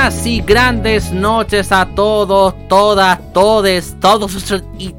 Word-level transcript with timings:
Y 0.00 0.40
grandes 0.40 1.12
noches 1.12 1.72
a 1.72 1.84
todos, 1.94 2.54
todas, 2.68 3.18
todes, 3.34 3.96
todos 4.00 4.34
y 4.78 4.94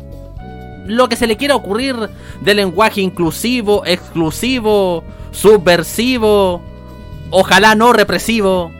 lo 0.85 1.09
que 1.09 1.15
se 1.15 1.25
le 1.25 1.37
quiera 1.37 1.55
ocurrir 1.55 1.95
de 2.41 2.53
lenguaje 2.53 3.01
inclusivo, 3.01 3.81
exclusivo, 3.83 5.03
subversivo, 5.31 6.61
ojalá 7.31 7.73
no 7.73 7.93
represivo. 7.93 8.71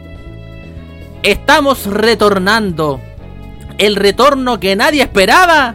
Estamos 1.23 1.87
retornando. 1.87 3.01
El 3.79 3.95
retorno 3.95 4.59
que 4.59 4.75
nadie 4.75 5.01
esperaba 5.01 5.73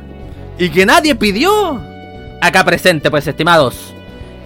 y 0.58 0.68
que 0.68 0.86
nadie 0.86 1.16
pidió. 1.16 1.80
Acá 2.40 2.64
presente, 2.64 3.10
pues, 3.10 3.26
estimados. 3.26 3.92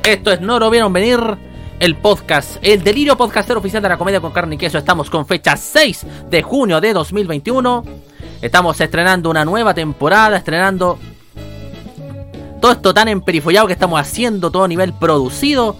Esto 0.02 0.32
es 0.32 0.40
No 0.40 0.58
lo 0.58 0.70
vieron 0.70 0.94
venir 0.94 1.49
el 1.80 1.96
podcast, 1.96 2.58
el 2.62 2.84
delirio 2.84 3.16
podcaster 3.16 3.56
oficial 3.56 3.82
de 3.82 3.88
la 3.88 3.96
comedia 3.96 4.20
con 4.20 4.32
carne 4.32 4.54
y 4.54 4.58
queso. 4.58 4.78
Estamos 4.78 5.08
con 5.08 5.26
fecha 5.26 5.56
6 5.56 6.06
de 6.28 6.42
junio 6.42 6.80
de 6.80 6.92
2021. 6.92 7.84
Estamos 8.42 8.80
estrenando 8.80 9.30
una 9.30 9.44
nueva 9.46 9.72
temporada, 9.72 10.36
estrenando 10.36 10.98
todo 12.60 12.72
esto 12.72 12.92
tan 12.92 13.08
emperifollado 13.08 13.66
que 13.66 13.72
estamos 13.72 13.98
haciendo, 13.98 14.50
todo 14.50 14.68
nivel 14.68 14.92
producido, 14.92 15.76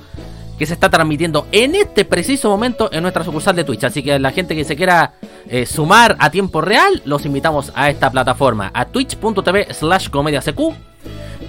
que 0.58 0.64
se 0.64 0.72
está 0.72 0.88
transmitiendo 0.88 1.46
en 1.52 1.74
este 1.74 2.06
preciso 2.06 2.48
momento 2.48 2.90
en 2.92 3.02
nuestra 3.02 3.22
sucursal 3.22 3.54
de 3.54 3.64
Twitch. 3.64 3.84
Así 3.84 4.02
que 4.02 4.18
la 4.18 4.32
gente 4.32 4.56
que 4.56 4.64
se 4.64 4.76
quiera 4.76 5.12
eh, 5.48 5.66
sumar 5.66 6.16
a 6.18 6.30
tiempo 6.30 6.62
real, 6.62 7.02
los 7.04 7.26
invitamos 7.26 7.72
a 7.74 7.90
esta 7.90 8.10
plataforma, 8.10 8.70
a 8.72 8.86
twitch.tv 8.86 9.74
slash. 9.74 10.08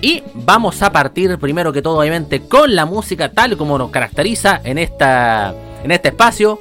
Y 0.01 0.23
vamos 0.33 0.81
a 0.81 0.91
partir 0.91 1.37
primero 1.37 1.71
que 1.71 1.83
todo, 1.83 1.99
obviamente, 1.99 2.41
con 2.41 2.75
la 2.75 2.87
música 2.87 3.29
tal 3.29 3.55
como 3.55 3.77
nos 3.77 3.91
caracteriza 3.91 4.59
en, 4.63 4.79
esta, 4.79 5.53
en 5.83 5.91
este 5.91 6.09
espacio. 6.09 6.59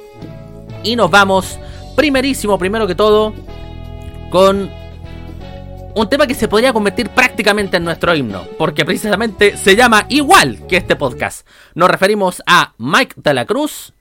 Y 0.83 0.95
nos 0.95 1.09
vamos 1.09 1.59
primerísimo, 1.95 2.59
primero 2.59 2.85
que 2.85 2.93
todo, 2.93 3.33
con 4.29 4.69
un 5.95 6.09
tema 6.09 6.27
que 6.27 6.35
se 6.35 6.47
podría 6.47 6.71
convertir 6.71 7.09
prácticamente 7.09 7.77
en 7.77 7.83
nuestro 7.83 8.13
himno. 8.13 8.43
Porque 8.59 8.85
precisamente 8.85 9.57
se 9.57 9.75
llama 9.75 10.05
igual 10.09 10.67
que 10.67 10.77
este 10.77 10.95
podcast. 10.95 11.47
Nos 11.73 11.89
referimos 11.89 12.43
a 12.45 12.73
Mike 12.77 13.15
de 13.17 13.33
la 13.33 13.45
Cruz. 13.45 13.91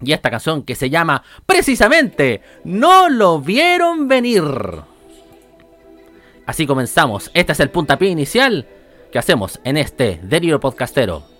Y 0.00 0.12
esta 0.12 0.30
canción 0.30 0.62
que 0.62 0.76
se 0.76 0.88
llama 0.88 1.24
precisamente 1.44 2.40
No 2.64 3.10
lo 3.10 3.38
vieron 3.40 4.08
venir. 4.08 4.44
Así 6.46 6.66
comenzamos. 6.66 7.30
Este 7.34 7.52
es 7.52 7.60
el 7.60 7.68
puntapié 7.68 8.08
inicial 8.08 8.66
que 9.10 9.18
hacemos 9.18 9.60
en 9.64 9.76
este 9.76 10.20
delirio 10.22 10.60
podcastero. 10.60 11.38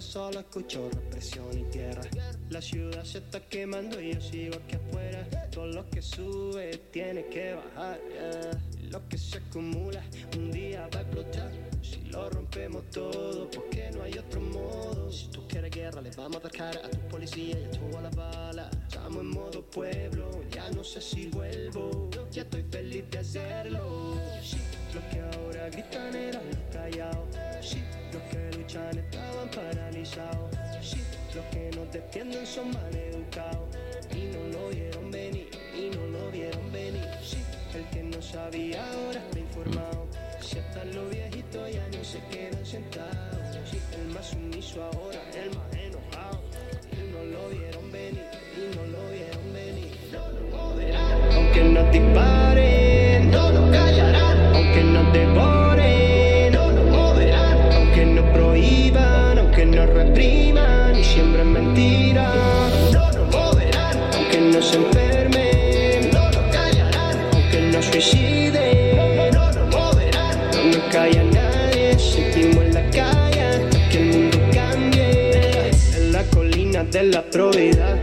Solo 0.00 0.40
escucho 0.40 0.88
represión 0.90 1.58
y 1.58 1.64
tierra. 1.64 2.02
La 2.50 2.62
ciudad 2.62 3.04
se 3.04 3.18
está 3.18 3.40
quemando 3.40 4.00
y 4.00 4.14
yo 4.14 4.20
sigo 4.20 4.54
aquí 4.56 4.76
afuera. 4.76 5.28
Todo 5.50 5.66
lo 5.66 5.90
que 5.90 6.00
sube 6.00 6.78
tiene 6.92 7.26
que 7.26 7.54
bajar. 7.54 8.00
Lo 8.90 9.06
que 9.06 9.18
se 9.18 9.36
acumula 9.36 10.02
un 10.36 10.50
día 10.50 10.88
va 10.94 11.00
a 11.00 11.02
explotar. 11.02 11.52
Si 11.82 12.00
lo 12.10 12.30
rompemos 12.30 12.88
todo, 12.90 13.50
porque 13.50 13.90
no 13.94 14.02
hay 14.02 14.16
otro 14.18 14.40
modo. 14.40 15.12
Si 15.12 15.28
tú 15.28 15.46
quieres 15.46 15.70
guerra, 15.70 16.00
le 16.00 16.10
vamos 16.10 16.36
a 16.42 16.48
dar 16.48 16.78
a 16.78 16.88
tu 16.88 16.98
policía 17.08 17.58
y 17.58 17.64
a 17.64 17.70
tu 17.70 17.96
a 17.98 18.00
la 18.00 18.10
bala. 18.10 18.70
Estamos 18.86 19.20
en 19.20 19.30
modo 19.30 19.62
pueblo, 19.62 20.30
ya 20.50 20.70
no 20.70 20.82
sé 20.82 21.02
si 21.02 21.26
vuelvo. 21.26 22.08
Ya 22.32 22.42
estoy 22.42 22.62
feliz 22.70 23.04
de 23.10 23.18
hacerlo. 23.18 24.14
Sí, 24.42 24.58
los 24.94 25.04
que 25.04 25.20
ahora 25.20 25.68
gritan 25.68 26.14
eran 26.14 26.42
los 26.46 26.58
callados. 26.72 27.36
Sí, 27.60 27.82
los 28.12 28.22
que 28.22 28.56
luchan 28.56 28.98
estaban 28.98 29.50
paralizados. 29.50 30.56
Sí, 30.82 31.02
los 31.34 31.44
que 31.46 31.70
nos 31.76 31.92
defienden 31.92 32.46
son 32.46 32.70
mal 32.72 32.94
educados. 32.94 33.68
Y 34.14 34.34
no 34.34 34.58
lo 34.58 34.68
vieron 34.70 34.97
sabía 38.38 38.80
ahora 38.92 39.18
está 39.26 39.38
informado. 39.38 40.06
Si 40.40 40.58
hasta 40.58 40.84
los 40.84 41.10
viejitos 41.10 41.64
ya 41.72 41.84
no 41.96 42.04
se 42.04 42.18
quedan 42.30 42.64
sentados. 42.64 43.38
El 43.98 44.14
más 44.14 44.26
sumiso 44.26 44.76
ahora, 44.84 45.20
el 45.42 45.50
más 45.56 45.70
enojado. 45.86 46.40
Y 46.92 47.00
no 47.12 47.20
lo 47.32 47.42
vieron 47.48 47.86
venir, 47.92 48.26
y 48.56 48.64
no 48.76 48.82
lo 48.94 49.02
vieron 49.16 49.46
venir. 49.60 49.92
No 50.12 50.24
lo 50.50 50.76
verán. 50.76 51.18
Aunque 51.36 51.60
nos 51.64 51.92
disparen, 51.92 53.30
no 53.30 53.52
nos 53.56 53.66
callarán. 53.76 54.38
Aunque 54.56 54.82
nos 54.94 55.12
devoren, 55.12 56.52
no 56.52 56.72
nos 56.76 56.86
moverán. 56.96 57.58
Aunque 57.76 58.04
nos 58.06 58.26
prohíban, 58.36 59.38
aunque 59.38 59.66
nos 59.66 59.88
repriman 59.90 60.96
y 60.96 61.04
siembren 61.04 61.52
mentiras, 61.52 62.92
no 62.92 63.04
nos 63.12 63.26
moverán. 63.34 63.96
Aunque 64.14 64.40
no 64.40 64.58
nos 64.58 64.70
callarán. 64.70 65.07
Suiciden, 68.00 69.32
no 69.32 69.50
nos 69.50 69.74
moverán. 69.74 70.38
No 70.70 70.78
calla 70.92 71.24
nadie, 71.24 71.98
seguimos 71.98 72.64
en 72.66 72.74
la 72.74 72.90
calle 72.90 73.68
que 73.90 73.98
el 73.98 74.06
mundo 74.06 74.38
cambie. 74.54 75.70
En 75.96 76.12
la 76.12 76.22
colina 76.32 76.84
de 76.84 77.02
la 77.02 77.22
probidad, 77.24 77.98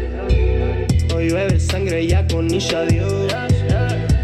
hoy 1.15 1.29
bebe 1.29 1.57
sangre 1.61 2.03
y 2.03 2.11
agoniza 2.11 2.81
Dios. 2.83 3.33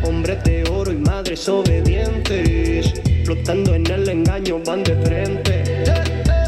Hombres 0.03 0.43
de 0.43 0.65
oro 0.69 0.91
y 0.91 0.97
madres 0.97 1.47
obedientes, 1.47 2.93
flotando 3.23 3.73
en 3.73 3.89
el 3.89 4.09
engaño 4.09 4.59
van 4.65 4.83
de 4.83 4.95
frente. 5.05 5.63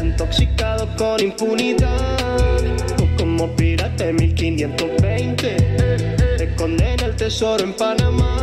Intoxicados 0.02 0.90
con 0.98 1.18
impunidad, 1.18 2.60
o 3.02 3.16
como 3.18 3.48
pirata 3.56 4.04
de 4.04 4.12
1520. 4.12 5.56
Esconden 6.40 7.00
el 7.00 7.16
tesoro 7.16 7.64
en 7.64 7.72
Panamá, 7.72 8.36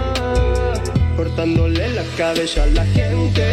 cortándole 1.21 1.87
la 1.89 2.01
cabeza 2.17 2.63
a 2.63 2.65
la 2.67 2.83
gente. 2.83 3.43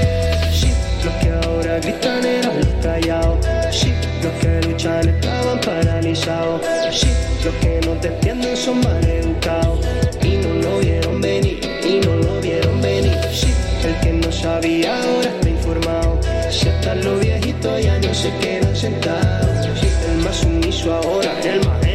Sí, 0.58 0.72
los 1.04 1.14
que 1.16 1.28
ahora 1.28 1.78
gritan 1.80 2.24
eran 2.24 2.60
los 2.60 2.74
callados. 2.82 3.46
Sí, 3.70 3.92
los 4.22 4.32
que 4.40 4.66
luchan 4.66 5.06
estaban 5.06 5.60
paralizados. 5.60 6.62
Sí, 6.90 7.08
los 7.44 7.54
que 7.56 7.78
no 7.84 7.94
defienden 7.96 8.56
son 8.56 8.80
mal 8.80 9.04
educados. 9.04 9.80
Y 10.22 10.38
no 10.38 10.54
lo 10.62 10.78
vieron 10.78 11.20
venir, 11.20 11.60
y 11.84 12.00
no 12.06 12.16
lo 12.16 12.40
vieron 12.40 12.80
venir. 12.80 13.18
Sí, 13.34 13.52
el 13.84 14.00
que 14.00 14.12
no 14.14 14.32
sabía 14.32 14.96
ahora 15.02 15.28
está 15.28 15.48
informado. 15.50 16.18
Si 16.50 16.68
hasta 16.68 16.94
los 16.94 17.20
viejitos 17.20 17.82
ya 17.82 17.98
no 17.98 18.14
se 18.14 18.30
quedan 18.38 18.74
sentados. 18.74 19.68
Sí, 19.78 19.88
el 20.10 20.24
más 20.24 20.36
sumiso 20.36 20.94
ahora, 20.94 21.38
el 21.44 21.60
más 21.66 21.87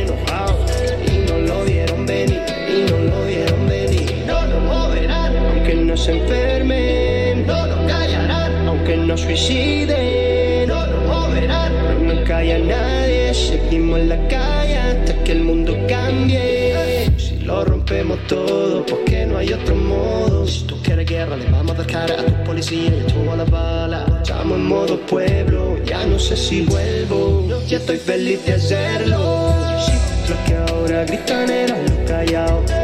no 5.93 5.97
se 5.97 6.11
enfermen. 6.11 7.45
No 7.45 7.67
lo 7.67 7.87
callarán, 7.87 8.67
aunque 8.67 8.97
no 8.97 9.15
suiciden. 9.15 10.67
No 10.67 10.87
lo 10.87 11.01
moverán, 11.01 11.71
no 11.83 12.13
nos 12.13 12.27
calla 12.27 12.57
nadie. 12.57 13.31
Seguimos 13.31 13.99
en 13.99 14.09
la 14.09 14.27
calle 14.27 14.75
hasta 14.75 15.23
que 15.23 15.33
el 15.33 15.41
mundo 15.41 15.77
cambie. 15.87 17.11
Si 17.17 17.37
lo 17.37 17.63
rompemos 17.63 18.17
todo, 18.27 18.83
porque 18.87 19.27
no 19.27 19.37
hay 19.37 19.53
otro 19.53 19.75
modo. 19.75 20.47
Si 20.47 20.63
tú 20.63 20.75
quieres 20.81 21.07
guerra, 21.07 21.37
le 21.37 21.45
vamos 21.51 21.73
a 21.73 21.75
dar 21.75 21.85
cara 21.85 22.21
a 22.21 22.25
tu 22.25 22.43
policía 22.43 22.89
y 22.89 22.99
a 22.99 23.13
tu 23.13 23.31
a 23.31 23.35
la 23.35 23.45
bala. 23.45 24.05
Estamos 24.23 24.57
en 24.57 24.65
modo 24.65 24.99
pueblo, 25.01 25.77
ya 25.85 26.03
no 26.07 26.17
sé 26.17 26.35
si 26.35 26.61
vuelvo. 26.61 27.47
Ya 27.67 27.77
estoy 27.77 27.97
feliz 27.97 28.43
de 28.47 28.53
hacerlo. 28.53 29.53
Sí, 29.85 29.91
los 30.27 30.39
que 30.39 30.55
ahora 30.55 31.05
gritan 31.05 31.51
eran 31.51 31.83
los 31.85 32.09
callados. 32.09 32.82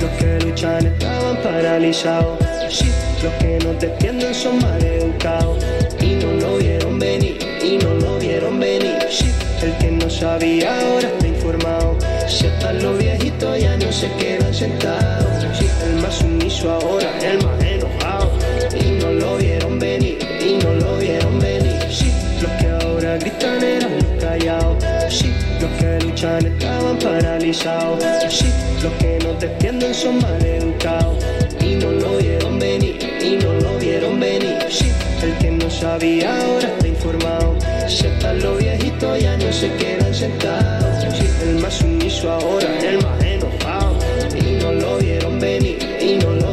Los 0.00 0.10
que 0.18 0.38
luchan 0.44 0.86
estaban 0.86 1.36
paralizados. 1.42 2.38
Sí, 2.70 2.90
los 3.22 3.32
que 3.34 3.58
no 3.64 3.70
te 3.78 3.86
entienden 3.86 4.34
son 4.34 4.58
maleducados. 4.60 5.64
Y 6.00 6.14
no 6.16 6.32
lo 6.32 6.58
vieron 6.58 6.98
venir, 6.98 7.38
y 7.62 7.78
no 7.78 7.94
lo 7.94 8.18
vieron 8.18 8.60
venir. 8.60 8.98
Sí, 9.10 9.30
el 9.62 9.72
que 9.78 9.90
no 9.90 10.10
sabía 10.10 10.78
ahora 10.80 11.08
está 11.08 11.26
informado. 11.26 11.96
Si 12.28 12.46
hasta 12.46 12.72
los 12.74 12.98
viejitos 12.98 13.58
ya 13.58 13.76
no 13.76 13.90
se 13.90 14.10
quedan 14.12 14.52
sentados. 14.52 15.26
Sí, 15.58 15.66
el 15.86 15.96
más 16.02 16.14
sumiso 16.14 16.72
ahora, 16.72 17.10
el 17.22 17.42
más 17.44 17.62
enojado. 17.64 18.30
Y 18.78 19.00
no 19.00 19.12
lo 19.12 19.36
vieron 19.38 19.78
venir, 19.78 20.18
y 20.40 20.62
no 20.62 20.72
lo 20.74 20.98
vieron 20.98 21.38
venir. 21.38 21.78
Sí, 21.90 22.12
los 22.42 22.52
que 22.52 22.68
ahora 22.68 23.16
gritan 23.16 23.62
eran 23.62 23.96
los 23.96 24.22
callados. 24.22 24.84
Sí, 25.08 25.32
los 25.60 25.70
que 25.78 26.04
luchan 26.04 26.46
estaban 26.46 26.65
Sí, 27.46 28.46
los 28.82 28.92
que 28.94 29.20
no 29.22 29.30
te 29.38 29.46
entienden 29.46 29.94
son 29.94 30.20
maleducados. 30.20 31.24
Y 31.60 31.76
no 31.76 31.92
lo 31.92 32.16
vieron 32.16 32.58
venir, 32.58 32.98
y 33.22 33.36
no 33.36 33.52
lo 33.60 33.78
vieron 33.78 34.18
venir. 34.18 34.58
Sí, 34.68 34.90
el 35.22 35.32
que 35.38 35.52
no 35.52 35.70
sabía 35.70 36.36
ahora 36.40 36.66
está 36.66 36.88
informado. 36.88 37.54
Hasta 37.84 38.32
los 38.32 38.58
viejitos 38.58 39.20
ya 39.20 39.36
no 39.36 39.52
se 39.52 39.72
quedan 39.76 40.12
sentados. 40.12 41.04
Sí, 41.16 41.28
el 41.44 41.58
más 41.60 41.74
sumiso 41.74 42.32
ahora, 42.32 42.66
el 42.80 42.96
más 43.00 43.22
enojado. 43.22 43.96
Y 44.34 44.60
no 44.60 44.72
lo 44.72 44.98
vieron 44.98 45.38
venir, 45.38 45.78
y 46.00 46.16
no 46.16 46.30
lo 46.32 46.45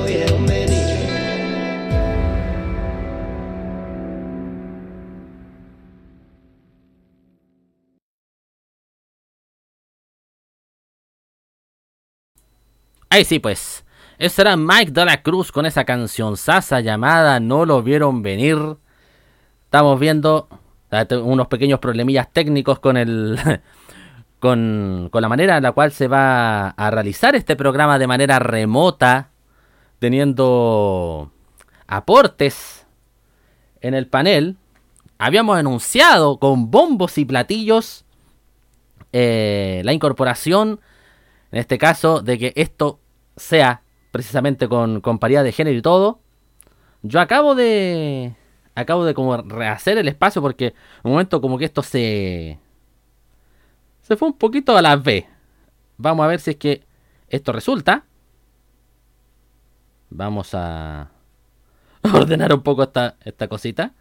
Ahí 13.14 13.26
sí, 13.26 13.38
pues. 13.38 13.86
Ese 14.18 14.42
era 14.42 14.58
Mike 14.58 14.92
de 14.92 15.06
la 15.06 15.22
Cruz 15.22 15.52
con 15.52 15.68
esa 15.68 15.86
canción 15.86 16.36
sasa 16.36 16.80
llamada 16.80 17.40
No 17.40 17.64
lo 17.64 17.84
vieron 17.84 18.24
venir. 18.24 18.58
Estamos 19.66 20.00
viendo 20.00 20.50
ah, 20.90 21.06
unos 21.22 21.46
pequeños 21.46 21.78
problemillas 21.78 22.34
técnicos 22.34 22.80
con 22.80 22.98
el. 22.98 23.40
Con, 24.40 25.08
con 25.10 25.22
la 25.22 25.30
manera 25.30 25.56
en 25.56 25.64
la 25.64 25.72
cual 25.72 25.94
se 25.94 26.10
va 26.10 26.70
a 26.72 26.92
realizar 26.92 27.34
este 27.34 27.56
programa 27.56 27.98
de 27.98 28.08
manera 28.08 28.40
remota, 28.40 29.30
teniendo 30.00 31.32
aportes 31.88 32.86
en 33.80 33.94
el 33.94 34.08
panel. 34.08 34.58
Habíamos 35.18 35.58
anunciado 35.58 36.40
con 36.40 36.72
bombos 36.72 37.18
y 37.18 37.24
platillos 37.24 38.04
eh, 39.14 39.82
la 39.86 39.94
incorporación, 39.94 40.82
en 41.54 41.60
este 41.60 41.78
caso, 41.78 42.20
de 42.20 42.38
que 42.38 42.52
esto 42.58 43.00
sea 43.36 43.82
precisamente 44.12 44.68
con, 44.68 45.02
con 45.02 45.20
paridad 45.20 45.44
de 45.44 45.52
género 45.52 45.78
y 45.78 45.82
todo. 45.82 46.20
Yo 47.02 47.20
acabo 47.20 47.56
de. 47.56 48.36
Acabo 48.76 49.06
de 49.06 49.14
como 49.14 49.38
rehacer 49.38 49.98
el 49.98 50.08
espacio 50.08 50.42
porque 50.42 50.74
un 51.04 51.12
momento 51.12 51.42
como 51.42 51.58
que 51.58 51.66
esto 51.66 51.84
se. 51.84 52.60
Se 54.02 54.16
fue 54.16 54.30
un 54.30 54.38
poquito 54.38 54.76
a 54.76 54.82
la 54.82 54.96
B. 54.96 55.28
Vamos 55.98 56.24
a 56.24 56.28
ver 56.28 56.40
si 56.40 56.52
es 56.52 56.58
que 56.58 56.84
esto 57.30 57.52
resulta. 57.52 58.06
Vamos 60.10 60.54
a 60.54 61.10
ordenar 62.14 62.54
un 62.54 62.62
poco 62.62 62.84
esta, 62.84 63.16
esta 63.24 63.48
cosita. 63.48 63.94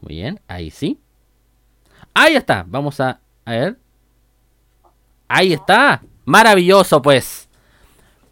Muy 0.00 0.16
bien, 0.16 0.40
ahí 0.48 0.70
sí. 0.70 1.00
Ahí 2.14 2.34
está, 2.34 2.64
vamos 2.66 3.00
a, 3.00 3.20
a 3.44 3.50
ver. 3.50 3.78
Ahí 5.28 5.52
está. 5.52 6.02
Maravilloso, 6.24 7.00
pues. 7.00 7.41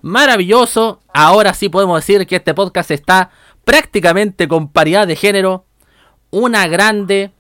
Maravilloso. 0.03 1.01
Ahora 1.13 1.55
sí 1.55 1.69
podemos 1.69 1.99
decir 2.01 2.27
que 2.27 2.37
este 2.37 2.55
podcast 2.55 2.91
está 2.91 3.31
prácticamente 3.65 4.49
con 4.49 4.69
paridad 4.69 5.07
de 5.07 5.17
género. 5.17 5.67
Una 6.31 6.67
grande. 6.69 7.33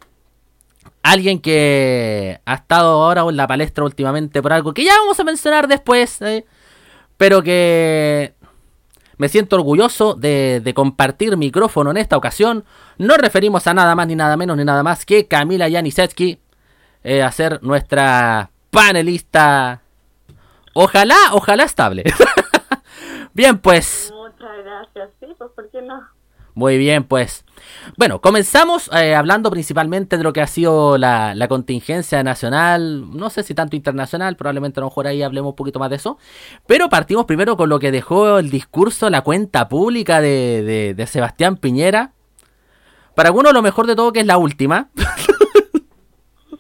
Alguien 1.03 1.41
que 1.41 2.41
ha 2.45 2.55
estado 2.55 3.03
ahora 3.03 3.23
en 3.23 3.37
la 3.37 3.47
palestra 3.47 3.85
últimamente 3.85 4.43
por 4.43 4.53
algo 4.53 4.75
que 4.75 4.85
ya 4.85 4.93
vamos 4.99 5.19
a 5.19 5.25
mencionar 5.25 5.69
después. 5.69 6.21
eh, 6.23 6.45
pero 7.17 7.43
que 7.43 8.35
me 9.19 9.29
siento 9.29 9.57
orgulloso 9.57 10.15
de, 10.15 10.73
compartir 10.75 11.37
micrófono 11.37 11.91
en 11.91 11.99
esta 11.99 12.17
ocasión. 12.17 12.65
Nos 12.97 13.19
referimos 13.19 13.67
a 13.67 13.75
nada 13.75 13.95
más 13.95 14.07
ni 14.07 14.17
nada 14.17 14.35
menos 14.39 14.57
ni 14.57 14.65
nada 14.65 14.83
más 14.83 15.05
que 15.05 15.27
Camila 15.29 15.69
Yanisetsky. 15.69 16.41
Eh, 17.05 17.23
a 17.23 17.31
ser 17.31 17.63
nuestra 17.63 18.51
panelista. 18.71 19.83
Ojalá, 20.73 21.17
ojalá 21.33 21.65
estable. 21.65 22.05
bien, 23.35 23.59
pues. 23.59 24.13
Muchas 24.15 24.65
gracias, 24.65 25.11
sí, 25.21 25.27
pues 25.37 25.51
¿por 25.55 25.71
qué 25.71 25.83
no? 25.83 26.01
Muy 26.55 26.79
bien, 26.79 27.05
pues. 27.05 27.45
Bueno, 27.97 28.21
comenzamos 28.21 28.91
eh, 28.93 29.15
hablando 29.15 29.51
principalmente 29.51 30.17
de 30.19 30.25
lo 30.25 30.33
que 30.33 30.41
ha 30.41 30.47
sido 30.47 30.99
la, 30.99 31.35
la 31.35 31.49
contingencia 31.49 32.23
nacional, 32.23 33.17
no 33.17 33.31
sé 33.31 33.43
si 33.43 33.55
tanto 33.55 33.77
internacional, 33.77 34.37
probablemente 34.37 34.81
a 34.81 34.83
lo 34.83 34.89
mejor 34.89 35.07
ahí 35.07 35.23
hablemos 35.23 35.51
un 35.51 35.57
poquito 35.57 35.79
más 35.79 35.91
de 35.91 35.97
eso, 35.97 36.19
pero 36.67 36.89
partimos 36.89 37.25
primero 37.27 37.57
con 37.57 37.69
lo 37.69 37.79
que 37.79 37.93
dejó 37.93 38.39
el 38.39 38.51
discurso, 38.51 39.11
la 39.11 39.23
cuenta 39.23 39.69
pública 39.69 40.21
de, 40.21 40.63
de, 40.63 40.95
de 40.95 41.07
Sebastián 41.07 41.57
Piñera. 41.57 42.13
Para 43.15 43.29
algunos 43.29 43.53
lo 43.53 43.63
mejor 43.63 43.87
de 43.87 43.97
todo 43.97 44.13
que 44.13 44.21
es 44.21 44.27
la 44.27 44.39
última. 44.39 44.91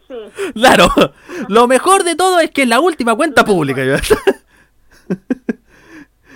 Sí, 0.07 0.15
Claro, 0.55 0.89
lo 1.49 1.67
mejor 1.67 2.05
de 2.05 2.17
todo 2.17 2.39
es 2.41 2.51
que 2.51 2.63
es 2.63 2.69
la 2.69 2.81
última 2.81 3.15
cuenta 3.15 3.45
pública. 3.45 3.83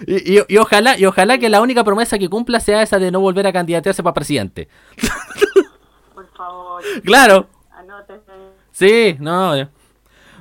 Y, 0.07 0.39
y- 0.39 0.45
y 0.49 0.57
ojalá, 0.59 0.99
y 0.99 1.05
ojalá 1.07 1.39
que 1.39 1.49
la 1.49 1.61
única 1.61 1.85
promesa 1.85 2.19
que 2.19 2.29
cumpla 2.29 2.61
sea 2.61 2.83
esa 2.83 2.99
de 2.99 3.11
no 3.11 3.21
volver 3.21 3.47
a 3.47 3.53
candidatearse 3.53 4.03
para 4.03 4.15
presidente. 4.15 4.69
por 6.15 6.27
favor, 6.35 6.83
Claro, 7.05 7.49
anótese. 7.73 8.33
sí, 8.73 9.17
no. 9.21 9.55
eh. 9.57 9.69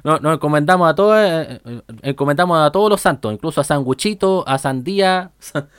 No, 0.03 0.19
nos 0.19 0.33
encomendamos 0.33 0.89
a 0.89 0.95
todos, 0.95 1.15
eh, 1.17 1.61
encomendamos 2.01 2.57
a 2.59 2.69
todos 2.71 2.89
los 2.89 2.99
santos, 2.99 3.31
incluso 3.31 3.61
a 3.61 3.63
Sanguchito, 3.63 4.43
a 4.45 4.57
Sandía, 4.57 5.31
Sa- 5.39 5.67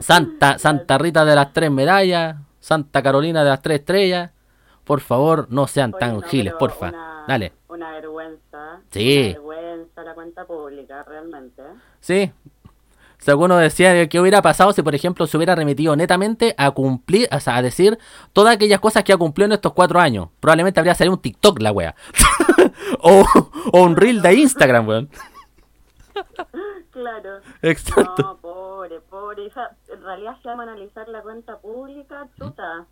Santa, 0.00 0.58
Santa 0.58 0.98
Rita 0.98 1.24
de 1.24 1.34
las 1.36 1.52
tres 1.52 1.70
medallas, 1.70 2.36
Santa 2.60 3.02
Carolina 3.02 3.44
de 3.44 3.50
las 3.50 3.62
tres 3.62 3.80
estrellas. 3.80 4.30
Por 4.84 5.00
favor, 5.00 5.46
no 5.50 5.66
sean 5.66 5.92
Oye, 5.94 6.00
tan 6.00 6.14
no, 6.14 6.22
giles, 6.22 6.54
porfa. 6.58 6.88
una- 6.88 7.24
Dale. 7.28 7.52
Una 7.78 7.92
vergüenza. 7.92 8.80
Sí. 8.90 9.20
Una 9.20 9.34
vergüenza 9.34 10.02
la 10.02 10.14
cuenta 10.14 10.44
pública, 10.44 11.04
realmente. 11.04 11.62
Sí. 12.00 12.32
Si 13.18 13.30
alguno 13.30 13.56
decía 13.56 14.08
que 14.08 14.18
hubiera 14.18 14.42
pasado 14.42 14.72
si, 14.72 14.82
por 14.82 14.96
ejemplo, 14.96 15.28
se 15.28 15.36
hubiera 15.36 15.54
remitido 15.54 15.94
netamente 15.94 16.56
a 16.58 16.72
cumplir, 16.72 17.28
o 17.30 17.38
sea, 17.38 17.54
a 17.54 17.62
decir 17.62 17.96
todas 18.32 18.56
aquellas 18.56 18.80
cosas 18.80 19.04
que 19.04 19.12
ha 19.12 19.16
cumplido 19.16 19.46
en 19.46 19.52
estos 19.52 19.74
cuatro 19.74 20.00
años. 20.00 20.28
Probablemente 20.40 20.80
habría 20.80 20.96
salido 20.96 21.14
un 21.14 21.22
TikTok 21.22 21.60
la 21.60 21.70
wea. 21.70 21.94
o, 23.00 23.24
o 23.72 23.80
un 23.80 23.94
reel 23.94 24.22
de 24.22 24.34
Instagram, 24.34 24.88
weón. 24.88 25.08
Claro. 26.90 27.38
Exacto. 27.62 28.22
No, 28.22 28.36
pobre, 28.38 29.00
pobre. 29.02 29.46
O 29.46 29.52
sea, 29.52 29.70
en 29.86 30.02
realidad, 30.02 30.36
si 30.42 30.48
vamos 30.48 30.66
a 30.66 30.72
analizar 30.72 31.08
la 31.08 31.22
cuenta 31.22 31.56
pública, 31.58 32.26
chuta. 32.36 32.86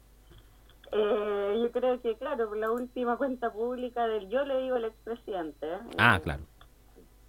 Eh, 0.98 1.60
yo 1.62 1.72
creo 1.72 2.00
que, 2.00 2.16
claro, 2.16 2.54
la 2.54 2.70
última 2.70 3.16
cuenta 3.16 3.52
pública 3.52 4.06
del, 4.06 4.28
yo 4.28 4.44
le 4.44 4.62
digo 4.62 4.76
el 4.76 4.84
expresidente. 4.86 5.66
eh, 5.66 5.78
Ah, 5.98 6.18
claro. 6.22 6.42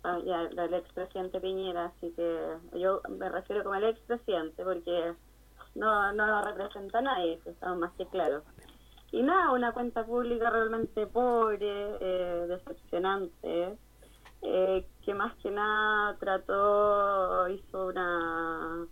Ah, 0.04 0.20
ya, 0.24 0.44
el 0.44 0.74
expresidente 0.74 1.42
Piñera, 1.42 1.86
así 1.86 2.12
que 2.16 2.58
yo 2.80 3.02
me 3.10 3.28
refiero 3.30 3.64
como 3.64 3.76
el 3.76 3.86
expresidente 3.86 4.64
porque 4.64 5.14
no, 5.76 6.14
no 6.14 6.42
representa 6.44 7.00
a 7.00 7.02
nadie, 7.02 7.34
eso 7.34 7.50
estamos 7.50 7.80
más 7.80 7.92
que 7.98 8.06
claros. 8.06 8.44
Y 9.12 9.22
nada, 9.24 9.52
una 9.52 9.72
cuenta 9.74 10.06
pública 10.06 10.50
realmente 10.50 11.08
pobre, 11.08 11.98
eh, 12.00 12.46
decepcionante, 12.48 13.78
eh, 14.44 14.88
que 15.04 15.14
más 15.14 15.36
que 15.38 15.50
nada 15.52 16.16
trató, 16.20 17.48
hizo 17.50 17.88
una, 17.88 18.86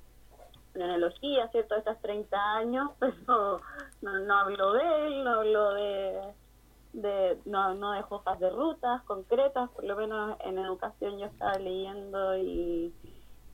una 0.76 0.86
analogía, 0.86 1.48
¿cierto?, 1.50 1.76
de 1.76 1.80
estos 1.80 2.02
30 2.02 2.56
años, 2.58 2.92
pero 3.00 3.62
no, 4.02 4.20
no 4.20 4.36
habló 4.36 4.74
de 4.74 5.08
él, 5.08 5.24
no 5.24 5.32
habló 5.32 5.74
de 5.74 6.34
de 6.96 7.38
no, 7.46 7.74
no 7.76 7.92
dejó 7.92 8.16
hojas 8.16 8.40
de 8.40 8.50
rutas 8.50 9.02
concretas, 9.04 9.70
por 9.72 9.84
lo 9.84 9.96
menos 9.96 10.38
en 10.46 10.58
educación 10.58 11.20
yo 11.20 11.26
estaba 11.26 11.58
leyendo 11.60 12.38
y, 12.38 12.94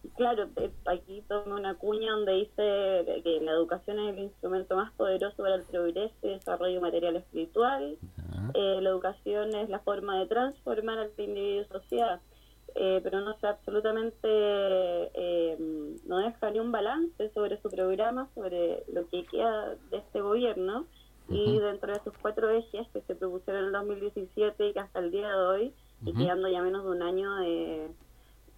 y 0.03 0.09
claro, 0.15 0.47
aquí 0.85 1.23
tomé 1.27 1.55
una 1.55 1.75
cuña 1.75 2.11
donde 2.11 2.33
dice 2.33 3.21
que 3.23 3.39
la 3.41 3.51
educación 3.51 3.99
es 3.99 4.13
el 4.13 4.19
instrumento 4.19 4.75
más 4.75 4.91
poderoso 4.93 5.37
para 5.37 5.55
el 5.55 5.63
progreso 5.63 6.15
y 6.21 6.29
desarrollo 6.29 6.81
material 6.81 7.15
espiritual, 7.15 7.97
Eh, 8.53 8.81
la 8.81 8.89
educación 8.89 9.55
es 9.55 9.69
la 9.69 9.79
forma 9.79 10.19
de 10.19 10.25
transformar 10.25 10.97
al 10.99 11.11
individuo 11.17 11.61
y 11.61 11.65
sociedad, 11.65 12.19
eh, 12.75 12.99
pero 13.03 13.21
no 13.21 13.37
sé 13.39 13.47
absolutamente, 13.47 14.19
eh, 14.23 15.57
no 16.05 16.17
deja 16.19 16.51
ni 16.51 16.59
un 16.59 16.71
balance 16.71 17.29
sobre 17.33 17.61
su 17.61 17.69
programa, 17.69 18.27
sobre 18.35 18.83
lo 18.93 19.07
que 19.09 19.23
queda 19.25 19.75
de 19.89 19.97
este 19.97 20.21
gobierno 20.21 20.85
y 21.29 21.59
dentro 21.59 21.93
de 21.93 21.99
sus 22.03 22.13
cuatro 22.21 22.49
ejes 22.49 22.87
que 22.93 23.01
se 23.01 23.15
propusieron 23.15 23.61
en 23.61 23.67
el 23.67 23.71
2017 23.73 24.67
y 24.67 24.73
que 24.73 24.79
hasta 24.79 24.99
el 24.99 25.11
día 25.11 25.29
de 25.29 25.35
hoy, 25.35 25.73
y 26.05 26.13
quedando 26.13 26.49
ya 26.49 26.61
menos 26.61 26.83
de 26.83 26.89
un 26.89 27.01
año 27.01 27.35
de, 27.37 27.87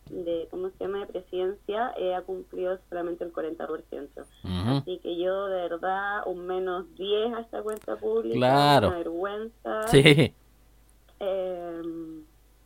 de 0.09 0.47
¿cómo 0.49 0.69
tema 0.71 0.99
de 0.99 1.05
presidencia 1.07 1.93
eh, 1.97 2.15
ha 2.15 2.21
cumplido 2.21 2.77
solamente 2.89 3.23
el 3.25 3.31
40%. 3.33 3.67
Ujú. 4.17 4.25
Así 4.43 4.97
que 4.99 5.17
yo, 5.17 5.45
de 5.47 5.61
verdad, 5.69 6.23
un 6.25 6.47
menos 6.47 6.85
10 6.95 7.33
a 7.33 7.41
esta 7.41 7.61
cuenta 7.61 7.95
pública, 7.97 8.37
Claro. 8.37 8.87
una 8.87 8.97
vergüenza. 8.97 9.87
Sí. 9.89 10.33
Eh, 11.19 11.81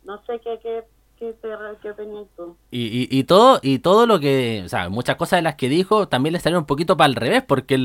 no 0.04 0.22
sé 0.24 0.40
qué, 0.40 0.58
qué, 0.62 0.84
qué, 1.18 1.32
te, 1.32 1.48
qué 1.82 1.90
opinas 1.90 2.26
tú. 2.36 2.56
Y, 2.70 3.08
y, 3.10 3.24
todo 3.24 3.58
y 3.62 3.80
todo 3.80 4.06
lo 4.06 4.20
que, 4.20 4.62
o 4.64 4.68
sea, 4.68 4.88
muchas 4.88 5.16
cosas 5.16 5.38
de 5.38 5.42
las 5.42 5.56
que 5.56 5.68
dijo 5.68 6.08
también 6.08 6.32
le 6.32 6.40
salieron 6.40 6.62
un 6.62 6.66
poquito 6.66 6.96
para 6.96 7.08
el 7.08 7.16
revés, 7.16 7.42
porque 7.42 7.76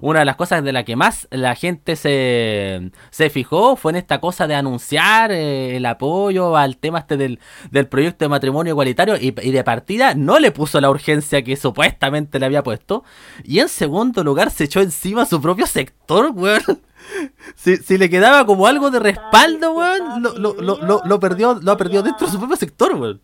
una 0.00 0.18
de 0.20 0.24
las 0.24 0.36
cosas 0.36 0.64
de 0.64 0.72
la 0.72 0.84
que 0.84 0.96
más 0.96 1.28
la 1.30 1.54
gente 1.54 1.96
se, 1.96 2.90
se 3.10 3.30
fijó 3.30 3.76
fue 3.76 3.92
en 3.92 3.96
esta 3.96 4.20
cosa 4.20 4.46
de 4.46 4.54
anunciar 4.54 5.32
eh, 5.32 5.76
el 5.76 5.86
apoyo 5.86 6.56
al 6.56 6.76
tema 6.76 7.00
este 7.00 7.16
del, 7.16 7.40
del 7.70 7.86
proyecto 7.86 8.24
de 8.24 8.28
matrimonio 8.28 8.72
igualitario 8.72 9.16
y, 9.16 9.34
y 9.42 9.50
de 9.50 9.64
partida 9.64 10.14
no 10.14 10.38
le 10.38 10.50
puso 10.50 10.80
la 10.80 10.90
urgencia 10.90 11.42
que 11.42 11.56
supuestamente 11.56 12.38
le 12.38 12.46
había 12.46 12.62
puesto. 12.62 13.04
Y 13.44 13.58
en 13.58 13.68
segundo 13.68 14.24
lugar 14.24 14.50
se 14.50 14.64
echó 14.64 14.80
encima 14.80 15.26
su 15.26 15.40
propio 15.40 15.66
sector, 15.66 16.30
weón. 16.34 16.89
Si, 17.54 17.76
si 17.76 17.98
le 17.98 18.08
quedaba 18.08 18.46
como 18.46 18.66
algo 18.66 18.90
de 18.90 19.00
respaldo, 19.00 19.72
weón, 19.72 20.22
lo, 20.22 20.34
lo, 20.34 20.54
lo, 20.76 21.00
lo, 21.04 21.20
perdió, 21.20 21.58
lo 21.60 21.72
ha 21.72 21.76
perdido 21.76 22.02
dentro 22.02 22.26
de 22.26 22.32
su 22.32 22.38
propio 22.38 22.56
sector, 22.56 22.94
weón. 22.94 23.20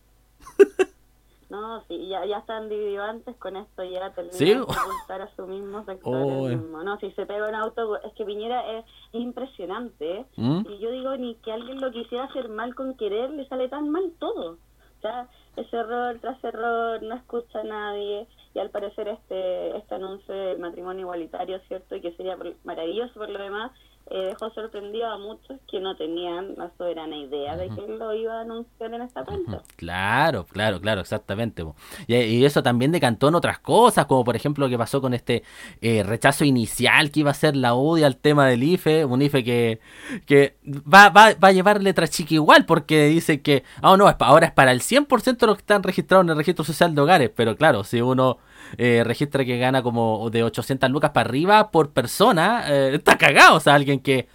No, 1.49 1.81
sí, 1.87 2.07
ya, 2.09 2.25
ya 2.25 2.39
están 2.39 2.67
divididos 2.67 3.07
antes 3.07 3.35
con 3.37 3.55
esto, 3.55 3.83
ya 3.83 4.11
terminan 4.11 4.37
¿Sí? 4.37 4.45
de 4.53 4.59
ocultar 4.59 5.21
a 5.21 5.35
su 5.35 5.47
mismo 5.47 5.83
sector. 5.85 6.15
Oh, 6.15 6.47
mismo. 6.47 6.83
No, 6.83 6.99
si 6.99 7.09
se 7.11 7.25
pega 7.25 7.47
un 7.47 7.55
auto, 7.55 8.01
es 8.01 8.13
que 8.13 8.25
Piñera 8.25 8.79
es 8.79 8.85
impresionante. 9.13 10.19
¿eh? 10.19 10.25
¿Mm? 10.35 10.65
Y 10.69 10.79
yo 10.79 10.91
digo, 10.91 11.15
ni 11.15 11.35
que 11.35 11.53
alguien 11.53 11.79
lo 11.79 11.91
quisiera 11.91 12.25
hacer 12.25 12.49
mal 12.49 12.75
con 12.75 12.95
querer, 12.95 13.29
le 13.29 13.47
sale 13.47 13.69
tan 13.69 13.89
mal 13.89 14.11
todo. 14.19 14.57
O 14.97 15.01
sea, 15.01 15.29
es 15.55 15.71
error 15.73 16.17
tras 16.19 16.43
error, 16.43 17.01
no 17.03 17.15
escucha 17.15 17.59
a 17.61 17.63
nadie. 17.63 18.27
Y 18.57 18.59
al 18.59 18.71
parecer 18.71 19.07
este 19.07 19.77
este 19.77 19.93
anuncio 19.93 20.33
de 20.33 20.57
matrimonio 20.57 21.01
igualitario, 21.01 21.59
¿cierto? 21.67 21.95
Y 21.95 22.01
que 22.01 22.11
sería 22.13 22.35
maravilloso 22.63 23.13
por 23.13 23.29
lo 23.29 23.37
demás, 23.37 23.71
eh, 24.09 24.29
dejó 24.29 24.49
sorprendido 24.51 25.05
a 25.05 25.19
muchos 25.19 25.59
que 25.69 25.79
no 25.79 25.95
tenían 25.95 26.55
la 26.57 26.71
soberana 26.75 27.15
idea 27.17 27.55
de 27.55 27.69
que 27.69 27.85
él 27.85 27.99
lo 27.99 28.15
iba 28.15 28.39
a 28.39 28.41
anunciar 28.41 28.91
en 28.93 29.01
esta 29.03 29.23
cuenta. 29.23 29.61
Claro, 29.75 30.45
claro, 30.45 30.81
claro, 30.81 31.01
exactamente. 31.01 31.63
Y, 32.07 32.15
y 32.15 32.45
eso 32.45 32.63
también 32.63 32.91
decantó 32.91 33.27
en 33.27 33.35
otras 33.35 33.59
cosas, 33.59 34.07
como 34.07 34.23
por 34.23 34.35
ejemplo 34.35 34.65
lo 34.65 34.71
que 34.71 34.77
pasó 34.77 35.01
con 35.01 35.13
este 35.13 35.43
eh, 35.81 36.01
rechazo 36.01 36.45
inicial 36.45 37.11
que 37.11 37.19
iba 37.19 37.29
a 37.29 37.31
hacer 37.31 37.55
la 37.55 37.75
UDI 37.75 38.05
al 38.05 38.17
tema 38.17 38.47
del 38.47 38.63
IFE, 38.63 39.05
un 39.05 39.21
IFE 39.21 39.43
que, 39.43 39.79
que 40.25 40.55
va, 40.65 41.09
va, 41.09 41.33
va 41.35 41.49
a 41.49 41.51
llevar 41.51 41.83
letra 41.83 42.07
chica 42.07 42.33
igual, 42.33 42.65
porque 42.65 43.05
dice 43.05 43.43
que, 43.43 43.63
ah, 43.83 43.97
no, 43.97 44.07
ahora 44.07 44.47
es 44.47 44.53
para 44.53 44.71
el 44.71 44.79
100% 44.79 45.37
de 45.37 45.47
los 45.47 45.57
que 45.57 45.61
están 45.61 45.83
registrados 45.83 46.23
en 46.23 46.31
el 46.31 46.37
registro 46.37 46.65
social 46.65 46.95
de 46.95 47.01
hogares, 47.01 47.29
pero 47.35 47.55
claro, 47.55 47.83
si 47.83 48.01
uno 48.01 48.39
eh, 48.77 49.03
registra 49.05 49.45
que 49.45 49.57
gana 49.57 49.81
como 49.81 50.29
de 50.29 50.43
800 50.43 50.89
lucas 50.89 51.11
para 51.11 51.29
arriba 51.29 51.71
por 51.71 51.91
persona, 51.91 52.65
eh, 52.67 52.95
está 52.95 53.17
cagado, 53.17 53.57
o 53.57 53.59
sea, 53.59 53.75
alguien 53.75 53.99
que 53.99 54.27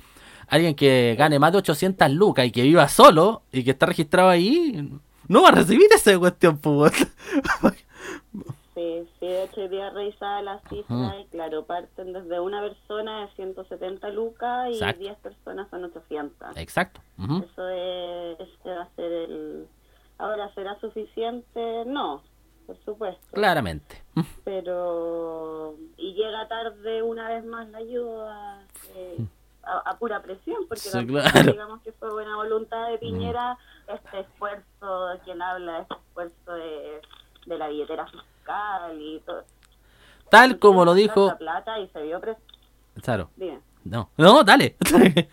alguien 0.48 0.74
que 0.74 1.14
gane 1.18 1.38
más 1.38 1.52
de 1.52 1.58
800 1.58 2.10
lucas 2.10 2.46
y 2.46 2.50
que 2.50 2.62
viva 2.62 2.88
solo 2.88 3.42
y 3.52 3.64
que 3.64 3.70
está 3.70 3.86
registrado 3.86 4.28
ahí, 4.28 4.90
no 5.28 5.42
va 5.42 5.48
a 5.48 5.52
recibir 5.52 5.88
esa 5.94 6.18
cuestión, 6.18 6.58
pues. 6.58 6.92
Sí, 8.74 9.06
sí, 9.20 9.26
de 9.26 9.44
hecho 9.44 9.68
día 9.68 9.90
revisaba 9.90 10.40
las 10.40 10.62
cifras 10.68 11.14
y 11.20 11.26
claro, 11.26 11.66
parten 11.66 12.14
desde 12.14 12.40
una 12.40 12.62
persona 12.62 13.20
de 13.20 13.28
170 13.34 14.08
lucas 14.10 14.70
y 14.70 14.74
Exacto. 14.74 15.00
10 15.00 15.18
personas 15.18 15.68
son 15.70 15.84
800. 15.84 16.56
Exacto. 16.56 17.00
Eso 17.18 17.68
es, 17.68 18.40
ese 18.40 18.70
va 18.70 18.82
a 18.82 18.94
ser 18.96 19.12
el... 19.12 19.66
Ahora, 20.16 20.52
¿será 20.54 20.80
suficiente? 20.80 21.84
No, 21.86 22.22
por 22.66 22.76
supuesto. 22.84 23.26
Claramente. 23.32 24.02
Pero... 24.44 25.74
Y 25.96 26.14
llega 26.14 26.48
tarde 26.48 27.02
una 27.02 27.28
vez 27.28 27.44
más 27.44 27.68
la 27.68 27.78
ayuda 27.78 28.62
eh, 28.94 29.18
a, 29.62 29.90
a 29.90 29.98
pura 29.98 30.22
presión, 30.22 30.58
porque 30.68 30.80
Sí, 30.82 31.06
claro. 31.06 31.52
digamos 31.52 31.82
que 31.82 31.92
fue 31.92 32.10
buena 32.12 32.36
voluntad 32.36 32.88
de 32.90 32.98
Piñera 32.98 33.56
este 33.88 34.20
esfuerzo, 34.20 35.06
de 35.08 35.18
quien 35.20 35.40
habla, 35.42 35.80
este 35.80 35.94
esfuerzo 35.94 36.52
de, 36.54 37.00
de 37.46 37.58
la 37.58 37.68
billetera 37.68 38.06
fiscal 38.06 39.00
y 39.00 39.20
todo. 39.20 39.44
Tal 40.30 40.58
como 40.58 40.84
lo 40.84 40.94
dijo. 40.94 41.26
La 41.28 41.38
plata 41.38 41.78
y 41.78 41.88
se 41.88 42.02
vio. 42.02 42.20
Claro. 43.02 43.30
Dime. 43.36 43.60
No, 43.84 44.10
no, 44.16 44.42
dale. 44.44 44.76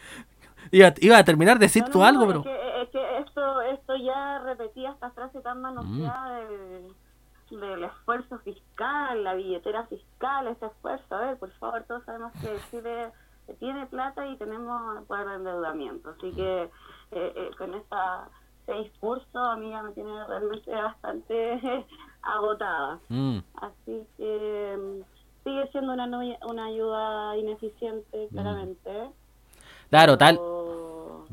iba, 0.72 0.94
iba 1.00 1.18
a 1.18 1.24
terminar 1.24 1.58
de 1.60 1.66
decir 1.66 1.84
No, 1.84 1.90
tú 1.90 2.00
no, 2.00 2.06
algo, 2.06 2.24
es 2.24 2.28
pero. 2.28 2.44
que, 2.44 2.82
es 2.84 2.90
que 2.90 3.18
esto, 3.20 3.62
esto 3.62 3.96
ya 3.98 4.40
repetía 4.40 4.92
esta 4.92 5.10
frase 5.12 5.40
tan 5.42 5.60
Mm. 5.60 5.62
manoseada 5.62 6.42
del, 7.56 7.84
esfuerzo 7.84 8.38
fiscal, 8.40 9.24
la 9.24 9.34
billetera 9.34 9.86
fiscal, 9.88 10.48
este 10.48 10.66
esfuerzo. 10.68 11.16
A 11.16 11.20
ver, 11.22 11.38
por 11.38 11.52
favor, 11.52 11.84
todos 11.88 12.04
sabemos 12.06 12.32
que 12.42 12.58
Chile 12.72 13.12
tiene 13.60 13.86
plata 13.88 14.28
y 14.28 14.36
tenemos 14.38 15.04
poder 15.06 15.28
de 15.28 15.36
endeudamiento. 15.36 16.10
Así 16.12 16.32
que 16.34 16.64
eh, 16.64 16.70
eh, 17.12 17.52
con 17.58 17.74
esta, 17.74 18.28
este 18.62 18.74
discurso 18.84 19.40
a 19.40 19.56
mí 19.58 19.70
ya 19.72 19.82
me 19.84 19.92
tiene 19.94 20.26
realmente 20.28 20.72
bastante 20.72 21.86
agotada. 22.22 23.00
Mm, 23.10 23.40
Así 23.56 24.06
que 24.18 24.78
mm, 24.78 25.44
sigue 25.44 25.68
siendo 25.72 25.94
una, 25.94 26.06
no- 26.06 26.22
una 26.48 26.66
ayuda 26.66 27.38
ineficiente, 27.38 28.28
Mm. 28.30 28.34
claramente. 28.34 29.10
Claro, 29.90 30.18
tal, 30.18 30.36
pero- 30.36 31.26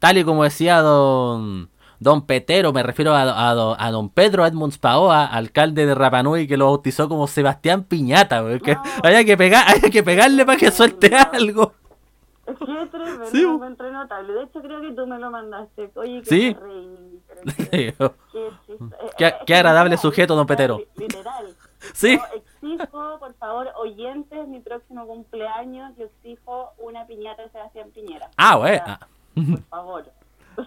tal 0.00 0.18
y 0.18 0.24
como 0.24 0.42
decía 0.42 0.80
don, 0.80 1.68
don 2.02 2.26
Petero, 2.26 2.72
me 2.72 2.82
refiero 2.82 3.14
a, 3.14 3.48
a, 3.50 3.54
don- 3.54 3.76
a 3.78 3.90
don 3.90 4.08
Pedro 4.10 4.44
Edmunds 4.46 4.78
Paoa, 4.78 5.24
alcalde 5.26 5.86
de 5.86 5.94
Rapanui, 5.94 6.46
que 6.46 6.56
lo 6.56 6.66
bautizó 6.66 7.08
como 7.08 7.26
Sebastián 7.26 7.84
Piñata, 7.84 8.40
güey, 8.40 8.60
que 8.60 8.74
No. 8.74 8.82
había 9.02 9.24
que, 9.24 9.36
pegar, 9.36 9.64
había 9.68 9.90
que 9.90 10.02
pegarle 10.02 10.44
para 10.44 10.58
que 10.58 10.70
suelte 10.70 11.10
No. 11.10 11.18
algo. 11.32 11.72
Es 12.44 12.58
que 12.58 12.64
tremendo, 12.90 13.26
Sí, 13.26 13.42
lo 13.42 13.54
encontré 13.54 13.90
notable. 13.92 14.32
De 14.32 14.42
hecho, 14.42 14.60
creo 14.60 14.80
que 14.80 14.90
tú 14.92 15.06
me 15.06 15.16
lo 15.18 15.30
mandaste. 15.30 15.90
Oye, 15.94 16.22
que 16.22 16.26
Sí. 16.28 16.56
reí, 16.60 17.20
es 17.46 17.54
qué 17.68 17.88
eh, 17.88 17.94
Qué- 19.16 19.26
eh, 19.28 19.34
qué 19.46 19.52
es 19.52 19.58
agradable 19.60 19.96
sujeto, 19.96 20.34
don 20.34 20.46
Petero. 20.46 20.78
li- 20.78 20.86
Literal. 20.96 21.54
Sí. 21.94 22.16
Yo 22.62 22.76
exijo, 22.78 23.18
por 23.18 23.34
favor, 23.34 23.68
oyentes, 23.76 24.46
mi 24.48 24.60
próximo 24.60 25.04
cumpleaños, 25.06 25.92
yo 25.98 26.04
exijo 26.06 26.70
una 26.78 27.04
piñata 27.06 27.42
de 27.42 27.50
Sebastián 27.50 27.90
Piñera. 27.92 28.28
Ah, 28.36 28.56
O 28.56 28.60
güey. 28.60 28.74
sea, 28.74 28.98
ah, 29.02 29.06
Por 29.34 29.62
favor. 29.64 30.04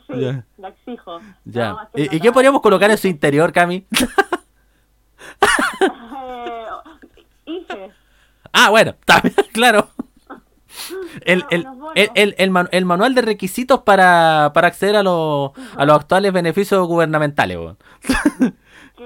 Sí, 0.07 0.13
Ya. 0.21 0.45
la 0.57 0.69
exijo. 0.69 1.19
ya. 1.45 1.69
No, 1.69 1.89
¿Y, 1.95 2.15
y 2.15 2.19
qué 2.19 2.31
podríamos 2.31 2.61
colocar 2.61 2.89
en 2.91 2.97
su 2.97 3.07
interior, 3.07 3.51
Cami? 3.51 3.85
Eh. 7.47 7.91
Ah, 8.53 8.69
bueno, 8.69 8.95
bien, 9.23 9.33
claro. 9.51 9.89
El, 11.21 11.45
el, 11.49 11.65
el, 11.95 12.09
el, 12.15 12.35
el 12.37 12.51
man- 12.51 12.69
el 12.71 12.85
manual 12.85 13.15
de 13.15 13.21
requisitos 13.21 13.81
para, 13.81 14.51
para 14.53 14.67
acceder 14.67 14.95
a, 14.97 15.03
los 15.03 15.51
a 15.77 15.85
los 15.85 15.95
actuales 15.95 16.33
beneficios 16.33 16.85
gubernamentales, 16.87 17.57
weón. 17.57 17.77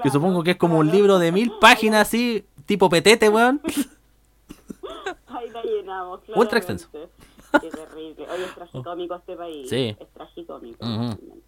Que 0.02 0.10
supongo 0.10 0.42
que 0.42 0.52
es 0.52 0.56
como 0.56 0.78
un 0.78 0.90
libro 0.90 1.18
de 1.18 1.32
mil 1.32 1.52
páginas 1.60 2.02
así, 2.08 2.44
tipo 2.66 2.88
petete, 2.88 3.28
weón. 3.28 3.60
Ahí 5.28 5.48
la 5.50 5.62
llenamos, 5.62 6.20
Ultra 6.34 6.58
extenso. 6.58 6.88
Qué 7.60 7.68
terrible. 7.68 8.26
Oye, 8.32 8.44
es 8.44 8.54
tragicómico 8.54 9.14
este 9.16 9.36
país. 9.36 9.68
Sí. 9.68 9.96
Es 9.98 10.08
tragicómico. 10.12 10.84
Ujú. 10.84 11.42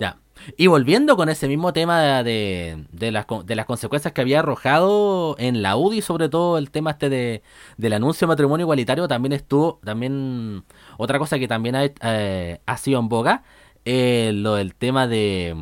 Ya. 0.00 0.18
Y 0.56 0.66
volviendo 0.66 1.16
con 1.16 1.28
ese 1.28 1.46
mismo 1.46 1.72
tema 1.72 2.22
de, 2.22 2.84
de, 2.90 3.12
las, 3.12 3.26
de 3.44 3.54
las 3.54 3.66
consecuencias 3.66 4.12
que 4.12 4.20
había 4.20 4.40
arrojado 4.40 5.36
en 5.38 5.62
la 5.62 5.76
UDI, 5.76 6.02
sobre 6.02 6.28
todo 6.28 6.58
el 6.58 6.70
tema 6.70 6.92
este 6.92 7.08
de, 7.08 7.42
del 7.76 7.92
anuncio 7.92 8.26
de 8.26 8.32
matrimonio 8.32 8.64
igualitario, 8.64 9.06
también 9.06 9.32
estuvo, 9.32 9.80
también, 9.84 10.64
otra 10.98 11.18
cosa 11.18 11.38
que 11.38 11.48
también 11.48 11.76
ha, 11.76 11.84
eh, 11.84 12.60
ha 12.66 12.76
sido 12.76 12.98
en 12.98 13.08
boga, 13.08 13.44
eh, 13.84 14.32
lo 14.34 14.56
del 14.56 14.74
tema 14.74 15.06
de, 15.06 15.54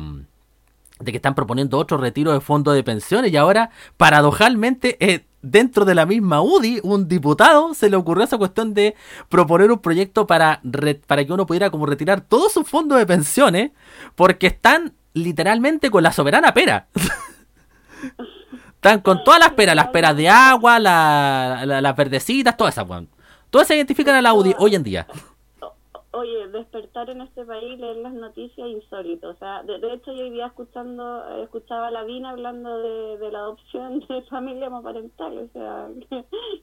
de 0.99 1.11
que 1.11 1.17
están 1.17 1.35
proponiendo 1.35 1.77
otro 1.77 1.97
retiro 1.97 2.33
de 2.33 2.41
fondos 2.41 2.73
de 2.73 2.83
pensiones 2.83 3.31
y 3.31 3.37
ahora, 3.37 3.69
paradojalmente, 3.97 4.97
eh, 4.99 5.25
dentro 5.43 5.85
de 5.85 5.93
la 5.93 6.05
misma 6.07 6.41
UDI, 6.41 6.79
un 6.83 7.07
diputado 7.07 7.73
se 7.75 7.89
le 7.89 7.95
ocurrió 7.97 8.23
esa 8.23 8.37
cuestión 8.39 8.73
de 8.73 8.95
proponer 9.29 9.71
un 9.71 9.77
proyecto 9.79 10.25
para, 10.25 10.59
para 11.05 11.23
que 11.25 11.31
uno 11.33 11.45
pudiera 11.45 11.69
como 11.69 11.85
retirar 11.85 12.21
todos 12.21 12.51
sus 12.53 12.67
fondos 12.67 12.97
de 12.97 13.05
pensiones 13.05 13.71
porque 14.15 14.47
están 14.47 14.93
literalmente 15.13 15.91
con 15.91 16.01
la 16.01 16.11
soberana 16.11 16.53
pera. 16.55 16.87
están 18.75 19.01
con 19.01 19.23
todas 19.23 19.39
las 19.39 19.51
peras, 19.51 19.75
las 19.75 19.87
peras 19.89 20.15
de 20.15 20.29
agua, 20.29 20.79
la- 20.79 21.63
las 21.65 21.95
verdecitas, 21.95 22.57
todas 22.57 22.73
esas, 22.73 22.87
weón. 22.89 23.09
Todas 23.49 23.67
se 23.67 23.75
identifican 23.75 24.15
a 24.15 24.21
la 24.21 24.33
UDI 24.33 24.55
hoy 24.57 24.75
en 24.75 24.83
día. 24.83 25.07
Oye, 26.15 26.47
despertar 26.49 27.09
en 27.09 27.21
este 27.21 27.43
país, 27.43 27.79
leer 27.79 27.97
las 27.97 28.13
noticias 28.13 28.67
insólito. 28.67 29.29
O 29.29 29.35
sea, 29.35 29.63
de, 29.63 29.79
de 29.79 29.93
hecho 29.95 30.13
yo 30.13 30.29
día 30.29 30.45
escuchando, 30.45 31.27
escuchaba 31.41 31.87
a 31.87 31.91
Lavín 31.91 32.23
hablando 32.27 32.77
de, 32.77 33.17
de 33.17 33.31
la 33.31 33.39
adopción 33.39 33.99
de 34.07 34.21
familia 34.29 34.67
homoparental. 34.67 35.39
O 35.39 35.47
sea, 35.47 35.89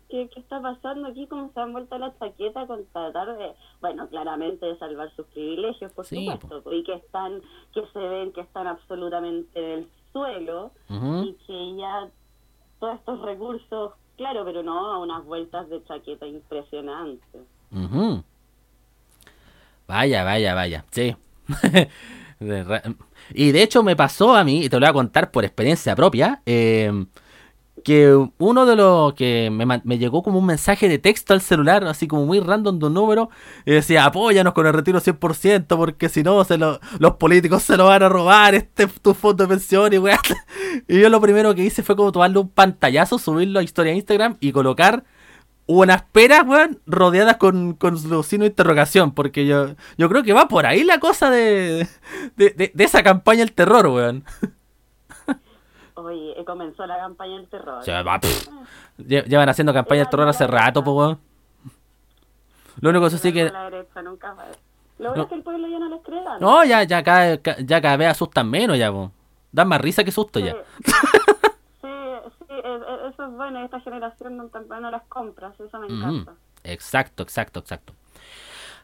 ¿qué, 0.09 0.29
qué, 0.29 0.41
está 0.41 0.63
pasando 0.63 1.09
aquí? 1.09 1.27
¿Cómo 1.27 1.51
se 1.53 1.59
han 1.59 1.73
vuelto 1.73 1.99
la 1.99 2.17
chaqueta 2.17 2.65
con 2.69 2.87
tratar 2.93 3.37
de, 3.37 3.57
bueno, 3.81 4.09
claramente 4.09 4.67
de 4.67 4.79
salvar 4.79 5.11
sus 5.17 5.27
privilegios, 5.27 5.93
por 5.95 6.07
Sí, 6.07 6.31
supuesto, 6.31 6.73
y 6.73 6.85
que 6.85 6.95
están, 6.95 7.43
que 7.75 7.85
se 7.93 7.99
ven 7.99 8.33
que 8.33 8.43
están 8.43 8.69
absolutamente 8.69 9.59
en 9.59 9.79
el 9.81 9.91
suelo 10.13 10.71
y 10.89 11.33
que 11.45 11.77
ya 11.77 12.09
todos 12.79 12.95
estos 13.01 13.21
recursos, 13.23 13.95
claro, 14.17 14.45
pero 14.45 14.63
no 14.63 14.93
a 14.93 14.99
unas 14.99 15.25
vueltas 15.25 15.69
de 15.69 15.83
chaqueta 15.83 16.29
impresionantes. 16.29 17.43
Ujú. 17.73 18.23
Vaya, 19.91 20.23
vaya, 20.25 20.55
vaya. 20.55 20.85
Sí. 20.91 21.17
Y 23.35 23.53
de 23.53 23.63
hecho 23.63 23.83
me 23.83 23.97
pasó 23.97 24.35
a 24.35 24.45
mí, 24.45 24.65
y 24.65 24.69
te 24.69 24.77
lo 24.77 24.81
voy 24.81 24.89
a 24.91 24.93
contar 24.95 25.31
por 25.31 25.45
experiencia 25.45 25.95
propia, 25.95 26.41
eh, 26.47 27.05
que 27.85 28.15
uno 28.39 28.67
de 28.67 28.77
los 28.77 29.15
que 29.15 29.51
me, 29.53 29.67
me 29.85 29.99
llegó 29.99 30.23
como 30.23 30.39
un 30.39 30.47
mensaje 30.47 30.89
de 30.89 30.99
texto 30.99 31.33
al 31.35 31.41
celular, 31.43 31.85
así 31.85 32.07
como 32.09 32.25
muy 32.27 32.41
random 32.41 32.79
de 32.79 32.87
un 32.87 32.95
número, 32.95 33.31
y 33.67 33.73
decía, 33.73 34.05
apóyanos 34.07 34.53
con 34.55 34.67
el 34.67 34.73
retiro 34.73 35.01
100%, 35.01 35.77
porque 35.77 36.09
si 36.09 36.23
no, 36.23 36.43
lo- 36.59 36.81
los 36.99 37.15
políticos 37.17 37.63
se 37.63 37.77
lo 37.77 37.87
van 37.87 38.03
a 38.03 38.09
robar, 38.09 38.55
este 38.55 38.85
es 38.85 39.01
tu 39.01 39.13
fondo 39.15 39.45
de 39.45 39.49
pensión 39.49 39.93
y 39.93 39.99
weá. 39.99 40.19
Y 40.89 41.01
yo 41.01 41.09
lo 41.09 41.21
primero 41.21 41.55
que 41.55 41.65
hice 41.65 41.83
fue 41.83 41.97
como 41.97 42.13
tomarle 42.13 42.39
un 42.39 42.49
pantallazo, 42.49 43.19
subirlo 43.19 43.59
a 43.61 43.63
historia 43.63 43.93
de 43.93 43.99
Instagram 43.99 44.37
y 44.41 44.53
colocar 44.53 45.05
unas 45.73 46.03
peras, 46.03 46.45
weón, 46.47 46.81
rodeadas 46.87 47.37
con, 47.37 47.75
con 47.75 47.97
su 47.99 48.23
signo 48.23 48.45
de 48.45 48.51
interrogación, 48.51 49.13
porque 49.13 49.47
yo, 49.47 49.69
yo 49.99 50.09
creo 50.09 50.23
que 50.23 50.33
va 50.33 50.49
por 50.49 50.67
ahí 50.67 50.83
la 50.85 50.99
cosa 50.99 51.31
de, 51.31 51.87
de, 52.37 52.51
de- 52.51 52.73
de 52.75 52.85
esa 52.85 53.03
campaña 53.03 53.41
del 53.41 53.53
terror, 53.53 53.87
weón. 53.87 54.25
Oye, 55.95 56.41
eh, 56.41 56.45
comenzó 56.45 56.87
la 56.87 56.99
campaña 56.99 57.37
del 57.37 57.49
terror. 57.49 57.85
Sea, 57.85 58.03
va, 58.03 58.19
Llevan 58.97 59.49
haciendo 59.49 59.73
campaña 59.75 60.01
del 60.01 60.09
terror 60.11 60.29
hace 60.29 60.47
rato, 60.47 60.83
pues, 60.83 60.95
weón. 60.97 61.19
Lo 62.81 62.91
único 62.91 63.11
que 63.11 63.19
sí 63.19 63.33
que... 63.33 63.51
La 63.51 63.65
derecha 63.71 64.01
nunca 64.03 64.33
va. 64.33 64.47
Lo 64.99 65.11
bueno 65.11 65.23
es 65.25 65.29
que 65.29 65.35
el 65.35 65.43
pueblo 65.43 65.69
ya 65.69 65.79
no 65.79 65.89
les 65.89 66.01
cree 66.03 66.23
tanto. 66.25 66.41
No, 66.45 66.65
ya, 66.65 66.83
ya, 66.85 67.03
cada, 67.03 67.37
ca- 67.39 67.57
ya 67.61 67.81
cada 67.81 67.97
vez 67.97 68.09
asustan 68.09 68.49
menos, 68.49 68.79
ya, 68.79 68.91
po. 68.91 69.13
Dan 69.53 69.69
más 69.69 69.81
risa 69.81 70.03
que 70.05 70.11
susto 70.13 70.39
ya. 70.41 70.53
Sí, 70.53 70.91
eso 72.77 73.25
es 73.27 73.33
bueno. 73.33 73.65
Esta 73.65 73.81
generación 73.81 74.37
no, 74.37 74.49
tampoco 74.49 74.81
no 74.81 74.91
las 74.91 75.03
compras, 75.05 75.59
eso 75.61 75.79
me 75.81 75.87
encanta. 75.87 76.35
Exacto, 76.65 77.23
exacto, 77.23 77.61
exacto. 77.61 77.93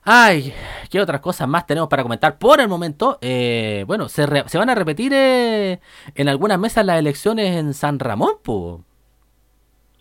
Ay, 0.08 0.54
¿qué 0.88 1.00
otras 1.00 1.20
cosas 1.20 1.48
más 1.48 1.66
tenemos 1.66 1.88
para 1.88 2.02
comentar 2.04 2.38
por 2.38 2.60
el 2.60 2.68
momento? 2.68 3.18
Eh, 3.20 3.84
bueno, 3.88 4.08
se, 4.08 4.24
re- 4.24 4.48
se 4.48 4.56
van 4.56 4.70
a 4.70 4.74
repetir 4.76 5.12
eh, 5.12 5.80
en 6.14 6.28
algunas 6.28 6.58
mesas 6.60 6.86
las 6.86 6.98
elecciones 6.98 7.56
en 7.56 7.74
San 7.74 7.98
Ramón, 7.98 8.34
po. 8.42 8.82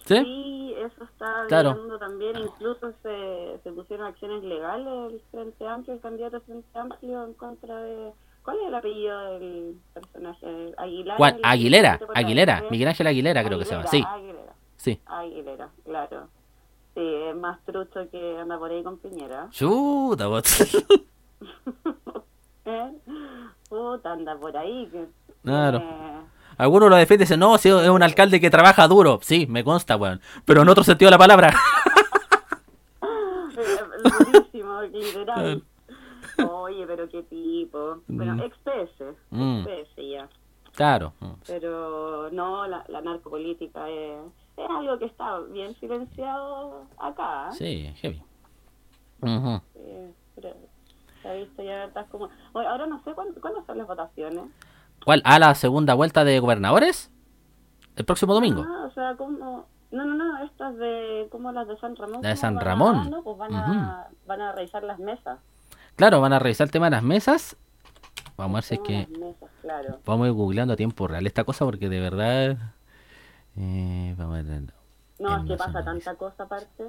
¿Sí? 0.05 0.15
Sí, 0.23 0.75
eso 0.77 1.03
está 1.05 1.45
Claro. 1.47 1.75
también. 1.97 2.37
Incluso 2.37 2.93
se, 3.01 3.59
se 3.63 3.71
pusieron 3.71 4.05
acciones 4.05 4.43
legales 4.43 5.13
el 5.13 5.21
Frente 5.31 5.67
Amplio, 5.67 5.95
el 5.95 6.01
candidato 6.01 6.39
Frente 6.41 6.77
Amplio 6.79 7.23
en 7.25 7.33
contra 7.33 7.75
de. 7.77 8.13
¿Cuál 8.45 8.57
es 8.61 8.67
el 8.67 8.75
apellido 8.75 9.39
del 9.39 9.75
personaje? 9.93 10.73
Aguilar. 10.77 11.17
El- 11.19 11.39
Aguilera, 11.43 11.99
Aguilera. 12.13 12.63
Miguel 12.69 12.87
Ángel 12.89 13.07
Aguilera 13.07 13.43
creo 13.43 13.57
que 13.59 13.65
se 13.65 13.71
llama, 13.75 13.87
sí, 13.87 14.05
Aguilera, 14.07 14.53
sí. 14.77 15.01
Aguilera, 15.07 15.69
claro. 15.83 16.27
Sí, 16.93 17.01
es 17.01 17.35
más 17.35 17.59
trucho 17.65 18.09
que 18.11 18.37
anda 18.39 18.57
por 18.57 18.71
ahí 18.71 18.81
con 18.83 18.97
Piñera. 18.99 19.47
Chuta. 19.51 20.25
¿Eh? 22.65 22.91
Puta, 23.69 24.11
anda 24.13 24.35
por 24.37 24.55
ahí. 24.55 24.87
Que 24.91 25.05
Claro. 25.43 25.79
tiene- 25.79 26.25
Algunos 26.57 26.89
lo 26.89 26.95
defienden 26.95 27.23
y 27.23 27.27
dicen, 27.27 27.39
no, 27.39 27.57
sí, 27.57 27.67
es 27.69 27.89
un 27.89 28.01
alcalde 28.01 28.39
que 28.39 28.49
trabaja 28.49 28.87
duro. 28.87 29.19
Sí, 29.21 29.45
me 29.47 29.63
consta, 29.63 29.97
weón. 29.97 30.21
Pero 30.45 30.61
en 30.61 30.69
otro 30.69 30.83
sentido 30.85 31.07
de 31.07 31.11
la 31.11 31.17
palabra. 31.17 31.53
Eh, 33.57 33.79
Durísimo, 34.03 34.81
literal. 34.91 35.63
Oye, 36.51 36.85
pero 36.87 37.07
qué 37.09 37.23
tipo. 37.23 37.97
Bueno, 38.07 38.43
ex 38.43 38.57
PS. 38.59 39.03
Mm. 39.31 39.65
Ex 39.67 39.89
PS 39.89 39.95
ya. 40.09 40.29
claro. 40.73 41.13
Pero 41.47 42.29
no, 42.31 42.67
la, 42.67 42.83
la 42.87 43.01
narcopolítica 43.01 43.89
es, 43.89 44.19
es 44.57 44.69
algo 44.69 44.97
que 44.99 45.05
está 45.05 45.39
bien 45.39 45.73
silenciado 45.75 46.83
acá. 46.97 47.49
¿eh? 47.49 47.53
Sí, 47.53 47.93
heavy. 48.01 48.21
Ujú. 49.21 49.61
Sí, 49.73 50.13
pero 50.35 50.49
se 51.21 51.29
ha 51.29 51.33
visto 51.33 51.63
ya 51.63 51.85
estás 51.85 52.07
como... 52.09 52.29
Ahora 52.53 52.85
no 52.87 53.01
sé 53.03 53.13
cuándo, 53.13 53.39
cuándo 53.41 53.63
son 53.65 53.77
las 53.77 53.87
votaciones. 53.87 54.43
¿Cuál? 55.03 55.21
¿A 55.25 55.39
la 55.39 55.55
segunda 55.55 55.93
vuelta 55.93 56.23
de 56.23 56.39
gobernadores? 56.39 57.11
El 57.95 58.05
próximo 58.05 58.33
domingo. 58.33 58.63
Ah, 58.67 58.85
o 58.87 58.91
sea, 58.91 59.15
como... 59.15 59.65
No, 59.91 60.03
no, 60.03 60.13
no, 60.15 60.43
estas 60.43 60.75
de... 60.77 61.27
como 61.31 61.51
las 61.53 61.67
de 61.67 61.77
San 61.77 61.95
Ramón. 61.95 62.19
La 62.21 62.29
de 62.29 62.35
¿cómo 62.35 62.41
San 62.41 62.55
van 62.55 62.61
a- 62.63 62.69
Ramón. 62.69 62.95
ah, 62.97 63.09
no, 63.09 63.23
pues 63.23 63.37
van 63.37 63.53
a, 63.55 64.07
van 64.27 64.41
a 64.41 64.51
revisar 64.51 64.83
las 64.83 64.99
mesas. 64.99 65.39
Claro, 65.95 66.19
van 66.21 66.33
a 66.33 66.39
revisar 66.39 66.65
el 66.65 66.71
tema 66.71 66.87
de 66.87 66.91
las 66.91 67.03
mesas. 67.03 67.55
Vamos 68.37 68.55
a 68.55 68.57
ver 68.57 68.63
si 68.63 68.73
es 68.75 68.79
Como 68.79 68.87
que... 68.89 69.07
Las 69.11 69.19
mesas, 69.19 69.49
claro. 69.61 69.99
Vamos 70.05 70.25
a 70.25 70.27
ir 70.27 70.33
googleando 70.33 70.73
a 70.73 70.77
tiempo 70.77 71.07
real 71.07 71.25
esta 71.25 71.43
cosa 71.43 71.63
porque 71.65 71.87
de 71.89 71.99
verdad... 71.99 72.57
eh, 73.55 74.13
vamos 74.17 74.39
a 74.39 74.41
ver. 74.41 74.61
No, 75.19 75.37
es 75.37 75.45
que 75.47 75.55
pasa 75.55 75.83
tanta 75.83 76.15
cosa 76.15 76.43
aparte. 76.43 76.83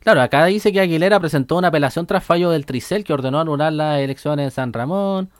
Claro, 0.00 0.20
acá 0.22 0.44
dice 0.46 0.72
que 0.72 0.80
Aguilera 0.80 1.20
presentó 1.20 1.56
una 1.56 1.68
apelación 1.68 2.06
tras 2.06 2.24
fallo 2.24 2.50
del 2.50 2.66
Tricel 2.66 3.04
que 3.04 3.12
ordenó 3.12 3.38
anular 3.40 3.72
las 3.72 3.98
elecciones 4.00 4.44
en 4.44 4.50
San 4.50 4.72
Ramón. 4.72 5.30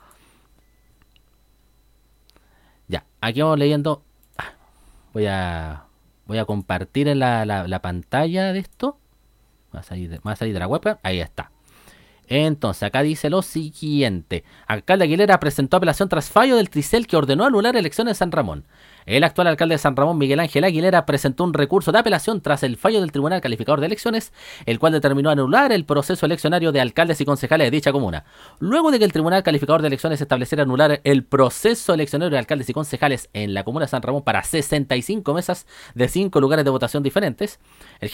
Ya, 2.87 3.05
aquí 3.21 3.41
vamos 3.41 3.59
leyendo. 3.59 4.03
Ah, 4.37 4.51
Voy 5.13 5.25
a 5.27 5.83
voy 6.25 6.37
a 6.37 6.45
compartir 6.45 7.07
en 7.07 7.19
la, 7.19 7.45
la- 7.45 7.67
la 7.67 7.81
pantalla 7.81 8.51
de 8.53 8.59
esto. 8.59 8.97
Va 9.75 9.79
a, 9.79 9.95
de, 9.95 10.19
a 10.23 10.45
de 10.45 10.59
la 10.59 10.67
web. 10.67 10.97
Ahí 11.03 11.19
está. 11.19 11.51
Entonces, 12.27 12.83
acá 12.83 13.01
dice 13.01 13.29
lo 13.29 13.41
siguiente. 13.41 14.43
Alcalde 14.67 15.05
Aguilera 15.05 15.39
presentó 15.39 15.77
apelación 15.77 16.09
tras 16.09 16.29
fallo 16.29 16.57
del 16.57 16.69
Tricel 16.69 17.07
que 17.07 17.15
ordenó 17.15 17.45
anular 17.45 17.75
elecciones 17.75 18.11
en 18.11 18.17
San 18.17 18.31
Ramón. 18.31 18.65
El 19.07 19.23
actual 19.23 19.47
alcalde 19.47 19.75
de 19.75 19.79
San 19.79 19.95
Ramón, 19.95 20.17
Miguel 20.17 20.41
Ángel 20.41 20.65
Aguilera, 20.65 21.05
presentó 21.05 21.45
un 21.45 21.53
recurso 21.53 21.93
de 21.93 21.99
apelación 21.99 22.41
tras 22.41 22.61
el 22.63 22.75
fallo 22.75 22.99
del 22.99 23.13
Tribunal 23.13 23.39
Calificador 23.39 23.79
de 23.79 23.85
Elecciones, 23.85 24.33
el 24.65 24.79
cual 24.79 24.91
determinó 24.91 25.29
anular 25.29 25.71
el 25.71 25.85
proceso 25.85 26.25
eleccionario 26.25 26.73
de 26.73 26.81
alcaldes 26.81 27.21
y 27.21 27.25
concejales 27.25 27.67
de 27.67 27.71
dicha 27.71 27.93
comuna. 27.93 28.25
Luego 28.59 28.91
de 28.91 28.99
que 28.99 29.05
el 29.05 29.13
Tribunal 29.13 29.43
Calificador 29.43 29.81
de 29.81 29.87
Elecciones 29.87 30.19
estableciera 30.19 30.63
anular 30.63 30.99
el 31.05 31.23
proceso 31.23 31.93
eleccionario 31.93 32.31
de 32.31 32.37
alcaldes 32.37 32.69
y 32.69 32.73
concejales 32.73 33.29
en 33.31 33.53
la 33.53 33.63
comuna 33.63 33.85
de 33.85 33.91
San 33.91 34.01
Ramón 34.01 34.23
para 34.23 34.43
65 34.43 35.33
mesas 35.33 35.67
de 35.95 36.09
5 36.09 36.41
lugares 36.41 36.65
de 36.65 36.71
votación 36.71 37.01
diferentes, 37.01 37.61
el 38.01 38.09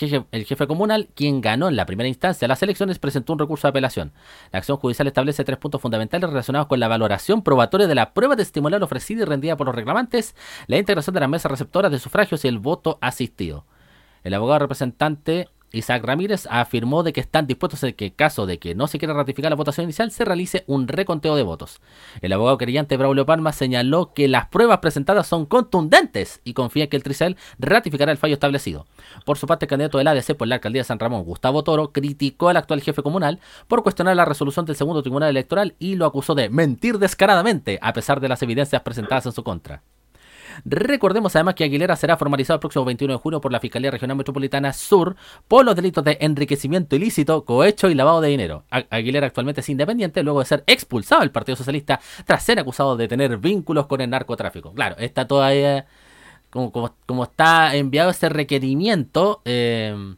jefe, 0.45 0.67
comunal, 0.67 1.09
quien 1.15 1.41
ganó 1.41 1.69
en 1.69 1.75
la 1.75 1.87
primera 1.87 2.07
instancia 2.07 2.47
las 2.47 2.61
elecciones, 2.61 2.99
presentó 2.99 3.33
un 3.33 3.39
recurso 3.39 3.65
de 3.65 3.69
apelación. 3.69 4.13
La 4.51 4.59
acción 4.59 4.77
judicial 4.77 5.07
establece 5.07 5.43
tres 5.43 5.57
puntos 5.57 5.81
fundamentales 5.81 6.29
relacionados 6.29 6.67
con 6.67 6.79
la 6.79 6.87
valoración 6.87 7.41
probatoria 7.41 7.87
de 7.87 7.95
la 7.95 8.13
prueba 8.13 8.35
testimonial 8.35 8.83
ofrecida 8.83 9.23
y 9.23 9.25
rendida 9.25 9.57
por 9.57 9.65
los 9.65 9.75
reclamantes, 9.75 10.35
la 10.67 10.82
integración 10.83 11.13
de 11.13 11.19
las 11.19 11.29
mesas 11.29 11.51
receptoras 11.51 11.91
de 11.91 11.99
sufragios 11.99 12.45
y 12.45 12.47
el 12.47 12.59
voto 12.59 12.97
asistido. 13.01 13.65
El 14.23 14.33
abogado 14.33 14.59
representante 14.59 15.49
Isaac 15.73 16.03
Ramírez 16.05 16.47
afirmó 16.49 17.01
de 17.01 17.13
que 17.13 17.19
están 17.19 17.47
dispuestos 17.47 17.83
a 17.83 17.91
que, 17.91 18.05
en 18.05 18.11
caso 18.11 18.45
de 18.45 18.59
que 18.59 18.75
no 18.75 18.87
se 18.87 18.99
quiera 18.99 19.13
ratificar 19.15 19.51
la 19.51 19.55
votación 19.55 19.85
inicial, 19.85 20.11
se 20.11 20.23
realice 20.23 20.63
un 20.67 20.87
reconteo 20.87 21.35
de 21.35 21.41
votos. 21.41 21.81
El 22.21 22.31
abogado 22.31 22.59
querellante 22.59 22.95
Braulio 22.95 23.25
Palma 23.25 23.51
señaló 23.51 24.13
que 24.13 24.27
las 24.27 24.47
pruebas 24.47 24.77
presentadas 24.77 25.27
son 25.27 25.47
contundentes 25.47 26.41
y 26.43 26.53
confía 26.53 26.87
que 26.87 26.95
el 26.95 27.03
Tricel 27.03 27.37
ratificará 27.57 28.11
el 28.11 28.19
fallo 28.19 28.35
establecido. 28.35 28.85
Por 29.25 29.39
su 29.39 29.47
parte, 29.47 29.65
el 29.65 29.69
candidato 29.69 29.97
del 29.97 30.07
ADC 30.07 30.35
por 30.35 30.47
la 30.47 30.55
alcaldía 30.55 30.81
de 30.81 30.87
San 30.87 30.99
Ramón, 30.99 31.23
Gustavo 31.23 31.63
Toro, 31.63 31.91
criticó 31.91 32.49
al 32.49 32.57
actual 32.57 32.81
jefe 32.81 33.01
comunal 33.01 33.39
por 33.67 33.81
cuestionar 33.81 34.15
la 34.15 34.25
resolución 34.25 34.65
del 34.65 34.75
segundo 34.75 35.01
tribunal 35.01 35.31
electoral 35.31 35.75
y 35.79 35.95
lo 35.95 36.05
acusó 36.05 36.35
de 36.35 36.49
mentir 36.49 36.99
descaradamente, 36.99 37.79
a 37.81 37.93
pesar 37.93 38.19
de 38.21 38.29
las 38.29 38.43
evidencias 38.43 38.83
presentadas 38.83 39.25
en 39.25 39.31
su 39.31 39.43
contra. 39.43 39.81
Recordemos 40.65 41.35
además 41.35 41.55
que 41.55 41.63
Aguilera 41.63 41.95
será 41.95 42.17
formalizado 42.17 42.55
el 42.55 42.59
próximo 42.59 42.85
21 42.85 43.13
de 43.13 43.19
junio 43.19 43.41
por 43.41 43.51
la 43.51 43.59
Fiscalía 43.59 43.91
Regional 43.91 44.17
Metropolitana 44.17 44.73
Sur 44.73 45.15
por 45.47 45.65
los 45.65 45.75
delitos 45.75 46.03
de 46.03 46.17
enriquecimiento 46.21 46.95
ilícito, 46.95 47.45
cohecho 47.45 47.89
y 47.89 47.95
lavado 47.95 48.21
de 48.21 48.29
dinero. 48.29 48.63
Aguilera 48.69 49.27
actualmente 49.27 49.61
es 49.61 49.69
independiente 49.69 50.23
luego 50.23 50.39
de 50.39 50.45
ser 50.45 50.63
expulsado 50.67 51.21
del 51.21 51.31
Partido 51.31 51.55
Socialista 51.55 51.99
tras 52.25 52.43
ser 52.43 52.59
acusado 52.59 52.97
de 52.97 53.07
tener 53.07 53.37
vínculos 53.37 53.87
con 53.87 54.01
el 54.01 54.09
narcotráfico. 54.09 54.73
Claro, 54.73 54.95
está 54.97 55.27
todavía 55.27 55.85
como, 56.49 56.71
como, 56.71 57.23
está 57.23 57.75
enviado 57.75 58.11
ese 58.11 58.29
requerimiento. 58.29 59.41
Eh, 59.45 60.15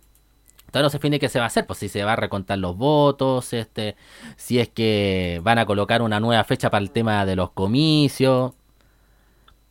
Todavía 0.76 0.88
no 0.88 0.90
se 0.90 0.98
define 0.98 1.20
qué 1.20 1.30
se 1.30 1.40
va 1.40 1.46
a 1.46 1.48
hacer, 1.48 1.66
pues 1.66 1.80
si 1.80 1.88
se 1.88 2.04
va 2.04 2.12
a 2.12 2.16
recontar 2.18 2.58
los 2.58 2.76
votos, 2.76 3.54
este, 3.54 3.96
si 4.36 4.60
es 4.60 4.68
que 4.68 5.40
van 5.42 5.58
a 5.58 5.66
colocar 5.66 6.02
una 6.02 6.20
nueva 6.20 6.44
fecha 6.44 6.70
para 6.70 6.84
el 6.84 6.92
tema 6.92 7.26
de 7.26 7.38
los 7.38 7.52
comicios. 7.52 8.52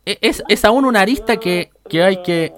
E- 0.05 0.17
Es, 0.21 0.43
es 0.47 0.65
aún 0.65 0.85
una 0.85 1.01
arista 1.01 1.37
que, 1.37 1.71
que 1.89 2.03
hay 2.03 2.21
que... 2.23 2.53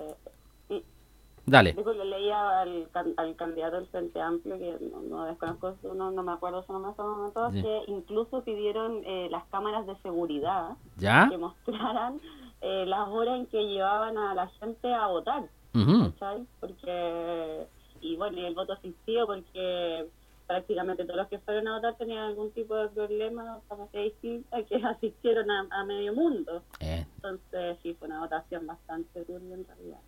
Dale. 1.45 1.73
Le 1.73 2.03
leía 2.05 2.60
al, 2.60 2.89
al 3.15 3.36
candidato 3.38 3.77
del 3.77 3.88
Frente 3.88 4.19
Amplio, 4.19 4.57
que 4.60 4.77
no, 4.91 4.99
no 5.03 5.25
desconozco 5.25 5.75
su 5.81 5.93
nombre, 5.93 6.17
no 6.17 6.23
me 6.23 6.33
acuerdo 6.33 6.62
su 6.63 6.73
nombre 6.73 6.89
en 6.89 6.91
estos 6.91 7.07
momentos, 7.07 7.53
Sí. 7.53 7.62
que 7.62 7.81
incluso 7.88 8.41
pidieron 8.43 9.01
eh, 9.05 9.29
las 9.31 9.45
cámaras 9.45 9.88
de 9.88 9.95
seguridad 10.03 10.71
¿Ya? 10.97 11.27
que 11.29 11.38
mostraran 11.38 12.19
eh, 12.60 12.83
las 12.86 13.07
horas 13.07 13.39
en 13.39 13.45
que 13.45 13.63
llevaban 13.65 14.17
a 14.17 14.36
la 14.36 14.47
gente 14.60 14.93
a 14.93 15.07
votar, 15.07 15.43
Ujú. 15.73 16.12
¿cachai? 16.12 16.45
Porque, 16.60 17.65
y 18.01 18.17
bueno, 18.17 18.39
y 18.39 18.45
el 18.45 18.53
voto 18.55 18.73
asistido, 18.73 19.25
porque 19.25 20.05
prácticamente 20.47 21.03
todos 21.03 21.17
los 21.17 21.27
que 21.27 21.39
fueron 21.39 21.67
a 21.67 21.75
votar 21.75 21.95
tenían 21.97 22.19
algún 22.19 22.51
tipo 22.51 22.75
de 22.75 22.88
problema, 22.89 23.60
distinta, 23.93 24.63
que 24.63 24.75
asistieron 24.86 25.51
a, 25.51 25.67
a 25.69 25.83
medio 25.86 26.13
mundo. 26.13 26.63
Eh, 26.79 27.05
Entonces, 27.15 27.77
sí, 27.83 27.95
fue 27.99 28.07
una 28.07 28.21
votación 28.21 28.65
bastante 28.65 29.23
turbia 29.25 29.55
en 29.55 29.67
realidad. 29.67 29.99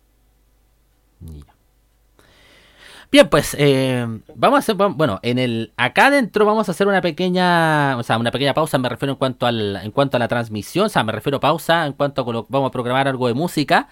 Bien, 3.12 3.28
pues 3.28 3.54
eh, 3.58 4.06
vamos 4.34 4.56
a 4.56 4.60
hacer, 4.60 4.76
bueno, 4.76 5.18
en 5.22 5.38
el 5.38 5.72
acá 5.76 6.06
adentro 6.06 6.46
vamos 6.46 6.68
a 6.68 6.72
hacer 6.72 6.86
una 6.86 7.02
pequeña, 7.02 7.96
o 7.98 8.02
sea, 8.02 8.16
una 8.16 8.30
pequeña 8.30 8.54
pausa, 8.54 8.78
me 8.78 8.88
refiero 8.88 9.12
en 9.12 9.18
cuanto 9.18 9.46
al, 9.46 9.76
en 9.76 9.90
cuanto 9.90 10.16
a 10.16 10.20
la 10.20 10.28
transmisión, 10.28 10.86
o 10.86 10.88
sea, 10.88 11.02
me 11.02 11.12
refiero 11.12 11.40
pausa 11.40 11.86
en 11.86 11.92
cuanto 11.92 12.22
a 12.22 12.46
vamos 12.48 12.68
a 12.68 12.70
programar 12.70 13.08
algo 13.08 13.26
de 13.26 13.34
música 13.34 13.88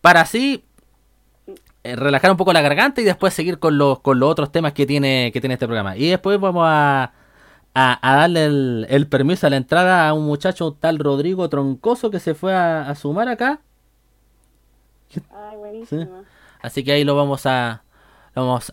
para 0.00 0.20
así 0.22 0.64
relajar 1.84 2.30
un 2.30 2.36
poco 2.36 2.52
la 2.52 2.60
garganta 2.62 3.00
y 3.00 3.04
después 3.04 3.34
seguir 3.34 3.58
con 3.58 3.78
los 3.78 4.00
con 4.00 4.18
los 4.20 4.30
otros 4.30 4.52
temas 4.52 4.72
que 4.72 4.86
tiene 4.86 5.30
que 5.32 5.40
tiene 5.40 5.54
este 5.54 5.66
programa 5.66 5.96
y 5.96 6.08
después 6.08 6.38
vamos 6.40 6.64
a 6.66 7.12
a, 7.74 7.98
a 8.10 8.16
darle 8.16 8.44
el, 8.44 8.86
el 8.90 9.08
permiso 9.08 9.46
a 9.46 9.50
la 9.50 9.56
entrada 9.56 10.08
a 10.08 10.12
un 10.14 10.26
muchacho 10.26 10.72
tal 10.78 10.98
Rodrigo 10.98 11.48
Troncoso 11.48 12.10
que 12.10 12.20
se 12.20 12.34
fue 12.34 12.54
a, 12.54 12.88
a 12.88 12.94
sumar 12.94 13.28
acá 13.28 13.60
Ay, 15.30 15.56
buenísimo. 15.56 16.24
Así 16.60 16.84
que 16.84 16.92
ahí 16.92 17.04
lo 17.04 17.14
vamos 17.16 17.44
a 17.46 17.82
lo 18.34 18.46
vamos, 18.46 18.72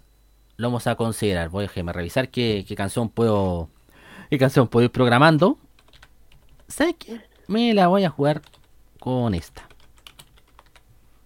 lo 0.57 0.67
vamos 0.67 0.87
a 0.87 0.95
considerar. 0.95 1.49
Voy 1.49 1.65
a 1.65 1.91
revisar 1.91 2.29
qué, 2.29 2.65
qué 2.67 2.75
canción 2.75 3.09
puedo 3.09 3.69
qué 4.29 4.37
canción 4.37 4.67
puedo 4.67 4.85
ir 4.85 4.91
programando. 4.91 5.57
¿Sabes 6.67 6.95
qué? 6.99 7.21
Me 7.47 7.73
la 7.73 7.87
voy 7.87 8.03
a 8.03 8.09
jugar 8.09 8.41
con 8.99 9.33
esta. 9.33 9.67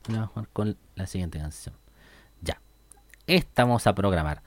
Me 0.07 0.15
la 0.15 0.19
voy 0.21 0.25
a 0.25 0.27
jugar 0.27 0.49
con 0.53 0.77
la 0.95 1.07
siguiente 1.07 1.39
canción. 1.39 1.75
Ya. 2.41 2.59
Esta 3.27 3.63
vamos 3.63 3.85
a 3.87 3.93
programar. 3.93 4.41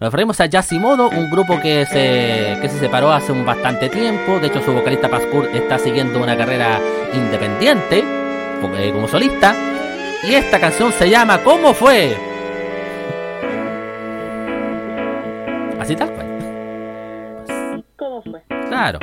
Nos 0.00 0.10
referimos 0.10 0.40
a 0.40 0.48
Modo, 0.80 1.10
un 1.10 1.30
grupo 1.30 1.60
que 1.60 1.84
se, 1.86 2.58
que 2.62 2.68
se 2.68 2.78
separó 2.78 3.12
hace 3.12 3.30
un 3.30 3.44
bastante 3.44 3.88
tiempo. 3.88 4.38
De 4.40 4.46
hecho, 4.46 4.62
su 4.62 4.72
vocalista 4.72 5.08
Pascur 5.08 5.46
está 5.52 5.78
siguiendo 5.78 6.22
una 6.22 6.36
carrera 6.36 6.80
independiente 7.12 8.02
como- 8.60 8.74
eh, 8.76 8.90
como 8.92 9.06
solista. 9.06 9.54
Y 10.24 10.34
esta 10.34 10.58
canción 10.60 10.92
se 10.92 11.10
llama 11.10 11.42
¿Cómo 11.44 11.74
fue? 11.74 12.16
Así 15.78 15.96
tal 15.96 16.10
cual. 16.12 17.84
¿Cómo 17.96 18.22
fue? 18.22 18.42
Claro. 18.68 18.98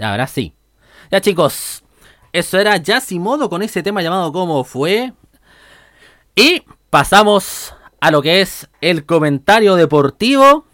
Ahora 0.00 0.26
sí. 0.26 0.54
Ya 1.10 1.20
chicos, 1.20 1.82
eso 2.32 2.58
era 2.58 2.76
ya 2.76 3.00
sin 3.00 3.22
modo 3.22 3.48
con 3.48 3.62
ese 3.62 3.82
tema 3.82 4.02
llamado 4.02 4.32
¿Cómo 4.32 4.64
fue? 4.64 5.12
Y 6.34 6.62
pasamos 6.90 7.74
a 8.00 8.10
lo 8.10 8.22
que 8.22 8.40
es 8.40 8.68
el 8.80 9.06
comentario 9.06 9.74
deportivo. 9.74 10.66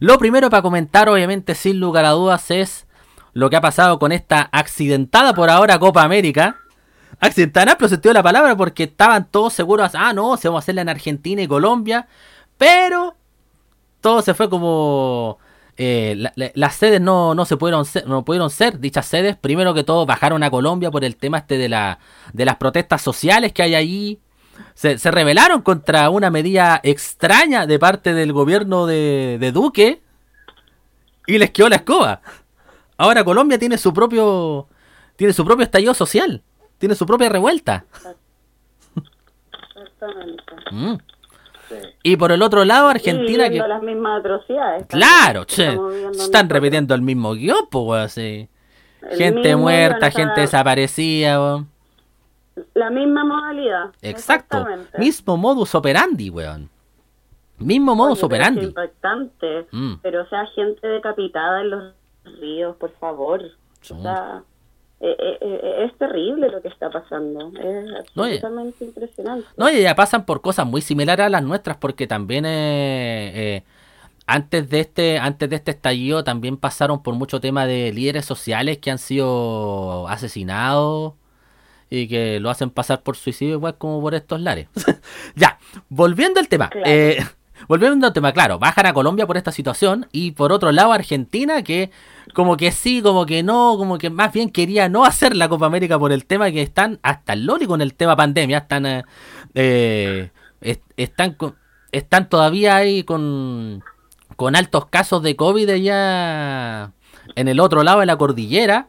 Lo 0.00 0.18
primero 0.18 0.50
para 0.50 0.62
comentar, 0.62 1.08
obviamente, 1.08 1.54
sin 1.54 1.78
lugar 1.80 2.04
a 2.04 2.10
dudas, 2.10 2.50
es 2.50 2.86
lo 3.32 3.48
que 3.48 3.56
ha 3.56 3.60
pasado 3.60 3.98
con 3.98 4.12
esta 4.12 4.48
accidentada 4.52 5.32
por 5.32 5.48
ahora 5.48 5.78
Copa 5.78 6.02
América. 6.02 6.58
Accidentada 7.20 7.62
en 7.64 7.68
amplio 7.70 7.88
sentido 7.88 8.12
la 8.12 8.22
palabra, 8.22 8.56
porque 8.56 8.84
estaban 8.84 9.30
todos 9.30 9.52
seguros, 9.52 9.92
ah, 9.94 10.12
no, 10.12 10.36
se 10.36 10.48
vamos 10.48 10.62
a 10.62 10.64
hacerla 10.64 10.82
en 10.82 10.88
Argentina 10.88 11.40
y 11.40 11.46
Colombia, 11.46 12.08
pero 12.58 13.14
todo 14.00 14.22
se 14.22 14.34
fue 14.34 14.50
como 14.50 15.38
eh, 15.76 16.14
la- 16.16 16.32
la- 16.36 16.50
las 16.54 16.74
sedes 16.76 17.00
no, 17.00 17.34
no 17.34 17.44
se 17.44 17.56
pudieron 17.56 17.84
ser, 17.84 18.06
no 18.06 18.24
pudieron 18.24 18.50
ser 18.50 18.78
dichas 18.78 19.06
sedes. 19.06 19.36
Primero 19.36 19.74
que 19.74 19.84
todo 19.84 20.04
bajaron 20.06 20.42
a 20.42 20.50
Colombia 20.50 20.90
por 20.90 21.04
el 21.04 21.16
tema 21.16 21.38
este 21.38 21.58
de 21.58 21.68
la 21.68 21.98
de 22.32 22.44
las 22.44 22.56
protestas 22.56 23.00
sociales 23.02 23.52
que 23.52 23.62
hay 23.62 23.74
allí. 23.74 24.20
Se, 24.74 24.98
se 24.98 25.10
rebelaron 25.10 25.62
contra 25.62 26.10
una 26.10 26.30
medida 26.30 26.78
extraña 26.82 27.66
de 27.66 27.78
parte 27.78 28.12
del 28.12 28.32
gobierno 28.32 28.86
de, 28.86 29.38
de 29.40 29.50
Duque 29.52 30.02
y 31.26 31.38
les 31.38 31.50
quedó 31.50 31.68
la 31.70 31.76
escoba. 31.76 32.20
Ahora 32.98 33.24
Colombia 33.24 33.58
tiene 33.58 33.78
su 33.78 33.92
propio 33.94 34.68
tiene 35.16 35.32
su 35.32 35.44
propio 35.44 35.64
estallido 35.64 35.94
social, 35.94 36.42
tiene 36.78 36.94
su 36.94 37.06
propia 37.06 37.28
revuelta. 37.28 37.84
Exactamente. 39.76 40.42
Y 42.02 42.16
por 42.16 42.32
el 42.32 42.42
otro 42.42 42.64
lado 42.64 42.88
Argentina 42.88 43.48
que 43.48 43.58
las 43.58 43.82
mismas 43.82 44.20
atrocidades. 44.20 44.86
Claro, 44.86 45.44
che. 45.44 45.78
Están 46.12 46.48
repitiendo 46.48 46.94
el 46.94 47.02
mismo 47.02 47.34
guion, 47.34 47.66
pues, 47.70 47.84
weón, 47.84 48.08
sí. 48.08 48.48
El 49.02 49.18
Gente 49.18 49.56
muerta, 49.56 50.10
gente 50.10 50.40
desaparecida, 50.42 51.40
weón. 51.40 51.68
La 52.74 52.90
misma 52.90 53.24
modalidad. 53.24 53.90
Exacto. 54.02 54.66
Mismo 54.98 55.36
modus 55.36 55.74
operandi, 55.74 56.30
weón. 56.30 56.68
Mismo 57.58 57.94
modus 57.94 58.22
Oye, 58.22 58.28
pero 58.28 58.42
es 58.42 58.48
operandi. 58.48 58.66
impactante. 58.66 59.66
Mm. 59.70 59.94
Pero, 60.02 60.22
o 60.22 60.26
sea, 60.26 60.46
gente 60.54 60.86
decapitada 60.86 61.60
en 61.60 61.70
los 61.70 61.94
ríos, 62.40 62.76
por 62.76 62.92
favor. 62.98 63.40
O 63.90 64.02
sea, 64.02 64.42
eh, 65.04 65.16
eh, 65.18 65.38
eh, 65.40 65.84
es 65.90 65.98
terrible 65.98 66.48
lo 66.48 66.62
que 66.62 66.68
está 66.68 66.88
pasando. 66.90 67.48
Es 67.58 68.06
No, 68.14 68.26
y- 68.28 68.34
absolutamente 68.36 68.84
impresionante. 68.84 69.46
No, 69.56 69.68
y 69.70 69.82
ya 69.82 69.94
pasan 69.94 70.24
por 70.24 70.40
cosas 70.40 70.64
muy 70.66 70.80
similares 70.80 71.26
a 71.26 71.28
las 71.28 71.42
nuestras, 71.42 71.76
porque 71.76 72.06
también 72.06 72.44
eh, 72.46 73.32
eh, 73.34 73.62
antes 74.26 74.70
de 74.70 74.80
este, 74.80 75.18
antes 75.18 75.50
de 75.50 75.56
este 75.56 75.72
estallido 75.72 76.22
también 76.24 76.56
pasaron 76.56 77.02
por 77.02 77.14
mucho 77.14 77.40
tema 77.40 77.66
de 77.66 77.92
líderes 77.92 78.24
sociales 78.24 78.78
que 78.78 78.90
han 78.92 78.98
sido 78.98 80.06
asesinados 80.08 81.14
y 81.90 82.06
que 82.08 82.40
lo 82.40 82.48
hacen 82.48 82.70
pasar 82.70 83.02
por 83.02 83.16
suicidio 83.16 83.54
igual 83.54 83.76
como 83.76 84.00
por 84.00 84.14
estos 84.14 84.40
lares. 84.40 84.68
ya, 85.34 85.58
volviendo 85.88 86.38
al 86.40 86.48
tema. 86.48 86.70
Claro. 86.70 86.88
Volviendo 87.68 88.06
al 88.06 88.12
tema, 88.12 88.32
claro, 88.32 88.58
bajan 88.58 88.86
a 88.86 88.92
Colombia 88.92 89.26
por 89.26 89.36
esta 89.36 89.52
situación 89.52 90.06
y 90.12 90.32
por 90.32 90.52
otro 90.52 90.72
lado 90.72 90.92
Argentina 90.92 91.62
que 91.62 91.90
como 92.34 92.56
que 92.56 92.72
sí, 92.72 93.02
como 93.02 93.26
que 93.26 93.42
no, 93.42 93.76
como 93.76 93.98
que 93.98 94.10
más 94.10 94.32
bien 94.32 94.50
quería 94.50 94.88
no 94.88 95.04
hacer 95.04 95.36
la 95.36 95.48
Copa 95.48 95.66
América 95.66 95.98
por 95.98 96.12
el 96.12 96.24
tema 96.24 96.50
que 96.50 96.62
están 96.62 96.98
hasta 97.02 97.32
el 97.34 97.46
loli 97.46 97.66
con 97.66 97.80
el 97.82 97.94
tema 97.94 98.16
pandemia, 98.16 98.58
están 98.58 98.86
eh, 98.86 99.02
eh, 99.54 100.30
est- 100.60 100.82
están 100.96 101.36
están 101.92 102.28
todavía 102.28 102.76
ahí 102.76 103.04
con 103.04 103.82
con 104.36 104.56
altos 104.56 104.86
casos 104.86 105.22
de 105.22 105.36
COVID 105.36 105.68
allá 105.70 106.92
en 107.36 107.48
el 107.48 107.60
otro 107.60 107.82
lado 107.82 108.00
de 108.00 108.06
la 108.06 108.16
cordillera. 108.16 108.88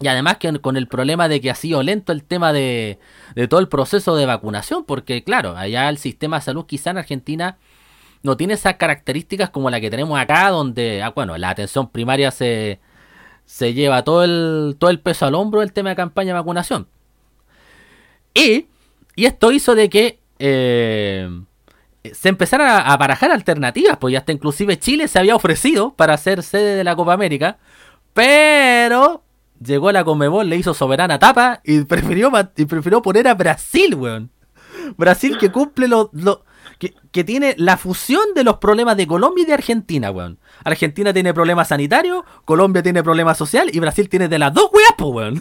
Y 0.00 0.08
además 0.08 0.38
que 0.38 0.52
con 0.58 0.76
el 0.76 0.88
problema 0.88 1.28
de 1.28 1.40
que 1.40 1.48
ha 1.48 1.54
sido 1.54 1.80
lento 1.84 2.10
el 2.10 2.24
tema 2.24 2.52
de, 2.52 2.98
de 3.36 3.46
todo 3.46 3.60
el 3.60 3.68
proceso 3.68 4.16
de 4.16 4.26
vacunación, 4.26 4.82
porque 4.84 5.22
claro, 5.22 5.56
allá 5.56 5.88
el 5.88 5.96
sistema 5.96 6.38
de 6.38 6.42
salud 6.42 6.66
quizá 6.66 6.90
en 6.90 6.98
Argentina 6.98 7.56
no 8.22 8.36
tiene 8.36 8.54
esas 8.54 8.76
características 8.76 9.50
como 9.50 9.70
la 9.70 9.80
que 9.80 9.90
tenemos 9.90 10.18
acá, 10.18 10.48
donde, 10.50 11.02
ah, 11.02 11.10
bueno, 11.10 11.36
la 11.38 11.50
atención 11.50 11.88
primaria 11.90 12.30
se, 12.30 12.80
se 13.44 13.74
lleva 13.74 14.04
todo 14.04 14.24
el, 14.24 14.76
todo 14.78 14.90
el 14.90 15.00
peso 15.00 15.26
al 15.26 15.34
hombro 15.34 15.60
del 15.60 15.72
tema 15.72 15.90
de 15.90 15.96
campaña 15.96 16.28
de 16.28 16.38
vacunación. 16.40 16.86
Y, 18.34 18.66
y 19.16 19.24
esto 19.26 19.52
hizo 19.52 19.74
de 19.74 19.88
que 19.90 20.18
eh, 20.38 21.28
se 22.12 22.28
empezaran 22.28 22.82
a, 22.84 22.96
barajar 22.96 23.30
alternativas, 23.30 23.96
pues 23.98 24.16
hasta 24.16 24.32
inclusive 24.32 24.78
Chile 24.78 25.08
se 25.08 25.18
había 25.18 25.36
ofrecido 25.36 25.94
para 25.94 26.16
ser 26.16 26.42
sede 26.42 26.76
de 26.76 26.84
la 26.84 26.96
Copa 26.96 27.12
América, 27.12 27.58
pero 28.14 29.22
llegó 29.64 29.92
la 29.92 30.04
Comebol, 30.04 30.48
le 30.48 30.56
hizo 30.56 30.74
soberana 30.74 31.18
tapa 31.18 31.60
y 31.64 31.80
prefirió, 31.84 32.30
y 32.56 32.64
prefirió 32.64 33.02
poner 33.02 33.28
a 33.28 33.34
Brasil, 33.34 33.94
weón. 33.94 34.30
Brasil 34.96 35.36
que 35.38 35.52
cumple 35.52 35.86
lo, 35.86 36.10
lo- 36.12 36.44
que, 36.82 36.94
que 37.12 37.22
tiene 37.22 37.54
la 37.58 37.76
fusión 37.76 38.34
de 38.34 38.42
los 38.42 38.56
problemas 38.56 38.96
de 38.96 39.06
Colombia 39.06 39.44
y 39.44 39.46
de 39.46 39.52
Argentina, 39.54 40.10
weón. 40.10 40.38
Argentina 40.64 41.12
tiene 41.12 41.32
problemas 41.32 41.68
sanitarios, 41.68 42.24
Colombia 42.44 42.82
tiene 42.82 43.04
problemas 43.04 43.38
social 43.38 43.68
y 43.72 43.78
Brasil 43.78 44.08
tiene 44.08 44.26
de 44.26 44.38
las 44.40 44.52
dos 44.52 44.68
weas, 44.72 44.92
po, 44.98 45.06
weón. 45.10 45.34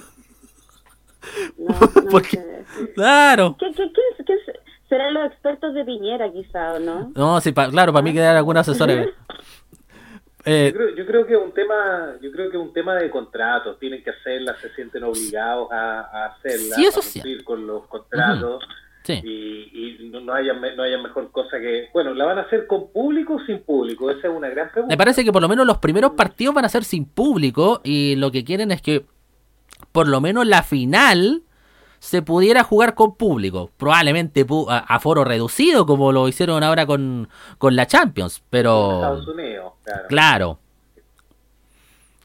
No, 1.57 1.67
no 2.03 2.09
Porque- 2.11 2.37
sé. 2.37 2.65
Claro. 2.93 3.55
¿Qué, 3.59 3.71
qué, 3.75 3.91
qué, 3.91 4.23
qué 4.25 4.33
es- 4.33 4.59
serán 4.87 5.15
los 5.15 5.25
expertos 5.31 5.73
de 5.73 5.83
Piñera, 5.83 6.31
quizá, 6.31 6.73
o 6.73 6.79
no? 6.79 7.11
No, 7.15 7.41
sí, 7.41 7.51
pa- 7.53 7.69
claro, 7.71 7.91
para 7.91 8.03
mí 8.03 8.13
quedar 8.13 8.35
algún 8.35 8.57
asesor. 8.57 8.89
eh, 10.45 10.71
Yo 10.71 10.77
creo, 10.77 10.95
yo 10.95 11.05
creo 11.07 11.25
que 11.25 11.33
es 11.33 11.39
un 11.41 11.53
tema, 11.53 12.15
yo 12.21 12.31
creo 12.31 12.51
que 12.51 12.57
es 12.57 12.63
un 12.63 12.73
tema 12.73 12.95
de 12.95 13.09
contratos, 13.09 13.79
tienen 13.79 14.03
que 14.03 14.11
hacerla, 14.11 14.55
se 14.61 14.69
sienten 14.75 15.03
obligados 15.03 15.71
a, 15.71 16.01
a 16.01 16.25
hacerla, 16.27 16.75
Sí, 16.75 16.85
eso 16.85 16.99
a 16.99 17.03
sí. 17.03 17.13
cumplir 17.19 17.43
con 17.43 17.65
los 17.65 17.87
contratos 17.87 18.63
sí. 19.03 19.21
y, 19.23 20.05
y 20.05 20.09
no, 20.09 20.33
haya 20.33 20.53
no 20.53 20.83
haya 20.83 20.97
mejor 21.01 21.31
cosa 21.31 21.59
que, 21.59 21.89
bueno, 21.93 22.13
la 22.13 22.25
van 22.25 22.37
a 22.39 22.41
hacer 22.41 22.67
con 22.67 22.91
público 22.91 23.35
o 23.35 23.39
sin 23.45 23.63
público, 23.63 24.09
esa 24.11 24.27
es 24.27 24.33
una 24.33 24.49
gran 24.49 24.69
pregunta. 24.71 24.91
Me 24.93 24.97
parece 24.97 25.23
que 25.23 25.31
por 25.31 25.41
lo 25.41 25.49
menos 25.49 25.65
los 25.65 25.77
primeros 25.79 26.11
partidos 26.11 26.53
van 26.55 26.65
a 26.65 26.69
ser 26.69 26.83
sin 26.83 27.05
público 27.05 27.81
y 27.83 28.15
lo 28.15 28.31
que 28.31 28.43
quieren 28.43 28.71
es 28.71 28.81
que 28.81 29.05
por 29.91 30.07
lo 30.07 30.21
menos 30.21 30.45
la 30.47 30.63
final 30.63 31.43
se 31.99 32.21
pudiera 32.21 32.63
jugar 32.63 32.95
con 32.95 33.15
público. 33.15 33.69
Probablemente 33.77 34.45
pu- 34.47 34.65
a, 34.69 34.99
foro 34.99 35.23
reducido 35.23 35.85
como 35.85 36.11
lo 36.11 36.27
hicieron 36.27 36.63
ahora 36.63 36.85
con, 36.85 37.29
con 37.59 37.75
la 37.75 37.85
Champions, 37.85 38.41
pero 38.49 38.93
Estados 38.95 39.27
Unidos, 39.27 39.73
claro. 39.83 40.07
claro. 40.07 40.59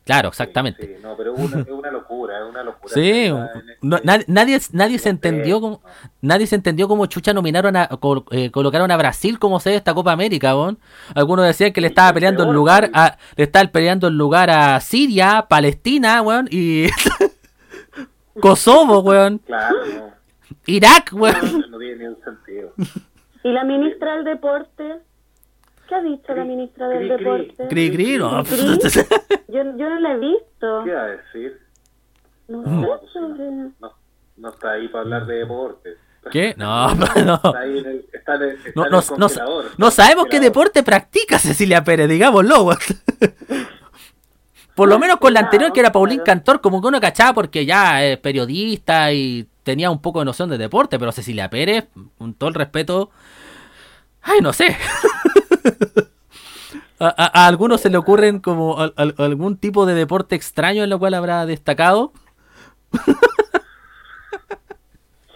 Claro, 0.07 0.29
exactamente. 0.29 0.87
sí, 0.87 1.03
no, 1.03 1.17
pero 1.17 1.35
es 1.35 1.41
una, 1.41 1.61
es 1.63 1.69
una 1.69 1.91
locura, 1.91 2.39
es 2.39 2.49
una 2.49 2.63
locura. 2.63 2.95
Sí, 2.95 3.25
en 3.25 3.37
este- 3.39 3.77
no, 3.83 3.99
nadie, 4.05 4.25
nadie, 4.29 4.59
nadie 4.71 4.99
se 5.01 5.09
entendió 5.09 5.61
como, 5.61 5.83
nadie 6.21 6.47
se 6.47 6.55
entendió 6.55 6.87
cómo 6.87 7.07
Chucha 7.07 7.33
nominaron 7.35 7.75
a 7.77 7.89
col- 7.89 8.25
eh, 8.31 8.53
colocaron 8.53 8.89
a 8.93 8.97
Brasil 8.97 9.41
como 9.41 9.59
sede 9.59 9.73
de 9.73 9.79
esta 9.79 9.95
Copa 9.95 10.13
América, 10.13 10.55
weón. 10.57 10.79
Algunos 11.13 11.45
decían 11.45 11.73
que 11.73 11.81
le 11.81 11.89
estaba 11.89 12.13
peleando 12.13 12.45
el 12.45 12.53
lugar 12.53 12.89
a, 12.95 13.19
le 13.35 13.43
estaba 13.45 13.69
peleando 13.69 14.07
el 14.07 14.17
lugar 14.17 14.49
a 14.49 14.79
Siria, 14.81 15.45
Palestina, 15.49 16.23
weón, 16.23 16.47
y 16.53 16.87
Kosovo, 18.41 19.01
weón, 19.01 19.39
Claro, 19.39 19.77
no, 19.95 20.13
Irak, 20.67 21.11
weón. 21.15 21.61
no, 21.63 21.67
no 21.69 21.79
tiene 21.79 21.97
ni 21.97 22.05
un 22.07 22.19
sentido. 22.23 22.73
¿Y 23.43 23.51
la 23.51 23.65
ministra 23.65 24.15
del 24.17 24.25
Deporte? 24.25 25.01
¿Qué 25.89 25.95
ha 25.95 26.03
dicho 26.03 26.35
la 26.35 26.45
ministra 26.45 26.89
del 26.89 27.09
Cri, 27.09 27.17
cri. 27.17 27.25
Deporte? 27.25 27.69
Cri, 27.69 27.91
cri, 27.93 28.19
no. 28.19 28.43
Yo, 29.49 29.63
yo 29.77 29.89
no 29.89 30.01
la 30.01 30.13
he 30.13 30.19
visto. 30.19 30.83
¿Qué 30.85 30.91
iba 30.91 31.03
a 31.03 31.07
decir? 31.07 31.59
No 32.49 32.63
No, 32.63 32.83
sé 32.83 32.87
pues, 33.01 33.13
sobre... 33.13 33.51
no, 33.51 33.73
no 34.37 34.49
está 34.51 34.73
ahí 34.73 34.89
para 34.89 35.03
hablar 35.03 35.27
de 35.27 35.35
deportes. 35.37 35.97
¿Qué? 36.31 36.55
No, 36.59 36.93
no. 36.95 37.05
Está 37.37 37.59
ahí 37.61 37.79
en 37.79 37.87
el, 37.87 38.07
está 38.13 38.35
en 38.35 38.43
el, 38.43 38.51
está 38.57 38.71
No, 38.75 38.85
en 38.87 38.91
no, 38.91 38.99
el 38.99 39.05
no, 39.07 39.17
congelador. 39.29 39.65
no 39.79 39.91
sabemos 39.93 40.27
qué 40.29 40.41
deporte 40.41 40.83
practica 40.83 41.39
Cecilia 41.39 41.85
Pérez, 41.85 42.09
digámoslo. 42.09 42.71
Por 44.75 44.89
lo 44.89 44.99
menos 44.99 45.17
con 45.19 45.33
la 45.33 45.41
anterior, 45.41 45.73
que 45.73 45.81
era 45.81 45.93
Paulín. 45.93 46.21
Cantor, 46.21 46.61
como 46.61 46.83
que 46.83 46.89
uno 46.89 47.01
cachaba 47.01 47.33
porque 47.33 47.65
ya 47.65 48.05
es 48.05 48.19
periodista 48.19 49.11
y 49.13 49.49
tenía 49.63 49.91
un 49.91 50.03
poco 50.03 50.19
de 50.19 50.27
noción 50.27 50.51
de 50.51 50.59
deporte, 50.59 50.99
pero 50.99 51.13
Cecilia 51.13 51.49
Pérez, 51.49 51.87
con 52.19 52.35
todo 52.35 52.49
el 52.51 52.55
respeto, 52.55 53.11
ay, 54.21 54.41
no 54.43 54.53
sé. 54.53 54.77
A, 56.99 57.09
a- 57.09 57.43
a 57.45 57.47
algunos 57.47 57.83
se 57.83 57.91
le 57.91 57.99
ocurren 57.99 58.41
como 58.41 58.79
al- 58.79 59.15
algún 59.19 59.59
tipo 59.59 59.85
de 59.85 59.93
deporte 59.95 60.35
extraño 60.35 60.83
en 60.83 60.89
lo 60.89 60.99
cual 60.99 61.13
habrá 61.13 61.45
destacado. 61.45 62.13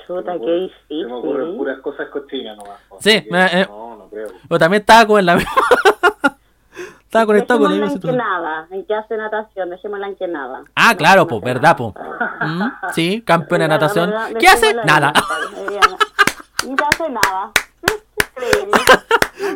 Chuta, 0.07 0.33
me 0.33 0.41
qué 0.41 0.47
ocurre- 0.47 0.73
Se 0.89 0.95
me 0.95 1.13
ocurren 1.13 1.37
difícil. 1.41 1.59
puras 1.59 1.81
cosas 1.81 2.09
cochinas 2.09 2.57
nomás. 2.57 2.79
Sí, 3.01 3.11
que 3.23 3.29
eh, 3.31 3.49
eh. 3.63 3.67
No, 3.69 3.97
no 3.97 4.09
creo. 4.09 4.29
O 4.49 4.59
también 4.59 4.81
estaba 4.81 5.07
con 5.07 5.25
la 5.25 5.35
Estaba 7.05 7.27
conectado 7.27 7.61
con 7.61 7.73
misma 7.73 7.87
en 7.93 8.01
que 8.01 8.13
nada, 8.13 8.67
en 8.71 8.85
que 8.87 8.95
hace 8.95 9.17
natación, 9.17 9.69
dejémosla 9.71 10.07
en 10.09 10.17
que 10.17 10.29
nada. 10.29 10.63
Ah, 10.77 10.95
claro, 10.97 11.27
pues, 11.27 11.43
verdad, 11.43 11.77
po. 11.77 11.93
Mm, 12.41 12.63
sí, 12.93 13.21
campeona 13.27 13.65
de 13.65 13.69
natación. 13.69 14.11
verdad, 14.11 14.31
¿Qué 14.39 14.47
hace? 14.49 14.75
Nada. 14.75 15.13
No 16.69 16.77
hace 16.89 17.11
nada. 17.11 17.51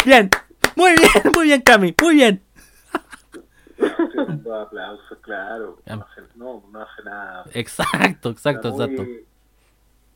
Bien, 0.05 0.29
muy 0.77 0.93
bien, 0.93 1.33
muy 1.35 1.45
bien, 1.47 1.61
Cami, 1.63 1.95
muy 2.03 2.15
bien. 2.15 2.43
Tremendo 4.13 4.55
aplausos, 4.55 5.19
claro. 5.21 5.79
No 5.87 6.07
hace, 6.11 6.23
no, 6.37 6.63
no 6.71 6.81
hace 6.81 7.03
nada. 7.05 7.45
Exacto, 7.53 8.31
exacto, 8.31 8.69
Está 8.69 8.85
exacto. 8.85 9.03
muy, 9.03 9.25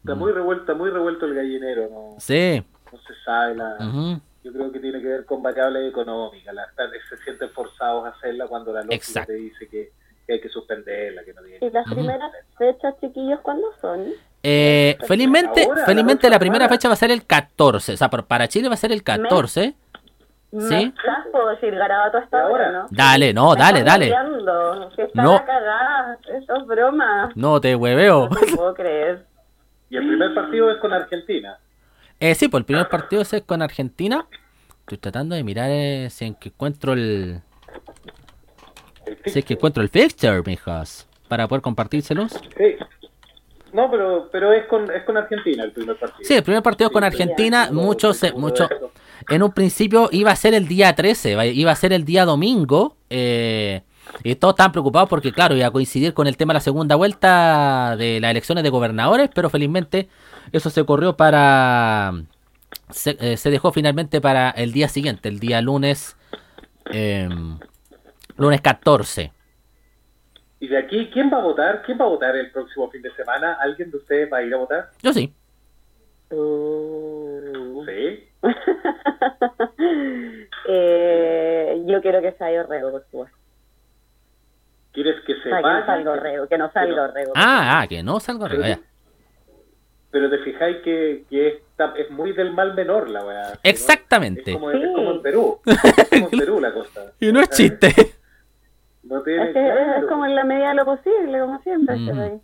está 0.00 0.14
muy 0.14 0.32
revuelto, 0.32 0.74
muy 0.76 0.90
revuelto 0.90 1.26
el 1.26 1.34
gallinero, 1.34 1.88
no, 1.90 2.16
Sí. 2.20 2.62
no 2.92 2.98
se 3.00 3.14
sabe 3.24 3.54
la... 3.56 4.20
Yo 4.44 4.52
creo 4.52 4.70
que 4.72 4.78
tiene 4.78 5.00
que 5.02 5.08
ver 5.08 5.24
con 5.26 5.42
variables 5.42 5.90
económicas. 5.90 6.54
Las 6.54 6.68
se 7.10 7.16
sienten 7.24 7.50
forzados 7.50 8.06
a 8.06 8.10
hacerla 8.10 8.46
cuando 8.46 8.72
la 8.72 8.80
lógica 8.80 8.94
Exacto. 8.94 9.32
te 9.32 9.38
dice 9.38 9.68
que, 9.68 9.92
que 10.26 10.32
hay 10.34 10.40
que 10.40 10.48
suspenderla, 10.48 11.24
que 11.24 11.34
no 11.34 11.42
tiene 11.42 11.66
¿Y 11.66 11.70
las 11.70 11.84
primeras 11.90 12.32
fechas, 12.56 12.94
chiquillos, 13.00 13.40
cuándo 13.40 13.66
son? 13.80 14.06
Eh, 14.44 14.96
felizmente, 15.06 15.64
Ahora, 15.64 15.84
felizmente 15.84 16.28
la 16.30 16.36
la 16.36 16.38
primera 16.38 16.64
semana. 16.64 16.76
fecha 16.76 16.88
va 16.88 16.94
a 16.94 16.96
ser 16.96 17.10
el 17.10 17.26
14. 17.26 17.92
O 17.92 17.96
sea, 17.96 18.08
por- 18.08 18.24
para 18.26 18.46
Chile 18.48 18.68
va 18.68 18.74
a 18.74 18.78
ser 18.78 18.92
el 18.92 19.02
14. 19.02 19.74
¿Sí? 20.50 20.92
¿Me 20.96 21.30
puedo 21.30 21.48
decir 21.50 21.74
garabato 21.74 22.18
hasta 22.18 22.38
¿Y 22.38 22.40
ahora, 22.40 22.66
ahora? 22.66 22.78
no? 22.82 22.86
Dale, 22.90 23.34
no, 23.34 23.52
Me 23.52 23.58
dale, 23.60 23.82
dale. 23.82 24.10
No. 25.14 25.32
la 25.34 25.44
cagada. 25.44 26.18
Eso 26.38 26.56
es 26.56 26.66
broma. 26.66 27.30
No 27.34 27.60
te 27.60 27.76
hueveo. 27.76 28.28
No 28.30 28.36
te 28.36 28.56
puedo 28.56 28.74
creer. 28.74 29.26
Y 29.90 29.96
el 29.96 30.06
primer 30.06 30.34
partido 30.34 30.70
es 30.70 30.78
con 30.78 30.92
Argentina. 30.92 31.58
Eh, 32.20 32.34
sí, 32.34 32.48
pues 32.48 32.62
el 32.62 32.64
primer 32.64 32.88
partido 32.88 33.22
es 33.22 33.42
con 33.44 33.60
Argentina. 33.62 34.26
Estoy 34.80 34.98
tratando 34.98 35.34
de 35.34 35.44
mirar 35.44 35.68
eh, 35.70 36.08
si 36.10 36.24
en 36.24 36.34
que 36.34 36.48
encuentro 36.48 36.94
el. 36.94 37.40
Si 39.26 39.38
es 39.38 39.44
que 39.44 39.54
encuentro 39.54 39.82
el 39.82 39.88
fixture, 39.90 40.42
mijos. 40.44 41.06
Para 41.28 41.46
poder 41.46 41.60
compartírselos. 41.62 42.32
Sí. 42.56 42.76
No, 43.72 43.90
pero, 43.90 44.28
pero 44.32 44.52
es, 44.52 44.66
con, 44.66 44.90
es 44.90 45.02
con 45.04 45.16
Argentina 45.16 45.64
el 45.64 45.72
primer 45.72 45.96
partido. 45.96 46.20
Sí, 46.26 46.34
el 46.34 46.42
primer 46.42 46.62
partido 46.62 46.90
con 46.90 47.02
Sí, 47.02 47.06
Argentina. 47.06 47.66
sí, 47.68 47.74
Muchos, 47.74 48.22
eh, 48.22 48.32
mucho. 48.34 48.68
En 49.28 49.42
un 49.42 49.52
principio 49.52 50.08
iba 50.12 50.30
a 50.30 50.36
ser 50.36 50.54
el 50.54 50.66
día 50.68 50.94
13, 50.94 51.36
va- 51.36 51.44
iba 51.46 51.70
a 51.72 51.76
ser 51.76 51.92
el 51.92 52.04
día 52.04 52.24
domingo. 52.24 52.96
eh, 53.10 53.82
y 54.24 54.34
todos 54.36 54.52
estaban 54.54 54.72
preocupados 54.72 55.06
porque, 55.08 55.32
claro, 55.32 55.54
iba 55.54 55.66
a 55.66 55.70
coincidir 55.70 56.14
con 56.14 56.26
el 56.26 56.36
tema 56.38 56.54
de 56.54 56.58
la 56.58 56.60
segunda 56.62 56.96
vuelta 56.96 57.94
de 57.98 58.20
las 58.20 58.30
elecciones 58.30 58.64
de 58.64 58.70
gobernadores, 58.70 59.28
pero 59.34 59.50
felizmente 59.50 60.08
eso 60.50 60.70
se 60.70 60.84
corrió 60.86 61.14
para... 61.16 62.14
Se, 62.90 63.18
eh, 63.20 63.36
se 63.36 63.50
dejó 63.50 63.70
finalmente 63.70 64.22
para 64.22 64.48
el 64.50 64.72
día 64.72 64.88
siguiente, 64.88 65.28
el 65.28 65.40
día 65.40 65.60
lunes... 65.60 66.16
em, 66.86 67.58
lunes 68.38 68.60
14. 68.62 69.30
Y 70.60 70.68
de 70.68 70.76
aquí, 70.78 71.08
¿quién 71.12 71.30
va 71.32 71.38
a 71.38 71.42
votar? 71.42 71.82
¿Quién 71.82 71.98
va 72.00 72.04
a 72.04 72.08
votar 72.08 72.34
el 72.36 72.50
próximo 72.50 72.90
fin 72.90 73.00
de 73.02 73.12
semana? 73.14 73.56
¿Alguien 73.60 73.90
de 73.90 73.96
ustedes 73.98 74.32
va 74.32 74.38
a 74.38 74.42
ir 74.42 74.52
a 74.54 74.56
votar? 74.58 74.90
Yo 75.02 75.12
sí. 75.12 75.32
Uh. 76.30 77.84
Sí. 77.86 78.28
eh, 80.68 81.82
yo 81.86 82.00
quiero 82.02 82.20
que 82.20 82.32
salga 82.32 82.62
Orrego, 82.64 82.90
por 82.92 83.04
supuesto. 83.04 83.36
¿Quieres 84.92 85.16
que 85.26 85.34
se 85.34 85.40
O 85.40 85.42
sea, 85.42 85.56
que 85.58 85.62
no 85.62 85.68
vaya? 85.68 85.86
salga 85.86 86.10
Orrego, 86.12 86.48
que 86.48 86.58
no 86.58 86.72
salga 86.72 87.02
Orrego. 87.04 87.32
Ah, 87.36 87.80
ah, 87.80 87.86
que 87.88 88.02
no 88.02 88.18
salgo 88.20 88.44
arriba. 88.46 88.68
ya. 88.68 88.80
Pero 90.10 90.30
te 90.30 90.38
fijáis 90.38 90.78
que, 90.78 91.24
que 91.28 91.48
está- 91.48 91.92
es 91.96 92.10
muy 92.10 92.32
del 92.32 92.52
mal 92.52 92.74
menor 92.74 93.08
la 93.10 93.24
weá. 93.24 93.44
¿sí, 93.46 93.52
no? 93.54 93.60
Exactamente. 93.62 94.50
Es 94.52 94.56
como, 94.56 94.70
es 94.70 94.90
como 94.94 95.10
en 95.12 95.22
Perú. 95.22 95.60
Es 95.66 96.08
como 96.08 96.28
en 96.32 96.38
Perú 96.38 96.60
la 96.60 96.72
cosa. 96.72 97.12
Y 97.20 97.30
no 97.30 97.40
es 97.40 97.50
chiste. 97.50 97.88
No 99.08 99.22
tiene 99.22 99.48
Es, 99.48 99.52
que 99.54 99.66
es 99.68 99.74
claro. 99.74 100.08
como 100.08 100.26
en 100.26 100.34
la 100.34 100.44
medida 100.44 100.68
de 100.70 100.74
lo 100.74 100.84
posible, 100.84 101.40
como 101.40 101.58
siempre. 101.62 101.96
este 101.96 102.12
Mm. 102.12 102.16
país. 102.18 102.42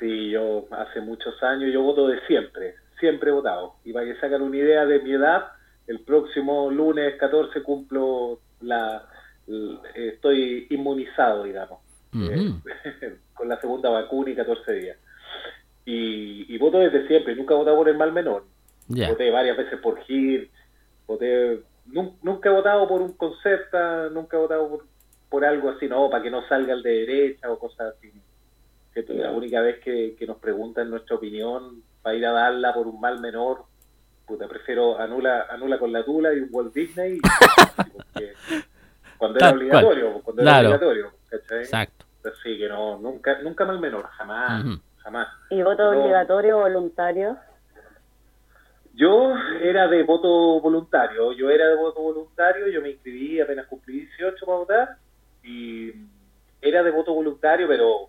Sí, 0.00 0.30
yo 0.30 0.64
hace 0.70 1.00
muchos 1.00 1.40
años 1.42 1.72
yo 1.72 1.82
voto 1.82 2.08
de 2.08 2.20
siempre, 2.26 2.74
siempre 2.98 3.30
he 3.30 3.32
votado. 3.32 3.74
Y 3.84 3.92
para 3.92 4.06
que 4.06 4.16
sacan 4.16 4.42
una 4.42 4.56
idea 4.56 4.84
de 4.86 4.98
mi 5.00 5.12
edad, 5.12 5.46
el 5.86 6.00
próximo 6.00 6.70
lunes 6.70 7.14
14 7.16 7.62
cumplo 7.62 8.40
la... 8.60 9.06
estoy 9.94 10.66
inmunizado, 10.70 11.44
digamos, 11.44 11.80
eh, 12.14 12.52
con 13.34 13.48
la 13.48 13.60
segunda 13.60 13.90
vacuna 13.90 14.30
y 14.30 14.34
14 14.36 14.72
días. 14.72 14.98
Y, 15.84 16.46
y 16.52 16.58
voto 16.58 16.78
desde 16.78 17.06
siempre, 17.06 17.36
nunca 17.36 17.54
he 17.54 17.58
votado 17.58 17.76
por 17.76 17.88
el 17.88 17.96
mal 17.96 18.12
menor. 18.12 18.44
Ya. 18.88 19.10
Voté 19.10 19.30
varias 19.30 19.56
veces 19.56 19.78
por 19.80 20.00
Gil, 20.04 20.50
voté... 21.06 21.60
nun- 21.86 22.16
nunca 22.22 22.48
he 22.48 22.52
votado 22.52 22.88
por 22.88 23.00
un 23.02 23.12
concepta, 23.12 24.08
nunca 24.10 24.36
he 24.36 24.40
votado 24.40 24.68
por, 24.68 24.84
por 25.28 25.44
algo 25.44 25.70
así, 25.70 25.88
no, 25.88 26.08
para 26.10 26.22
que 26.22 26.30
no 26.30 26.46
salga 26.48 26.74
el 26.74 26.82
de 26.82 26.90
derecha 27.06 27.50
o 27.50 27.58
cosas 27.58 27.94
así. 27.96 28.12
La 29.08 29.32
única 29.32 29.60
vez 29.60 29.80
que, 29.80 30.14
que 30.16 30.26
nos 30.26 30.36
preguntan 30.38 30.88
nuestra 30.90 31.16
opinión 31.16 31.82
para 32.02 32.14
ir 32.16 32.24
a 32.26 32.30
darla 32.32 32.72
por 32.72 32.86
un 32.86 33.00
mal 33.00 33.18
menor, 33.20 33.64
puta, 34.26 34.46
prefiero 34.46 34.98
anula 35.00 35.46
anula 35.50 35.78
con 35.78 35.92
la 35.92 36.04
tula 36.04 36.32
y 36.32 36.38
un 36.40 36.48
Walt 36.52 36.72
Disney. 36.72 37.18
porque 37.92 38.34
cuando 39.18 39.38
era 39.38 39.48
Tal 39.48 39.58
cual. 39.58 39.62
obligatorio, 39.84 40.22
cuando 40.22 40.42
Claro. 40.42 40.58
era 40.68 40.76
obligatorio, 40.76 41.12
¿cachai? 41.28 41.58
Exacto. 41.60 42.04
Así 42.24 42.56
que 42.56 42.68
no, 42.68 42.98
nunca, 42.98 43.38
nunca 43.42 43.64
mal 43.64 43.80
menor, 43.80 44.06
jamás, 44.06 44.64
jamás. 44.98 45.28
¿Y 45.50 45.60
voto 45.62 45.92
No. 45.92 46.00
obligatorio 46.00 46.58
o 46.58 46.62
voluntario? 46.62 47.36
Yo 48.94 49.34
era 49.60 49.88
de 49.88 50.04
voto 50.04 50.60
voluntario, 50.60 51.32
yo 51.32 51.50
era 51.50 51.66
de 51.66 51.74
voto 51.74 52.00
voluntario, 52.00 52.68
yo 52.68 52.80
me 52.80 52.90
inscribí 52.90 53.40
apenas 53.40 53.66
cumplí 53.66 54.06
18 54.06 54.46
para 54.46 54.58
votar 54.58 54.96
y 55.44 55.92
era 56.60 56.82
de 56.82 56.90
voto 56.90 57.12
voluntario, 57.12 57.68
pero 57.68 58.08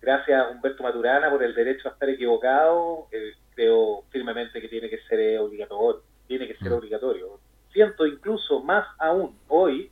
gracias 0.00 0.40
a 0.40 0.50
Humberto 0.50 0.82
Maturana 0.82 1.30
por 1.30 1.42
el 1.42 1.54
derecho 1.54 1.88
a 1.88 1.92
estar 1.92 2.08
equivocado, 2.08 3.06
eh, 3.10 3.32
creo 3.54 4.04
firmemente 4.10 4.60
que 4.60 4.68
tiene 4.68 4.88
que 4.88 4.98
ser 5.08 5.18
eh, 5.20 5.38
obligatorio, 5.38 6.02
tiene 6.26 6.46
que 6.46 6.56
ser 6.56 6.70
Mm. 6.70 6.74
obligatorio. 6.74 7.40
Siento 7.72 8.06
incluso 8.06 8.60
más 8.62 8.86
aún 8.98 9.36
hoy, 9.48 9.90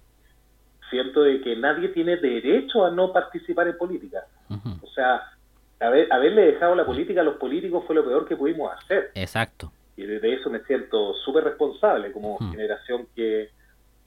siento 0.90 1.22
de 1.22 1.40
que 1.40 1.56
nadie 1.56 1.88
tiene 1.88 2.16
derecho 2.16 2.84
a 2.84 2.90
no 2.90 3.12
participar 3.12 3.68
en 3.68 3.76
política. 3.76 4.24
O 4.82 4.86
sea, 4.88 5.22
haber, 5.80 6.10
haberle 6.12 6.52
dejado 6.52 6.74
la 6.74 6.84
política 6.86 7.20
a 7.20 7.24
los 7.24 7.36
políticos 7.36 7.84
fue 7.86 7.94
lo 7.94 8.04
peor 8.04 8.26
que 8.26 8.36
pudimos 8.36 8.72
hacer 8.72 9.10
Exacto. 9.14 9.70
y 9.96 10.04
de 10.04 10.32
eso 10.34 10.48
me 10.50 10.60
siento 10.64 11.12
súper 11.14 11.44
responsable 11.44 12.10
como 12.12 12.38
generación 12.50 13.06
que, 13.14 13.50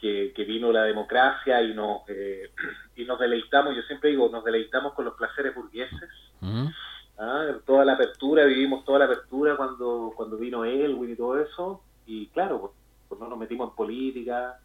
que, 0.02 0.34
que 0.36 0.44
vino 0.44 0.72
la 0.72 0.84
democracia 0.84 1.62
y 1.62 1.74
nos, 1.74 2.02
eh, 2.10 2.50
y 2.96 3.06
nos 3.06 3.20
deleitamos, 3.20 3.76
yo 3.76 3.84
siempre 3.84 4.10
digo, 4.10 4.28
nos 4.30 4.44
deleitamos 4.44 4.94
con 4.94 5.06
los 5.06 5.14
placeres 5.14 5.54
burgueses, 5.54 6.10
Ujú. 6.42 6.70
¿ah? 7.20 7.46
toda 7.66 7.86
la 7.86 7.94
apertura, 7.94 8.46
vivimos 8.46 8.84
toda 8.84 9.00
la 9.00 9.06
apertura 9.06 9.56
cuando, 9.56 10.12
cuando 10.16 10.38
vino 10.38 10.66
Elwin 10.66 11.12
y 11.12 11.16
todo 11.16 11.40
eso, 11.40 11.84
y 12.08 12.28
claro, 12.28 12.60
pues, 12.60 12.72
pues 13.08 13.22
no 13.22 13.28
nos 13.28 13.38
metimos 13.38 13.70
en 13.70 13.76
política, 13.76 14.58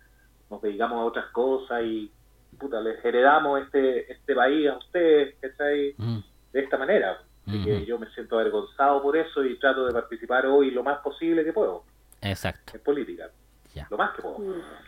nos 0.50 0.62
dedicamos 0.62 0.98
a 0.98 1.04
otras 1.04 1.26
cosas 1.26 1.82
y 1.84 2.10
puta, 2.58 2.80
les 2.80 3.04
heredamos 3.04 3.60
este, 3.62 4.10
este 4.10 4.34
país 4.34 4.70
a 4.70 4.78
ustedes, 4.78 5.36
¿cachai? 5.40 5.94
Ujú. 5.98 6.22
de 6.52 6.60
esta 6.60 6.78
manera. 6.78 7.20
Así 7.46 7.62
que 7.62 7.86
yo 7.86 7.96
me 7.96 8.08
siento 8.10 8.40
avergonzado 8.40 9.00
por 9.02 9.16
eso 9.16 9.44
y 9.44 9.56
trato 9.58 9.86
de 9.86 9.92
participar 9.92 10.46
hoy 10.46 10.72
lo 10.72 10.82
más 10.82 10.98
posible 10.98 11.44
que 11.44 11.52
puedo 11.52 11.84
Exacto. 12.20 12.72
en 12.74 12.82
política. 12.82 13.30
Ya. 13.76 13.86
Lo 13.90 13.98
más 13.98 14.16
que 14.16 14.22
puedo. 14.22 14.38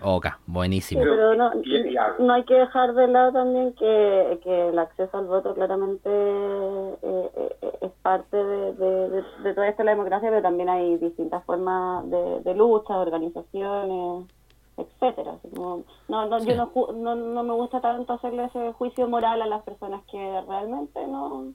Oka, 0.02 0.38
Sí, 0.38 0.42
buenísimo. 0.46 1.02
Pero- 1.02 1.14
pero 1.14 1.34
no, 1.34 2.32
hay 2.32 2.44
que 2.44 2.54
dejar 2.54 2.94
de 2.94 3.06
lado 3.06 3.32
también 3.32 3.74
que, 3.74 4.40
que 4.42 4.68
el 4.68 4.78
acceso 4.78 5.18
al 5.18 5.26
voto 5.26 5.52
claramente 5.54 6.08
eh, 6.08 6.98
eh, 7.36 7.78
es 7.82 7.92
parte 8.00 8.34
de, 8.36 8.72
de, 8.72 9.08
de- 9.10 9.24
de 9.42 9.54
toda 9.54 9.68
esta 9.68 9.84
la 9.84 9.90
democracia, 9.90 10.30
pero 10.30 10.40
también 10.40 10.70
hay 10.70 10.96
distintas 10.96 11.44
formas 11.44 12.08
de, 12.08 12.40
de 12.40 12.54
lucha, 12.54 12.94
de 12.94 13.00
organizaciones, 13.00 14.26
etcétera. 14.78 15.32
Así 15.32 15.48
como- 15.54 15.82
no, 16.08 16.24
no, 16.26 16.40
Sí. 16.40 16.48
yo 16.48 16.56
no, 16.56 16.70
ju- 16.72 16.94
no, 16.94 17.14
no 17.14 17.42
me 17.42 17.52
gusta 17.52 17.82
tanto 17.82 18.14
hacerle 18.14 18.44
ese 18.46 18.72
juicio 18.72 19.06
moral 19.06 19.42
a 19.42 19.46
las 19.46 19.62
personas 19.64 20.02
que 20.10 20.40
realmente 20.48 21.06
no, 21.06 21.52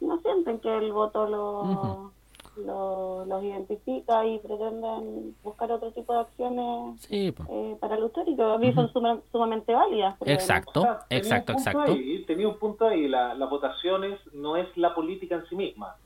no 0.00 0.18
sienten 0.22 0.60
que 0.60 0.74
el 0.78 0.92
voto 0.94 1.26
lo. 1.28 2.10
Lo- 2.56 3.24
los 3.26 3.42
identifica 3.42 4.24
y 4.26 4.38
pretenden 4.38 5.34
buscar 5.42 5.70
otro 5.72 5.90
tipo 5.92 6.12
de 6.12 6.20
acciones 6.20 7.00
Sí, 7.00 7.34
eh, 7.50 7.76
para 7.80 7.98
luchar 7.98 8.28
y 8.28 8.36
que 8.36 8.42
a 8.42 8.58
mí 8.58 8.72
son 8.74 8.92
suma- 8.92 9.20
sumamente 9.32 9.74
válidas. 9.74 10.16
Exacto, 10.24 10.80
O 10.80 10.82
sea, 10.82 11.00
tenía 11.08 11.18
exacto, 11.22 11.52
un 11.52 11.58
exacto. 11.58 11.82
Ahí, 11.92 12.24
tenía 12.26 12.48
un 12.48 12.58
punto 12.58 12.86
ahí, 12.86 13.08
la- 13.08 13.34
las 13.34 13.50
votaciones 13.50 14.18
no 14.32 14.56
es 14.56 14.68
la 14.76 14.94
política 14.94 15.34
en 15.36 15.46
sí 15.46 15.56
misma, 15.56 15.96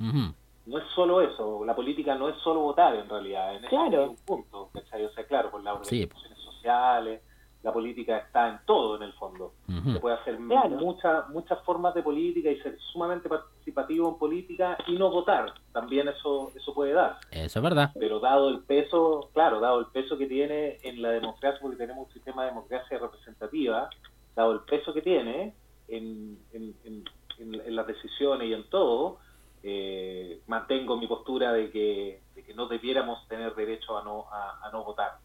no 0.67 0.79
es 0.79 0.85
solo 0.95 1.21
eso, 1.23 1.65
la 1.65 1.75
política 1.75 2.15
no 2.15 2.29
es 2.29 2.37
solo 2.39 2.61
votar 2.61 2.95
en 2.95 3.09
realidad, 3.09 3.55
en 3.57 3.63
Claro. 3.63 4.11
un 4.11 4.17
punto, 4.17 4.69
¿cachai? 4.73 5.05
O 5.05 5.11
sea, 5.13 5.25
claro, 5.27 5.51
por 5.51 5.63
las 5.63 5.87
Sí. 5.87 6.03
organizaciones 6.03 6.39
sociales, 6.39 7.23
la 7.63 7.73
política 7.73 8.19
está 8.19 8.49
en 8.49 8.61
todo 8.67 8.97
en 8.97 9.03
el 9.03 9.13
fondo. 9.15 9.53
Se 9.93 9.99
puede 9.99 10.15
hacer 10.17 10.37
Claro. 10.39 10.71
muchas 10.77 11.29
muchas 11.31 11.61
formas 11.65 11.93
de 11.95 12.03
política 12.03 12.51
y 12.51 12.61
ser 12.61 12.79
sumamente 12.93 13.29
participativo 13.29 14.09
en 14.09 14.17
política 14.19 14.79
y 14.87 14.93
no 14.97 15.11
votar. 15.11 15.53
También 15.73 16.09
eso 16.09 16.53
eso 16.55 16.73
puede 16.73 16.93
dar. 16.93 17.19
Eso 17.33 17.59
es 17.59 17.63
verdad. 17.63 17.91
Pero 17.99 18.21
dado 18.21 18.49
el 18.49 18.61
peso, 18.61 19.29
claro, 19.35 19.59
dado 19.61 19.81
el 19.81 19.87
peso 19.87 20.17
que 20.17 20.27
tiene 20.27 20.79
en 20.83 21.03
la 21.03 21.11
democracia, 21.11 21.59
porque 21.61 21.77
tenemos 21.77 22.07
un 22.07 22.13
sistema 22.13 22.45
de 22.45 22.51
democracia 22.51 22.97
representativa, 22.99 23.91
dado 24.37 24.53
el 24.53 24.61
peso 24.61 24.95
que 24.95 25.03
tiene 25.03 25.55
en, 25.89 26.39
en, 26.53 26.75
en- 26.85 27.05
en- 27.41 27.55
en 27.61 27.77
las 27.77 27.87
decisiones 27.87 28.49
y 28.49 28.53
en 28.55 28.69
todo, 28.71 29.19
eh, 29.63 30.41
mantengo 30.47 30.97
mi 30.97 31.07
postura 31.07 31.53
de 31.53 31.71
que, 31.71 32.23
de 32.35 32.45
que 32.45 32.55
no 32.55 32.67
debiéramos 32.69 33.27
tener 33.29 33.55
derecho 33.55 33.99
a 33.99 34.05
no, 34.05 34.27
a, 34.33 34.61
a 34.67 34.71
no 34.71 34.85
votar. 34.85 35.19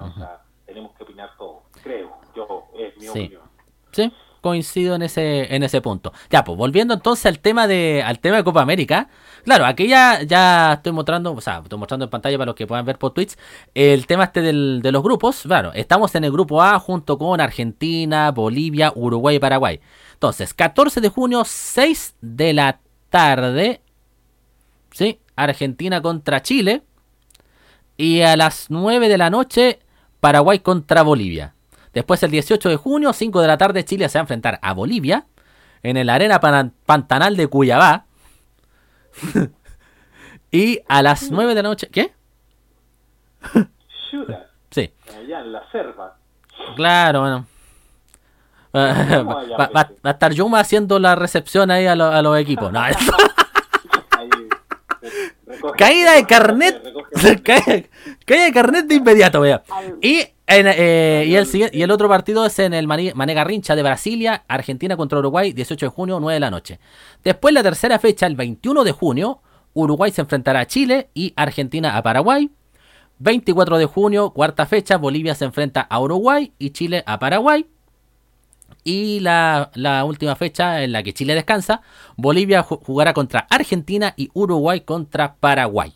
O 0.00 0.12
sea, 0.18 0.42
tenemos 0.68 0.92
que 0.96 1.02
opinar 1.02 1.30
todo, 1.38 1.62
creo, 1.82 2.16
yo, 2.36 2.66
es 2.78 2.94
mi 2.98 3.02
Sí. 3.04 3.08
opinión. 3.10 3.42
Sí, 3.90 4.12
coincido 4.42 4.94
en 4.94 5.02
ese, 5.02 5.52
en 5.54 5.62
ese 5.62 5.80
punto. 5.80 6.12
Ya, 6.30 6.44
pues 6.44 6.56
volviendo 6.58 6.92
entonces 6.94 7.24
al 7.26 7.40
tema 7.40 7.66
de, 7.66 8.02
al 8.04 8.20
tema 8.20 8.36
de 8.36 8.44
Copa 8.44 8.60
América. 8.60 9.08
Claro, 9.44 9.64
aquí 9.64 9.88
ya, 9.88 10.22
ya 10.22 10.74
estoy 10.74 10.92
mostrando, 10.92 11.32
o 11.32 11.40
sea, 11.40 11.60
estoy 11.62 11.78
mostrando 11.78 12.04
en 12.04 12.10
pantalla 12.10 12.36
para 12.36 12.46
los 12.46 12.54
que 12.54 12.66
puedan 12.66 12.84
ver 12.84 12.98
por 12.98 13.12
Twitch, 13.14 13.34
el 13.74 14.06
tema 14.06 14.24
este 14.24 14.42
del- 14.42 14.80
de 14.82 14.92
los 14.92 15.02
grupos. 15.02 15.40
Claro, 15.42 15.72
estamos 15.72 16.14
en 16.14 16.24
el 16.24 16.30
grupo 16.32 16.62
A 16.62 16.78
junto 16.78 17.16
con 17.16 17.40
Argentina, 17.40 18.30
Bolivia, 18.30 18.92
Uruguay 18.94 19.36
y 19.36 19.40
Paraguay. 19.40 19.80
Entonces, 20.12 20.52
14 20.52 21.00
de 21.00 21.08
junio, 21.08 21.42
6 21.46 22.14
de 22.20 22.52
la 22.52 22.80
tarde. 23.08 23.80
Sí, 24.92 25.18
Argentina 25.34 26.02
contra 26.02 26.42
Chile. 26.42 26.82
Y 27.96 28.20
a 28.20 28.36
las 28.36 28.66
9 28.70 29.08
de 29.08 29.18
la 29.18 29.30
noche, 29.30 29.80
Paraguay 30.20 30.58
contra 30.60 31.02
Bolivia. 31.02 31.54
Después, 31.92 32.22
el 32.22 32.30
18 32.30 32.68
de 32.68 32.76
junio, 32.76 33.12
5 33.12 33.40
de 33.40 33.46
la 33.48 33.58
tarde, 33.58 33.84
Chile 33.84 34.08
se 34.08 34.18
va 34.18 34.20
a 34.20 34.24
enfrentar 34.24 34.58
a 34.62 34.72
Bolivia 34.74 35.26
en 35.82 35.96
el 35.96 36.08
Arena 36.10 36.38
Pan- 36.40 36.74
Pantanal 36.86 37.36
de 37.36 37.46
Cuyabá. 37.46 38.04
y 40.50 40.80
a 40.88 41.02
las 41.02 41.30
9 41.30 41.54
de 41.54 41.62
la 41.62 41.68
noche. 41.68 41.88
¿Qué? 41.90 42.12
Sí, 44.70 44.92
allá 45.18 45.40
en 45.40 45.52
la 45.52 45.70
selva. 45.70 46.16
claro, 46.76 47.20
bueno. 47.20 47.46
Va, 48.74 49.90
a 50.02 50.10
estar 50.10 50.32
Yuma 50.32 50.60
haciendo 50.60 50.98
la 50.98 51.14
recepción 51.14 51.70
ahí 51.70 51.86
a, 51.86 51.94
lo- 51.94 52.04
a 52.12 52.20
los 52.22 52.38
equipos. 52.38 52.70
No, 52.70 52.80
recoge- 55.60 55.76
Caída 55.76 56.14
de 56.14 56.26
carnet. 56.26 56.82
recoge- 56.84 57.42
caída, 57.42 57.88
caída 58.24 58.44
de 58.44 58.52
carnet 58.52 58.86
de 58.86 58.94
inmediato, 58.96 59.40
vea. 59.40 59.62
Y, 60.00 60.20
en, 60.46 60.66
eh, 60.68 61.24
y, 61.26 61.34
el, 61.34 61.46
siguiente- 61.46 61.76
y 61.76 61.82
el 61.82 61.90
otro 61.90 62.08
partido 62.08 62.46
es 62.46 62.58
en 62.58 62.72
el 62.74 62.86
Mané 62.86 63.34
Garrincha 63.34 63.76
de 63.76 63.82
Brasilia, 63.82 64.44
Argentina 64.48 64.96
contra 64.96 65.18
Uruguay, 65.18 65.52
18 65.52 65.86
de 65.86 65.90
junio, 65.90 66.20
9 66.20 66.34
de 66.34 66.40
la 66.40 66.50
noche. 66.50 66.78
Después, 67.22 67.52
la 67.52 67.62
tercera 67.62 67.98
fecha, 67.98 68.26
el 68.26 68.36
21 68.36 68.84
de 68.84 68.92
junio, 68.92 69.40
Uruguay 69.74 70.10
se 70.10 70.22
enfrentará 70.22 70.60
a 70.60 70.66
Chile 70.66 71.10
y 71.14 71.32
Argentina 71.36 71.96
a 71.96 72.02
Paraguay. 72.02 72.50
24 73.20 73.78
de 73.78 73.84
junio, 73.86 74.30
cuarta 74.30 74.64
fecha, 74.66 74.96
Bolivia 74.96 75.34
se 75.34 75.44
enfrenta 75.44 75.80
a 75.80 76.00
Uruguay 76.00 76.52
y 76.58 76.70
Chile 76.70 77.02
a 77.06 77.18
Paraguay. 77.18 77.66
Y 78.84 79.20
la, 79.20 79.70
la 79.74 80.04
última 80.04 80.34
fecha 80.36 80.82
en 80.82 80.92
la 80.92 81.02
que 81.02 81.12
Chile 81.12 81.34
descansa, 81.34 81.82
Bolivia 82.16 82.64
ju- 82.64 82.80
jugará 82.82 83.12
contra 83.12 83.46
Argentina 83.50 84.14
y 84.16 84.30
Uruguay 84.32 84.80
contra 84.80 85.34
Paraguay. 85.34 85.92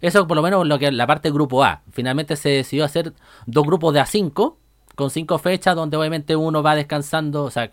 Eso 0.00 0.26
por 0.26 0.36
lo 0.36 0.42
menos 0.42 0.66
lo 0.66 0.78
que 0.78 0.90
la 0.92 1.06
parte 1.06 1.30
grupo 1.30 1.64
A. 1.64 1.82
Finalmente 1.92 2.36
se 2.36 2.48
decidió 2.50 2.84
hacer 2.84 3.12
dos 3.46 3.64
grupos 3.64 3.94
de 3.94 4.00
A5 4.00 4.56
con 4.94 5.10
cinco 5.10 5.38
fechas 5.38 5.74
donde 5.74 5.96
obviamente 5.96 6.36
uno 6.36 6.62
va 6.62 6.74
descansando, 6.74 7.44
o 7.44 7.50
sea, 7.50 7.72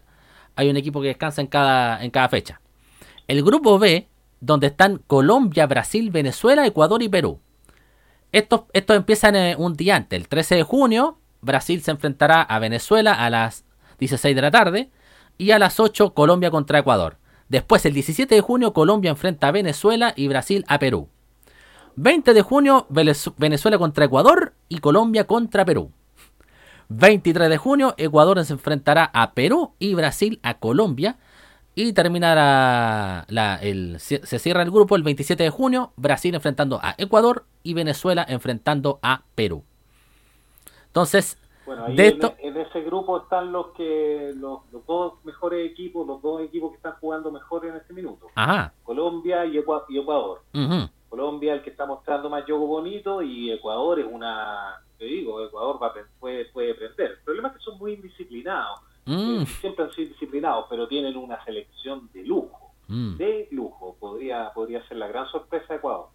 hay 0.56 0.70
un 0.70 0.78
equipo 0.78 1.02
que 1.02 1.08
descansa 1.10 1.42
en 1.42 1.48
cada, 1.48 2.04
en 2.04 2.12
cada 2.12 2.30
fecha. 2.30 2.62
El 3.28 3.44
grupo 3.44 3.78
B, 3.78 4.08
donde 4.40 4.68
están 4.68 5.02
Colombia, 5.06 5.68
Brasil, 5.68 6.10
Venezuela, 6.12 6.66
Ecuador 6.66 7.02
y 7.04 7.10
Perú. 7.10 7.40
Estos, 8.32 8.62
estos 8.74 8.96
empiezan 8.96 9.36
eh, 9.36 9.56
un 9.58 9.74
día 9.76 9.96
antes, 9.96 10.20
el 10.20 10.28
13 10.28 10.56
de 10.56 10.64
junio, 10.64 11.18
Brasil 11.42 11.82
se 11.82 11.92
enfrentará 11.92 12.42
a 12.42 12.60
Venezuela 12.60 13.14
a 13.14 13.30
las 13.30 13.66
16 14.00 14.36
de 14.36 14.42
la 14.42 14.52
tarde 14.52 14.90
y 15.38 15.52
a 15.52 15.60
las 15.60 15.80
8 15.80 16.14
Colombia 16.14 16.52
contra 16.52 16.80
Ecuador. 16.80 17.18
Después, 17.48 17.86
el 17.86 17.94
17 17.94 18.36
de 18.36 18.42
junio, 18.42 18.74
Colombia 18.74 19.10
enfrenta 19.12 19.48
a 19.48 19.52
Venezuela 19.52 20.14
y 20.16 20.28
Brasil 20.28 20.66
a 20.68 20.80
Perú. 20.80 21.10
20 21.96 22.34
de 22.34 22.42
junio, 22.42 22.86
Venez- 22.90 23.34
Venezuela 23.38 23.78
contra 23.78 24.06
Ecuador 24.06 24.54
y 24.70 24.80
Colombia 24.80 25.26
contra 25.26 25.66
Perú. 25.66 25.92
23 26.90 27.50
de 27.50 27.58
junio, 27.58 27.94
Ecuador 27.98 28.44
se 28.46 28.54
enfrentará 28.54 29.10
a 29.14 29.34
Perú 29.34 29.74
y 29.80 29.94
Brasil 29.96 30.40
a 30.44 30.60
Colombia. 30.60 31.18
Y 31.76 31.94
terminará 31.94 33.26
se 34.00 34.40
cierra 34.40 34.64
el 34.64 34.72
grupo 34.72 34.96
el 34.96 35.04
27 35.04 35.44
de 35.44 35.50
junio, 35.50 35.94
Brasil 35.96 36.36
enfrentando 36.36 36.80
a 36.84 36.96
Ecuador 36.98 37.46
y 37.64 37.74
Venezuela 37.74 38.26
enfrentando 38.28 39.00
a 39.02 39.24
Perú. 39.36 39.64
Entonces, 40.88 41.38
Bueno, 41.70 41.86
ahí 41.86 41.96
de 41.96 42.08
en, 42.08 42.14
esto, 42.16 42.34
en 42.40 42.58
ese 42.58 42.82
grupo 42.82 43.18
están 43.20 43.52
los 43.52 43.68
que 43.74 44.34
los, 44.36 44.62
los 44.72 44.84
dos 44.88 45.24
mejores 45.24 45.70
equipos, 45.72 46.08
los 46.08 46.20
dos 46.22 46.42
equipos 46.42 46.72
que 46.72 46.78
están 46.78 46.94
jugando 47.00 47.32
mejor 47.32 47.66
en 47.68 47.76
este 47.76 47.94
minuto. 47.94 48.26
ajá, 48.34 48.74
Colombia 48.84 49.46
y, 49.46 49.58
Ecua- 49.58 49.86
y 49.88 50.00
Ecuador. 50.00 50.42
ujú, 50.54 50.90
Colombia 51.10 51.54
el 51.54 51.62
que 51.62 51.70
está 51.70 51.86
mostrando 51.86 52.28
más 52.30 52.44
juego 52.46 52.66
bonito 52.66 53.22
y 53.22 53.52
Ecuador 53.52 54.00
es 54.00 54.08
una, 54.10 54.82
te 54.98 55.06
digo, 55.06 55.44
Ecuador 55.46 55.80
va 55.82 55.94
puede, 56.20 56.46
puede 56.46 56.74
prender. 56.74 57.12
El 57.12 57.18
problema 57.20 57.50
es 57.50 57.56
que 57.56 57.60
son 57.62 57.78
muy 57.78 57.94
indisciplinados. 57.94 58.80
mm, 59.06 59.42
Eh, 59.42 59.46
Siempre 59.62 59.86
han 59.86 59.92
sido 59.92 60.10
disciplinados, 60.10 60.66
pero 60.72 60.88
tienen 60.88 61.16
una 61.18 61.44
selección 61.46 62.10
de 62.14 62.24
lujo. 62.26 62.72
mm. 62.88 63.18
De 63.18 63.48
lujo. 63.52 63.96
Podría, 64.00 64.52
podría 64.56 64.84
ser 64.88 64.98
la 64.98 65.08
gran 65.08 65.28
sorpresa 65.28 65.66
de 65.70 65.76
Ecuador. 65.76 66.08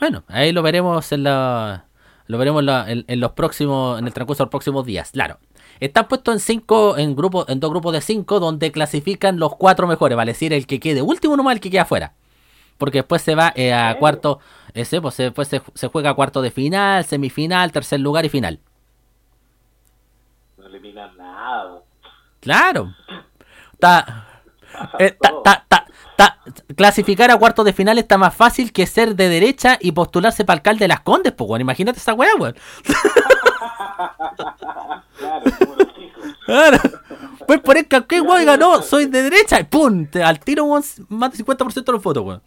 Bueno, 0.00 0.24
ahí 0.28 0.50
lo 0.52 0.62
veremos 0.62 1.12
en 1.12 1.22
la, 1.22 1.84
lo 2.26 2.38
veremos 2.38 2.60
en, 2.60 2.66
la- 2.66 2.90
en- 2.90 3.04
en 3.08 3.20
los 3.20 3.32
próximos, 3.32 3.98
en 3.98 4.06
el 4.06 4.12
transcurso 4.12 4.42
de 4.42 4.46
los 4.46 4.50
próximos 4.50 4.86
días. 4.86 5.10
Claro, 5.12 5.38
están 5.80 6.08
puestos 6.08 6.34
en 6.34 6.40
cinco, 6.40 6.96
en 6.96 7.14
grupos, 7.16 7.48
en 7.48 7.60
dos 7.60 7.70
grupos 7.70 7.92
de 7.92 8.00
cinco, 8.00 8.40
donde 8.40 8.70
clasifican 8.72 9.38
los 9.38 9.56
cuatro 9.56 9.86
mejores, 9.86 10.16
vale 10.16 10.32
decir 10.32 10.52
el 10.52 10.66
que 10.66 10.80
quede 10.80 11.02
último 11.02 11.36
nomás 11.36 11.54
el 11.54 11.60
que 11.60 11.70
queda 11.70 11.82
afuera, 11.82 12.14
porque 12.78 12.98
después 12.98 13.22
se 13.22 13.34
va 13.34 13.52
eh, 13.56 13.72
a 13.72 13.98
cuarto, 13.98 14.38
ese, 14.74 15.00
pues 15.00 15.16
después 15.16 15.48
se, 15.48 15.60
se 15.74 15.88
juega 15.88 16.10
a 16.10 16.14
cuarto 16.14 16.40
de 16.42 16.50
final, 16.50 17.04
semifinal, 17.04 17.72
tercer 17.72 18.00
lugar 18.00 18.24
y 18.24 18.28
final. 18.28 18.60
No 20.58 20.66
eliminan 20.66 21.16
nada. 21.16 21.64
bo. 21.70 21.84
Claro, 22.40 22.94
está, 23.72 24.42
eh, 24.98 25.16
ta- 25.20 25.42
ta- 25.44 25.64
ta- 25.68 25.86
ta- 26.16 26.38
clasificar 26.76 27.30
a 27.30 27.36
cuartos 27.36 27.64
de 27.64 27.72
final 27.72 27.98
está 27.98 28.18
más 28.18 28.34
fácil 28.34 28.72
que 28.72 28.86
ser 28.86 29.14
de 29.16 29.28
derecha 29.28 29.78
y 29.80 29.92
postularse 29.92 30.44
para 30.44 30.56
alcalde 30.58 30.84
de 30.84 30.88
las 30.88 31.00
Condes, 31.00 31.32
pues, 31.32 31.48
weón. 31.48 31.60
Imagínate 31.60 31.98
esa 31.98 32.14
weá, 32.14 32.30
weón. 32.38 32.54
Claro. 35.18 35.42
Claro. 36.46 36.78
Pues 37.46 37.60
por 37.60 37.76
el 37.76 37.86
que 37.86 38.20
weón 38.20 38.44
ganó, 38.46 38.82
soy 38.82 39.06
de 39.06 39.22
derecha 39.22 39.60
y 39.60 39.64
pum, 39.64 40.06
te- 40.06 40.22
al 40.22 40.38
tiro 40.40 40.64
weón, 40.64 40.82
más 41.08 41.30
del 41.32 41.38
50% 41.46 41.84
de 41.84 41.92
los 41.92 42.02
votos, 42.02 42.24
weón. 42.24 42.42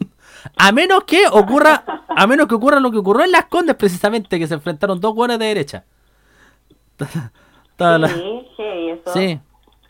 A 0.57 0.71
menos 0.71 1.03
que 1.05 1.25
ocurra, 1.31 1.83
a 2.07 2.27
menos 2.27 2.47
que 2.47 2.55
ocurra 2.55 2.79
lo 2.79 2.91
que 2.91 2.97
ocurrió 2.97 3.25
en 3.25 3.31
las 3.31 3.45
Condes 3.45 3.75
precisamente, 3.75 4.37
que 4.39 4.47
se 4.47 4.53
enfrentaron 4.53 4.99
dos 4.99 5.13
weones 5.15 5.39
de 5.39 5.45
derecha. 5.45 5.83
Estaba 7.71 7.97
la- 7.97 8.07
Sí, 8.09 8.47
eso. 8.57 9.13
Sí, 9.13 9.39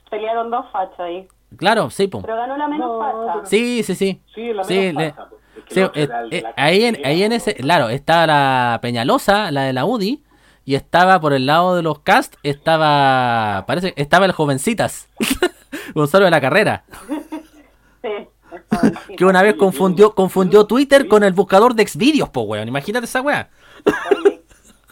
Pelearon 0.10 0.50
dos 0.50 0.66
fachos 0.72 1.00
ahí. 1.00 1.28
Claro, 1.56 1.90
sí, 1.90 2.08
pum. 2.08 2.22
Pero 2.22 2.36
ganó 2.38 2.58
la 2.58 2.68
menos 2.68 2.88
No, 3.00 3.46
Sí, 3.46 3.84
sí, 3.84 3.96
sí. 3.96 4.22
Sí, 4.34 4.54
la 4.54 4.64
Sí, 4.64 4.74
menos 4.78 5.04
le- 5.04 5.10
pasa. 5.12 5.30
Es 5.58 5.64
que 5.64 5.74
Sí, 5.74 5.80
el 5.80 5.86
otro 5.86 6.02
eh, 6.02 6.10
eh, 6.32 6.44
ahí, 6.58 6.84
en, 6.86 6.98
ahí 7.06 7.24
en 7.24 7.30
po. 7.32 7.36
ese, 7.36 7.56
claro, 7.56 7.90
estaba 7.90 8.28
la 8.28 8.80
Peñalosa, 8.82 9.52
la 9.52 9.64
de 9.64 9.74
la 9.74 9.86
UDI, 9.86 10.22
y 10.66 10.76
estaba 10.76 11.20
por 11.22 11.34
el 11.34 11.46
lado 11.46 11.76
de 11.76 11.82
los 11.84 12.00
cast, 12.00 12.36
estaba, 12.44 13.64
parece, 13.68 13.94
estaba 13.98 14.26
el 14.26 14.32
Jovencitas, 14.34 15.08
Gonzalo 15.96 16.26
de 16.26 16.32
la 16.32 16.42
Carrera, 16.42 16.84
Sí. 18.02 19.16
que 19.18 19.26
una 19.26 19.42
vez 19.42 19.56
confundió, 19.56 20.14
confundió 20.14 20.66
Twitter 20.66 21.08
con 21.08 21.24
el 21.24 21.34
buscador 21.34 21.74
de 21.74 21.88
Xvideos, 21.88 22.30
po 22.30 22.42
weón, 22.42 22.68
imagínate 22.68 23.06
esa 23.06 23.22
weá. 23.22 23.50
Oye, 24.24 24.44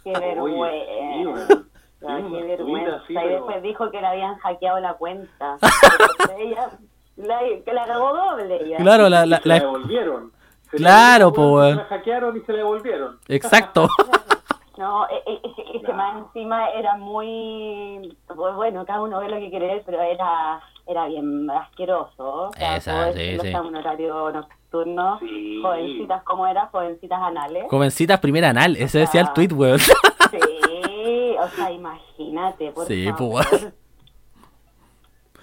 qué 0.03 0.11
vergüenza. 0.11 1.64
Ay, 2.08 2.24
Sí, 2.24 2.32
qué 2.36 2.43
vergüenza. 2.43 2.95
así, 3.04 3.14
y 3.14 3.16
pero- 3.16 3.30
después 3.30 3.64
dijo 3.64 3.91
que 3.91 4.01
le 4.01 4.08
habían 4.08 4.36
hackeado 4.39 4.80
la 4.80 4.93
cuenta. 4.95 5.58
Ella, 6.38 6.70
la, 7.18 7.39
que 7.64 7.74
la 7.74 7.86
cagó 7.86 8.14
doble 8.16 8.56
ella. 8.66 8.78
Claro, 8.78 9.10
la, 9.10 9.26
la- 9.26 9.38
Se 9.41 9.47
la 9.47 9.56
la- 9.56 9.62
devolvieron. 9.62 10.32
Se 10.72 10.78
Claro, 10.78 11.32
la. 11.36 11.70
Se 11.70 11.76
la 11.76 11.86
hackearon 11.86 12.38
y 12.38 12.41
se 12.41 12.51
la 12.51 12.58
devolvieron. 12.60 13.20
exacto. 13.28 13.88
No, 14.78 15.07
e- 15.07 15.24
e- 15.26 15.41
e- 15.43 15.78
es 15.78 15.84
que 15.86 15.93
más 15.93 16.17
encima 16.17 16.69
era 16.71 16.95
muy... 16.97 18.17
pues 18.28 18.55
bueno, 18.55 18.86
cada 18.86 19.01
uno 19.01 19.19
ve 19.19 19.30
lo 19.30 19.38
que 19.38 19.49
quiere 19.49 19.67
ver, 19.67 19.84
pero 19.86 20.01
era 20.01 20.61
era 20.86 21.05
bien 21.07 21.49
asqueroso. 21.49 22.49
O 22.49 22.53
sea, 22.53 22.76
Esa, 22.78 23.13
sí, 23.13 23.38
un 23.55 23.76
horario 23.76 24.32
nocturno. 24.32 25.17
Sí. 25.19 25.61
Jovencitas, 25.61 26.24
¿cómo 26.24 26.45
era? 26.45 26.65
Jovencitas 26.67 27.21
anales. 27.21 27.65
Jovencitas 27.69 28.19
primera 28.19 28.49
anal, 28.49 28.76
ese 28.76 28.99
decía 28.99 29.21
el 29.21 29.32
tweet, 29.34 29.53
weón. 29.53 29.80
Sí, 29.80 31.36
o 31.39 31.47
sea, 31.49 31.71
imagínate, 31.71 32.71
por 32.71 32.86
Sí, 32.88 33.05
favor. 33.11 33.45
pues. 33.49 33.74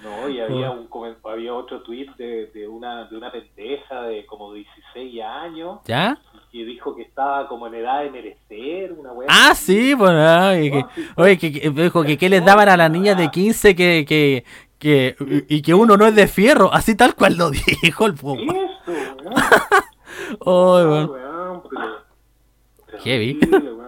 No, 0.02 0.28
y 0.30 0.40
había 0.40 0.70
un 0.70 0.88
había 1.24 1.54
otro 1.54 1.82
tweet 1.82 2.08
de, 2.16 2.46
de 2.46 2.66
una 2.66 3.04
de 3.04 3.16
una 3.18 3.30
pendeja 3.30 4.02
de 4.02 4.24
como 4.24 4.52
16 4.54 5.22
años 5.22 5.80
¿Ya? 5.84 6.18
Que 6.51 6.64
dijo 6.64 6.94
que 6.96 7.03
estaba 7.03 7.46
como 7.48 7.66
en 7.68 7.74
edad 7.74 8.03
de 8.03 8.11
merecer 8.11 8.92
una 8.92 9.12
weá. 9.12 9.28
Ah, 9.30 9.55
sí, 9.55 9.94
pues, 9.96 10.11
ay, 10.11 10.70
que, 10.70 10.84
oye, 11.16 11.38
que, 11.38 11.53
que- 11.53 11.70
dijo 11.70 12.03
que 12.03 12.18
qué 12.18 12.28
les 12.28 12.44
daban 12.44 12.68
a 12.68 12.76
las 12.76 12.90
niñas 12.90 13.16
de 13.16 13.30
15 13.30 13.74
que, 13.76 14.05
que, 14.09 14.44
que, 14.78 15.16
y 15.48 15.62
que 15.62 15.74
uno 15.74 15.96
no 15.96 16.07
es 16.07 16.14
de 16.14 16.26
fierro, 16.26 16.72
así 16.72 16.94
tal 16.96 17.14
cual 17.14 17.36
lo 17.36 17.51
dijo 17.82 18.07
el 18.07 18.14
¿Qué 18.14 18.20
puma. 18.20 18.53
es 18.53 18.70
esto, 18.70 18.92
weón? 18.92 19.34
Ay, 20.30 20.36
Ah, 20.40 20.84
weón. 20.88 21.11
weón, 21.11 21.62
pero- 21.70 23.01
Heavy. 23.05 23.38
weón. 23.42 23.80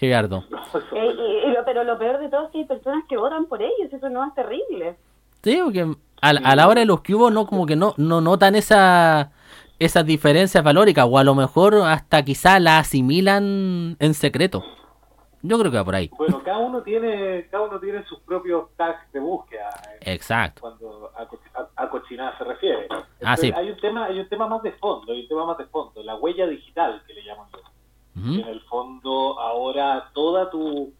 Eh, 0.00 1.14
y- 1.16 1.48
y 1.48 1.52
lo- 1.52 1.64
pero 1.64 1.84
lo 1.84 1.96
peor 1.98 2.18
de 2.18 2.28
todo 2.28 2.46
es 2.46 2.50
que 2.50 2.58
hay 2.58 2.64
personas 2.64 3.04
que 3.08 3.16
votan 3.16 3.46
por 3.46 3.62
ellos, 3.62 3.92
eso 3.92 4.08
no 4.08 4.26
es 4.26 4.34
terrible. 4.34 4.96
Sí, 5.42 5.60
porque 5.62 5.86
a, 6.20 6.32
la- 6.32 6.40
a 6.40 6.56
la 6.56 6.68
hora 6.68 6.80
de 6.80 6.86
los 6.86 7.02
cubos 7.02 7.32
no 7.32 7.46
como 7.46 7.66
que 7.66 7.76
no, 7.76 7.94
no 7.96 8.20
notan 8.20 8.54
esa 8.56 9.30
esas 9.84 10.06
diferencias 10.06 10.62
valóricas 10.62 11.06
o 11.08 11.18
a 11.18 11.24
lo 11.24 11.34
mejor 11.34 11.74
hasta 11.76 12.24
quizá 12.24 12.58
la 12.60 12.78
asimilan 12.78 13.96
en 13.98 14.14
secreto. 14.14 14.64
Yo 15.44 15.58
creo 15.58 15.72
que 15.72 15.76
va 15.78 15.84
por 15.84 15.96
ahí. 15.96 16.08
Bueno, 16.16 16.40
cada 16.44 16.58
uno 16.58 16.82
tiene 16.82 17.48
cada 17.50 17.64
uno 17.64 17.80
tiene 17.80 18.04
sus 18.04 18.20
propios 18.20 18.68
tags 18.76 19.10
de 19.12 19.18
búsqueda 19.18 19.70
eh, 20.00 20.12
Exacto. 20.14 20.60
cuando 20.60 21.10
a, 21.16 21.22
a- 21.22 21.84
a 21.84 21.88
cochinada 21.90 22.38
se 22.38 22.44
refiere. 22.44 22.86
Ah, 23.24 23.36
sí. 23.36 23.50
Hay 23.54 23.70
un 23.70 23.76
tema 23.80 24.04
hay 24.04 24.20
un 24.20 24.28
tema 24.28 24.46
más 24.46 24.62
de 24.62 24.70
fondo, 24.72 25.12
hay 25.12 25.22
un 25.22 25.28
tema 25.28 25.44
más 25.46 25.58
de 25.58 25.66
fondo, 25.66 26.00
la 26.04 26.14
huella 26.14 26.46
digital 26.46 27.02
que 27.06 27.14
le 27.14 27.24
llaman 27.24 27.48
yo. 27.52 27.58
Ujú. 28.20 28.34
En 28.40 28.48
el 28.48 28.60
fondo, 28.62 29.40
ahora 29.40 30.10
toda 30.14 30.48
tu, 30.50 30.92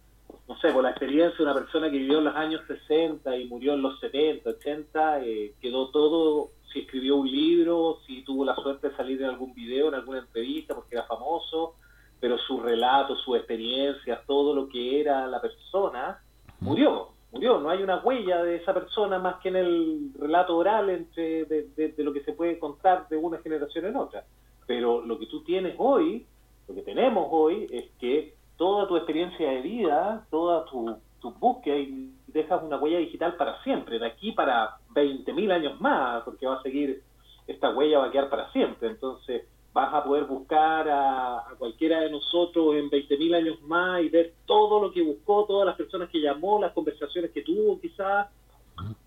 no 0.48 0.56
sé, 0.60 0.72
por 0.72 0.82
la 0.82 0.90
experiencia 0.90 1.36
de 1.36 1.42
una 1.44 1.54
persona 1.54 1.88
que 1.90 1.98
vivió 1.98 2.18
en 2.18 2.24
los 2.24 2.34
años 2.34 2.62
60 2.66 3.36
y 3.36 3.44
murió 3.46 3.74
en 3.74 3.82
los 3.82 4.00
70, 4.00 4.48
80, 4.50 5.20
eh, 5.20 5.52
quedó 5.60 5.90
todo, 5.90 6.48
si 6.72 6.80
escribió 6.80 7.16
un 7.16 7.30
libro, 7.30 7.98
si 8.06 8.22
tuvo 8.22 8.44
la 8.44 8.54
suerte 8.56 8.88
de 8.90 8.96
salir 8.96 9.20
en 9.22 9.28
algún 9.30 9.54
video, 9.54 9.88
en 9.88 9.94
alguna 9.94 10.18
entrevista, 10.20 10.74
porque 10.74 10.94
era 10.96 11.04
famoso, 11.04 11.74
pero 12.20 12.38
su 12.38 12.60
relato, 12.60 13.16
su 13.16 13.34
experiencia, 13.36 14.22
todo 14.26 14.54
lo 14.54 14.68
que 14.68 15.00
era 15.00 15.26
la 15.26 15.40
persona, 15.40 16.20
murió, 16.60 17.08
murió. 17.32 17.58
No 17.58 17.68
hay 17.70 17.82
una 17.82 17.98
huella 17.98 18.42
de 18.42 18.56
esa 18.56 18.72
persona 18.72 19.18
más 19.18 19.36
que 19.40 19.48
en 19.48 19.56
el 19.56 20.10
relato 20.18 20.56
oral 20.56 20.88
entre 20.90 21.44
de, 21.46 21.68
de- 21.76 21.88
de 21.92 22.04
lo 22.04 22.12
que 22.12 22.22
se 22.22 22.32
puede 22.32 22.58
contar 22.58 23.08
de 23.08 23.16
una 23.16 23.38
generación 23.38 23.86
en 23.86 23.96
otra. 23.96 24.24
Pero 24.66 25.00
lo 25.04 25.18
que 25.18 25.26
tú 25.26 25.42
tienes 25.42 25.74
hoy, 25.78 26.24
lo 26.68 26.74
que 26.74 26.82
tenemos 26.82 27.26
hoy, 27.30 27.66
es 27.70 27.90
que 27.98 28.34
toda 28.56 28.86
tu 28.86 28.96
experiencia 28.96 29.50
de 29.50 29.60
vida, 29.60 30.24
toda 30.30 30.64
tu, 30.66 30.96
tu 31.20 31.32
búsqueda, 31.32 31.76
y 31.76 32.12
dejas 32.28 32.62
una 32.62 32.78
huella 32.78 32.98
digital 32.98 33.34
para 33.36 33.60
siempre, 33.64 33.98
de 33.98 34.06
aquí 34.06 34.30
para 34.32 34.76
20.000 34.94 35.52
años 35.52 35.80
más, 35.80 36.22
porque 36.24 36.46
va 36.46 36.56
a 36.56 36.62
seguir, 36.62 37.02
esta 37.46 37.70
huella 37.70 37.98
va 37.98 38.06
a 38.06 38.10
quedar 38.10 38.30
para 38.30 38.50
siempre. 38.52 38.88
Entonces, 38.88 39.44
vas 39.72 39.92
a 39.92 40.04
poder 40.04 40.24
buscar 40.24 40.88
a, 40.88 41.38
a 41.38 41.54
cualquiera 41.58 42.00
de 42.00 42.10
nosotros 42.10 42.74
en 42.76 42.90
20.000 42.90 43.34
años 43.34 43.62
más 43.62 44.02
y 44.02 44.08
ver 44.08 44.34
todo 44.46 44.82
lo 44.82 44.92
que 44.92 45.02
buscó, 45.02 45.44
todas 45.46 45.66
las 45.66 45.76
personas 45.76 46.10
que 46.10 46.20
llamó, 46.20 46.60
las 46.60 46.72
conversaciones 46.72 47.30
que 47.30 47.42
tuvo 47.42 47.80
quizás. 47.80 48.28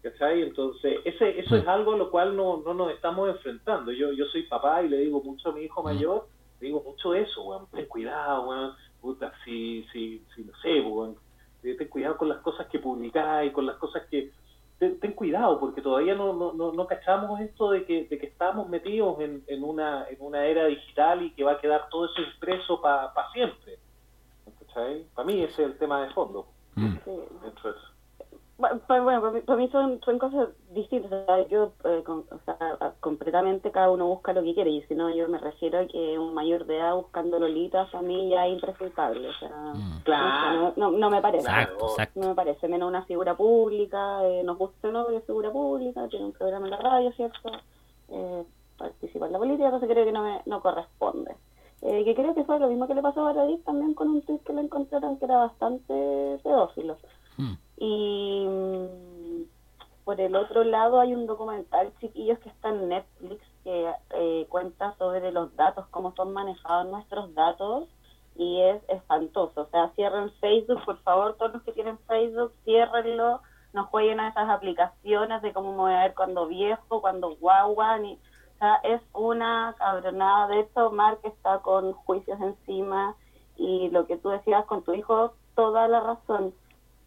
¿Cachai? 0.01 0.43
Entonces, 0.43 0.99
ese, 1.03 1.39
eso 1.39 1.55
es 1.55 1.67
algo 1.67 1.93
a 1.93 1.97
lo 1.97 2.11
cual 2.11 2.35
no, 2.35 2.61
no 2.63 2.73
nos 2.73 2.91
estamos 2.91 3.29
enfrentando. 3.29 3.91
Yo, 3.91 4.11
yo 4.13 4.25
soy 4.25 4.43
papá 4.43 4.83
y 4.83 4.89
le 4.89 4.97
digo 4.97 5.21
mucho 5.21 5.49
a 5.49 5.53
mi 5.53 5.61
hijo 5.61 5.81
mayor, 5.83 6.27
le 6.59 6.67
digo 6.67 6.83
mucho 6.85 7.13
eso, 7.13 7.43
weón, 7.43 7.67
ten 7.71 7.85
cuidado, 7.87 8.47
weón, 8.47 8.73
puta, 9.01 9.33
si, 9.43 9.83
si, 9.91 10.23
si 10.35 10.43
no 10.43 10.53
sé, 10.61 10.81
weón, 10.81 11.15
ten 11.61 11.87
cuidado 11.89 12.17
con 12.17 12.29
las 12.29 12.39
cosas 12.39 12.67
que 12.67 12.79
publicáis, 12.79 13.51
con 13.51 13.65
las 13.65 13.77
cosas 13.77 14.03
que... 14.09 14.31
Ten, 14.79 14.99
ten 14.99 15.13
cuidado, 15.13 15.59
porque 15.59 15.81
todavía 15.81 16.15
no, 16.15 16.33
no, 16.33 16.51
no, 16.53 16.73
no 16.73 16.87
cachamos 16.87 17.39
esto 17.39 17.71
de 17.71 17.85
que, 17.85 18.05
de 18.05 18.17
que 18.17 18.27
estamos 18.27 18.67
metidos 18.67 19.19
en, 19.21 19.43
en, 19.47 19.63
una, 19.63 20.05
en 20.09 20.17
una 20.19 20.45
era 20.45 20.65
digital 20.65 21.21
y 21.21 21.31
que 21.31 21.43
va 21.43 21.53
a 21.53 21.61
quedar 21.61 21.87
todo 21.89 22.05
eso 22.05 22.21
impreso 22.21 22.81
para 22.81 23.11
siempre. 23.31 23.79
¿Cachai? 24.59 25.05
Para 25.15 25.25
mí 25.25 25.41
ese 25.41 25.63
es 25.63 25.69
el 25.71 25.77
tema 25.77 26.05
de 26.05 26.13
fondo. 26.13 26.47
Mm. 26.75 26.95
Sí. 27.05 27.11
Eso. 28.57 28.61
Bueno, 28.61 28.79
pa- 28.87 29.01
bueno, 29.01 29.21
para 29.45 29.57
mí, 29.57 29.67
son, 29.69 29.99
son 30.03 30.17
cosas 30.17 30.49
distintas. 30.71 31.11
O 31.11 31.25
sea, 31.25 31.47
yo, 31.47 31.73
eh, 31.83 32.03
con- 32.05 32.23
o 32.31 32.39
sea, 32.45 32.57
a- 32.79 32.91
completamente 33.01 33.71
cada 33.71 33.89
uno 33.91 34.07
busca 34.07 34.31
lo 34.33 34.41
que 34.43 34.53
quiere. 34.53 34.69
Y 34.71 34.81
si 34.83 34.95
no, 34.95 35.09
yo 35.09 35.27
me 35.27 35.37
refiero 35.39 35.79
a 35.79 35.85
que 35.87 36.17
un 36.17 36.33
mayor 36.33 36.65
de 36.65 36.77
edad 36.77 36.95
buscando 36.95 37.37
lolitas 37.39 37.93
a 37.93 38.01
mí 38.01 38.29
ya 38.29 38.47
es 38.47 38.53
impresentable. 38.53 39.27
O 39.29 39.33
sea, 39.33 39.49
Mm. 39.73 40.01
Claro. 40.03 40.73
no, 40.77 40.91
no, 40.91 40.97
no 40.97 41.09
me 41.09 41.21
parece. 41.21 41.45
Exacto, 41.47 41.87
exacto. 41.89 42.19
No 42.19 42.29
me 42.29 42.35
parece, 42.35 42.67
menos 42.67 42.87
una 42.87 43.03
figura 43.05 43.35
pública, 43.35 44.25
eh, 44.25 44.43
nos 44.43 44.57
gusta 44.57 44.87
o 44.87 44.91
no, 44.91 45.05
pero 45.05 45.17
es 45.17 45.25
figura 45.25 45.51
pública, 45.51 46.07
tiene 46.07 46.25
un 46.25 46.31
programa 46.33 46.65
en 46.67 46.71
la 46.71 46.77
radio, 46.77 47.11
¿cierto? 47.13 47.51
Eh, 48.09 48.43
participa 48.77 49.25
en 49.25 49.31
la 49.33 49.39
política, 49.39 49.65
entonces 49.65 49.89
creo 49.89 50.05
que 50.05 50.11
no 50.11 50.23
me 50.23 50.41
no 50.45 50.61
corresponde. 50.61 51.35
Eh, 51.81 52.03
que 52.05 52.15
creo 52.15 52.33
que 52.33 52.43
fue 52.45 52.57
lo 52.59 52.67
mismo 52.67 52.87
que 52.87 52.95
le 52.95 53.01
pasó 53.01 53.21
a 53.21 53.33
Baradit 53.33 53.63
también 53.63 53.93
con 53.93 54.09
un 54.09 54.21
tweet 54.21 54.39
que 54.39 54.53
le 54.53 54.61
encontraron 54.61 55.17
que 55.19 55.25
era 55.25 55.37
bastante 55.37 56.39
pedófilo. 56.43 56.97
Mm. 57.37 57.53
Y 57.77 58.45
mm, 58.47 59.43
por 60.03 60.21
el 60.21 60.35
otro 60.35 60.63
lado 60.63 60.99
hay 60.99 61.13
un 61.13 61.25
documental, 61.25 61.91
chiquillos, 61.99 62.39
que 62.39 62.49
está 62.49 62.69
en 62.69 62.89
Netflix, 62.89 63.43
que 63.63 63.91
eh, 64.11 64.45
cuenta 64.49 64.95
sobre 64.97 65.31
los 65.31 65.55
datos, 65.55 65.85
cómo 65.91 66.13
son 66.15 66.33
manejados 66.33 66.87
nuestros 66.87 67.33
datos, 67.33 67.87
y 68.35 68.61
es 68.61 68.81
espantoso. 68.89 69.61
O 69.61 69.65
sea, 69.67 69.89
cierren 69.95 70.31
Facebook, 70.39 70.83
por 70.85 70.99
favor, 70.99 71.35
todos 71.37 71.53
los 71.53 71.63
que 71.63 71.71
tienen 71.71 71.97
Facebook, 72.07 72.53
ciérrenlo, 72.63 73.41
no 73.73 73.85
jueguen 73.85 74.19
a 74.19 74.29
esas 74.29 74.49
aplicaciones 74.49 75.41
de 75.41 75.53
cómo 75.53 75.71
me 75.71 75.77
voy 75.77 75.93
a 75.93 76.03
ver 76.03 76.13
cuando 76.13 76.47
viejo, 76.47 77.01
cuando 77.01 77.35
guagua, 77.35 77.97
ni... 77.99 78.13
O 78.13 78.57
sea, 78.57 78.75
es 78.83 79.01
una 79.11 79.75
cabronada. 79.77 80.47
De 80.47 80.61
hecho, 80.61 80.89
Mark 80.91 81.19
está 81.23 81.59
con 81.59 81.91
juicios 81.91 82.39
encima 82.39 83.15
y 83.57 83.89
lo 83.89 84.07
que 84.07 84.15
tú 84.15 84.29
decías 84.29 84.65
con 84.65 84.81
tu 84.83 84.93
hijo, 84.93 85.33
toda 85.55 85.89
la 85.89 85.99
razón. 85.99 86.53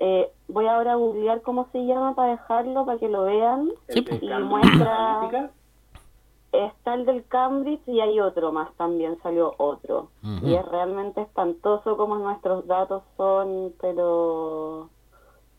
Eh, 0.00 0.30
voy 0.48 0.66
ahora 0.66 0.92
a 0.92 0.96
googlear 0.96 1.42
cómo 1.42 1.68
se 1.72 1.84
llama 1.84 2.14
para 2.14 2.32
dejarlo, 2.32 2.86
para 2.86 2.98
que 2.98 3.08
lo 3.08 3.24
vean. 3.24 3.68
Sí, 3.88 4.02
pues. 4.02 4.22
Y 4.22 4.28
Cambridge 4.28 4.64
muestra- 4.64 5.50
Está 6.50 6.94
el 6.94 7.04
del 7.04 7.26
Cambridge 7.26 7.86
y 7.86 8.00
hay 8.00 8.20
otro 8.20 8.52
más, 8.52 8.72
también 8.76 9.18
salió 9.22 9.54
otro. 9.58 10.08
Y 10.42 10.54
es 10.54 10.64
realmente 10.66 11.20
espantoso 11.20 11.96
cómo 11.98 12.16
nuestros 12.16 12.66
datos 12.66 13.02
son, 13.18 13.74
pero 13.80 14.88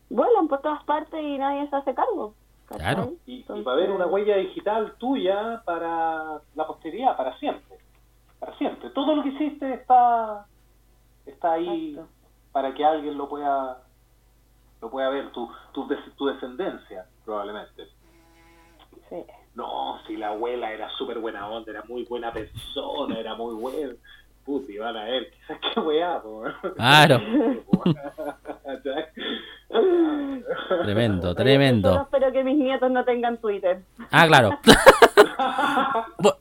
vuelan 0.08 0.48
por 0.48 0.60
todas 0.62 0.82
partes 0.84 1.22
y 1.22 1.38
nadie 1.38 1.68
se 1.70 1.76
hace 1.76 1.94
cargo. 1.94 2.34
¿cachai? 2.66 2.94
Claro. 2.94 3.12
y, 3.26 3.34
y 3.34 3.40
Entonces, 3.42 3.66
va 3.66 3.70
a 3.70 3.74
haber 3.74 3.92
una 3.92 4.06
huella 4.06 4.36
digital 4.36 4.94
tuya 4.98 5.62
para 5.64 6.40
la 6.56 6.66
posteridad, 6.66 7.16
para 7.16 7.38
siempre. 7.38 7.78
Para 8.40 8.56
siempre. 8.58 8.90
Todo 8.90 9.14
lo 9.14 9.22
que 9.22 9.28
hiciste 9.28 9.72
está, 9.74 10.46
está 11.24 11.52
ahí 11.52 11.90
Exacto. 11.90 12.10
para 12.50 12.74
que 12.74 12.84
alguien 12.84 13.16
lo 13.16 13.28
pueda 13.28 13.82
lo 14.80 14.90
pueda 14.90 15.08
ver, 15.10 15.30
tu, 15.32 15.48
tu, 15.72 15.88
tu 16.16 16.26
descendencia, 16.26 17.06
probablemente. 17.24 17.88
Sí. 19.08 19.16
No, 19.54 19.98
si 20.06 20.16
la 20.16 20.28
abuela 20.28 20.72
era 20.72 20.88
súper 20.90 21.18
buena 21.18 21.48
onda, 21.48 21.70
era 21.72 21.82
muy 21.88 22.04
buena 22.04 22.32
persona, 22.32 23.18
era 23.18 23.34
muy 23.34 23.54
buena. 23.54 23.92
Puti, 24.44 24.78
van 24.78 24.96
a 24.96 25.04
ver, 25.04 25.30
quizás 25.30 25.58
qué 25.74 25.80
weá, 25.80 26.20
po. 26.22 26.44
Claro. 26.76 27.20
Tremendo, 30.84 31.34
tremendo. 31.34 31.90
Solo 31.90 32.02
espero 32.02 32.32
que 32.32 32.44
mis 32.44 32.56
nietos 32.56 32.90
no 32.90 33.04
tengan 33.04 33.36
Twitter. 33.38 33.82
Ah, 34.10 34.26
claro. 34.26 34.58
Bu- 36.18 36.36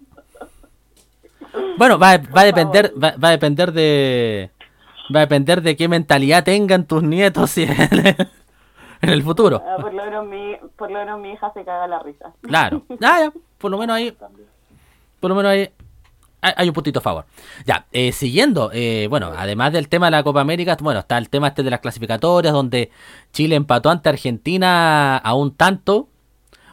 bueno, 1.78 1.98
va, 1.98 2.18
va 2.36 2.42
a 2.42 2.46
depender, 2.46 2.94
va, 3.02 3.14
va 3.22 3.28
a 3.30 3.32
depender 3.32 3.72
de, 3.72 4.52
va 5.14 5.20
a 5.20 5.22
depender 5.22 5.62
de 5.62 5.76
qué 5.76 5.88
mentalidad 5.88 6.44
tengan 6.44 6.86
tus 6.86 7.04
nietos 7.04 7.58
y 7.58 7.64
en, 7.64 7.70
el, 9.02 9.24
futuro. 9.24 9.64
Ah, 9.66 9.78
por, 9.82 9.94
lo 9.94 10.04
menos 10.04 10.26
mi, 10.26 10.56
por 10.78 10.92
lo 10.92 11.00
menos 11.00 11.20
mi 11.20 11.32
hija 11.32 11.52
se 11.54 11.64
caga 11.64 11.88
la 11.88 12.00
risa. 12.00 12.34
Claro. 12.42 12.84
Ah, 13.02 13.20
ya, 13.22 13.34
por 13.58 13.72
lo 13.72 13.78
menos 13.78 13.96
ahí, 13.96 14.16
por 15.20 15.30
lo 15.30 15.36
menos 15.36 15.52
ahí 15.52 15.70
hay, 16.42 16.54
hay 16.56 16.68
un 16.68 16.74
puntito 16.74 17.00
a 17.00 17.02
favor. 17.02 17.26
Ya, 17.66 17.86
eh, 17.92 18.12
siguiendo, 18.12 18.72
eh, 18.74 19.08
bueno, 19.10 19.32
además 19.36 19.74
del 19.74 19.90
tema 19.90 20.08
de 20.08 20.12
la 20.12 20.24
Copa 20.24 20.42
América, 20.42 20.78
bueno, 20.80 21.02
está 21.02 21.18
el 21.18 21.30
tema 21.30 21.50
este 21.50 21.64
de 21.64 21.70
las 21.70 21.80
clasificatorias, 21.80 22.54
donde 22.54 22.92
Chile 23.34 23.56
empató 23.56 23.90
ante 23.90 24.10
Argentina 24.10 25.18
a 25.18 25.34
un 25.34 25.56
tanto. 25.56 26.08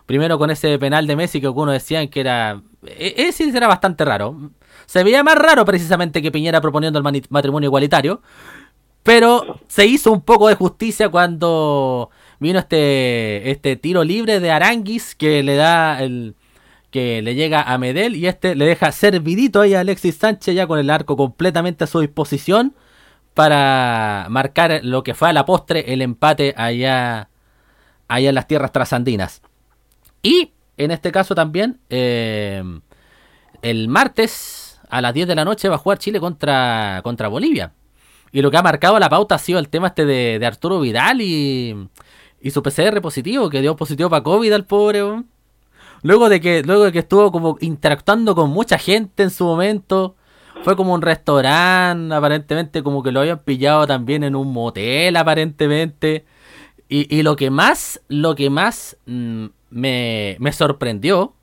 Primero 0.07 0.39
con 0.39 0.51
ese 0.51 0.79
penal 0.79 1.07
de 1.07 1.17
Messi 1.17 1.41
que 1.41 1.47
algunos 1.47 1.73
decían 1.75 2.09
que 2.09 2.21
era... 2.21 2.63
e- 2.85 3.15
Ese 3.17 3.49
era 3.49 3.67
bastante 3.67 4.05
raro. 4.05 4.37
Se 4.87 5.05
veía 5.05 5.23
más 5.23 5.37
raro 5.37 5.65
precisamente 5.65 6.23
que 6.23 6.33
Piñera 6.33 6.61
proponiendo 6.61 6.99
el 6.99 7.23
matrimonio 7.29 7.67
igualitario. 7.69 8.23
Pero 9.03 9.61
se 9.69 9.87
hizo 9.87 10.11
un 10.11 10.21
poco 10.21 10.49
de 10.49 10.57
justicia 10.57 11.09
cuando 11.09 12.11
vino 12.41 12.59
este, 12.59 13.51
este 13.51 13.77
tiro 13.77 14.03
libre 14.03 14.41
de 14.41 14.51
Aranguis 14.51 15.15
que 15.15 15.43
le 15.45 15.55
da 15.55 16.03
el 16.03 16.35
que 16.91 17.23
le 17.23 17.35
llega 17.35 17.63
a 17.63 17.79
Medel 17.79 18.17
y 18.17 18.27
este 18.27 18.55
le 18.55 18.65
deja 18.65 18.91
servidito 18.91 19.61
ahí 19.61 19.75
a 19.75 19.81
Alexis 19.81 20.17
Sánchez 20.17 20.55
ya 20.55 20.67
con 20.67 20.79
el 20.79 20.91
arco 20.91 21.17
completamente 21.17 21.85
a 21.85 21.87
su 21.87 22.01
disposición 22.01 22.75
para 23.35 24.27
marcar 24.31 24.81
lo 24.83 25.05
que 25.05 25.15
fue 25.15 25.29
a 25.29 25.33
la 25.35 25.45
postre 25.45 25.93
el 25.93 26.01
empate 26.01 26.55
allá, 26.57 27.29
allá 28.09 28.29
en 28.31 28.35
las 28.35 28.49
tierras 28.49 28.73
trasandinas. 28.73 29.43
Y 30.23 30.53
en 30.79 30.91
este 30.91 31.13
caso 31.13 31.35
también, 31.35 31.79
eh, 31.91 32.63
el 33.61 33.89
martes 33.89 34.33
a 34.89 35.01
las 35.01 35.15
10 35.15 35.29
de 35.29 35.35
la 35.35 35.45
noche 35.45 35.69
va 35.69 35.77
a 35.77 35.79
jugar 35.79 35.99
Chile 35.99 36.21
contra, 36.21 37.01
contra 37.03 37.29
Bolivia. 37.29 37.73
Y 38.33 38.43
lo 38.43 38.51
que 38.51 38.57
ha 38.57 38.63
marcado 38.63 38.99
la 38.99 39.09
pauta 39.09 39.37
ha 39.37 39.39
sido 39.39 39.59
el 39.59 39.69
tema 39.69 39.89
este 39.89 40.05
de, 40.05 40.45
Arturo 40.45 40.81
Vidal 40.81 41.21
y, 41.21 41.89
y 42.41 42.51
su 42.51 42.63
PCR 42.63 43.01
positivo, 43.01 43.49
que 43.51 43.61
dio 43.61 43.77
positivo 43.77 44.11
para 44.11 44.23
COVID 44.23 44.53
al 44.53 44.67
pobre. 44.67 45.25
Luego 46.03 46.29
de 46.29 46.41
que, 46.41 46.63
luego 46.63 46.85
de 46.85 46.93
que 46.93 47.01
estuvo 47.01 47.33
como 47.33 47.57
interactuando 47.61 48.35
con 48.35 48.51
mucha 48.51 48.79
gente 48.79 49.23
en 49.23 49.31
su 49.31 49.45
momento. 49.45 50.17
fue 50.63 50.77
como 50.77 50.95
un 50.95 51.03
restaurante, 51.03 52.15
aparentemente 52.15 52.83
como 52.83 53.03
que 53.03 53.13
lo 53.13 53.21
habían 53.21 53.39
pillado 53.41 53.87
también 53.87 54.25
en 54.25 54.37
un 54.37 54.53
motel, 54.53 55.17
aparentemente. 55.17 56.25
Y, 56.89 57.15
y 57.15 57.23
lo 57.23 57.37
que 57.37 57.51
más, 57.51 58.01
lo 58.09 58.35
que 58.35 58.51
más 58.51 58.97
mm, 59.07 59.47
me, 59.71 60.37
me 60.39 60.53
sorprendió, 60.53 61.35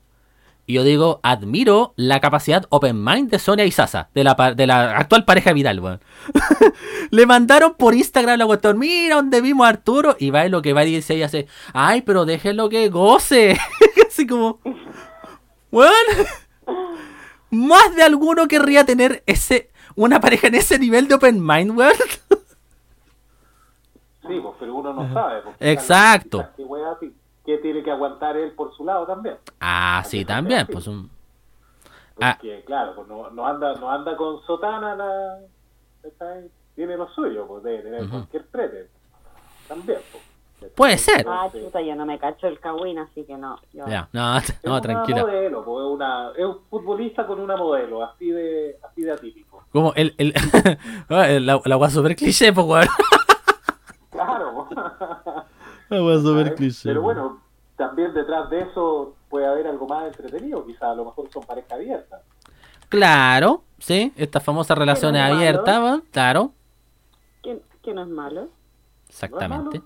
y 0.66 0.74
yo 0.74 0.84
digo, 0.84 1.20
admiro 1.22 1.92
la 1.96 2.20
capacidad 2.20 2.64
open 2.70 3.04
mind 3.04 3.30
de 3.30 3.38
Sonia 3.38 3.64
y 3.66 3.70
Sasa, 3.70 4.08
de 4.14 4.24
la, 4.24 4.54
de 4.56 4.66
la 4.66 4.96
actual 4.96 5.24
pareja 5.24 5.52
Vidal, 5.52 5.80
weón. 5.80 6.00
Le 7.10 7.26
mandaron 7.26 7.74
por 7.74 7.94
Instagram 7.94 8.38
la 8.38 8.46
cuestión, 8.46 8.78
mira 8.78 9.16
donde 9.16 9.40
vimos 9.42 9.66
a 9.66 9.70
Arturo, 9.70 10.16
y 10.18 10.30
va 10.30 10.46
y 10.46 10.48
lo 10.48 10.62
que 10.62 10.72
va 10.72 10.84
y 10.84 10.96
dice 10.96 11.16
y 11.16 11.22
hace, 11.22 11.46
ay, 11.74 12.02
pero 12.02 12.24
déjenlo 12.24 12.68
que 12.68 12.88
goce. 12.88 13.58
Así 14.08 14.26
como, 14.26 14.60
weón. 15.70 15.92
Más 17.50 17.94
de 17.94 18.02
alguno 18.02 18.48
querría 18.48 18.84
tener 18.84 19.22
ese, 19.26 19.70
una 19.94 20.18
pareja 20.18 20.48
en 20.48 20.54
ese 20.56 20.78
nivel 20.78 21.08
de 21.08 21.14
open 21.14 21.44
mind, 21.44 21.76
weón. 21.76 21.92
Sí, 24.26 24.40
pues, 24.40 24.54
pero 24.58 24.74
uno 24.74 24.94
no 24.94 25.12
sabe. 25.12 25.42
pues, 25.42 25.56
Exacto. 25.60 26.48
quizás 26.56 26.98
¿Qué, 27.00 27.10
qué 27.44 27.58
tiene 27.58 27.82
que 27.82 27.90
aguantar 27.90 28.36
él 28.36 28.52
por 28.52 28.74
su 28.74 28.84
lado 28.84 29.06
también? 29.06 29.36
Ah, 29.60 30.02
sí, 30.04 30.24
también, 30.24 30.66
pues 30.66 30.86
un... 30.86 31.10
Ah. 32.20 32.36
Porque, 32.40 32.62
claro, 32.64 32.94
pues 32.94 33.08
no, 33.08 33.30
no 33.30 33.46
anda 33.46 33.74
no 33.74 33.90
anda 33.90 34.16
con 34.16 34.40
sotana, 34.46 34.94
la, 34.94 35.38
tiene 36.74 36.96
lo 36.96 37.08
suyo, 37.08 37.46
pues 37.46 37.64
debe 37.64 37.82
tener 37.82 38.02
Ujú. 38.02 38.10
cualquier 38.10 38.46
prete. 38.46 38.88
También, 39.68 39.98
pues. 40.12 40.22
Puede 40.76 40.96
ser. 40.96 41.26
Ah, 41.28 41.48
chuta, 41.52 41.82
yo 41.82 41.94
no 41.94 42.06
me 42.06 42.18
cacho 42.18 42.46
el 42.46 42.58
Kawin, 42.58 42.98
así 42.98 43.24
que 43.24 43.36
no. 43.36 43.58
Yo... 43.72 43.84
Ya, 43.86 44.08
no, 44.12 44.38
es 44.38 44.64
no, 44.64 44.72
una 44.72 44.80
tranquila. 44.80 45.22
modelo, 45.22 45.64
pues, 45.64 45.84
es, 45.84 45.90
una, 45.90 46.30
es 46.36 46.44
un 46.44 46.60
futbolista 46.70 47.26
con 47.26 47.40
una 47.40 47.56
modelo, 47.56 48.02
así 48.04 48.30
de, 48.30 48.78
así 48.82 49.02
de 49.02 49.12
atípico. 49.12 49.64
Como 49.72 49.92
el, 49.94 50.14
el, 50.18 50.32
la, 51.08 51.60
la 51.64 51.76
wea 51.76 51.90
super 51.90 52.14
cliché, 52.16 52.52
pues, 52.52 52.66
weón. 52.66 52.86
Claro. 54.10 54.68
pues. 54.68 54.78
Super 56.22 56.46
¿sabes? 56.46 56.52
cliché. 56.54 56.80
Pero 56.84 57.02
bueno, 57.02 57.40
también 57.76 58.12
detrás 58.14 58.50
de 58.50 58.60
eso 58.62 59.14
puede 59.28 59.46
haber 59.46 59.66
algo 59.66 59.86
más 59.86 60.06
entretenido, 60.06 60.64
quizás 60.66 60.82
a 60.82 60.94
lo 60.94 61.04
mejor 61.06 61.28
son 61.32 61.42
pareja 61.44 61.74
abierta. 61.74 62.22
Claro, 62.88 63.64
sí, 63.78 64.12
estas 64.16 64.42
famosas 64.42 64.78
relaciones 64.78 65.22
abiertas, 65.22 65.78
weón, 65.80 66.04
claro, 66.12 66.52
¿Quién, 67.42 67.60
quién 67.82 67.98
es 67.98 68.06
malo? 68.06 68.48
exactamente. 69.08 69.82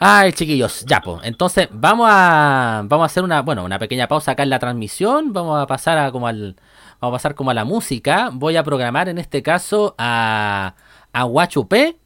Ay, 0.00 0.32
chiquillos, 0.32 0.84
ya, 0.86 1.00
pues. 1.00 1.20
Entonces, 1.24 1.68
vamos 1.72 2.06
a 2.10 2.82
vamos 2.84 3.02
a 3.04 3.06
hacer 3.06 3.24
una, 3.24 3.42
bueno, 3.42 3.64
una 3.64 3.78
pequeña 3.80 4.06
pausa 4.06 4.32
acá 4.32 4.44
en 4.44 4.50
la 4.50 4.58
transmisión, 4.60 5.32
vamos 5.32 5.60
a 5.60 5.66
pasar 5.66 5.98
a 5.98 6.12
como 6.12 6.28
al 6.28 6.56
vamos 7.00 7.14
a 7.14 7.16
pasar 7.16 7.34
como 7.34 7.50
a 7.50 7.54
la 7.54 7.64
música. 7.64 8.30
Voy 8.32 8.56
a 8.56 8.62
programar 8.62 9.08
en 9.08 9.18
este 9.18 9.42
caso 9.42 9.94
a 9.98 10.74
a 11.12 11.22
Guachupé 11.24 11.98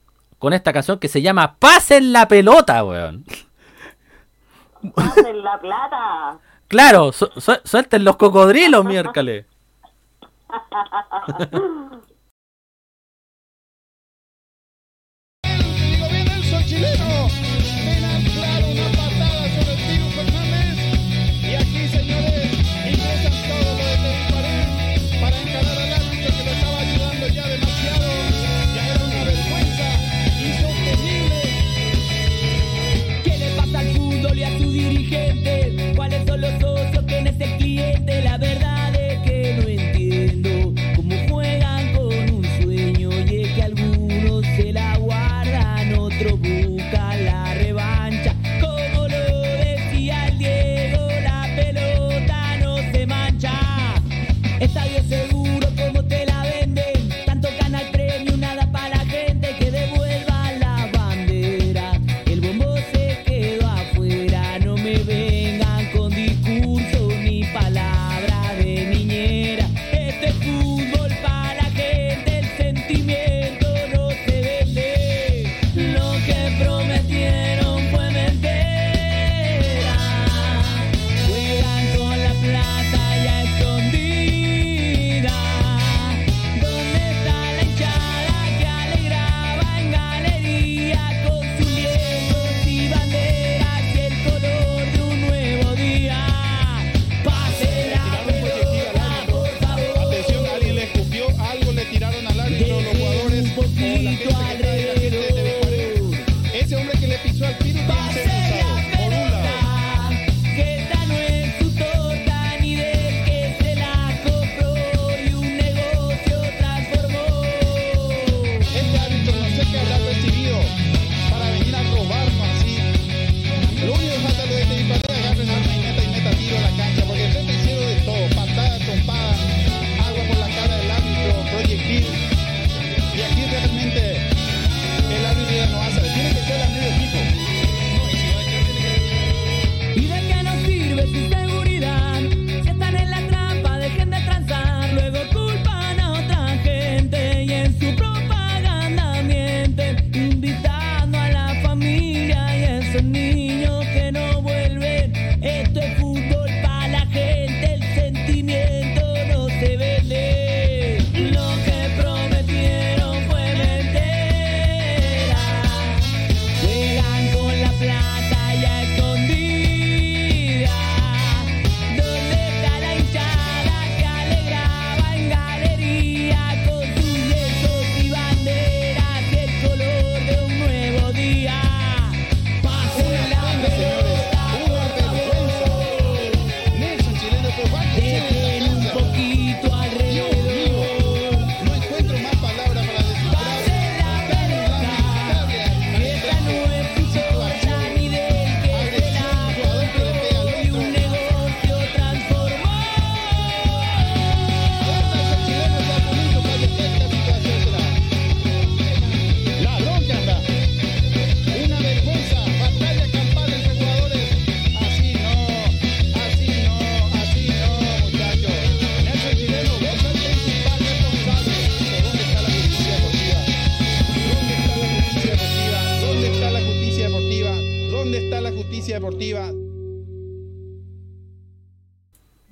con 0.42 0.52
esta 0.52 0.72
canción 0.72 0.98
que 0.98 1.06
se 1.06 1.22
llama 1.22 1.54
Pasen 1.56 2.12
la 2.12 2.26
pelota, 2.26 2.82
weón. 2.84 3.24
¡Pasen 4.92 5.40
la 5.44 5.60
plata! 5.60 6.38
Claro, 6.66 7.12
su- 7.12 7.30
su- 7.36 7.60
suelten 7.62 8.02
los 8.02 8.16
cocodrilos, 8.16 8.84
miércoles. 8.84 9.46
Chileno. 16.66 17.28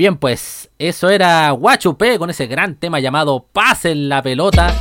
Bien, 0.00 0.16
pues 0.16 0.70
eso 0.78 1.10
era 1.10 1.50
Guachupé 1.50 2.18
con 2.18 2.30
ese 2.30 2.46
gran 2.46 2.74
tema 2.76 3.00
llamado 3.00 3.44
Pasen 3.52 4.08
la 4.08 4.22
pelota. 4.22 4.74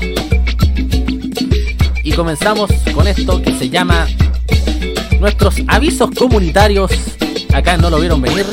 Y 2.06 2.14
comenzamos 2.14 2.72
con 2.96 3.06
esto 3.06 3.42
que 3.42 3.52
se 3.52 3.70
llama 3.70 4.08
nuestros 5.20 5.56
avisos 5.68 6.12
comunitarios. 6.12 6.92
Acá 7.54 7.76
no 7.76 7.90
lo 7.90 8.00
vieron 8.00 8.22
venir. 8.22 8.46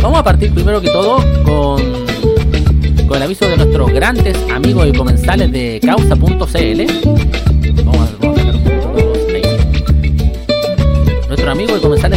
Vamos 0.00 0.20
a 0.20 0.22
partir 0.22 0.54
primero 0.54 0.80
que 0.80 0.90
todo 0.90 1.16
con, 1.42 1.82
con 3.08 3.16
el 3.16 3.22
aviso 3.24 3.48
de 3.48 3.56
nuestros 3.56 3.90
grandes 3.90 4.36
amigos 4.52 4.86
y 4.86 4.92
comensales 4.92 5.50
de 5.50 5.80
causa.cl. 5.84 6.22
Vamos 6.24 6.50
a, 7.98 8.16
vamos 8.20 8.38
a 8.38 8.46
sacar 8.46 8.54
un 8.54 8.62
poquito 8.62 8.88
todos 8.92 9.18
ahí. 9.34 9.42
Nuestros 11.26 11.48
amigos 11.48 11.78
y 11.78 11.82
comensales 11.82 12.15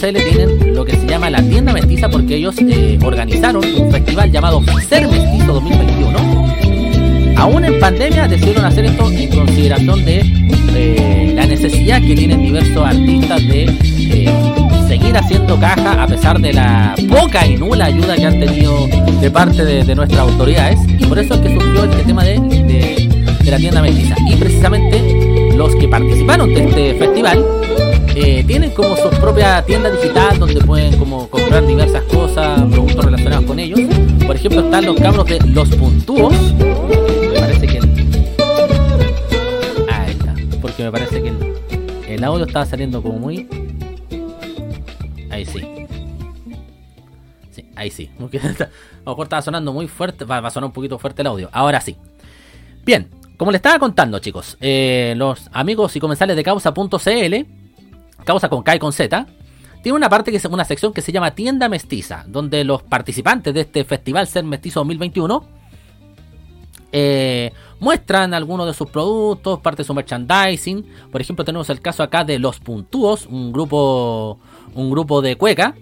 de 0.00 0.20
tienen 0.22 0.74
lo 0.74 0.82
que 0.82 0.96
se 0.96 1.06
llama 1.06 1.28
la 1.28 1.42
tienda 1.42 1.74
mestiza 1.74 2.08
porque 2.08 2.36
ellos 2.36 2.54
eh, 2.58 2.98
organizaron 3.04 3.62
un 3.62 3.92
festival 3.92 4.32
llamado 4.32 4.62
Ser 4.88 5.06
Mestizo 5.06 5.52
2021 5.52 7.34
aún 7.36 7.64
en 7.66 7.78
pandemia 7.78 8.26
decidieron 8.26 8.64
hacer 8.64 8.86
esto 8.86 9.10
en 9.10 9.28
consideración 9.28 10.04
de 10.06 10.22
eh, 10.74 11.32
la 11.36 11.44
necesidad 11.44 12.00
que 12.00 12.16
tienen 12.16 12.42
diversos 12.42 12.82
artistas 12.82 13.46
de 13.46 13.64
eh, 13.64 14.32
seguir 14.88 15.14
haciendo 15.14 15.60
caja 15.60 16.02
a 16.02 16.06
pesar 16.06 16.40
de 16.40 16.54
la 16.54 16.94
poca 17.08 17.46
y 17.46 17.56
nula 17.56 17.84
ayuda 17.84 18.16
que 18.16 18.24
han 18.24 18.40
tenido 18.40 18.88
de 19.20 19.30
parte 19.30 19.64
de, 19.64 19.84
de 19.84 19.94
nuestras 19.94 20.20
autoridades. 20.20 20.78
Y 20.98 21.04
por 21.04 21.18
eso 21.18 21.34
es 21.34 21.40
que 21.40 21.54
surgió 21.54 21.84
este 21.84 22.04
tema 22.04 22.24
de 22.24 23.08
la 23.44 23.58
tienda 23.58 23.82
mestiza. 23.82 24.14
Y 24.26 24.36
precisamente 24.36 25.52
los 25.56 25.74
que 25.76 25.88
participaron 25.88 26.54
de 26.54 26.64
este 26.64 26.94
festival 26.94 27.44
eh, 28.14 28.44
tienen 28.44 28.70
como 28.72 28.96
su 28.96 29.08
propia 29.20 29.64
tienda 29.64 29.90
digital 29.90 30.38
donde 30.38 30.60
pueden 30.62 30.98
como 30.98 31.28
comprar 31.28 31.66
diversas 31.66 32.02
cosas, 32.04 32.60
productos 32.70 33.04
relacionados 33.04 33.44
con 33.46 33.58
ellos. 33.58 33.80
Por 34.26 34.36
ejemplo, 34.36 34.60
están 34.62 34.86
los 34.86 34.96
cabros 34.96 35.26
de 35.26 35.40
Los 35.46 35.68
Puntúos. 35.70 36.34
Me 36.54 37.40
parece 37.40 37.66
que 37.66 37.78
el... 37.78 37.84
Ahí 39.88 40.10
está. 40.10 40.34
Porque 40.60 40.82
me 40.82 40.92
parece 40.92 41.22
que 41.22 42.14
el, 42.14 42.24
audio 42.24 42.46
estaba 42.46 42.66
saliendo 42.66 43.02
como 43.02 43.18
muy... 43.18 43.48
Ahí 45.30 45.44
sí. 45.44 45.64
Sí, 47.50 47.64
ahí 47.76 47.90
sí. 47.90 48.10
A 48.18 48.22
lo 48.22 49.12
mejor 49.12 49.26
estaba 49.26 49.42
sonando 49.42 49.72
muy 49.72 49.88
fuerte. 49.88 50.24
Va, 50.24 50.40
va 50.40 50.48
a 50.48 50.50
sonar 50.50 50.66
un 50.66 50.72
poquito 50.72 50.98
fuerte 50.98 51.22
el 51.22 51.28
audio. 51.28 51.48
Ahora 51.52 51.80
sí. 51.80 51.96
Bien, 52.84 53.08
como 53.36 53.52
les 53.52 53.60
estaba 53.60 53.78
contando, 53.78 54.18
chicos, 54.18 54.58
eh, 54.60 55.14
los 55.16 55.48
amigos 55.52 55.96
y 55.96 56.00
comensales 56.00 56.36
de 56.36 56.42
causa.cl, 56.44 57.46
causa 58.24 58.48
con 58.48 58.62
K 58.62 58.76
y 58.76 58.78
con 58.78 58.92
Z, 58.92 59.26
tiene 59.82 59.96
una 59.96 60.08
parte 60.08 60.30
que 60.30 60.36
es 60.36 60.44
una 60.44 60.64
sección 60.64 60.92
que 60.92 61.00
se 61.00 61.12
llama 61.12 61.30
Tienda 61.32 61.68
Mestiza, 61.68 62.24
donde 62.26 62.64
los 62.64 62.82
participantes 62.82 63.54
de 63.54 63.62
este 63.62 63.84
Festival 63.84 64.26
Ser 64.26 64.44
Mestizo 64.44 64.80
2021 64.80 65.60
eh, 66.92 67.52
muestran 67.78 68.34
algunos 68.34 68.66
de 68.66 68.74
sus 68.74 68.90
productos, 68.90 69.60
parte 69.60 69.82
de 69.82 69.86
su 69.86 69.94
merchandising. 69.94 70.84
Por 71.10 71.20
ejemplo, 71.20 71.44
tenemos 71.44 71.70
el 71.70 71.80
caso 71.80 72.02
acá 72.02 72.24
de 72.24 72.38
Los 72.38 72.60
Puntúos, 72.60 73.26
un 73.26 73.52
grupo, 73.52 74.38
un 74.74 74.90
grupo 74.90 75.22
de 75.22 75.36
cueca, 75.36 75.74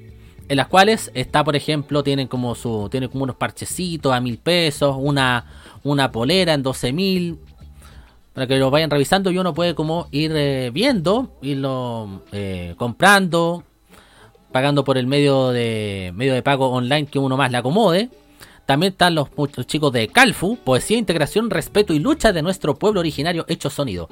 en 0.49 0.57
las 0.57 0.69
cuales 0.69 1.11
está, 1.15 1.43
por 1.43 1.57
ejemplo, 1.57 2.03
tienen 2.03 2.29
como 2.29 2.55
su, 2.55 2.89
tienen 2.91 3.09
como 3.09 3.25
unos 3.25 3.37
parchecitos 3.37 4.13
a 4.13 4.21
mil 4.21 4.39
pesos, 4.39 4.97
una, 4.99 5.47
una 5.83 6.13
polera 6.13 6.55
en 6.55 6.63
12 6.63 6.93
mil, 6.93 7.39
para 8.33 8.47
que 8.47 8.57
lo 8.57 8.71
vayan 8.71 8.91
revisando 8.91 9.31
y 9.31 9.39
uno 9.39 9.55
puede 9.55 9.75
como 9.75 10.09
ir 10.11 10.33
eh, 10.35 10.71
viendo, 10.73 11.37
irlo 11.43 12.23
eh, 12.33 12.75
comprando, 12.77 13.65
pagando 14.53 14.85
por 14.85 14.99
el 14.99 15.07
medio 15.07 15.51
de 15.51 16.13
medio 16.15 16.35
de 16.35 16.43
pago 16.43 16.71
online 16.71 17.07
que 17.07 17.19
uno 17.19 17.37
más 17.37 17.51
le 17.51 17.59
acomode. 17.59 18.11
También 18.67 18.93
están 18.93 19.15
los, 19.15 19.29
los 19.37 19.67
chicos 19.67 19.93
de 19.93 20.09
Calfu, 20.09 20.57
Poesía, 20.57 20.99
Integración, 20.99 21.49
Respeto 21.49 21.95
y 21.95 21.99
Lucha 21.99 22.33
de 22.33 22.43
nuestro 22.43 22.75
pueblo 22.79 23.01
originario 23.01 23.47
hecho 23.49 23.71
sonido. 23.71 24.09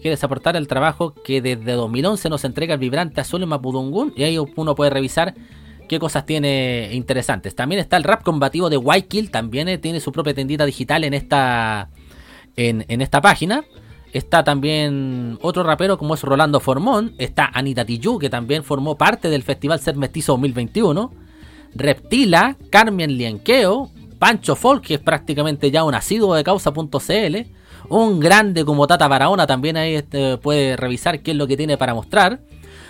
Quieres 0.00 0.22
aportar 0.24 0.56
el 0.56 0.68
trabajo 0.68 1.12
que 1.12 1.42
desde 1.42 1.72
2011 1.72 2.30
nos 2.30 2.44
entrega 2.44 2.74
el 2.74 2.80
vibrante 2.80 3.20
azul 3.20 3.42
en 3.42 3.48
Mapudungún 3.48 4.12
y 4.16 4.22
ahí 4.22 4.38
uno 4.38 4.74
puede 4.74 4.90
revisar 4.90 5.34
qué 5.88 5.98
cosas 5.98 6.24
tiene 6.24 6.90
interesantes. 6.92 7.54
También 7.54 7.80
está 7.80 7.96
el 7.96 8.04
rap 8.04 8.22
combativo 8.22 8.70
de 8.70 8.76
Wykill, 8.76 9.30
también 9.30 9.68
eh, 9.68 9.78
tiene 9.78 10.00
su 10.00 10.12
propia 10.12 10.34
tendita 10.34 10.64
digital 10.64 11.02
en 11.02 11.14
esta 11.14 11.90
en, 12.58 13.00
esta 13.00 13.20
página. 13.20 13.64
Está 14.12 14.42
también 14.42 15.38
otro 15.42 15.62
rapero 15.62 15.96
como 15.98 16.14
es 16.14 16.22
Rolando 16.22 16.60
Formón. 16.60 17.14
Está 17.18 17.46
Anita 17.52 17.84
Tijoux, 17.84 18.18
que 18.18 18.30
también 18.30 18.64
formó 18.64 18.96
parte 18.96 19.28
del 19.30 19.42
Festival 19.42 19.80
Ser 19.80 19.96
Mestizo 19.96 20.32
2021. 20.32 21.12
Reptila, 21.74 22.56
Carmen 22.70 23.16
Lienqueo, 23.16 23.90
Pancho 24.18 24.56
Folk, 24.56 24.82
que 24.84 24.94
es 24.94 25.00
prácticamente 25.00 25.70
ya 25.70 25.84
un 25.84 25.94
asiduo 25.94 26.34
de 26.34 26.42
causa.cl. 26.44 27.36
Un 27.90 28.20
grande 28.20 28.64
como 28.64 28.86
Tata 28.86 29.06
Barahona 29.08 29.46
también 29.46 29.76
ahí 29.76 29.94
este, 29.94 30.36
puede 30.38 30.76
revisar 30.76 31.20
qué 31.20 31.30
es 31.30 31.36
lo 31.36 31.46
que 31.46 31.56
tiene 31.56 31.76
para 31.76 31.94
mostrar. 31.94 32.40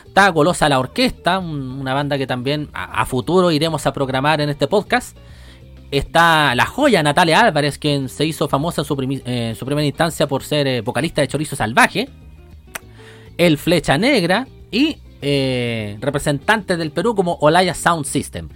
Está 0.06 0.28
Golosa 0.30 0.68
la 0.68 0.78
Orquesta, 0.78 1.38
un- 1.38 1.72
una 1.80 1.92
banda 1.94 2.16
que 2.16 2.26
también 2.26 2.70
a 2.72 3.04
futuro 3.04 3.50
iremos 3.50 3.86
a 3.86 3.92
programar 3.92 4.40
en 4.40 4.48
este 4.48 4.66
podcast. 4.66 5.16
Está 5.90 6.54
la 6.54 6.66
joya 6.66 7.02
Natalia 7.02 7.40
Álvarez, 7.40 7.78
quien 7.78 8.10
se 8.10 8.26
hizo 8.26 8.46
famosa 8.46 8.82
en 8.82 8.84
su, 8.84 8.96
eh, 9.24 9.56
primera 9.58 9.86
instancia 9.86 10.28
por 10.28 10.44
ser 10.44 10.66
eh, 10.66 10.80
vocalista 10.82 11.22
de 11.22 11.28
Chorizo 11.28 11.56
Salvaje. 11.56 12.08
El 13.38 13.56
Flecha 13.56 13.96
Negra 13.96 14.46
y 14.70 14.98
eh, 15.22 15.96
representante 16.00 16.76
del 16.76 16.90
Perú 16.90 17.14
como 17.14 17.38
Olaya 17.40 17.72
Sound 17.72 18.04
System. 18.04 18.48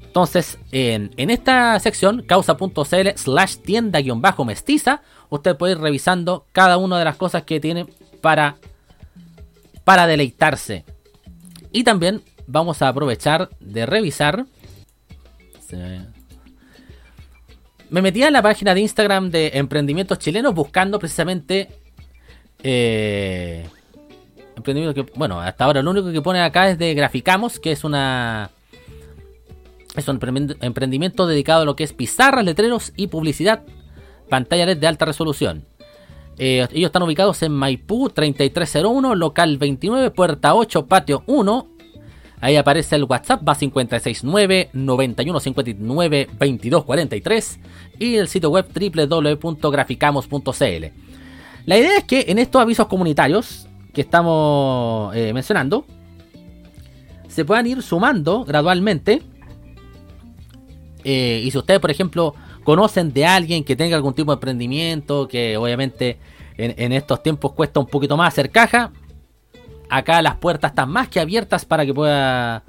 Entonces, 0.00 0.58
en, 0.72 1.12
esta 1.16 1.78
sección, 1.78 2.24
causa.cl 2.26 3.08
slash 3.14 3.56
tienda-mestiza, 3.58 5.02
usted 5.28 5.56
puede 5.56 5.74
ir 5.74 5.78
revisando 5.78 6.46
cada 6.50 6.78
una 6.78 6.98
de 6.98 7.04
las 7.04 7.16
cosas 7.16 7.44
que 7.44 7.60
tiene 7.60 7.86
para, 8.20 8.56
para 9.84 10.08
deleitarse. 10.08 10.84
Y 11.70 11.84
también 11.84 12.22
vamos 12.48 12.82
a 12.82 12.88
aprovechar 12.88 13.50
de 13.60 13.86
revisar. 13.86 14.46
Me 17.90 18.02
metí 18.02 18.22
en 18.22 18.32
la 18.32 18.42
página 18.42 18.74
de 18.74 18.80
Instagram 18.80 19.30
de 19.30 19.50
emprendimientos 19.54 20.18
chilenos 20.18 20.54
buscando 20.54 20.98
precisamente. 20.98 21.68
eh, 22.62 23.66
emprendimiento 24.56 24.94
que, 25.06 25.10
bueno, 25.18 25.40
hasta 25.40 25.64
ahora 25.64 25.82
lo 25.82 25.90
único 25.90 26.12
que 26.12 26.20
pone 26.20 26.40
acá 26.42 26.68
es 26.68 26.78
de 26.78 26.92
Graficamos, 26.94 27.58
que 27.58 27.72
es 27.72 27.82
una. 27.84 28.50
Es 29.96 30.06
un 30.06 30.20
emprend- 30.20 30.56
emprendimiento 30.60 31.26
dedicado 31.26 31.62
a 31.62 31.64
lo 31.64 31.74
que 31.74 31.84
es 31.84 31.92
pizarras, 31.92 32.44
letreros 32.44 32.92
y 32.96 33.06
publicidad. 33.08 33.62
Pantalla 34.28 34.66
LED 34.66 34.76
de 34.78 34.86
alta 34.86 35.04
resolución. 35.06 35.64
Eh, 36.38 36.66
ellos 36.72 36.88
están 36.88 37.02
ubicados 37.02 37.42
en 37.42 37.52
Maipú 37.52 38.08
3301, 38.10 39.14
local 39.16 39.58
29, 39.58 40.10
puerta 40.12 40.54
8, 40.54 40.86
patio 40.86 41.24
1. 41.26 41.66
Ahí 42.40 42.56
aparece 42.56 42.96
el 42.96 43.04
WhatsApp, 43.04 43.46
va 43.46 43.54
569 43.54 44.70
9159 44.72 46.26
2243 46.32 47.60
y 47.98 48.16
el 48.16 48.28
sitio 48.28 48.48
web 48.50 48.66
www.graficamos.cl. 48.72 50.84
La 51.66 51.78
idea 51.78 51.98
es 51.98 52.04
que 52.04 52.24
en 52.28 52.38
estos 52.38 52.62
avisos 52.62 52.86
comunitarios 52.86 53.68
que 53.92 54.00
estamos 54.00 55.14
eh, 55.14 55.34
mencionando 55.34 55.84
se 57.28 57.44
puedan 57.44 57.66
ir 57.66 57.82
sumando 57.82 58.44
gradualmente. 58.44 59.20
Eh, 61.04 61.42
y 61.44 61.50
si 61.50 61.58
ustedes, 61.58 61.80
por 61.80 61.90
ejemplo, 61.90 62.34
conocen 62.64 63.12
de 63.12 63.26
alguien 63.26 63.64
que 63.64 63.76
tenga 63.76 63.96
algún 63.96 64.14
tipo 64.14 64.32
de 64.32 64.36
emprendimiento, 64.36 65.28
que 65.28 65.58
obviamente 65.58 66.18
en, 66.56 66.74
en 66.76 66.92
estos 66.92 67.22
tiempos 67.22 67.52
cuesta 67.52 67.80
un 67.80 67.86
poquito 67.86 68.16
más 68.16 68.28
hacer 68.28 68.50
caja, 68.50 68.92
acá 69.90 70.22
las 70.22 70.36
puertas 70.36 70.70
están 70.70 70.90
más 70.90 71.08
que 71.08 71.20
abiertas 71.20 71.64
para 71.64 71.84
que 71.84 71.92
pueda 71.92 72.62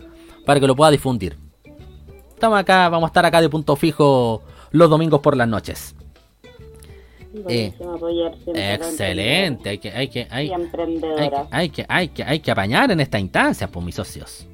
para 0.45 0.59
que 0.59 0.67
lo 0.67 0.76
pueda 0.76 0.91
difundir. 0.91 1.38
Estamos 2.34 2.59
acá, 2.59 2.89
vamos 2.89 3.07
a 3.07 3.11
estar 3.11 3.26
acá 3.26 3.39
de 3.39 3.49
punto 3.49 3.76
fijo 3.76 4.41
los 4.72 4.89
domingos 4.89 5.19
por 5.22 5.38
las 5.38 5.47
noches. 5.47 5.95
Los 7.34 7.45
Excelente, 8.53 9.69
hay 9.69 9.78
que 9.78 9.91
hay 9.91 10.07
que 10.09 10.28
hay, 10.30 10.51
hay, 10.51 11.32
hay 11.51 11.69
que 11.69 11.86
hay 11.88 12.07
que 12.09 12.24
hay 12.24 12.39
que 12.39 12.51
apañar 12.51 12.91
en 12.91 12.99
esta 12.99 13.19
instancia, 13.19 13.67
pues 13.67 13.86
mis 13.86 13.95
socios. 13.95 14.47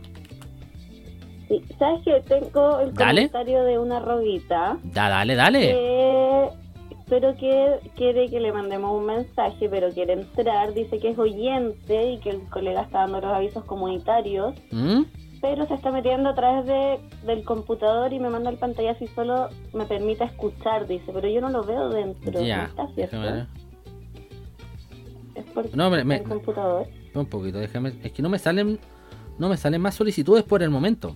Sí, 1.47 1.63
¿Sabes 1.80 2.03
que 2.03 2.22
Tengo 2.28 2.80
el 2.82 2.93
Dale. 2.93 3.30
comentario 3.30 3.63
de 3.63 3.80
una 3.80 3.99
roguita 3.99 4.78
Da, 4.84 5.09
dale, 5.09 5.36
dale. 5.36 5.59
que 5.61 6.49
pero 7.10 7.36
que 7.38 7.80
quiere 7.95 8.30
que 8.30 8.39
le 8.39 8.51
mandemos 8.51 8.91
un 8.97 9.05
mensaje, 9.05 9.70
pero 9.70 9.89
quiere 9.91 10.14
entrar, 10.14 10.74
dice 10.74 10.99
que 10.99 11.10
es 11.12 11.18
oyente 11.20 12.12
y 12.12 12.18
que 12.20 12.30
el 12.32 12.41
colega 12.49 12.82
está 12.82 12.99
dando 12.99 13.22
los 13.22 13.32
avisos 13.32 13.64
comunitarios, 13.66 14.53
¿Mm? 14.72 15.03
pero 15.41 15.66
se 15.68 15.74
está 15.76 15.91
metiendo 15.91 16.30
a 16.30 16.36
través 16.36 16.66
de, 16.66 16.99
del 17.26 17.43
computador 17.45 18.12
y 18.12 18.20
me 18.20 18.30
manda 18.30 18.49
el 18.49 18.58
pantallazo 18.58 19.03
y 19.03 19.08
solo 19.08 19.49
me 19.74 19.86
permite 19.86 20.24
escuchar, 20.26 20.88
dice, 20.88 21.12
pero 21.14 21.28
yo 21.30 21.39
no 21.41 21.49
lo 21.49 21.64
veo 21.64 21.89
dentro. 21.89 22.41
Ya. 22.41 22.58
¿No 22.64 22.64
está 22.66 22.88
cierto? 22.95 23.16
déjame 23.22 23.32
ver. 23.38 23.47
Es 25.36 25.45
por 25.51 25.76
No, 25.76 25.89
me- 25.89 26.03
me- 26.03 26.16
el 26.18 26.24
computador. 26.24 26.88
Un 27.14 27.26
poquito, 27.26 27.60
déjame. 27.60 27.93
Es 28.03 28.12
que 28.12 28.22
no 28.22 28.30
me 28.30 28.39
salen. 28.39 28.80
No 29.38 29.49
me 29.49 29.58
salen 29.58 29.82
más 29.82 29.93
solicitudes 29.95 30.43
por 30.43 30.64
el 30.64 30.70
momento. 30.72 31.16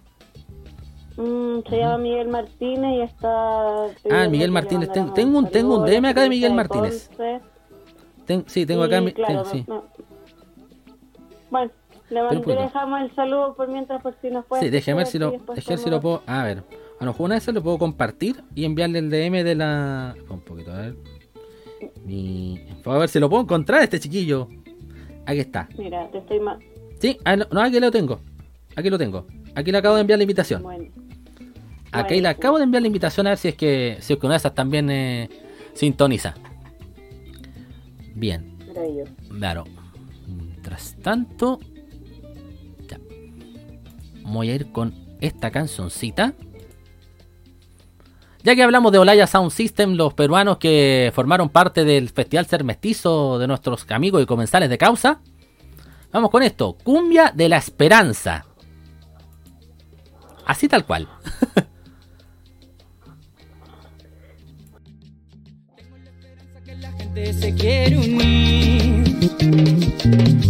Mm, 1.22 1.62
se 1.70 1.78
llama 1.78 1.98
Miguel 2.00 2.28
Martínez 2.30 2.92
y 2.98 3.02
está... 3.02 3.86
Ah, 4.10 4.28
Miguel 4.30 4.52
Martínez. 4.52 4.92
Ten- 4.92 5.14
tengo 5.14 5.38
un- 5.40 5.50
tengo 5.50 5.78
un 5.78 5.86
DM 5.86 6.06
acá 6.08 6.22
de 6.22 6.30
Miguel 6.30 6.54
Martínez. 6.54 7.10
Ten- 8.26 8.44
sí, 8.48 8.66
tengo 8.66 8.84
acá. 8.84 9.02
mi- 9.02 9.12
claro, 9.14 9.44
ten- 9.44 9.52
sí. 9.52 9.66
no- 9.68 9.84
Bueno, 11.50 11.72
le, 12.10 12.22
dejamos 12.56 13.02
el 13.02 13.14
saludo 13.16 13.56
por 13.56 13.68
mientras 13.68 14.02
por 14.02 14.16
si 14.22 14.30
nos 14.30 14.46
puede 14.46 14.64
Sí, 14.64 14.70
déjeme 14.70 14.98
ver 15.00 15.08
si 15.08 15.20
lo, 15.20 15.32
si 15.32 15.38
puedo. 16.02 16.24
A 16.26 16.44
ver, 16.44 16.64
a 17.00 17.06
lo 17.06 17.12
mejor 17.12 17.26
una 17.26 17.36
vez 17.36 17.48
lo 17.48 17.62
puedo 17.62 17.78
compartir 17.78 18.44
y 18.56 18.66
enviarle 18.66 19.00
el 19.00 19.10
DM 19.10 19.44
de 19.44 19.56
la. 19.56 20.16
Un 20.30 20.40
poquito, 20.42 20.72
a 20.72 20.78
ver. 20.78 20.96
Mi... 22.06 22.60
A 22.86 22.98
ver 22.98 23.10
si 23.10 23.20
lo 23.20 23.30
puedo 23.30 23.44
encontrar 23.44 23.84
este 23.84 24.00
chiquillo. 24.00 24.48
Aquí 25.26 25.40
está. 25.40 25.68
Mira, 25.78 26.10
te 26.10 26.20
estoy 26.20 26.40
ma- 26.40 26.58
Sí, 27.00 27.18
ah, 27.26 27.36
no, 27.36 27.46
no, 27.52 27.62
aquí 27.62 27.80
lo 27.80 27.92
tengo. 27.92 28.20
Aquí 28.76 28.90
lo 28.90 28.98
tengo. 28.98 29.26
Aquí 29.56 29.72
le 29.72 29.78
acabo 29.80 29.96
de 29.96 30.02
enviar 30.02 30.18
la 30.20 30.24
invitación. 30.24 30.64
Bueno, 30.64 30.86
Aquí 31.92 32.22
le 32.22 32.30
acabo 32.30 32.58
de 32.58 32.64
enviar 32.64 32.82
la 32.82 32.88
invitación 32.88 33.28
a 33.28 33.32
ver 33.32 33.38
si 33.38 33.50
es 33.50 33.56
que, 33.56 33.98
si 34.00 34.14
es 34.14 34.20
que 34.20 34.26
una 34.26 34.36
de 34.36 34.38
esas 34.38 34.56
también 34.56 34.90
eh, 34.90 35.30
sintoniza. 35.74 36.36
Bien, 38.16 38.58
claro. 39.30 39.66
Mientras 40.28 40.96
tanto, 41.02 41.60
ya. 42.88 42.98
voy 44.24 44.50
a 44.50 44.56
ir 44.56 44.72
con 44.72 44.94
esta 45.20 45.52
cancioncita. 45.52 46.34
Ya 48.44 48.56
que 48.56 48.64
hablamos 48.64 48.92
de 48.92 48.98
Olaya 48.98 49.28
Sound 49.28 49.52
System, 49.52 49.94
los 49.94 50.14
peruanos 50.14 50.58
que 50.58 51.12
formaron 51.14 51.50
parte 51.50 51.84
del 51.84 52.10
Festival 52.10 52.46
Ser 52.48 52.64
Mestizo 52.64 53.38
de 53.38 53.48
nuestros 53.48 53.86
amigos 53.92 54.24
y 54.24 54.26
comensales 54.26 54.70
de 54.70 54.78
causa, 54.78 55.22
vamos 56.12 56.32
con 56.32 56.42
esto: 56.42 56.78
Cumbia 56.84 57.32
de 57.36 57.50
la 57.50 57.58
Esperanza. 57.58 58.46
Así 60.46 60.68
tal 60.68 60.86
cual. 60.86 61.08
se 67.16 67.54
quiere 67.54 67.98
unir. 67.98 69.04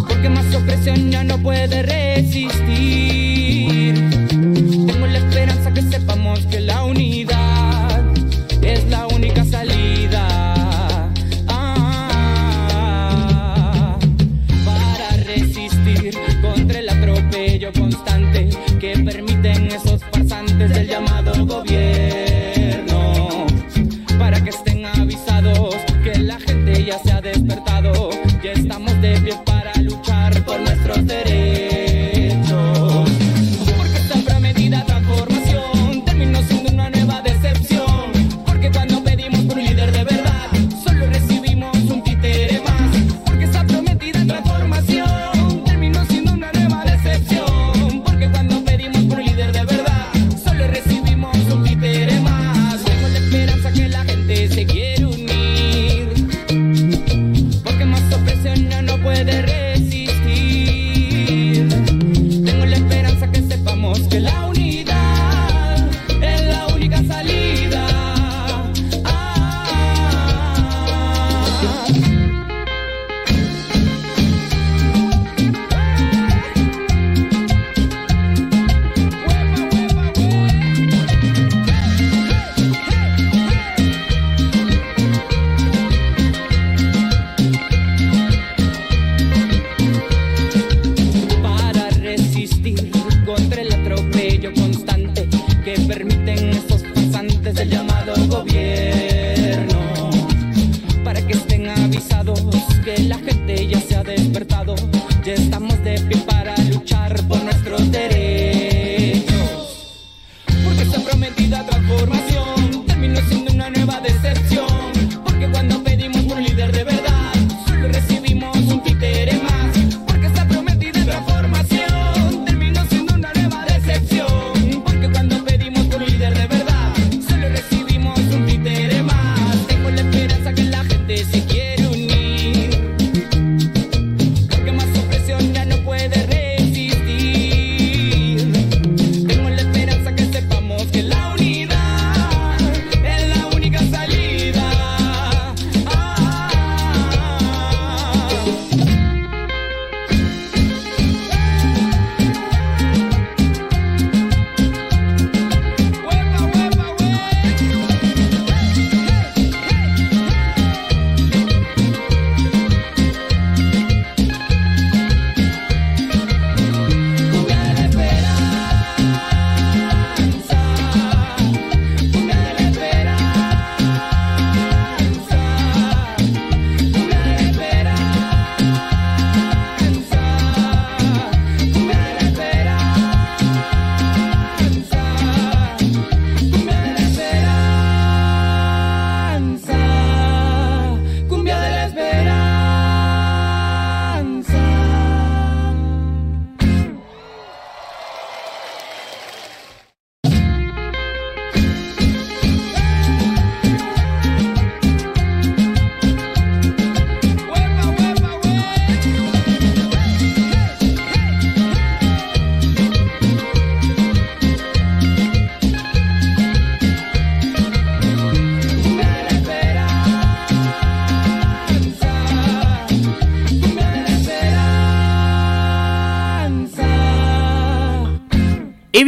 Porque 0.08 0.30
más 0.30 0.54
opresión 0.56 1.10
ya 1.12 1.24
no 1.24 1.38
puede 1.40 1.82
resistir. 1.84 2.74
Tengo 4.30 5.08
la 5.08 5.18
esperanza 5.18 5.74
que 5.74 5.82
sepamos 5.82 6.46
que 6.48 6.60
la 6.62 6.84
unidad 6.84 8.02
es 8.62 8.84
la 8.90 9.08
única 9.08 9.44
salida. 9.44 11.10
Ah, 11.48 12.38
para 14.64 15.18
resistir 15.24 16.16
contra 16.42 16.80
el 16.80 16.90
atropello 16.90 17.72
constante 17.74 18.50
que 18.80 18.98
permiten 19.00 19.68
esos 19.68 20.02
farsantes 20.12 20.70
del 20.70 20.88
llamado 20.88 21.46
gobierno 21.46 22.01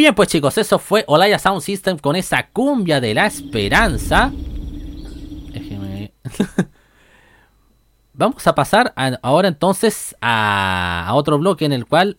bien, 0.04 0.16
pues 0.16 0.28
chicos, 0.28 0.58
eso 0.58 0.80
fue 0.80 1.06
Olaya 1.08 1.40
Sound 1.40 1.62
System 1.62 1.98
con 1.98 2.18
esa 2.18 2.48
cumbia 2.48 3.00
de 3.00 3.14
la 3.14 3.26
esperanza. 3.26 4.34
Vamos 8.14 8.46
a 8.46 8.54
pasar 8.54 8.94
ahora 9.22 9.48
entonces 9.48 10.14
a, 10.20 11.10
otro 11.14 11.40
bloque 11.40 11.64
en 11.64 11.72
el 11.72 11.86
cual 11.86 12.18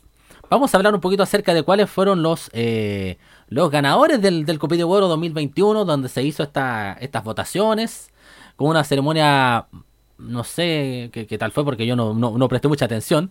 vamos 0.51 0.72
a 0.72 0.78
hablar 0.78 0.95
un 0.95 1.01
poquito 1.03 1.22
acerca 1.22 1.53
de 1.53 1.62
cuáles 1.62 1.91
fueron 1.91 2.22
los 2.22 2.49
eh, 2.55 3.18
los 3.49 3.70
ganadores 3.70 4.20
del, 4.20 4.47
del 4.47 4.59
Copito 4.59 4.89
Oro 4.89 5.07
2021, 5.09 5.85
donde 5.85 6.09
se 6.09 6.22
hizo 6.22 6.43
esta, 6.43 6.95
estas 6.95 7.22
votaciones, 7.22 8.11
con 8.57 8.68
una 8.70 8.82
ceremonia, 8.82 9.66
no 10.18 10.43
sé 10.43 11.11
qué, 11.12 11.39
tal 11.39 11.53
fue 11.53 11.64
porque 11.64 11.87
yo 11.87 11.95
no- 11.97 12.14
no 12.14 12.49
presté 12.49 12.66
mucha 12.66 12.87
atención. 12.87 13.30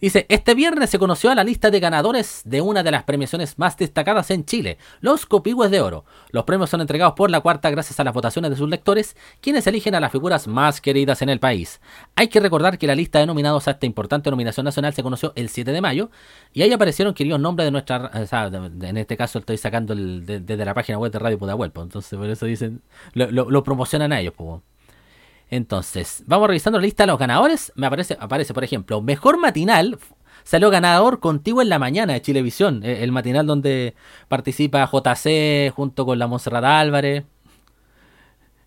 Dice, 0.00 0.26
este 0.28 0.54
viernes 0.54 0.90
se 0.90 0.98
conoció 0.98 1.30
a 1.30 1.34
la 1.34 1.44
lista 1.44 1.70
de 1.70 1.80
ganadores 1.80 2.42
de 2.44 2.60
una 2.60 2.82
de 2.82 2.90
las 2.90 3.04
premiaciones 3.04 3.58
más 3.58 3.76
destacadas 3.76 4.30
en 4.30 4.44
Chile, 4.44 4.78
los 5.00 5.26
Copigües 5.26 5.70
de 5.70 5.80
Oro. 5.80 6.04
Los 6.30 6.44
premios 6.44 6.70
son 6.70 6.80
entregados 6.80 7.14
por 7.14 7.30
la 7.30 7.40
cuarta 7.40 7.70
gracias 7.70 7.98
a 8.00 8.04
las 8.04 8.12
votaciones 8.14 8.50
de 8.50 8.56
sus 8.56 8.68
lectores, 8.68 9.16
quienes 9.40 9.66
eligen 9.66 9.94
a 9.94 10.00
las 10.00 10.12
figuras 10.12 10.46
más 10.46 10.80
queridas 10.80 11.22
en 11.22 11.28
el 11.28 11.40
país. 11.40 11.80
Hay 12.16 12.28
que 12.28 12.40
recordar 12.40 12.78
que 12.78 12.86
la 12.86 12.94
lista 12.94 13.18
de 13.18 13.26
nominados 13.26 13.68
a 13.68 13.72
esta 13.72 13.86
importante 13.86 14.30
nominación 14.30 14.64
nacional 14.64 14.92
se 14.94 15.02
conoció 15.02 15.32
el 15.36 15.48
7 15.48 15.72
de 15.72 15.80
mayo, 15.80 16.10
y 16.52 16.62
ahí 16.62 16.72
aparecieron 16.72 17.14
queridos 17.14 17.40
nombres 17.40 17.66
de 17.66 17.70
nuestra... 17.70 18.10
o 18.14 18.26
sea, 18.26 18.50
de- 18.50 18.70
de- 18.70 18.88
en 18.88 18.96
este 18.96 19.16
caso 19.16 19.38
estoy 19.38 19.56
sacando 19.58 19.92
el- 19.92 20.26
de- 20.26 20.40
desde 20.40 20.64
la 20.64 20.74
página 20.74 20.98
web 20.98 21.12
de 21.12 21.18
Radio 21.18 21.38
Pudahuel, 21.38 21.70
pues, 21.70 21.84
entonces 21.84 22.18
por 22.18 22.28
eso 22.28 22.46
dicen... 22.46 22.82
Lo, 23.12 23.30
lo- 23.30 23.50
lo 23.50 23.62
promocionan 23.64 24.12
a 24.12 24.20
ellos, 24.20 24.34
pues. 24.36 24.60
Entonces, 25.50 26.24
vamos 26.26 26.48
revisando 26.48 26.78
la 26.78 26.84
lista 26.84 27.02
de 27.04 27.08
los 27.08 27.18
ganadores. 27.18 27.72
Me 27.76 27.86
aparece, 27.86 28.16
aparece, 28.18 28.54
por 28.54 28.64
ejemplo, 28.64 29.00
Mejor 29.02 29.38
Matinal. 29.38 29.98
Salió 30.42 30.68
ganador 30.70 31.20
Contigo 31.20 31.62
en 31.62 31.68
la 31.70 31.78
Mañana 31.78 32.12
de 32.14 32.22
Chilevisión. 32.22 32.82
eh, 32.84 33.02
El 33.02 33.12
matinal 33.12 33.46
donde 33.46 33.94
participa 34.28 34.84
JC 34.90 35.70
junto 35.74 36.04
con 36.04 36.18
la 36.18 36.26
Monserrat 36.26 36.64
Álvarez. 36.64 37.24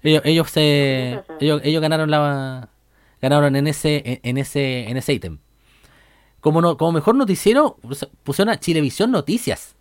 Ellos, 0.03 0.49
se, 0.49 1.21
ellos, 1.39 1.82
ganaron 1.82 2.09
la 2.09 2.69
ganaron 3.21 3.55
en 3.55 3.67
ese 3.67 4.21
en, 4.23 4.38
ese 4.38 4.89
en 4.89 4.95
ese 4.97 5.13
ítem. 5.13 5.39
Como 6.39 6.61
no, 6.61 6.78
como 6.78 6.93
mejor 6.93 7.15
noticiero 7.15 7.78
pus- 7.82 8.07
pusieron 8.23 8.53
a 8.53 8.59
Chilevisión 8.59 9.11
Noticias. 9.11 9.75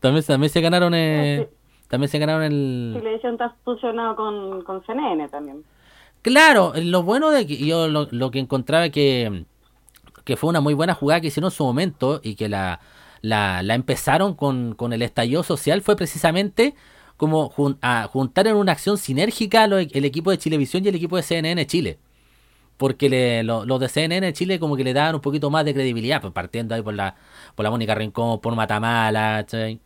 También, 0.00 0.24
también 0.24 0.50
se 0.50 0.60
ganaron 0.60 0.94
eh, 0.94 1.48
también 1.92 2.08
se 2.08 2.18
ganaron 2.18 2.42
el 2.42 2.94
Televisión 2.98 3.32
está 3.34 3.54
fusionado 3.66 4.16
con, 4.16 4.62
con 4.64 4.82
CNN 4.86 5.28
también. 5.28 5.62
Claro, 6.22 6.72
lo 6.76 7.02
bueno 7.02 7.28
de 7.30 7.46
que 7.46 7.58
yo 7.58 7.86
lo, 7.86 8.08
lo 8.10 8.30
que 8.30 8.38
encontraba 8.38 8.88
que, 8.88 9.44
que 10.24 10.36
fue 10.38 10.48
una 10.48 10.62
muy 10.62 10.72
buena 10.72 10.94
jugada 10.94 11.20
que 11.20 11.26
hicieron 11.26 11.48
en 11.50 11.54
su 11.54 11.64
momento 11.64 12.20
y 12.24 12.34
que 12.34 12.48
la, 12.48 12.80
la, 13.20 13.62
la 13.62 13.74
empezaron 13.74 14.34
con, 14.34 14.74
con 14.74 14.94
el 14.94 15.02
estallido 15.02 15.42
social 15.42 15.82
fue 15.82 15.94
precisamente 15.94 16.74
como 17.18 17.50
jun- 17.50 17.76
a 17.82 18.08
juntar 18.10 18.46
en 18.46 18.56
una 18.56 18.72
acción 18.72 18.96
sinérgica 18.96 19.66
lo- 19.66 19.76
el 19.78 20.04
equipo 20.06 20.30
de 20.30 20.38
Chilevisión 20.38 20.82
y 20.84 20.88
el 20.88 20.94
equipo 20.94 21.16
de 21.18 21.22
CNN 21.22 21.66
Chile. 21.66 21.98
Porque 22.78 23.10
le- 23.10 23.42
lo- 23.42 23.66
los 23.66 23.78
de 23.80 23.88
CNN 23.90 24.32
Chile 24.32 24.58
como 24.58 24.76
que 24.76 24.84
le 24.84 24.94
daban 24.94 25.16
un 25.16 25.20
poquito 25.20 25.50
más 25.50 25.66
de 25.66 25.74
credibilidad, 25.74 26.22
pues 26.22 26.32
partiendo 26.32 26.74
ahí 26.74 26.80
por 26.80 26.94
la, 26.94 27.16
por 27.54 27.64
la 27.64 27.70
Mónica 27.70 27.94
Rincón, 27.94 28.40
por 28.40 28.54
Matamala, 28.56 29.42
¿cachai? 29.42 29.78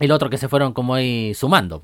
Y 0.00 0.06
los 0.06 0.16
otros 0.16 0.30
que 0.30 0.38
se 0.38 0.48
fueron 0.48 0.72
como 0.72 0.94
ahí 0.94 1.34
sumando. 1.34 1.82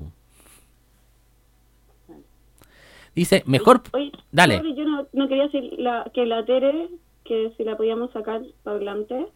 Dice, 3.15 3.43
mejor... 3.45 3.81
Oye, 3.93 4.11
Dale. 4.31 4.57
sorry, 4.57 4.75
yo 4.75 4.85
no, 4.85 5.07
no 5.11 5.27
quería 5.27 5.43
decir 5.43 5.73
la, 5.77 6.09
que 6.13 6.25
la 6.25 6.45
Tere, 6.45 6.89
que 7.25 7.53
si 7.57 7.63
la 7.63 7.75
podíamos 7.75 8.11
sacar 8.11 8.41
para 8.63 8.77
adelante. 8.77 9.27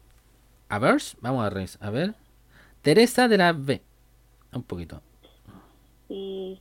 A 0.69 0.79
ver, 0.79 1.01
vamos 1.21 1.45
a 1.45 1.49
revisar. 1.49 1.85
A 1.85 1.91
ver. 1.91 2.15
Teresa 2.81 3.27
de 3.27 3.37
la 3.37 3.53
B. 3.53 3.81
Un 4.53 4.63
poquito. 4.63 5.01
Y 6.07 6.59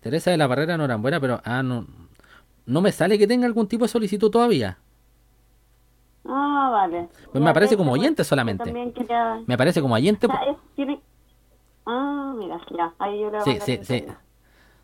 Teresa 0.00 0.30
de 0.30 0.38
la 0.38 0.46
Barrera 0.46 0.76
no 0.76 0.84
era 0.84 0.96
buena, 0.96 1.20
pero. 1.20 1.40
Ah, 1.44 1.62
no. 1.62 1.86
No 2.66 2.80
me 2.80 2.92
sale 2.92 3.18
que 3.18 3.26
tenga 3.26 3.46
algún 3.46 3.68
tipo 3.68 3.84
de 3.84 3.88
solicitud 3.88 4.30
todavía. 4.30 4.78
Ah, 6.26 6.68
vale. 6.72 7.08
Pues 7.32 7.42
me 7.42 7.50
aparece 7.50 7.76
como 7.76 7.92
oyente 7.92 8.24
solamente. 8.24 8.64
También 8.64 8.92
quería... 8.92 9.40
Me 9.46 9.54
aparece 9.54 9.80
como 9.80 9.94
oyente. 9.94 10.26
O 10.26 10.30
sea, 10.30 10.42
es- 10.42 10.56
tiene... 10.76 11.00
Ah, 11.86 12.34
mira, 12.36 12.60
ya, 12.76 12.92
ahí 12.98 13.20
yo 13.20 13.30
le 13.30 13.40
Sí, 13.40 13.58
sí, 13.64 13.80
sí. 13.82 14.04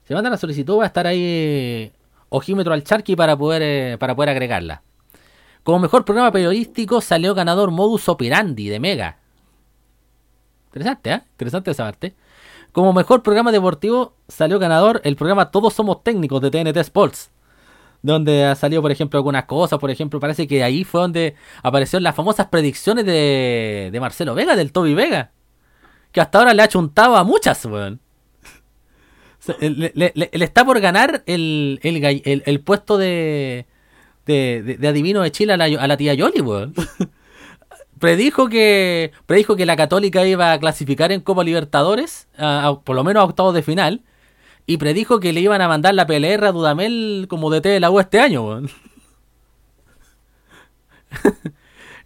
Se 0.05 0.15
manda 0.15 0.31
la 0.31 0.37
solicitud, 0.39 0.79
va 0.79 0.85
a 0.85 0.87
estar 0.87 1.07
ahí 1.07 1.93
ojímetro 2.31 2.73
al 2.73 2.83
charqui 2.85 3.15
para 3.17 3.37
poder, 3.37 3.63
eh, 3.63 3.99
para 3.99 4.15
poder 4.17 4.31
agregarla. 4.31 4.83
Como 5.63 5.79
mejor 5.81 6.05
programa 6.05 6.31
periodístico 6.33 7.01
salió 7.01 7.35
ganador 7.35 7.71
Modus 7.71 8.09
Operandi 8.09 8.69
de 8.69 8.81
Mega. 8.81 9.19
Interesante, 10.69 11.11
¿eh? 11.13 11.23
Interesante 11.33 11.71
esa 11.71 11.85
parte. 11.85 12.15
Como 12.73 12.93
mejor 12.93 13.23
programa 13.23 13.53
deportivo 13.53 14.15
salió 14.29 14.59
ganador 14.59 15.01
el 15.05 15.17
programa 15.17 15.51
Todos 15.51 15.75
Somos 15.75 16.03
Técnicos 16.03 16.41
de 16.41 16.51
TNT 16.51 16.77
Sports. 16.79 17.31
Donde 18.07 18.45
ha 18.45 18.55
salido, 18.55 18.83
por 18.83 18.93
ejemplo, 18.93 19.19
algunas 19.19 19.47
cosas. 19.47 19.81
Por 19.81 19.91
ejemplo, 19.91 20.21
parece 20.21 20.47
que 20.47 20.63
ahí 20.63 20.85
fue 20.85 21.01
donde 21.01 21.35
aparecieron 21.61 22.05
las 22.05 22.15
famosas 22.15 22.47
predicciones 22.47 23.05
de, 23.05 23.97
Marcelo 24.01 24.33
Vega, 24.37 24.55
del 24.55 24.71
Toby 24.71 24.95
Vega. 24.95 25.33
Que 26.13 26.21
hasta 26.21 26.39
ahora 26.39 26.55
le 26.55 26.63
ha 26.63 26.69
chuntado 26.69 27.17
a 27.17 27.25
muchas, 27.25 27.65
weón. 27.65 28.01
Le, 29.59 30.03
está 30.33 30.65
por 30.65 30.79
ganar 30.79 31.25
el, 31.27 31.81
el, 31.83 32.61
puesto 32.61 32.97
de, 32.97 33.67
de, 34.25 34.79
adivino 34.87 35.23
de 35.23 35.33
Chile 35.33 35.55
a 35.55 35.57
la, 35.57 35.97
tía 35.97 36.15
Yoli, 36.15 36.41
weón. 36.43 36.75
Predijo 37.99 38.49
que, 38.49 39.11
predijo 39.25 39.57
que 39.57 39.67
la 39.67 39.75
Católica 39.75 40.25
iba 40.25 40.53
a 40.53 40.61
clasificar 40.61 41.11
en 41.11 41.23
Copa 41.23 41.43
Libertadores, 41.43 42.29
por 42.85 42.95
lo 42.95 43.03
menos 43.03 43.23
a 43.23 43.25
octavos 43.25 43.55
de 43.55 43.63
final, 43.63 44.03
y 44.67 44.79
predijo 44.79 45.21
que 45.21 45.33
le 45.33 45.41
iban 45.41 45.61
a 45.61 45.69
mandar 45.69 45.95
la 45.95 46.07
PLR 46.07 46.45
a 46.45 46.53
Dudamel 46.53 47.27
como 47.29 47.51
DT 47.51 47.69
de 47.69 47.81
la 47.81 47.91
U 47.91 48.01
este 48.01 48.21
año, 48.21 48.59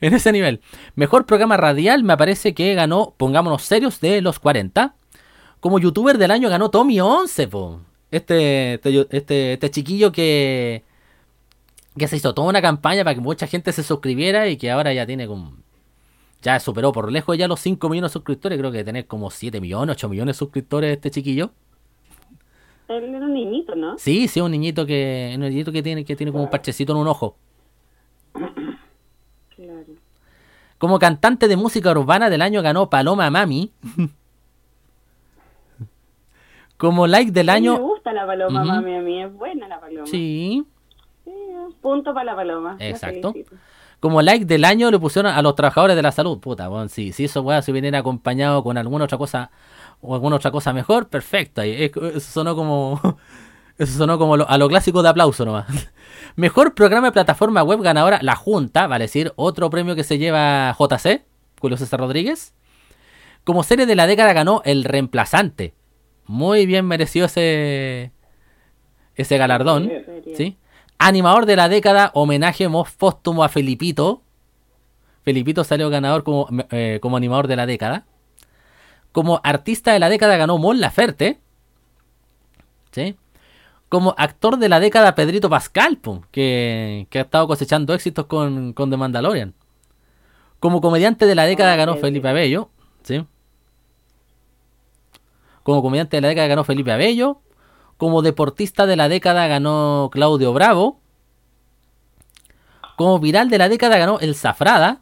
en 0.00 0.14
ese 0.14 0.32
nivel. 0.32 0.60
Mejor 0.94 1.26
programa 1.26 1.56
radial 1.56 2.04
me 2.04 2.16
parece 2.16 2.54
que 2.54 2.74
ganó, 2.74 3.14
pongámonos 3.16 3.62
serios, 3.62 4.00
de 4.00 4.20
los 4.20 4.38
40. 4.38 4.94
Como 5.60 5.78
youtuber 5.78 6.18
del 6.18 6.30
año 6.30 6.48
ganó 6.48 6.70
Tommy 6.70 7.00
11, 7.00 7.48
po. 7.48 7.80
Este, 8.10 8.74
este, 8.74 9.06
este, 9.10 9.52
este 9.54 9.70
chiquillo 9.70 10.10
que, 10.10 10.82
que 11.96 12.08
se 12.08 12.16
hizo 12.16 12.34
toda 12.34 12.48
una 12.48 12.62
campaña 12.62 13.04
para 13.04 13.14
que 13.14 13.20
mucha 13.20 13.46
gente 13.46 13.72
se 13.72 13.82
suscribiera 13.82 14.48
y 14.48 14.56
que 14.56 14.70
ahora 14.70 14.92
ya 14.92 15.06
tiene 15.06 15.26
como... 15.26 15.54
Ya 16.42 16.58
superó 16.58 16.90
por 16.92 17.12
lejos 17.12 17.36
ya 17.36 17.48
los 17.48 17.60
5 17.60 17.86
millones 17.90 18.10
de 18.10 18.12
suscriptores. 18.14 18.58
Creo 18.58 18.72
que 18.72 18.82
tener 18.82 19.06
como 19.06 19.30
7 19.30 19.60
millones, 19.60 19.96
8 19.96 20.08
millones 20.08 20.36
de 20.36 20.38
suscriptores 20.38 20.96
este 20.96 21.10
chiquillo. 21.10 21.50
Él 22.90 23.14
era 23.14 23.24
un 23.24 23.34
niñito, 23.34 23.76
¿no? 23.76 23.96
Sí, 23.98 24.26
sí, 24.26 24.40
un 24.40 24.50
niñito 24.50 24.84
que, 24.84 25.32
un 25.36 25.42
niñito 25.42 25.70
que 25.70 25.82
tiene, 25.82 26.04
que 26.04 26.16
tiene 26.16 26.32
como 26.32 26.44
un 26.44 26.50
parchecito 26.50 26.92
en 26.92 26.98
un 26.98 27.08
ojo. 27.08 27.36
Claro. 29.54 29.92
Como 30.78 30.98
cantante 30.98 31.46
de 31.46 31.54
música 31.54 31.90
urbana 31.90 32.30
del 32.30 32.40
año 32.40 32.62
ganó 32.62 32.88
Paloma 32.88 33.28
Mami. 33.28 33.70
Como 36.78 37.06
like 37.06 37.30
del 37.30 37.50
A 37.50 37.56
mí 37.56 37.60
Me 37.60 37.68
año... 37.68 37.78
gusta 37.78 38.14
la 38.14 38.24
paloma, 38.24 38.64
mami, 38.64 38.96
a 38.96 39.00
mí 39.02 39.22
es 39.22 39.30
buena 39.34 39.68
la 39.68 39.78
paloma. 39.78 40.06
Sí. 40.06 40.64
Sí, 41.26 41.30
punto 41.82 42.14
para 42.14 42.24
la 42.24 42.34
paloma. 42.34 42.76
Exacto. 42.78 43.34
Como 44.00 44.22
like 44.22 44.46
del 44.46 44.64
año 44.64 44.90
le 44.90 44.98
pusieron 44.98 45.30
a 45.30 45.42
los 45.42 45.54
trabajadores 45.54 45.94
de 45.94 46.00
la 46.00 46.10
salud. 46.10 46.40
Puta, 46.40 46.68
bueno, 46.68 46.88
si, 46.88 47.12
si 47.12 47.24
eso 47.24 47.42
weá, 47.42 47.60
se 47.60 47.70
viniera 47.70 47.98
acompañado 47.98 48.64
con 48.64 48.78
alguna 48.78 49.04
otra 49.04 49.18
cosa 49.18 49.50
o 50.00 50.14
alguna 50.14 50.36
otra 50.36 50.50
cosa 50.50 50.72
mejor, 50.72 51.08
perfecto. 51.08 51.62
Eso 51.62 52.20
sonó 52.20 52.54
como. 52.56 53.00
Eso 53.78 53.96
sonó 53.96 54.18
como 54.18 54.34
a 54.34 54.58
lo 54.58 54.68
clásico 54.68 55.02
de 55.02 55.08
aplauso 55.08 55.46
nomás. 55.46 55.66
Mejor 56.36 56.74
programa 56.74 57.06
de 57.06 57.12
plataforma 57.12 57.62
web 57.62 57.80
ganadora, 57.80 58.18
La 58.20 58.36
Junta, 58.36 58.86
vale 58.86 59.04
decir, 59.04 59.32
otro 59.36 59.70
premio 59.70 59.96
que 59.96 60.04
se 60.04 60.18
lleva 60.18 60.76
JC, 60.78 61.24
Julio 61.58 61.78
César 61.78 61.98
Rodríguez. 61.98 62.52
Como 63.42 63.62
serie 63.62 63.86
de 63.86 63.96
la 63.96 64.06
década 64.06 64.34
ganó 64.34 64.60
El 64.66 64.84
Reemplazante. 64.84 65.72
Muy 66.26 66.66
bien 66.66 66.84
merecido 66.86 67.24
ese, 67.24 68.12
ese 69.14 69.38
galardón. 69.38 69.90
¿sí? 70.36 70.58
Animador 70.98 71.46
de 71.46 71.56
la 71.56 71.70
década, 71.70 72.10
homenaje 72.12 72.68
mo- 72.68 72.86
póstumo 72.98 73.44
a 73.44 73.48
Felipito. 73.48 74.22
Felipito 75.22 75.64
salió 75.64 75.88
ganador 75.88 76.22
como, 76.22 76.48
eh, 76.70 76.98
como 77.00 77.16
animador 77.16 77.46
de 77.48 77.56
la 77.56 77.64
década. 77.64 78.04
Como 79.12 79.40
artista 79.42 79.92
de 79.92 79.98
la 79.98 80.08
década 80.08 80.36
ganó 80.36 80.58
Mon 80.58 80.80
Laferte. 80.80 81.40
¿Sí? 82.92 83.16
Como 83.88 84.14
actor 84.16 84.56
de 84.56 84.68
la 84.68 84.78
década 84.78 85.14
Pedrito 85.14 85.50
Pascal, 85.50 85.96
po, 85.98 86.22
que, 86.30 87.06
que 87.10 87.18
ha 87.18 87.22
estado 87.22 87.46
cosechando 87.48 87.92
éxitos 87.92 88.26
con, 88.26 88.72
con 88.72 88.90
The 88.90 88.96
Mandalorian. 88.96 89.54
Como 90.60 90.80
comediante 90.80 91.26
de 91.26 91.34
la 91.34 91.44
década 91.44 91.72
Ah, 91.72 91.76
ganó. 91.76 91.96
Felipe 91.96 92.28
Abello. 92.28 92.70
¿Sí? 93.02 93.24
Como 95.62 95.82
comediante 95.82 96.16
de 96.16 96.20
la 96.20 96.28
década 96.28 96.46
ganó 96.46 96.64
Felipe 96.64 96.92
Abello. 96.92 97.40
Como 97.96 98.22
deportista 98.22 98.86
de 98.86 98.96
la 98.96 99.08
década 99.08 99.46
ganó 99.46 100.08
Claudio 100.12 100.52
Bravo. 100.52 101.00
Como 102.96 103.18
viral 103.18 103.50
de 103.50 103.58
la 103.58 103.68
década 103.68 103.98
ganó 103.98 104.20
El 104.20 104.34
Zafrada. 104.34 105.00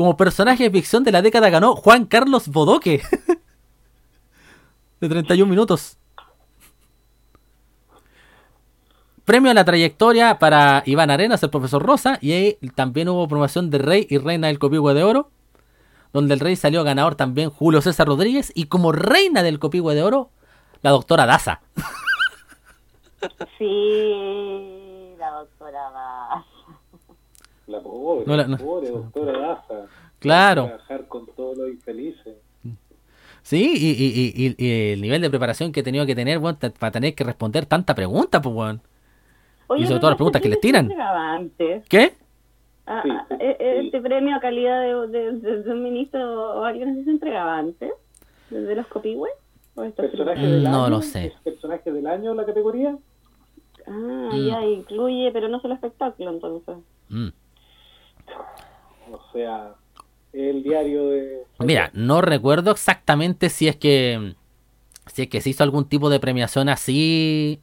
Como 0.00 0.16
personaje 0.16 0.64
de 0.64 0.70
ficción 0.70 1.04
de 1.04 1.12
la 1.12 1.20
década 1.20 1.50
ganó 1.50 1.76
Juan 1.76 2.06
Carlos 2.06 2.48
Bodoque. 2.48 3.02
de 5.02 5.08
31 5.10 5.44
minutos. 5.44 5.98
Premio 9.26 9.50
a 9.50 9.54
la 9.54 9.66
trayectoria 9.66 10.38
para 10.38 10.82
Iván 10.86 11.10
Arenas, 11.10 11.42
el 11.42 11.50
profesor 11.50 11.82
Rosa. 11.82 12.16
Y 12.22 12.32
ahí 12.32 12.58
también 12.74 13.10
hubo 13.10 13.28
promoción 13.28 13.68
de 13.68 13.76
Rey 13.76 14.06
y 14.08 14.16
Reina 14.16 14.46
del 14.46 14.58
Copihue 14.58 14.94
de 14.94 15.04
Oro. 15.04 15.28
Donde 16.14 16.32
el 16.32 16.40
Rey 16.40 16.56
salió 16.56 16.82
ganador 16.82 17.14
también 17.14 17.50
Julio 17.50 17.82
César 17.82 18.06
Rodríguez. 18.06 18.52
Y 18.54 18.68
como 18.68 18.92
Reina 18.92 19.42
del 19.42 19.58
Copihue 19.58 19.94
de 19.94 20.02
Oro, 20.02 20.30
la 20.80 20.92
doctora 20.92 21.26
Daza. 21.26 21.60
Sí, 23.58 25.14
la 25.18 25.30
doctora 25.30 25.90
va. 25.90 26.46
La 27.70 27.80
pobre, 27.80 28.24
No 28.26 28.36
la- 28.36 28.46
no. 28.48 28.56
pobre 28.58 28.90
doctora 28.90 29.38
Daza. 29.38 29.86
Claro. 30.18 30.64
Trabajar 30.66 31.06
con 31.08 31.26
todos 31.34 31.56
los 31.56 31.68
infelices. 31.68 32.34
Sí, 33.42 33.72
y, 33.74 33.90
y- 33.90 34.46
y- 34.46 34.54
y 34.58 34.92
el 34.92 35.00
nivel 35.00 35.22
de 35.22 35.30
preparación 35.30 35.72
que 35.72 35.80
he 35.80 35.82
tenido 35.82 36.04
que 36.04 36.14
tener, 36.14 36.40
para 36.40 36.90
tener 36.92 37.14
que 37.14 37.24
responder 37.24 37.64
tanta 37.66 37.94
pregunta, 37.94 38.42
pues, 38.42 38.54
weón. 38.54 38.82
Oye, 39.68 39.84
Y 39.84 39.86
sobre 39.86 40.00
todo 40.00 40.10
las 40.10 40.16
preguntas 40.16 40.42
que 40.42 40.48
le 40.48 40.56
premio 40.56 40.80
se 40.82 40.94
tiran. 40.96 41.00
antes. 41.00 41.84
¿Qué? 41.88 42.12
Ah, 42.86 43.00
Sí, 43.04 43.08
ah, 43.10 43.26
sí, 43.28 43.34
eh, 43.40 43.56
eh, 43.60 43.76
sí. 43.80 43.86
Este 43.86 44.00
premio 44.00 44.36
a 44.36 44.40
calidad 44.40 44.82
de, 44.82 45.06
de, 45.08 45.32
de- 45.38 45.62
de 45.62 45.70
un 45.72 45.82
ministro 45.82 46.58
o 46.60 46.64
alguien 46.64 46.90
así 46.90 47.04
se 47.04 47.10
entregaba 47.10 47.56
antes, 47.58 47.90
desde 48.50 48.74
los 48.74 48.86
copihue. 48.88 49.30
¿O 49.76 49.84
esto 49.84 50.02
es 50.02 50.10
¿Personaje 50.10 50.40
Mm, 50.40 50.50
del 50.50 50.64
no 50.64 50.84
año? 50.84 50.96
lo 50.96 51.02
sé. 51.02 51.26
¿Es 51.26 51.32
personaje 51.44 51.92
del 51.92 52.06
año 52.08 52.34
la 52.34 52.44
categoría? 52.44 52.98
Ah, 53.86 54.30
Mm. 54.32 54.46
ya 54.48 54.64
incluye, 54.66 55.30
pero 55.32 55.48
no 55.48 55.60
solo 55.60 55.74
espectáculo 55.74 56.30
entonces. 56.30 56.76
Mm. 57.08 57.28
O 59.10 59.32
sea, 59.32 59.74
el 60.32 60.62
diario 60.62 61.08
de... 61.08 61.42
Mira, 61.58 61.90
no 61.94 62.20
recuerdo 62.20 62.70
exactamente 62.70 63.48
si 63.50 63.68
es 63.68 63.76
que 63.76 64.34
si 65.06 65.22
es 65.22 65.28
que 65.28 65.40
se 65.40 65.50
hizo 65.50 65.64
algún 65.64 65.88
tipo 65.88 66.08
de 66.08 66.20
premiación 66.20 66.68
así 66.68 67.60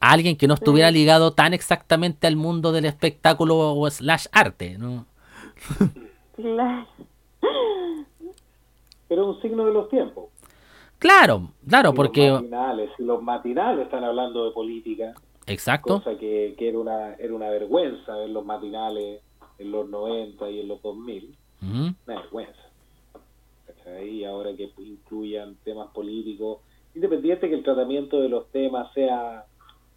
a 0.00 0.12
alguien 0.12 0.36
que 0.36 0.46
no 0.46 0.54
estuviera 0.54 0.90
ligado 0.90 1.32
tan 1.32 1.52
exactamente 1.54 2.26
al 2.26 2.36
mundo 2.36 2.72
del 2.72 2.84
espectáculo 2.84 3.74
o 3.74 3.90
slash 3.90 4.26
arte, 4.32 4.78
¿no? 4.78 5.06
Claro. 6.34 6.86
Pero 9.08 9.22
es 9.22 9.36
un 9.36 9.42
signo 9.42 9.66
de 9.66 9.72
los 9.72 9.88
tiempos. 9.90 10.30
Claro, 10.98 11.50
claro, 11.68 11.90
Y 11.90 11.94
porque 11.94 12.28
Los 12.28 12.42
matinales, 12.42 12.90
los 12.98 13.22
matinales 13.22 13.84
están 13.84 14.04
hablando 14.04 14.44
de 14.44 14.52
política, 14.52 15.14
exacto. 15.46 15.98
cosa 15.98 16.16
que, 16.18 16.54
que 16.56 16.68
era, 16.68 16.78
una, 16.78 17.14
era 17.14 17.34
una 17.34 17.50
vergüenza 17.50 18.16
ver 18.16 18.30
los 18.30 18.44
matinales 18.44 19.20
en 19.62 19.72
los 19.72 19.88
90 19.88 20.50
y 20.50 20.60
en 20.60 20.68
los 20.68 20.82
2000. 20.82 21.36
Ujú. 21.62 21.94
Una 22.06 22.20
vergüenza. 22.20 22.60
¿Cachai? 23.66 24.08
Y 24.08 24.24
ahora 24.24 24.54
que 24.56 24.70
incluyan 24.78 25.56
temas 25.64 25.88
políticos, 25.88 26.58
independiente 26.94 27.48
que 27.48 27.54
el 27.54 27.62
tratamiento 27.64 28.20
de 28.20 28.28
los 28.28 28.50
temas 28.50 28.92
sea 28.92 29.44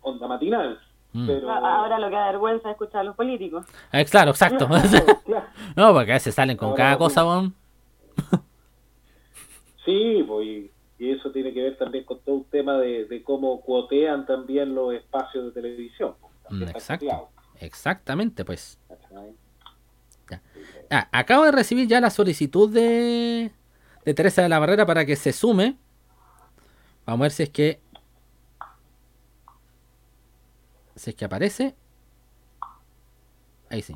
onda 0.01 0.27
matinal. 0.27 0.79
Mm. 1.13 1.27
Pero, 1.27 1.49
Ah, 1.51 1.79
Ahora 1.79 1.97
lo 1.99 2.09
que 2.09 2.15
da 2.15 2.27
vergüenza 2.27 2.69
es 2.69 2.73
escuchar 2.73 3.01
a 3.01 3.03
los 3.05 3.15
políticos. 3.15 3.65
Eh, 3.91 4.05
claro, 4.05 4.31
exacto. 4.31 4.67
No, 5.75 5.93
porque 5.93 6.11
a 6.11 6.15
veces 6.15 6.33
salen 6.35 6.55
con 6.57 6.69
Ahora, 6.69 6.83
cada 6.83 6.97
cosa, 6.97 7.25
weón. 7.25 7.53
Sí, 9.85 10.23
pues, 10.27 10.47
y, 10.47 10.71
eso 11.11 11.31
tiene 11.31 11.53
que 11.53 11.61
ver 11.61 11.77
también 11.77 12.05
con 12.05 12.19
todo 12.19 12.35
un 12.35 12.43
tema 12.45 12.77
de, 12.77 13.05
de 13.05 13.21
cómo 13.23 13.61
cuotean 13.61 14.25
también 14.25 14.73
los 14.73 14.93
espacios 14.93 15.45
de 15.45 15.51
televisión. 15.51 16.15
pues, 16.21 16.33
Mm, 16.49 16.63
Exacto. 16.69 17.29
Exactamente, 17.59 18.45
pues. 18.45 18.79
¿cachai? 18.87 19.33
Ah, 20.91 21.07
acabo 21.11 21.43
de 21.45 21.51
recibir 21.51 21.87
ya 21.87 21.99
la 21.99 22.09
solicitud 22.09 22.69
de, 22.71 23.51
de 24.05 24.13
Teresa 24.13 24.41
de 24.41 24.49
la 24.49 24.59
Barrera 24.59 24.85
para 24.85 25.05
que 25.05 25.15
se 25.15 25.31
sume. 25.33 25.77
Vamos 27.05 27.21
a 27.21 27.23
ver 27.23 27.31
si 27.31 27.43
es 27.43 27.49
que. 27.49 27.79
Si 30.95 31.09
es 31.09 31.15
que 31.15 31.25
aparece. 31.25 31.75
Ahí 33.69 33.81
sí. 33.81 33.95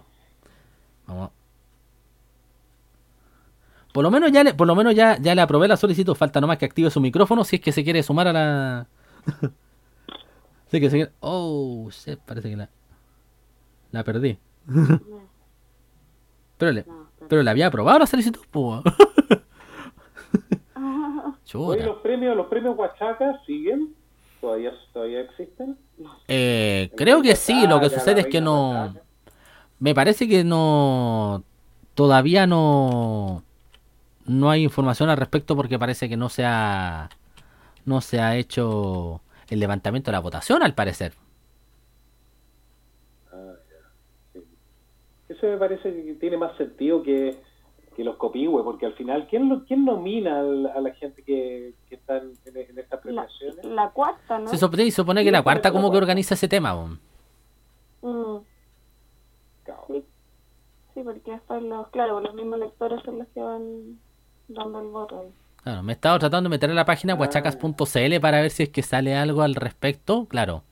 Vamos. 1.08 1.32
Por 3.94 4.04
lo 4.04 4.12
menos 4.12 4.32
ya 4.32 4.44
le, 4.44 4.54
por 4.54 4.68
lo 4.68 4.76
menos 4.76 4.94
ya, 4.96 5.18
ya 5.20 5.34
le 5.34 5.42
aprobé 5.42 5.68
la 5.68 5.78
solicitud. 5.78 6.16
Falta 6.16 6.42
nomás 6.42 6.58
que 6.58 6.66
active 6.66 6.90
su 6.92 7.02
micrófono 7.02 7.44
si 7.44 7.56
es 7.58 7.62
que 7.62 7.72
se 7.72 7.84
quiere 7.84 8.04
sumar 8.04 8.28
a 8.28 8.34
la. 8.34 8.88
sí 10.72 10.80
que 10.80 10.90
se 10.90 10.96
quiere- 10.98 11.12
Oh, 11.22 11.90
shit, 11.92 12.20
parece 12.20 12.50
que 12.50 12.58
la. 12.58 12.70
La 13.92 14.04
perdí. 14.04 14.38
Pero 16.60 16.72
le, 16.72 16.84
No, 16.86 17.08
pero- 17.18 17.28
pero 17.30 17.42
le 17.44 17.50
había 17.50 17.66
aprobado 17.68 17.98
la 17.98 18.06
solicitud, 18.06 18.42
po. 18.52 18.84
Oye, 21.56 21.84
los 21.84 21.98
premios, 22.02 22.36
los 22.38 22.46
premios 22.48 22.78
Huachaca 22.78 23.42
siguen, 23.48 23.96
todavía, 24.40 24.72
todavía 24.94 25.22
existen. 25.22 25.76
Eh, 26.28 26.92
creo 26.96 27.24
que 27.24 27.36
sí, 27.36 27.66
lo 27.66 27.80
que 27.80 27.90
sucede 27.90 28.16
la 28.16 28.22
es 28.22 28.28
que 28.28 28.40
no. 28.42 28.94
Me 29.80 29.96
parece 29.96 30.28
que 30.28 30.44
no. 30.44 31.44
Todavía 31.96 32.46
no. 32.46 33.44
No 34.26 34.50
hay 34.52 34.64
información 34.64 35.10
al 35.10 35.18
respecto 35.18 35.56
porque 35.56 35.80
parece 35.80 36.08
que 36.08 36.18
no 36.18 36.30
se 36.30 36.46
ha. 36.46 37.10
No 37.86 38.02
se 38.02 38.20
ha 38.22 38.36
hecho 38.36 39.22
el 39.48 39.60
levantamiento 39.60 40.12
de 40.12 40.14
la 40.14 40.20
votación, 40.20 40.62
al 40.62 40.76
parecer. 40.76 41.14
Ah, 43.32 43.54
ya, 43.70 43.90
sí. 44.34 44.40
Eso 45.30 45.46
me 45.48 45.58
parece 45.58 45.94
que 45.94 46.14
tiene 46.16 46.38
más 46.38 46.58
sentido 46.58 47.02
que, 47.04 47.40
que 47.96 48.04
los 48.04 48.18
copihue, 48.18 48.64
porque 48.64 48.86
al 48.88 48.94
final, 48.94 49.28
¿quién, 49.30 49.48
lo, 49.48 49.64
quién 49.66 49.86
nomina 49.86 50.40
al- 50.40 50.66
a 50.68 50.82
la 50.82 50.94
gente 50.96 51.22
que, 51.24 51.74
que 51.88 51.96
está 51.96 52.18
en, 52.18 52.34
en- 52.46 52.58
en 52.58 52.80
estas 52.80 52.98
La, 52.98 53.02
premiaciones? 53.02 53.64
la 53.66 53.90
cuarta, 53.92 54.40
¿no? 54.40 54.48
Se 54.48 54.58
supone, 54.58 54.86
se 54.86 54.92
supone 54.92 55.24
que 55.24 55.32
la 55.32 55.44
cuarta 55.44 55.72
como 55.72 55.92
que 55.92 55.98
organiza 55.98 56.34
ese 56.34 56.48
tema. 56.48 56.74
po. 56.74 56.88
Mm, 58.08 58.40
sí. 59.88 60.04
sí, 60.94 61.02
porque 61.04 61.32
después 61.32 61.62
los, 61.64 61.88
claro, 61.90 62.20
los 62.22 62.34
mismos 62.34 62.60
lectores 62.60 63.02
son 63.04 63.20
los 63.20 63.28
que 63.30 63.40
van 63.42 64.00
dando 64.48 64.82
el 64.82 64.88
voto. 64.88 65.20
ahí. 65.22 65.28
Claro, 65.64 65.84
me 65.84 65.92
he 65.92 65.96
estado 65.96 66.18
tratando 66.20 66.50
de 66.50 66.56
meter 66.56 66.70
en 66.70 66.76
la 66.76 66.86
página 66.86 67.16
huachacas.cl 67.16 68.20
para 68.22 68.42
ver 68.42 68.50
si 68.50 68.64
es 68.64 68.70
que 68.70 68.82
sale 68.82 69.16
algo 69.16 69.42
al 69.42 69.56
respecto. 69.56 70.26
Claro. 70.26 70.64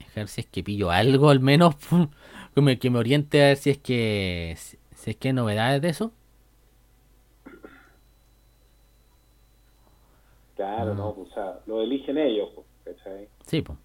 A 0.00 0.16
ver 0.16 0.28
si 0.28 0.42
es 0.42 0.46
que 0.46 0.62
pillo 0.62 0.90
algo 0.90 1.30
al 1.30 1.40
menos 1.40 1.74
que 2.54 2.60
me, 2.60 2.78
que 2.78 2.90
me 2.90 2.98
oriente 2.98 3.42
a 3.42 3.46
ver 3.48 3.56
si 3.56 3.70
es 3.70 3.78
que 3.78 4.54
si, 4.56 4.78
es 5.10 5.16
que 5.16 5.28
hay 5.28 5.34
novedades 5.34 5.82
de 5.82 5.88
eso. 5.88 6.12
Claro, 10.56 10.94
no, 10.94 11.08
o 11.08 11.26
sea, 11.34 11.58
lo 11.66 11.82
eligen 11.82 12.16
ellos, 12.16 12.50
pues, 12.54 12.96
¿cachai? 12.96 13.28
Sí, 13.44 13.60
pues. 13.62 13.76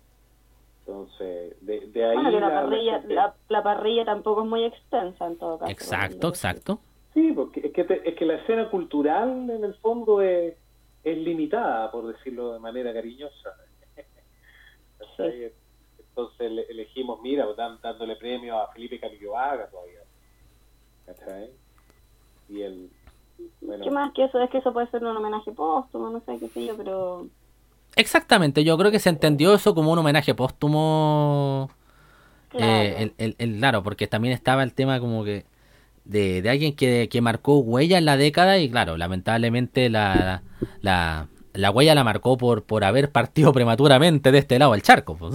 Entonces, 0.85 1.55
de, 1.65 1.79
de 1.87 2.05
ahí... 2.05 2.15
Bueno, 2.15 2.31
que 2.31 2.39
la 2.39 2.47
la- 2.49 2.53
la 2.55 2.61
parrilla, 2.61 2.99
gente- 2.99 3.15
la, 3.15 3.35
la 3.49 3.63
parrilla 3.63 4.05
tampoco 4.05 4.43
es 4.43 4.49
muy 4.49 4.63
extensa 4.65 5.25
en 5.27 5.37
todo 5.37 5.57
caso. 5.59 5.71
Exacto, 5.71 6.27
exacto. 6.29 6.79
Sí, 7.13 7.31
porque 7.35 7.61
es 7.67 7.73
que, 7.73 7.83
te- 7.85 8.07
es 8.07 8.15
que 8.15 8.25
la 8.25 8.35
escena 8.35 8.69
cultural 8.69 9.49
en 9.49 9.63
el 9.63 9.73
fondo 9.75 10.21
es, 10.21 10.55
es 11.03 11.17
limitada, 11.17 11.91
por 11.91 12.07
decirlo 12.13 12.53
de 12.53 12.59
manera 12.59 12.93
cariñosa. 12.93 13.49
¿Cachai? 14.99 15.51
Entonces 16.21 16.51
le- 16.51 16.63
elegimos, 16.69 17.21
mira, 17.21 17.45
dan- 17.57 17.79
dándole 17.81 18.15
premio 18.15 18.59
a 18.59 18.67
Felipe 18.73 18.99
Cariovaga 18.99 19.67
todavía. 19.67 19.99
¿Cachai? 21.05 21.49
Y 22.49 22.61
el... 22.61 22.89
Bueno, 23.61 23.83
¿Qué 23.85 23.91
más 23.91 24.11
que 24.13 24.25
eso? 24.25 24.39
Es 24.41 24.49
que 24.49 24.57
eso 24.57 24.73
puede 24.73 24.87
ser 24.91 25.03
un 25.03 25.15
homenaje 25.15 25.51
póstumo, 25.51 26.09
no 26.09 26.19
sé 26.25 26.37
qué 26.39 26.49
sé 26.49 26.65
yo, 26.65 26.75
pero... 26.75 27.27
Exactamente, 27.95 28.63
yo 28.63 28.77
creo 28.77 28.91
que 28.91 28.99
se 28.99 29.09
entendió 29.09 29.53
eso 29.53 29.73
como 29.73 29.91
un 29.91 29.99
homenaje 29.99 30.35
póstumo. 30.35 31.69
Claro. 32.49 32.65
Eh, 32.65 32.95
el, 33.03 33.13
el- 33.17 33.35
el- 33.37 33.57
claro, 33.59 33.81
porque 33.83 34.07
también 34.07 34.33
estaba 34.33 34.63
el 34.63 34.73
tema 34.73 34.99
como 34.99 35.23
que 35.23 35.45
de, 36.05 36.41
de 36.41 36.49
alguien 36.49 36.75
que, 36.75 37.07
que 37.09 37.21
marcó 37.21 37.59
huella 37.59 37.97
en 37.97 38.05
la 38.05 38.17
década 38.17 38.57
y 38.59 38.69
claro, 38.69 38.97
lamentablemente 38.97 39.89
la, 39.89 40.43
la, 40.81 41.27
la 41.53 41.71
huella 41.71 41.95
la 41.95 42.03
marcó 42.03 42.37
por, 42.37 42.63
por 42.63 42.83
haber 42.83 43.11
partido 43.11 43.53
prematuramente 43.53 44.31
de 44.31 44.37
este 44.39 44.59
lado 44.59 44.73
del 44.73 44.81
charco. 44.81 45.15
pues. 45.15 45.33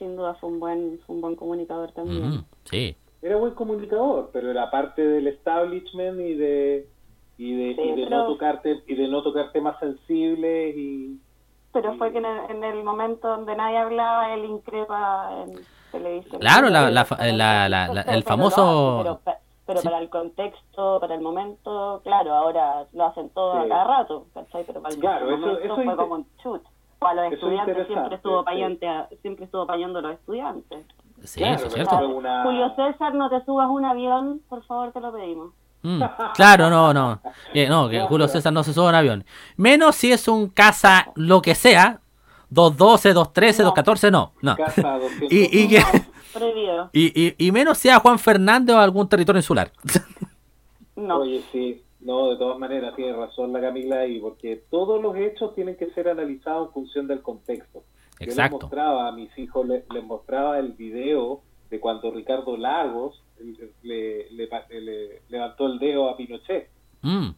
Sin 0.00 0.16
duda 0.16 0.34
fue 0.34 0.48
un 0.48 0.58
buen, 0.58 0.98
fue 1.06 1.14
un 1.14 1.20
buen 1.22 1.36
comunicador 1.36 1.92
también. 1.92 2.44
Sí, 2.64 2.96
Era 3.22 3.36
buen 3.36 3.54
comunicador, 3.54 4.30
pero 4.32 4.50
era 4.50 4.68
parte 4.70 5.06
del 5.06 5.26
establishment 5.28 6.18
y 6.20 6.34
de 6.34 6.88
y 7.38 7.54
de, 7.54 7.74
Sí, 7.76 7.80
y 7.82 7.90
de 7.96 8.04
pero- 8.04 8.16
no 8.18 8.26
tocarte 8.26 8.82
y 8.86 8.94
de 8.96 9.08
no 9.08 9.22
tocar 9.22 9.52
temas 9.52 9.78
sensibles 9.78 10.74
y 10.76 11.20
Pero 11.72 11.94
fue 11.98 12.10
que 12.12 12.18
en 12.18 12.24
el, 12.26 12.50
en 12.50 12.64
el 12.64 12.82
momento 12.82 13.28
donde 13.28 13.54
nadie 13.54 13.78
hablaba, 13.78 14.34
él 14.34 14.44
increpa 14.44 15.44
en 15.44 15.52
televisión. 15.92 16.40
Claro, 16.40 16.68
la- 16.68 16.90
la 16.90 17.06
la- 17.32 17.68
la- 17.68 17.88
la- 17.88 18.00
el 18.02 18.22
famoso- 18.24 18.98
Pero, 19.02 19.18
pa- 19.22 19.38
pero 19.66 19.80
Sí. 19.80 19.86
para 19.88 19.98
el 20.00 20.08
contexto, 20.10 20.98
para 21.00 21.14
el 21.14 21.20
momento, 21.20 22.00
claro, 22.02 22.34
ahora 22.34 22.86
lo 22.92 23.04
hacen 23.04 23.28
todo 23.30 23.52
a 23.52 23.68
cada 23.68 23.84
rato, 23.84 24.26
¿cachai? 24.34 24.64
Pero 24.66 24.82
para 24.82 24.94
el 24.94 25.00
Claro, 25.00 25.28
eso- 25.30 25.36
momento 25.38 25.60
eso 25.64 25.74
fue 25.76 25.84
inter- 25.84 25.96
como 25.98 26.14
un 26.16 26.26
chut. 26.42 26.62
O 27.02 27.06
a 27.06 27.14
los 27.14 27.24
eso 27.26 27.34
estudiantes 27.36 27.86
siempre 27.86 28.14
estuvo 28.16 28.40
sí. 28.40 28.44
payante, 28.44 28.88
a- 28.88 29.08
siempre 29.22 29.44
estuvo 29.46 29.66
payando 29.66 29.98
a 30.00 30.02
los 30.02 30.12
estudiantes. 30.12 30.84
Sí, 31.24 31.40
Claro, 31.40 31.54
eso 31.56 31.66
es 31.66 31.74
cierto. 31.74 32.08
una- 32.08 32.42
Julio 32.44 32.74
César, 32.76 33.14
no 33.14 33.28
te 33.30 33.44
subas 33.44 33.68
un 33.70 33.84
avión, 33.84 34.40
por 34.48 34.62
favor, 34.64 34.92
te 34.92 35.00
lo 35.00 35.12
pedimos. 35.12 35.52
Mm, 35.82 36.02
claro, 36.34 36.68
no, 36.68 36.92
no. 36.92 37.20
Que, 37.54 37.66
no, 37.68 37.88
que 37.88 38.00
Julio 38.02 38.28
César 38.28 38.52
no 38.52 38.62
se 38.62 38.74
sube 38.74 38.86
a 38.86 38.88
un 38.90 38.94
avión. 38.96 39.24
Menos 39.56 39.96
si 39.96 40.12
es 40.12 40.28
un 40.28 40.48
casa, 40.50 41.10
lo 41.14 41.40
que 41.40 41.54
sea. 41.54 42.00
212, 42.50 43.12
213, 43.14 43.62
No. 43.62 43.68
214, 43.70 44.10
no. 44.10 44.32
no. 44.42 44.56
Casa 44.56 44.98
200. 44.98 45.32
Y, 45.32 45.58
y, 45.64 45.68
que- 45.68 45.82
Prohibido. 46.34 46.90
y, 46.92 47.28
y, 47.28 47.34
y 47.46 47.50
menos 47.52 47.78
sea 47.78 47.98
Juan 47.98 48.18
Fernández 48.18 48.76
o 48.76 48.78
algún 48.78 49.08
territorio 49.08 49.38
insular. 49.38 49.70
No. 50.96 51.20
Oye, 51.20 51.42
sí, 51.50 51.82
no, 52.00 52.30
de 52.30 52.36
todas 52.36 52.58
maneras 52.58 52.94
tiene 52.96 53.12
razón 53.12 53.52
la 53.52 53.60
Camila 53.60 54.00
ahí, 54.00 54.18
porque 54.20 54.62
todos 54.70 55.02
los 55.02 55.16
hechos 55.16 55.54
tienen 55.54 55.76
que 55.76 55.90
ser 55.90 56.08
analizados 56.08 56.68
en 56.68 56.72
función 56.74 57.06
del 57.06 57.20
contexto. 57.22 57.82
Yo 58.18 58.24
Exacto. 58.26 58.56
les 58.56 58.62
mostraba 58.62 59.08
a 59.08 59.12
mis 59.12 59.36
hijos, 59.38 59.66
le- 59.66 59.84
les, 59.92 60.04
mostraba 60.04 60.58
el 60.58 60.72
video 60.72 61.40
de 61.70 61.80
cuando 61.80 62.10
Ricardo 62.10 62.56
Lagos 62.56 63.22
le, 63.82 64.28
le- 64.30 64.30
le- 64.30 64.80
le 64.80 65.22
levantó 65.28 65.66
el 65.66 65.78
dedo 65.78 66.08
a 66.10 66.16
Pinochet. 66.16 66.68
Mm, 67.02 67.30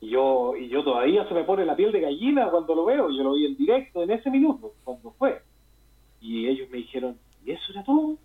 Y 0.00 0.10
yo, 0.10 0.54
y 0.56 0.68
yo 0.68 0.84
todavía 0.84 1.26
se 1.28 1.34
me 1.34 1.44
pone 1.44 1.64
la 1.64 1.74
piel 1.76 1.90
de 1.92 2.00
gallina 2.00 2.50
cuando 2.50 2.74
lo 2.74 2.84
veo. 2.84 3.08
Yo 3.10 3.22
lo 3.22 3.32
vi 3.34 3.46
en 3.46 3.56
directo 3.56 4.02
en 4.02 4.10
ese 4.10 4.30
minuto, 4.30 4.72
cuando 4.84 5.10
fue. 5.12 5.40
Y 6.20 6.46
ellos 6.48 6.68
me 6.70 6.78
dijeron, 6.78 7.16
¿y 7.44 7.52
eso 7.52 7.72
era 7.72 7.82
todo? 7.84 8.16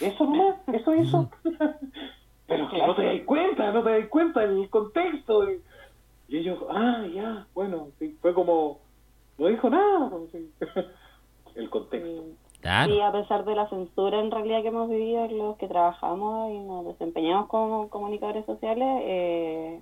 ¿Eso 0.00 0.24
nomás? 0.24 0.56
¿Eso 0.72 0.94
hizo? 0.94 1.30
Pero 2.48 2.68
que 2.70 2.78
no 2.78 2.94
te 2.96 3.04
das 3.04 3.20
cuenta, 3.26 3.70
no 3.72 3.82
te 3.84 3.90
das 4.00 4.08
cuenta 4.08 4.40
del 4.40 4.68
contexto. 4.70 5.48
Y, 5.50 5.60
y 6.28 6.38
ellos, 6.38 6.58
ah, 6.70 7.04
ya, 7.14 7.46
bueno, 7.54 7.88
sí, 8.00 8.16
fue 8.20 8.34
como, 8.34 8.78
no 9.38 9.46
dijo 9.46 9.70
nada. 9.70 10.10
sí. 10.32 10.50
El 11.54 11.70
contexto. 11.70 12.22
claro. 12.60 12.92
Sí, 12.92 13.00
a 13.00 13.10
pesar 13.12 13.44
de 13.44 13.54
la 13.56 13.68
censura 13.68 14.20
en 14.20 14.30
realidad 14.30 14.62
que 14.62 14.68
hemos 14.68 14.88
vivido 14.88 15.26
los 15.28 15.56
que 15.56 15.66
trabajamos 15.68 16.52
y 16.52 16.58
nos 16.60 16.86
desempeñamos 16.86 17.48
como 17.48 17.88
comunicadores 17.88 18.46
sociales, 18.46 18.86
eh, 19.02 19.80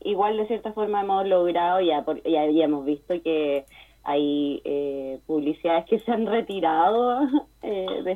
igual 0.00 0.36
de 0.38 0.46
cierta 0.46 0.72
forma 0.72 1.02
hemos 1.02 1.26
logrado, 1.26 1.80
ya, 1.80 2.02
por- 2.02 2.22
ya, 2.22 2.46
ya 2.46 2.64
hemos 2.64 2.84
visto 2.86 3.14
que 3.22 3.66
hay 4.04 4.62
eh, 4.64 5.20
publicidades 5.26 5.84
que 5.84 5.98
se 5.98 6.10
han 6.12 6.24
retirado 6.26 7.20
eh, 7.62 7.86
de 8.04 8.12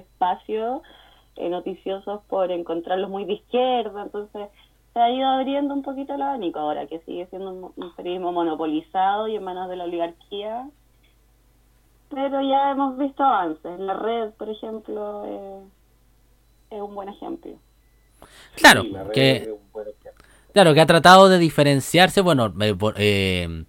eh, 1.36 1.48
noticiosos 1.48 2.22
por 2.28 2.50
encontrarlos 2.52 3.10
muy 3.10 3.24
de 3.24 3.34
izquierda, 3.34 4.02
entonces 4.02 4.48
se 4.94 5.00
ha 5.00 5.10
ido 5.10 5.26
abriendo 5.28 5.74
un 5.74 5.82
poquito 5.82 6.14
el 6.14 6.22
abanico 6.22 6.58
ahora, 6.60 6.86
que 6.86 7.00
sigue 7.00 7.26
siendo 7.28 7.50
un, 7.52 7.72
un 7.76 7.94
periodismo 7.96 8.32
monopolizado 8.32 9.28
y 9.28 9.36
en 9.36 9.44
manos 9.44 9.68
de 9.70 9.76
la 9.76 9.84
oligarquía, 9.84 10.70
pero 12.08 12.40
ya 12.42 12.70
hemos 12.70 12.96
visto 12.98 13.22
avances. 13.24 13.78
La 13.80 13.94
red, 13.94 14.30
por 14.34 14.48
ejemplo, 14.50 15.24
eh, 15.26 15.62
es 16.70 16.80
un 16.82 16.94
buen 16.94 17.08
ejemplo. 17.08 17.52
Claro, 18.54 18.82
Sí, 18.82 18.92
que, 19.12 19.36
es 19.36 19.48
un 19.48 19.72
buen 19.72 19.88
ejemplo. 19.88 20.24
claro, 20.52 20.74
que 20.74 20.80
ha 20.80 20.86
tratado 20.86 21.28
de 21.28 21.38
diferenciarse, 21.38 22.20
bueno, 22.20 22.52
eh, 22.60 22.74
eh, 22.96 23.64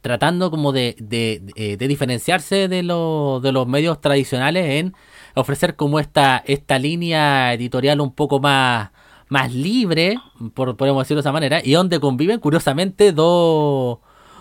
tratando 0.00 0.50
como 0.50 0.72
de, 0.72 0.96
de, 0.98 1.40
de- 1.54 1.76
de 1.76 1.88
diferenciarse 1.88 2.68
de, 2.68 2.82
los 2.82 3.42
de 3.42 3.52
los 3.52 3.66
medios 3.66 4.00
tradicionales 4.00 4.66
en 4.80 4.94
ofrecer 5.40 5.76
como 5.76 6.00
esta, 6.00 6.42
esta 6.46 6.78
línea 6.78 7.52
editorial 7.54 8.00
un 8.00 8.12
poco 8.12 8.40
más, 8.40 8.90
más 9.28 9.52
libre, 9.52 10.18
por, 10.54 10.76
podemos 10.76 11.02
decirlo 11.04 11.18
de 11.18 11.26
esa 11.26 11.32
manera, 11.32 11.60
y 11.62 11.72
donde 11.72 12.00
conviven 12.00 12.40
curiosamente 12.40 13.12
dos, 13.12 13.98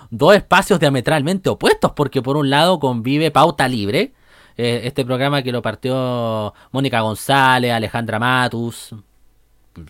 dos 0.09 0.35
espacios 0.35 0.79
diametralmente 0.79 1.49
opuestos, 1.49 1.91
porque 1.93 2.21
por 2.21 2.37
un 2.37 2.49
lado 2.49 2.79
convive 2.79 3.31
Pauta 3.31 3.67
Libre, 3.67 4.13
eh, 4.57 4.81
este 4.85 5.05
programa 5.05 5.43
que 5.43 5.51
lo 5.51 5.61
partió 5.61 6.53
Mónica 6.71 7.01
González, 7.01 7.71
Alejandra 7.71 8.19
Matus, 8.19 8.95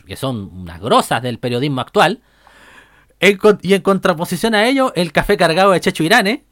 que 0.05 0.15
son 0.15 0.51
unas 0.53 0.81
grosas 0.81 1.21
del 1.21 1.39
periodismo 1.39 1.81
actual, 1.81 2.21
y 3.19 3.73
en 3.73 3.81
contraposición 3.81 4.53
a 4.53 4.67
ello, 4.67 4.93
el 4.95 5.11
café 5.11 5.38
cargado 5.38 5.71
de 5.71 5.79
Checho 5.79 6.03
Irane. 6.03 6.45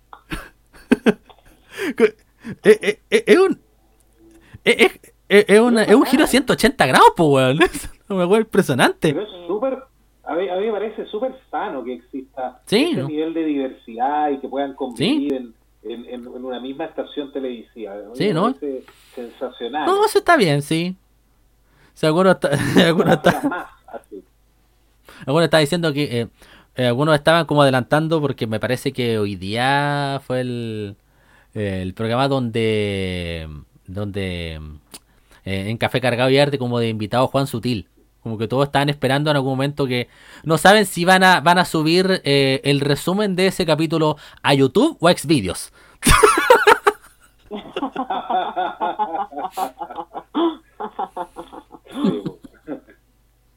Eh, 2.64 3.02
eh, 3.10 3.24
es 3.28 3.38
un. 3.38 3.60
Es, 4.66 4.92
es- 5.30 5.46
es 5.48 5.60
una- 5.60 5.84
es 5.84 5.96
un 5.96 6.06
giro 6.06 6.28
180 6.28 6.86
grados, 6.86 7.14
pues, 7.16 7.30
weón. 7.30 7.60
Es 8.06 8.10
una 8.12 8.28
weá 8.28 8.42
impresionante. 8.42 9.14
Pero 9.14 9.24
es 9.26 9.48
súper, 9.48 9.80
a 10.26 10.36
mí, 10.36 10.48
a 10.50 10.56
mí 10.58 10.66
me 10.68 10.72
parece 10.74 11.06
súper 11.08 11.36
sano 11.50 11.84
que 11.84 11.94
exista 11.94 12.62
Sí, 12.66 12.90
ese 12.92 13.02
¿no? 13.02 13.08
nivel 13.08 13.34
de 13.34 13.44
diversidad 13.46 14.30
y 14.32 14.38
que 14.40 14.48
puedan 14.48 14.74
convivir 14.76 15.34
en, 15.34 15.54
en, 15.84 16.06
en- 16.06 16.26
en 16.28 16.46
una 16.46 16.60
misma 16.60 16.86
estación 16.86 17.32
televisiva. 17.32 17.94
A 17.94 18.16
Sí, 18.16 18.32
¿no? 18.34 18.54
sensacional. 19.16 19.86
No, 19.88 20.06
eso 20.06 20.20
está 20.20 20.36
bien, 20.38 20.62
sí. 20.62 20.96
O 21.94 21.98
sea, 21.98 22.10
algunos, 22.10 22.36
está, 22.36 22.50
algunos, 22.86 22.92
Ojalá 23.08 23.14
está- 23.16 23.32
fuera 23.32 23.50
más 23.50 23.68
así. 23.88 24.24
algunos 25.26 25.46
está 25.46 25.58
diciendo 25.60 25.94
que 25.94 26.22
eh, 26.22 26.28
eh, 26.76 26.86
algunos 26.88 27.16
estaban 27.16 27.46
como 27.46 27.62
adelantando 27.64 28.22
porque 28.22 28.46
me 28.48 28.60
parece 28.60 28.92
que 28.94 29.18
hoy 29.18 29.36
día 29.36 30.22
fue 30.28 30.42
el, 30.42 30.96
eh, 31.54 31.80
el 31.82 31.94
programa 31.94 32.28
donde 32.28 33.48
donde 33.88 34.60
eh, 35.46 35.70
en 35.70 35.78
Café 35.78 36.02
Cargado 36.02 36.30
y 36.30 36.38
Arte 36.38 36.58
como 36.58 36.80
de 36.80 36.90
invitado 36.90 37.28
Juan 37.28 37.48
Sutil. 37.48 37.88
Como 38.22 38.38
que 38.40 38.48
todos 38.48 38.66
estaban 38.66 38.90
esperando 38.90 39.30
en 39.30 39.36
algún 39.36 39.52
momento 39.52 39.86
que 39.86 40.10
no 40.44 40.58
saben 40.58 40.88
si 40.88 41.06
van 41.06 41.24
a 41.24 41.42
van 41.42 41.60
a 41.60 41.66
subir 41.66 42.22
eh, 42.24 42.60
el 42.64 42.82
resumen 42.82 43.36
de 43.36 43.48
ese 43.48 43.68
capítulo 43.68 44.18
a 44.42 44.54
YouTube 44.56 44.98
o 45.00 45.08
a 45.08 45.14
Xvideos. 45.16 45.72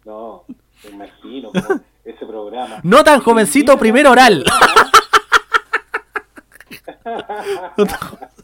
No, 0.04 0.44
me 0.84 0.90
imagino 0.90 1.50
ese 2.04 2.26
programa. 2.26 2.80
No 2.82 3.04
tan 3.04 3.20
jovencito, 3.20 3.78
primer 3.78 4.06
oral. 4.06 4.44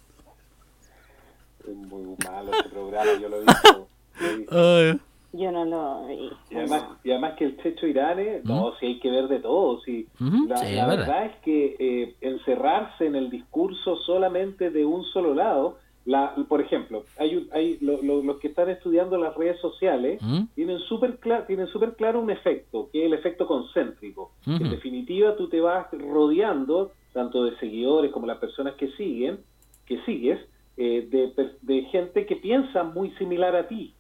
Muy 2.18 2.32
malo 2.32 2.52
ese 2.52 2.68
programa, 2.68 3.10
yo 3.20 3.28
lo 3.28 3.36
he 3.36 3.40
visto. 3.40 3.88
lo 4.20 4.26
he 4.26 4.36
visto. 4.36 4.54
Ay. 4.56 5.00
Yo 5.36 5.50
no 5.50 5.64
lo 5.64 6.06
vi. 6.06 6.30
Y 6.50 6.54
además, 6.56 6.84
y 7.02 7.10
además 7.10 7.34
que 7.36 7.44
el 7.46 7.56
Checho 7.60 7.86
Irane, 7.88 8.40
no, 8.44 8.72
si 8.78 8.86
hay 8.86 9.00
que 9.00 9.10
ver 9.10 9.26
de 9.26 9.40
todo. 9.40 9.80
Si, 9.80 10.06
la 10.20 10.56
sí, 10.58 10.74
la 10.76 10.82
es 10.82 10.86
verdad. 10.86 10.96
verdad 10.98 11.26
es 11.26 11.36
que 11.42 11.76
eh, 11.78 12.14
encerrarse 12.20 13.06
en 13.06 13.16
el 13.16 13.30
discurso 13.30 13.96
solamente 14.06 14.70
de 14.70 14.84
un 14.84 15.02
solo 15.04 15.34
lado, 15.34 15.78
la, 16.04 16.34
por 16.48 16.60
ejemplo, 16.60 17.02
hay, 17.18 17.34
un- 17.34 17.48
hay 17.50 17.78
lo- 17.80 18.00
lo- 18.02 18.22
los 18.22 18.36
que 18.38 18.46
están 18.48 18.68
estudiando 18.68 19.16
las 19.18 19.34
redes 19.34 19.58
sociales 19.60 20.20
¿Mm? 20.22 20.42
tienen 20.54 20.78
súper 20.80 21.18
claro, 21.18 21.44
tienen 21.46 21.66
súper 21.66 21.94
claro 21.96 22.20
un 22.20 22.30
efecto, 22.30 22.90
que 22.92 23.00
es 23.00 23.06
el 23.06 23.14
efecto 23.14 23.46
concéntrico. 23.48 24.30
En 24.46 24.70
definitiva, 24.70 25.34
tú 25.34 25.48
te 25.48 25.60
vas 25.60 25.86
rodeando, 25.92 26.92
tanto 27.12 27.42
de 27.44 27.56
seguidores 27.58 28.12
como 28.12 28.26
las 28.26 28.38
personas 28.38 28.74
que 28.74 28.88
siguen, 28.92 29.40
que 29.86 29.98
sigues, 30.04 30.38
eh, 30.76 31.08
de, 31.10 31.58
de 31.62 31.82
gente 31.86 32.26
que 32.26 32.36
piensa 32.36 32.84
muy 32.84 33.10
similar 33.16 33.56
a 33.56 33.68
ti. 33.68 33.96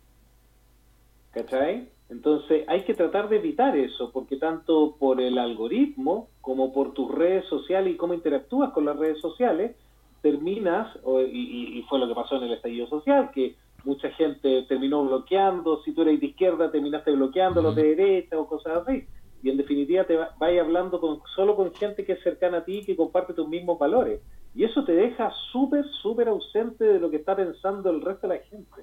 ¿Cachai? 1.30 1.92
Entonces 2.08 2.64
hay 2.68 2.84
que 2.84 2.94
tratar 2.94 3.28
de 3.28 3.36
evitar 3.36 3.76
eso, 3.76 4.12
porque 4.12 4.36
tanto 4.36 4.96
por 4.98 5.20
el 5.20 5.38
algoritmo 5.38 6.30
como 6.40 6.72
por 6.72 6.92
tus 6.94 7.10
redes 7.12 7.46
sociales 7.46 7.94
y 7.94 7.96
cómo 7.96 8.14
interactúas 8.14 8.72
con 8.72 8.84
las 8.84 8.96
redes 8.96 9.20
sociales, 9.20 9.76
terminas, 10.20 10.96
o- 11.02 11.20
y, 11.22 11.82
fue 11.88 11.98
lo 11.98 12.08
que 12.08 12.14
pasó 12.14 12.36
en 12.36 12.44
el 12.44 12.52
estallido 12.54 12.86
social, 12.88 13.30
que 13.34 13.56
mucha 13.82 14.10
gente 14.12 14.62
terminó 14.68 15.04
bloqueando, 15.04 15.82
si 15.82 15.92
tú 15.94 16.02
eres 16.02 16.20
de 16.20 16.26
izquierda 16.26 16.70
terminaste 16.70 17.12
bloqueando 17.12 17.62
los 17.62 17.74
de 17.74 17.94
derecha 17.96 18.38
o 18.38 18.46
cosas 18.48 18.82
así, 18.86 19.08
y 19.42 19.50
en 19.50 19.56
definitiva 19.58 20.04
te 20.04 20.16
va- 20.16 20.32
vas 20.38 20.58
hablando 20.58 21.00
con, 21.00 21.20
solo 21.34 21.56
con 21.56 21.74
gente 21.74 22.04
que 22.04 22.12
es 22.12 22.22
cercana 22.22 22.58
a 22.58 22.64
ti 22.64 22.78
y 22.78 22.86
que 22.86 22.96
comparte 22.96 23.34
tus 23.34 23.48
mismos 23.48 23.78
valores, 23.78 24.22
y 24.54 24.64
eso 24.64 24.84
te 24.84 24.92
deja 24.92 25.30
súper, 25.52 25.84
súper 26.02 26.28
ausente 26.28 26.84
de 26.84 27.00
lo 27.00 27.10
que 27.10 27.16
está 27.16 27.34
pensando 27.36 27.90
el 27.90 28.00
resto 28.00 28.28
de 28.28 28.36
la 28.38 28.42
gente. 28.44 28.82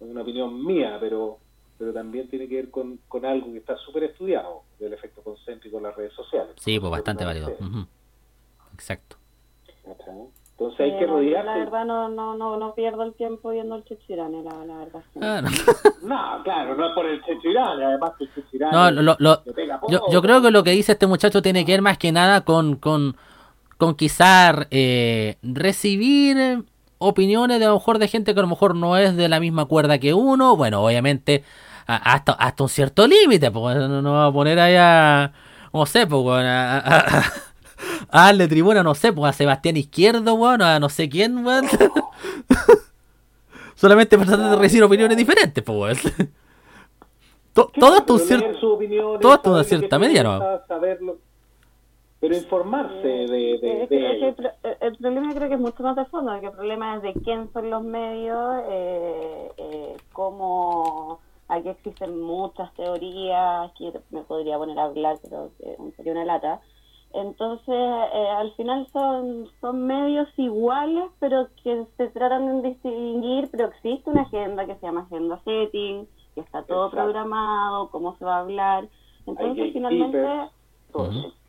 Es 0.00 0.08
una 0.08 0.22
opinión 0.22 0.64
mía, 0.64 0.98
pero 1.00 1.38
pero 1.78 1.92
también 1.92 2.28
tiene 2.28 2.46
que 2.48 2.54
ver 2.56 2.70
con, 2.70 2.98
con 3.08 3.24
algo 3.26 3.50
que 3.50 3.58
está 3.58 3.76
súper 3.78 4.04
estudiado, 4.04 4.62
del 4.78 4.92
efecto 4.92 5.20
concéntrico 5.22 5.78
en 5.78 5.82
las 5.84 5.96
redes 5.96 6.12
sociales. 6.12 6.52
Sí, 6.60 6.78
pues 6.78 6.90
bastante 6.92 7.24
válido. 7.24 7.50
Exacto. 8.74 9.16
Entonces 9.84 10.80
hay 10.80 10.90
Eh, 10.90 10.98
que 11.00 11.06
rodearse. 11.06 11.46
La 11.46 11.56
verdad 11.56 11.84
no, 11.84 12.08
no, 12.08 12.36
no, 12.36 12.56
no 12.56 12.74
pierdo 12.74 13.02
el 13.02 13.14
tiempo 13.14 13.50
viendo 13.50 13.74
el 13.74 13.84
Chechirane, 13.84 14.42
la, 14.44 14.64
la 14.64 14.76
verdad. 14.78 15.02
sí. 15.12 15.18
Ah, 15.22 15.40
no. 15.42 15.48
No, 16.02 16.42
claro, 16.44 16.74
no 16.76 16.86
es 16.88 16.92
por 16.94 17.06
el 17.06 17.22
Chechirán, 17.24 17.80
además 17.82 18.12
que 18.18 18.24
el 18.24 18.34
Chechirán 18.34 18.70
No, 18.72 18.90
lo- 18.90 19.16
lo- 19.18 19.42
yo, 19.88 20.00
yo 20.10 20.22
creo 20.22 20.40
que 20.42 20.50
lo 20.50 20.62
que 20.62 20.70
dice 20.70 20.92
este 20.92 21.06
muchacho 21.06 21.42
tiene 21.42 21.64
que 21.64 21.72
ver 21.72 21.82
más 21.82 21.98
que 21.98 22.12
nada 22.12 22.42
con, 22.42 22.76
con, 22.76 23.16
con 23.78 23.94
quizás 23.94 24.66
eh, 24.70 25.36
recibir 25.42 26.64
opiniones 26.98 27.58
de 27.58 27.64
a 27.64 27.68
lo 27.68 27.74
mejor 27.74 27.98
de 27.98 28.08
gente 28.08 28.34
que 28.34 28.40
a 28.40 28.42
lo 28.42 28.48
mejor 28.48 28.76
no 28.76 28.96
es 28.96 29.16
de 29.16 29.28
la 29.28 29.40
misma 29.40 29.64
cuerda 29.64 29.98
que 29.98 30.14
uno. 30.14 30.56
Bueno, 30.56 30.84
obviamente 30.84 31.42
hasta, 31.86 32.32
hasta 32.32 32.62
un 32.62 32.68
cierto 32.68 33.06
límite, 33.06 33.50
pues 33.50 33.76
no, 33.76 34.02
no 34.02 34.12
va 34.12 34.26
a 34.26 34.32
poner 34.32 34.58
ahí 34.60 34.76
a, 34.78 35.32
no 35.72 35.86
sé, 35.86 36.06
pues 36.06 36.44
a, 36.44 36.78
a, 36.78 36.96
a- 36.98 37.32
a 38.10 38.24
darle 38.26 38.46
tribuna, 38.46 38.82
no 38.82 38.94
sé, 38.94 39.12
pues 39.12 39.30
a 39.30 39.36
Sebastián 39.36 39.76
Izquierdo, 39.76 40.34
weón, 40.34 40.62
a 40.62 40.78
no 40.78 40.88
sé 40.88 41.08
quién, 41.08 41.44
weón. 41.44 41.66
Solamente 43.74 44.16
para 44.16 44.30
tratar 44.30 44.50
de 44.50 44.56
recibir 44.56 44.84
opiniones 44.84 45.16
diferentes, 45.16 45.64
pues. 45.64 46.00
todo 47.52 47.96
esto 47.96 48.14
un 48.14 48.20
cierto. 48.20 48.58
todo 49.20 49.34
esto 49.34 49.52
una 49.52 49.64
cierta 49.64 49.98
saberlo. 50.68 51.18
Pero 52.22 52.36
informarse 52.36 53.08
de, 53.08 53.58
de, 53.58 54.26
el, 54.28 54.34
pro- 54.36 54.52
el 54.80 54.96
problema 54.96 55.34
creo 55.34 55.48
que 55.48 55.54
es 55.56 55.60
mucho 55.60 55.82
más 55.82 55.96
de 55.96 56.04
fondo, 56.06 56.40
que 56.40 56.46
el 56.46 56.52
problema 56.52 56.96
es 56.96 57.02
de 57.02 57.14
quién 57.24 57.52
son 57.52 57.68
los 57.70 57.82
medios, 57.82 58.62
eh, 58.68 59.52
eh, 59.58 59.96
cómo 60.12 61.20
aquí 61.48 61.68
existen 61.68 62.20
muchas 62.20 62.72
teorías, 62.76 63.72
que 63.76 63.92
me 64.10 64.22
podría 64.22 64.56
poner 64.56 64.78
a 64.78 64.84
hablar, 64.84 65.18
pero 65.22 65.50
eh, 65.60 65.76
sería 65.96 66.12
una 66.12 66.24
lata. 66.24 66.62
Entonces, 67.14 67.74
eh, 67.74 68.28
al 68.38 68.54
final 68.54 68.88
son, 68.92 69.48
son 69.60 69.86
medios 69.86 70.28
iguales, 70.38 71.10
pero 71.18 71.48
que 71.62 71.86
se 71.98 72.08
tratan 72.08 72.62
de 72.62 72.70
distinguir, 72.70 73.50
pero 73.50 73.66
existe 73.66 74.08
una 74.10 74.22
agenda 74.22 74.64
que 74.66 74.76
se 74.76 74.86
llama 74.86 75.02
agenda 75.02 75.42
setting, 75.44 76.08
que 76.34 76.40
está 76.40 76.64
todo 76.64 76.86
Exacto. 76.86 76.96
programado, 76.96 77.90
cómo 77.90 78.16
se 78.16 78.24
va 78.24 78.36
a 78.36 78.40
hablar. 78.40 78.88
Entonces, 79.26 79.74
gatekeepers, 79.74 80.52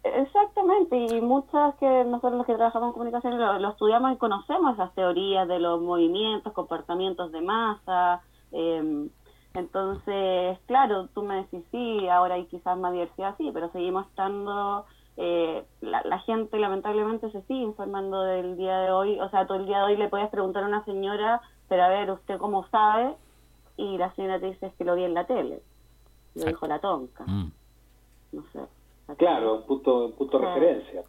Exactamente, 0.03 0.97
y 0.97 1.21
muchas 1.21 1.75
que 1.75 2.03
nosotros 2.05 2.33
los 2.33 2.45
que 2.45 2.55
trabajamos 2.55 2.87
en 2.89 2.93
comunicación 2.93 3.37
lo, 3.39 3.59
lo 3.59 3.69
estudiamos 3.69 4.13
y 4.13 4.17
conocemos 4.17 4.73
esas 4.73 4.93
teorías 4.95 5.47
de 5.47 5.59
los 5.59 5.81
movimientos, 5.81 6.53
comportamientos 6.53 7.31
de 7.31 7.41
masa. 7.41 8.21
eh, 8.51 9.07
entonces, 9.55 10.57
claro, 10.65 11.07
tú 11.13 11.21
me 11.21 11.35
decís, 11.35 11.63
sí, 11.71 12.07
ahora 12.09 12.35
hay 12.35 12.45
quizás 12.47 12.75
más 12.75 12.91
diversidad, 12.91 13.35
sí, 13.37 13.51
pero 13.53 13.71
seguimos 13.71 14.07
estando, 14.07 14.85
eh, 15.15 15.63
la, 15.81 16.01
la 16.05 16.17
gente 16.19 16.57
lamentablemente 16.57 17.29
se 17.31 17.41
sigue 17.43 17.61
informando 17.61 18.23
del 18.23 18.57
día 18.57 18.79
de 18.79 18.91
hoy, 18.91 19.19
o 19.19 19.29
sea, 19.29 19.45
todo 19.45 19.59
el 19.59 19.67
día 19.67 19.77
de 19.77 19.83
hoy 19.83 19.97
le 19.97 20.09
puedes 20.09 20.27
preguntar 20.29 20.63
a 20.63 20.67
una 20.67 20.83
señora, 20.85 21.39
pero 21.69 21.83
a 21.83 21.87
ver, 21.89 22.09
¿usted 22.09 22.39
cómo 22.39 22.65
sabe? 22.69 23.15
Y 23.77 23.97
la 23.99 24.11
señora 24.15 24.39
te 24.39 24.47
dice, 24.47 24.65
es 24.65 24.73
que 24.73 24.85
lo 24.85 24.95
vi 24.95 25.03
en 25.03 25.13
la 25.13 25.27
tele, 25.27 25.61
lo 26.33 26.45
dijo 26.45 26.65
la 26.65 26.79
tonca, 26.79 27.23
Mm. 27.27 27.51
no 28.31 28.43
sé. 28.53 28.59
Claro, 29.17 29.55
un 29.55 29.63
punto, 29.63 30.05
un 30.05 30.11
punto 30.13 30.39
de 30.39 30.45
Sí. 30.45 30.53
referencia. 30.59 31.01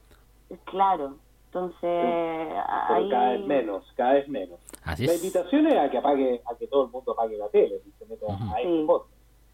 Claro, 0.65 1.15
entonces 1.47 1.79
Pero 1.81 2.63
ahí 2.89 3.09
cada 3.09 3.31
vez 3.31 3.47
menos, 3.47 3.93
cada 3.97 4.13
vez 4.15 4.29
menos. 4.29 4.59
Así 4.85 5.07
La 5.07 5.13
es. 5.15 5.25
invitación 5.25 5.67
es 5.67 5.75
a 5.79 5.91
que 5.91 5.99
apague, 5.99 6.43
a 6.51 6.55
que 6.57 6.67
todo 6.67 6.85
el 6.87 6.91
mundo 6.91 7.13
apague 7.13 7.37
la 7.39 7.49
tele 7.49 7.81
y 7.87 7.91
se 7.93 8.07
meta 8.07 8.27
a 8.27 8.61
este 8.61 8.69
Sí. 8.81 8.85
podcast. 8.87 9.11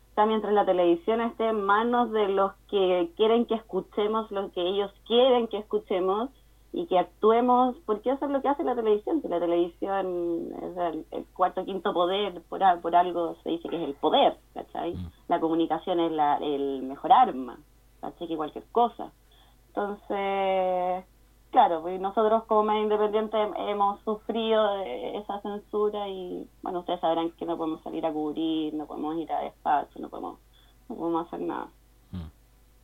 está 0.08 0.26
mientras 0.26 0.52
la 0.52 0.66
televisión 0.66 1.20
esté 1.20 1.48
en 1.48 1.62
manos 1.64 2.10
de 2.10 2.28
los 2.28 2.52
que 2.68 3.10
quieren 3.16 3.46
que 3.46 3.54
escuchemos 3.54 4.30
lo 4.32 4.50
que 4.50 4.60
ellos 4.60 4.90
quieren 5.06 5.46
que 5.46 5.58
escuchemos 5.58 6.30
y 6.72 6.86
que 6.86 6.98
actuemos, 6.98 7.76
porque 7.86 8.10
eso 8.10 8.24
es 8.26 8.30
lo 8.30 8.42
que 8.42 8.48
hace 8.48 8.64
la 8.64 8.74
televisión, 8.74 9.22
que 9.22 9.28
la 9.28 9.38
televisión 9.40 10.52
es 10.62 10.76
el, 10.76 11.04
el 11.12 11.24
cuarto 11.34 11.64
quinto 11.64 11.92
poder, 11.92 12.42
por, 12.48 12.62
a- 12.62 12.80
por 12.80 12.94
algo 12.96 13.36
se 13.42 13.50
dice 13.50 13.68
que 13.68 13.76
es 13.76 13.82
el 13.82 13.94
poder, 13.94 14.36
¿cachai? 14.52 14.94
La 15.28 15.38
comunicación 15.40 16.00
es 16.00 16.10
la, 16.12 16.36
el 16.38 16.82
mejor 16.82 17.12
arma, 17.12 17.58
¿cachai? 18.00 18.28
Que 18.28 18.36
cualquier 18.36 18.64
cosa. 18.72 19.12
Entonces, 19.68 21.04
claro, 21.50 21.82
pues 21.82 22.00
nosotros 22.00 22.44
como 22.44 22.64
medio 22.64 22.82
independiente 22.82 23.36
hemos 23.68 24.00
sufrido 24.02 24.74
de 24.78 25.16
esa 25.18 25.40
censura 25.40 26.08
y, 26.08 26.48
bueno, 26.62 26.80
ustedes 26.80 27.00
sabrán 27.00 27.30
que 27.32 27.44
no 27.46 27.56
podemos 27.56 27.82
salir 27.82 28.04
a 28.04 28.12
cubrir, 28.12 28.74
no 28.74 28.86
podemos 28.86 29.16
ir 29.16 29.30
a 29.32 29.40
despacho, 29.40 29.98
no 30.00 30.08
podemos, 30.08 30.38
no 30.88 30.96
podemos 30.96 31.26
hacer 31.26 31.40
nada. 31.40 31.68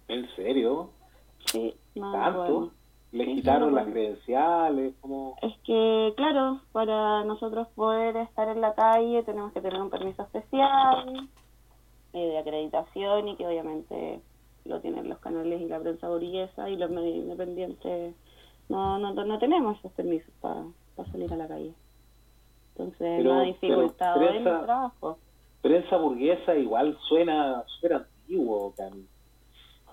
¿En 0.09 0.29
serio? 0.37 0.91
Sí, 1.47 1.75
no, 1.97 2.13
¿Tanto? 2.13 2.39
podemos. 2.39 2.73
¿Le 3.13 3.25
Sí, 3.25 3.35
quitaron 3.37 3.71
no 3.71 3.77
las 3.77 3.87
credenciales? 3.87 4.95
como 5.01 5.37
Es 5.41 5.57
que, 5.65 6.13
claro, 6.17 6.61
para 6.73 7.25
nosotros 7.25 7.67
poder 7.75 8.17
estar 8.17 8.49
en 8.49 8.61
la 8.61 8.75
calle 8.75 9.23
tenemos 9.23 9.53
que 9.53 9.61
tener 9.61 9.81
un 9.81 9.91
permiso 9.91 10.23
especial 10.23 11.29
eh, 12.13 12.19
de 12.29 12.39
acreditación 12.39 13.29
y 13.29 13.37
que 13.37 13.47
obviamente 13.47 14.21
lo 14.67 14.81
tienen 14.81 15.09
los 15.09 15.19
canales 15.19 15.61
y 15.61 15.67
la 15.67 15.81
prensa 15.81 16.09
burguesa 16.09 16.69
y 16.69 16.77
los 16.77 16.91
medios 16.91 17.17
independientes 17.17 18.15
no, 18.69 18.99
no, 18.99 19.13
no 19.13 19.39
tenemos 19.39 19.79
esos 19.79 19.93
permisos 19.93 20.33
para 20.41 20.65
salir 21.13 21.33
a 21.33 21.37
la 21.37 21.49
calle. 21.49 21.73
Entonces 22.73 22.99
Pero- 23.19 23.35
no 23.35 23.41
ha 23.41 23.43
dificultado 23.43 24.21
pero 24.21 24.33
el 24.33 24.43
trabajo. 24.45 25.19
Prensa 25.63 25.97
burguesa 25.97 26.55
igual 26.55 26.97
suena 27.09 27.63
súper 27.67 27.95
antiguo, 27.95 28.73
Cami. 28.77 29.05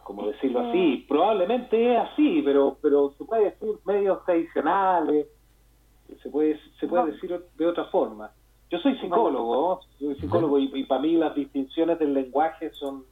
Como 0.04 0.28
decirlo 0.28 0.60
que- 0.62 0.70
así. 0.70 1.06
Probablemente 1.08 1.94
es 1.94 2.00
así, 2.00 2.41
pero 2.44 2.78
pero 2.82 3.12
se 3.18 3.24
puede 3.24 3.45
decir 3.45 3.70
medios 3.86 4.24
tradicionales, 4.26 5.28
se 6.22 6.30
puede 6.30 6.60
se 6.80 6.88
puede 6.88 7.06
No. 7.06 7.12
decir 7.12 7.44
de 7.58 7.66
otra 7.66 7.86
forma. 7.86 8.32
Yo 8.70 8.80
soy 8.80 8.98
psicólogo, 8.98 9.80
soy 10.00 10.16
psicólogo 10.16 10.60
y, 10.60 10.70
y 10.74 10.84
para 10.86 11.02
mí 11.02 11.14
las 11.16 11.34
distinciones 11.36 12.00
del 12.00 12.14
lenguaje 12.14 12.72
son 12.72 13.06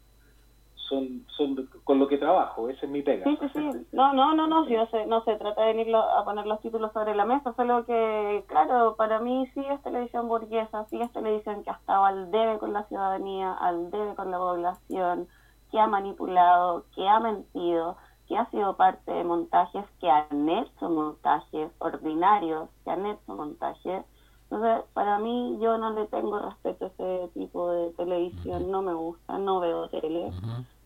son 0.92 1.26
son 1.38 1.70
con 1.86 2.00
lo 2.00 2.08
que 2.08 2.18
trabajo, 2.18 2.70
esa 2.70 2.86
es 2.86 2.92
mi 2.92 3.02
pega. 3.02 3.24
Sí, 3.24 3.38
sí, 3.40 3.48
sí. 3.54 3.88
No, 3.94 4.14
no, 4.14 4.36
no, 4.36 4.46
no, 4.48 4.66
si 4.66 4.76
no 4.76 4.86
se, 4.88 5.06
no 5.06 5.24
se 5.24 5.38
trata 5.38 5.62
de 5.62 5.74
venir 5.74 5.96
a 5.96 6.24
poner 6.26 6.46
los 6.46 6.60
títulos 6.60 6.92
sobre 6.92 7.16
la 7.16 7.26
mesa, 7.26 7.54
solo 7.56 7.86
que, 7.86 8.44
claro, 8.48 8.96
para 8.98 9.20
mí 9.20 9.48
sí 9.54 9.66
es 9.66 9.82
televisión 9.82 10.28
burguesa, 10.28 10.86
sí 10.90 11.02
es 11.02 11.12
televisión 11.14 11.64
que 11.64 11.70
ha 11.70 11.76
estado 11.76 12.04
al 12.06 12.30
debe 12.30 12.60
con 12.60 12.74
la 12.74 12.84
ciudadanía, 12.84 13.54
al 13.54 13.90
debe 13.90 14.14
con 14.16 14.30
la 14.30 14.38
población, 14.38 15.28
que 15.72 15.80
ha 15.80 15.88
manipulado, 15.88 16.84
que 16.94 17.08
ha 17.08 17.20
mentido, 17.22 17.96
que 18.28 18.38
ha 18.38 18.50
sido 18.50 18.76
parte 18.76 19.12
de 19.12 19.24
montajes, 19.24 19.86
que 20.00 20.10
han 20.10 20.50
hecho 20.50 20.90
montajes 20.90 21.72
ordinarios, 21.80 22.70
que 22.84 22.92
han 22.92 23.06
hecho 23.06 23.34
montajes. 23.34 24.04
Entonces, 24.50 24.84
para 24.94 25.18
mí, 25.20 25.58
yo 25.62 25.78
no 25.78 25.92
le 25.92 26.08
tengo 26.08 26.38
respeto 26.40 26.86
a 26.86 26.88
ese 26.90 27.30
tipo 27.34 27.72
de 27.72 27.92
televisión, 27.92 28.70
no 28.70 28.82
me 28.82 28.94
gusta, 28.94 29.38
no 29.38 29.62
veo 29.62 29.88
tele. 29.88 30.30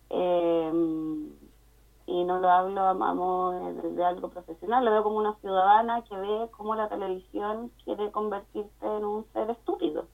Eh, 0.09 0.71
y 2.07 2.23
no 2.23 2.39
lo 2.39 2.49
hablo 2.49 2.81
a, 2.81 2.93
modo 2.93 3.73
de, 3.81 4.03
algo 4.03 4.29
profesional, 4.29 4.85
lo 4.85 4.91
veo 4.91 5.03
como 5.03 5.17
una 5.17 5.35
ciudadana 5.41 6.03
que 6.03 6.15
ve 6.15 6.47
cómo 6.51 6.75
la 6.75 6.87
televisión 6.87 7.71
quiere 7.83 8.11
convertirse 8.11 8.69
en 8.85 9.03
un 9.03 9.25
ser 9.33 9.49
estúpido. 9.49 10.05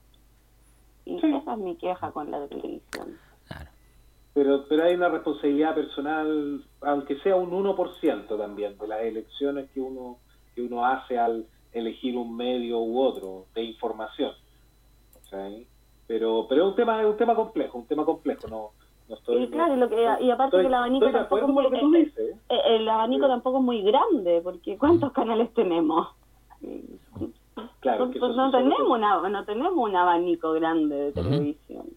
Y 1.06 1.20
Sí. 1.20 1.36
esa 1.36 1.54
es 1.54 1.60
mi 1.60 1.76
queja 1.76 2.12
con 2.12 2.32
la 2.32 2.48
televisión. 2.48 3.18
Claro. 3.48 3.70
Pero, 4.34 4.66
pero 4.70 4.84
hay 4.86 4.96
una 4.96 5.10
responsabilidad 5.10 5.76
personal, 5.76 6.64
aunque 6.82 7.20
sea 7.20 7.36
un 7.36 7.52
1% 7.52 8.38
también, 8.38 8.78
de 8.78 8.88
las 8.88 9.02
elecciones 9.02 9.70
que 9.72 9.82
uno, 9.82 10.18
que 10.56 10.62
uno 10.62 10.86
hace 10.86 11.20
al 11.20 11.46
elegir 11.74 12.16
un 12.18 12.36
medio 12.38 12.80
u 12.80 13.02
otro 13.02 13.46
de 13.54 13.64
información. 13.64 14.32
Pero, 16.08 16.46
pero 16.50 16.64
es 16.64 16.70
un 16.70 16.76
tema, 16.76 17.02
es 17.02 17.08
un 17.08 17.18
tema 17.18 17.36
complejo, 17.36 17.78
un 17.78 17.86
tema 17.86 18.04
complejo, 18.04 18.48
no, 18.50 18.72
no 19.12 19.18
estoy... 19.18 19.44
Y 19.44 19.50
claro, 19.50 19.76
y, 19.76 19.78
lo 19.78 19.90
que, 19.90 20.02
y 20.22 20.32
aparte 20.32 20.58
estoy- 20.58 20.62
que 20.62 20.68
el 20.68 20.74
abanico 20.74 21.12
tampoco 21.12 21.42
es 21.42 21.48
muy, 21.48 21.64
con 21.66 21.74
lo 21.74 21.80
que 21.80 21.80
tú 21.86 21.96
eh, 21.96 22.00
dices. 22.06 22.36
eh, 22.50 22.62
el 22.66 22.90
abanico 22.90 23.28
tampoco 23.28 23.58
es 23.58 23.64
muy 23.64 23.82
grande, 23.84 24.42
porque 24.42 24.78
¿cuántos 24.78 25.12
canales 25.12 25.54
tenemos? 25.54 26.08
Claro, 27.82 28.06
no, 28.06 28.12
que 28.12 28.18
eso 28.20 28.34
no 28.34 28.52
tenemos 28.52 28.80
otros- 28.80 28.90
una, 28.98 29.30
no 29.30 29.46
tenemos 29.46 29.74
un 29.76 29.96
abanico 29.96 30.54
grande 30.54 30.96
de 30.96 31.12
televisión. 31.12 31.88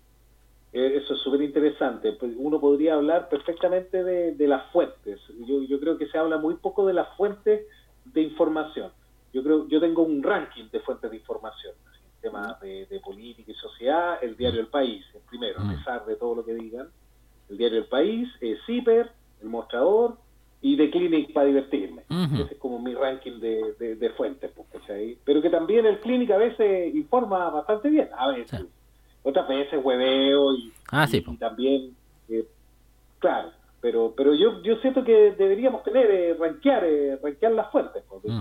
Eh, 0.73 0.97
Eso 0.97 1.15
es 1.15 1.21
súper 1.21 1.43
interesante. 1.43 2.13
Pues 2.15 2.33
Uno 2.37 2.61
podría 2.61 2.95
hablar 2.95 3.29
perfectamente 3.29 4.03
de, 4.03 4.35
de 4.35 4.49
las 4.49 4.71
fuentes. 4.73 5.21
Yo, 5.47 5.63
yo 5.63 5.79
creo 5.79 5.97
que 5.97 6.09
se 6.09 6.19
habla 6.19 6.39
muy 6.39 6.57
poco 6.57 6.85
de 6.85 6.95
las 6.95 7.09
fuentes 7.17 7.65
de 8.05 8.21
información. 8.23 8.93
Yo 9.33 9.43
creo, 9.45 9.69
yo 9.69 9.79
tengo 9.81 10.03
un 10.03 10.21
ranking 10.23 10.69
de 10.73 10.81
fuentes 10.81 11.11
de 11.11 11.17
información. 11.19 11.75
temas 12.21 12.59
de, 12.61 12.87
de 12.87 13.01
política 13.01 13.53
y 13.53 13.55
sociedad, 13.55 14.19
el 14.23 14.35
diario 14.37 14.59
El 14.61 14.69
País, 14.69 15.05
el 15.15 15.21
primero, 15.29 15.61
a 15.61 15.69
pesar 15.77 16.07
de 16.07 16.17
todo 16.17 16.35
lo 16.35 16.45
que 16.45 16.55
digan. 16.55 16.89
El 17.51 17.59
diario 17.59 17.79
El 17.79 17.87
País, 17.87 18.29
eh, 18.41 18.57
CIPER, 18.67 19.11
El 19.43 19.49
Mostrador 19.49 20.17
y 20.63 20.77
The 20.77 20.91
Clinic 20.91 21.33
para 21.33 21.47
divertirme. 21.47 22.03
Ese 22.35 22.55
es 22.55 22.59
como 22.59 22.79
mi 22.79 22.95
ranking 22.95 23.39
de, 23.41 23.75
de- 23.79 23.97
de 23.97 24.11
fuentes. 24.11 24.51
pues, 24.55 24.67
¿cachai? 24.73 25.19
Pero 25.25 25.43
que 25.43 25.51
también 25.51 25.85
el 25.87 26.01
Clinic 26.01 26.31
a 26.31 26.39
veces 26.39 26.95
informa 26.95 27.51
bastante 27.51 27.91
bien. 27.91 28.09
A 28.17 28.29
veces. 28.29 28.61
Sí. 28.61 28.67
Otras 29.23 29.47
veces 29.49 29.81
hueveo 29.83 30.55
y, 30.55 30.73
Ah, 30.91 31.07
sí, 31.07 31.19
y- 31.19 31.21
po. 31.21 31.33
y 31.33 31.37
también, 31.37 31.97
eh, 32.29 32.45
claro, 33.19 33.51
pero 33.81 34.15
pero 34.17 34.35
yo 34.35 34.63
yo 34.63 34.77
siento 34.77 35.03
que 35.05 35.33
deberíamos 35.33 35.83
tener, 35.83 36.11
eh, 36.11 36.35
rankear, 36.39 36.85
eh, 36.85 37.19
rankear 37.23 37.53
las 37.53 37.71
fuentes, 37.71 38.03
por 38.05 38.19
Ujú. 38.25 38.33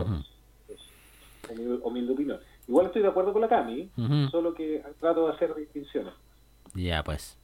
humilde, 1.49 1.80
humilde 1.84 2.13
opinión. 2.13 2.39
Igual 2.67 2.85
estoy 2.88 3.01
de 3.01 3.07
acuerdo 3.09 3.34
con 3.34 3.41
la 3.41 3.49
Cami, 3.49 3.89
solo 4.31 4.53
que 4.53 4.81
trato 4.99 5.27
de 5.27 5.34
hacer 5.34 5.53
distinciones. 5.55 6.13
Ya, 6.73 7.03
pues. 7.03 7.38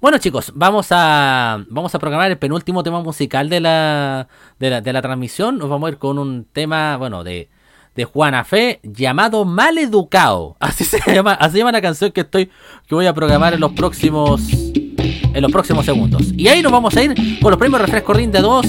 Bueno, 0.00 0.18
chicos, 0.18 0.52
vamos 0.54 0.88
a 0.90 1.64
vamos 1.68 1.94
a 1.94 1.98
programar 1.98 2.30
el 2.30 2.38
penúltimo 2.38 2.82
tema 2.82 3.00
musical 3.00 3.48
de 3.48 3.60
la, 3.60 4.28
de 4.58 4.70
la, 4.70 4.80
de 4.80 4.92
la 4.92 5.02
transmisión. 5.02 5.58
Nos 5.58 5.68
vamos 5.68 5.88
a 5.88 5.92
ir 5.92 5.98
con 5.98 6.18
un 6.18 6.44
tema, 6.44 6.96
bueno, 6.96 7.24
de, 7.24 7.48
de 7.94 8.04
Juana 8.04 8.44
Fe 8.44 8.80
llamado 8.82 9.44
Maleducado. 9.44 10.56
Así 10.60 10.84
se 10.84 11.00
llama, 11.12 11.32
así 11.34 11.52
se 11.52 11.58
llama 11.58 11.72
la 11.72 11.82
canción 11.82 12.12
que 12.12 12.22
estoy 12.22 12.50
que 12.86 12.94
voy 12.94 13.06
a 13.06 13.14
programar 13.14 13.54
en 13.54 13.60
los 13.60 13.72
próximos 13.72 14.42
en 14.48 15.42
los 15.42 15.50
próximos 15.50 15.84
segundos. 15.84 16.32
Y 16.36 16.48
ahí 16.48 16.62
nos 16.62 16.72
vamos 16.72 16.96
a 16.96 17.02
ir 17.02 17.14
con 17.40 17.50
los 17.50 17.58
premios 17.58 17.80
refresco 17.80 18.12
Rin 18.12 18.30
de 18.30 18.40
2, 18.40 18.66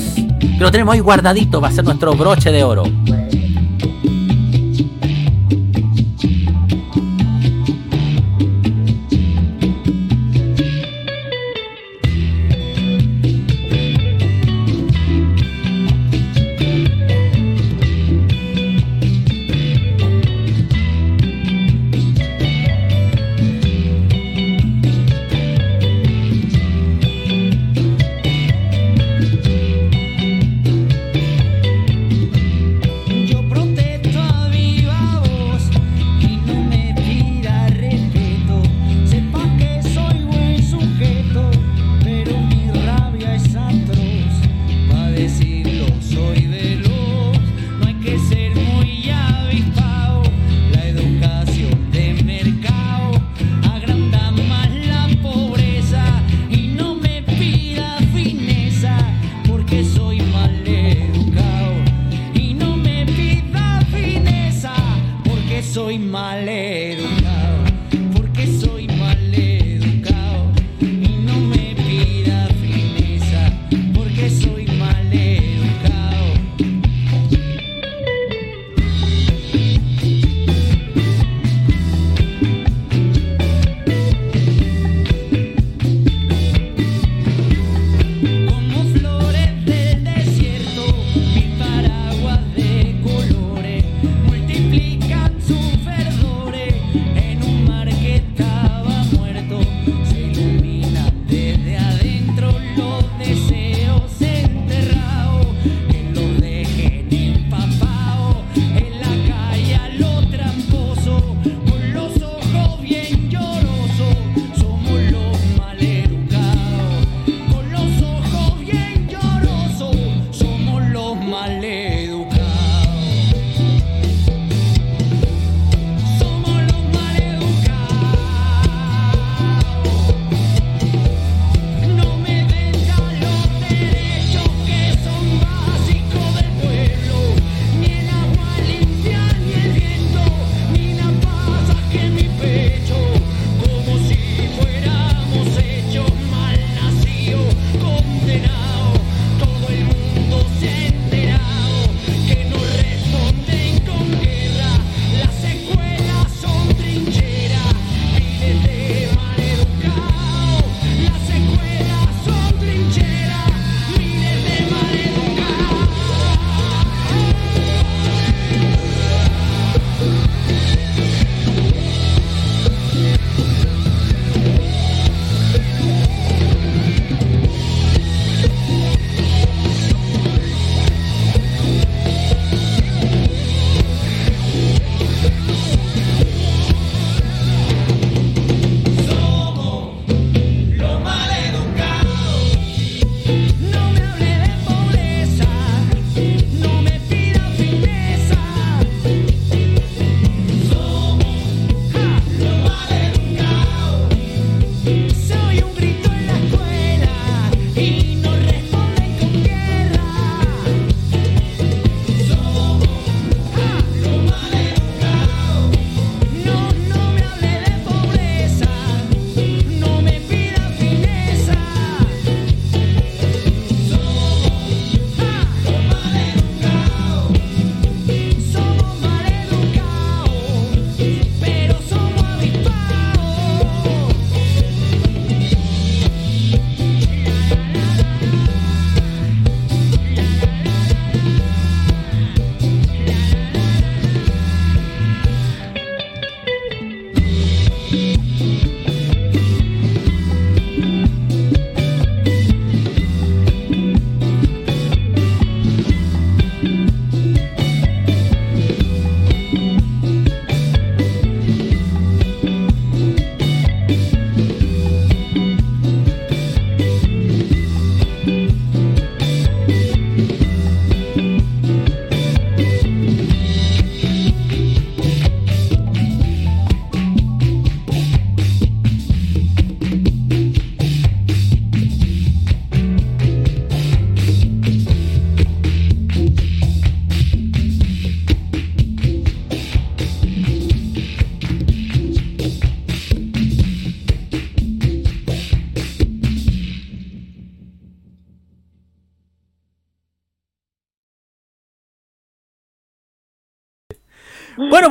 que 0.58 0.58
lo 0.60 0.72
tenemos 0.72 0.94
ahí 0.94 1.00
guardadito 1.00 1.62
va 1.62 1.68
a 1.68 1.72
ser 1.72 1.84
nuestro 1.84 2.16
broche 2.16 2.52
de 2.52 2.64
oro. 2.64 2.84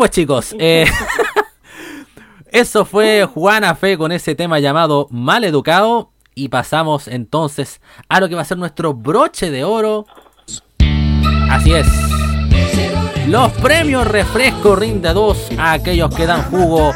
Pues 0.05 0.11
chicos, 0.11 0.55
eh, 0.59 0.85
eso 2.53 2.85
fue 2.85 3.25
Juana 3.25 3.75
Fe 3.75 3.97
con 3.97 4.13
ese 4.13 4.35
tema 4.35 4.59
llamado 4.59 5.09
Mal 5.11 5.45
Educado. 5.45 6.11
Y 6.35 6.49
pasamos 6.49 7.09
entonces 7.09 7.81
a 8.09 8.21
lo 8.21 8.29
que 8.29 8.35
va 8.35 8.43
a 8.43 8.45
ser 8.45 8.59
nuestro 8.59 8.93
broche 8.93 9.51
de 9.51 9.65
oro. 9.65 10.05
Así 11.49 11.73
es. 11.73 11.87
Los 13.29 13.51
premios 13.53 14.07
refresco 14.07 14.77
rinde 14.77 15.15
2 15.15 15.53
a 15.57 15.73
aquellos 15.73 16.15
que 16.15 16.27
dan 16.27 16.43
jugo. 16.51 16.93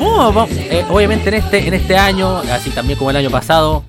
Oh, 0.00 0.46
eh, 0.50 0.84
obviamente 0.90 1.28
en 1.28 1.34
este, 1.34 1.68
en 1.68 1.74
este 1.74 1.96
año, 1.96 2.38
así 2.38 2.70
también 2.70 2.98
como 2.98 3.10
el 3.10 3.16
año 3.16 3.30
pasado, 3.30 3.84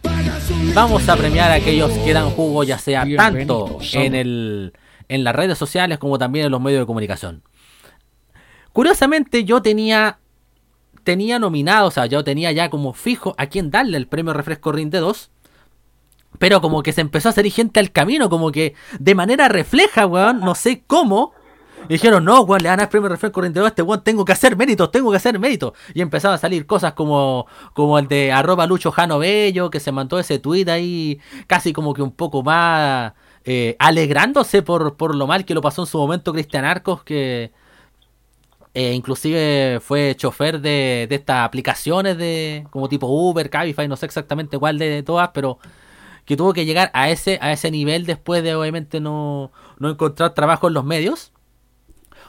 vamos 0.76 1.10
a 1.10 1.16
premiar 1.16 1.50
a 1.50 1.56
aquellos 1.56 1.90
que 1.94 2.14
dan 2.14 2.30
jugo, 2.30 2.64
ya 2.64 2.78
sea 2.78 3.08
tanto 3.16 3.80
en, 3.94 4.14
el, 4.14 4.74
en 5.12 5.24
las 5.26 5.36
redes 5.36 5.58
sociales 5.58 6.00
como 6.00 6.18
también 6.18 6.46
en 6.46 6.52
los 6.52 6.62
medios 6.62 6.82
de 6.82 6.86
comunicación. 6.86 7.44
Curiosamente, 8.72 9.44
yo 9.44 9.62
tenía 9.62 10.20
tenía 11.04 11.40
nominado, 11.40 11.88
o 11.88 11.92
sea, 11.92 12.06
yo 12.06 12.24
tenía 12.24 12.52
ya 12.52 12.70
como 12.70 12.94
fijo 12.94 13.36
a 13.38 13.48
quién 13.48 13.72
darle 13.72 13.98
el 13.98 14.08
premio 14.08 14.34
Refresco 14.34 14.72
Rinde 14.72 15.00
2. 15.00 15.32
Pero 16.40 16.62
como 16.62 16.82
que 16.82 16.94
se 16.94 17.02
empezó 17.02 17.30
a 17.30 17.34
salir 17.34 17.52
gente 17.52 17.80
al 17.80 17.92
camino, 17.92 18.30
como 18.30 18.52
que 18.52 18.74
de 19.00 19.16
manera 19.16 19.50
refleja, 19.50 20.06
weón, 20.06 20.40
no 20.40 20.56
sé 20.56 20.84
cómo. 20.88 21.34
Y 21.90 21.94
dijeron, 21.94 22.24
no, 22.24 22.42
weón, 22.42 22.64
le 22.64 22.70
dar 22.70 22.80
el 22.80 22.88
premio 22.88 23.10
Refresco 23.10 23.42
Rinde 23.42 23.60
2 23.60 23.66
a 23.66 23.70
este 23.70 23.82
weón, 23.82 24.04
tengo 24.04 24.24
que 24.24 24.32
hacer 24.32 24.56
méritos, 24.56 24.92
tengo 24.92 25.12
que 25.12 25.18
hacer 25.18 25.38
méritos. 25.40 25.74
Y 25.94 26.02
empezaban 26.02 26.36
a 26.36 26.38
salir 26.38 26.66
cosas 26.66 26.94
como, 26.94 27.48
como 27.74 28.00
el 28.00 28.08
de 28.08 28.32
arroba 28.32 28.66
Lucho 28.66 28.92
Jano 28.92 29.20
Bello, 29.20 29.70
que 29.70 29.82
se 29.82 29.92
mandó 29.92 30.20
ese 30.20 30.40
tweet 30.40 30.70
ahí, 30.70 31.20
casi 31.48 31.74
como 31.74 31.94
que 31.94 32.02
un 32.02 32.12
poco 32.12 32.44
más 32.44 33.14
eh, 33.46 33.76
alegrándose 33.80 34.62
por, 34.62 34.98
por 34.98 35.16
lo 35.16 35.28
mal 35.28 35.46
que 35.46 35.54
lo 35.54 35.62
pasó 35.62 35.82
en 35.84 35.88
su 35.88 35.98
momento 35.98 36.34
Cristian 36.34 36.66
Arcos, 36.66 37.04
que, 37.04 37.52
eh, 38.74 38.94
inclusive 38.94 39.80
fue 39.82 40.16
chofer 40.16 40.62
de, 40.62 41.08
estas 41.10 41.46
aplicaciones 41.46 42.18
de 42.18 42.66
como 42.70 42.88
tipo 42.88 43.08
Uber, 43.08 43.50
Cabify, 43.50 43.88
no 43.88 43.98
sé 43.98 44.06
exactamente 44.06 44.58
cuál 44.58 44.78
de 44.78 45.04
todas, 45.04 45.32
pero 45.34 45.60
que 46.26 46.38
tuvo 46.38 46.54
que 46.54 46.66
llegar 46.66 46.90
a 46.94 47.10
ese 47.10 47.38
a 47.42 47.52
ese 47.52 47.72
nivel 47.72 48.06
después 48.06 48.44
de 48.44 48.56
obviamente 48.56 49.00
no, 49.02 49.52
no 49.80 49.90
encontrar 49.90 50.34
trabajo 50.34 50.68
en 50.68 50.74
los 50.76 50.86
medios. 50.86 51.34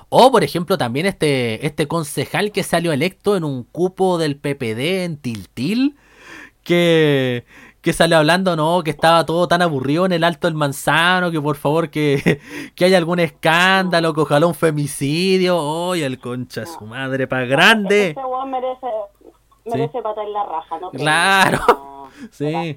O 0.09 0.33
por 0.33 0.45
ejemplo 0.45 0.79
también 0.79 1.07
este 1.07 1.65
este 1.67 1.87
concejal 1.89 2.53
que 2.53 2.65
salió 2.65 2.93
electo 2.93 3.37
en 3.37 3.45
un 3.45 3.65
cupo 3.65 4.19
del 4.19 4.37
PPD 4.37 5.05
en 5.05 5.17
Tiltil 5.19 5.97
que 6.65 7.45
que 7.83 7.93
salió 7.93 8.17
hablando, 8.19 8.55
no, 8.57 8.83
que 8.83 8.91
estaba 8.91 9.27
todo 9.27 9.49
tan 9.49 9.61
aburrido 9.61 10.07
en 10.07 10.13
el 10.13 10.25
Alto 10.25 10.47
del 10.47 10.55
Manzano, 10.55 11.31
que 11.31 11.41
por 11.41 11.57
favor 11.57 11.91
que, 11.91 12.41
que 12.77 12.85
haya 12.85 12.97
algún 12.97 13.19
escándalo, 13.19 14.15
que 14.15 14.21
ojalá 14.23 14.47
un 14.47 14.55
femicidio. 14.55 15.59
Oye, 15.59 16.07
el 16.07 16.19
concha 16.21 16.61
de 16.63 16.67
su 16.69 16.85
madre, 16.87 17.27
pa' 17.27 17.41
grande. 17.41 18.11
Ese 18.11 18.21
weón 18.25 18.51
merece, 18.51 18.87
merece 19.67 20.01
patar 20.01 20.27
la 20.29 20.45
raja, 20.45 20.79
¿no? 20.81 20.91
Claro. 20.93 21.59
No, 21.69 21.93
Sí. 22.31 22.75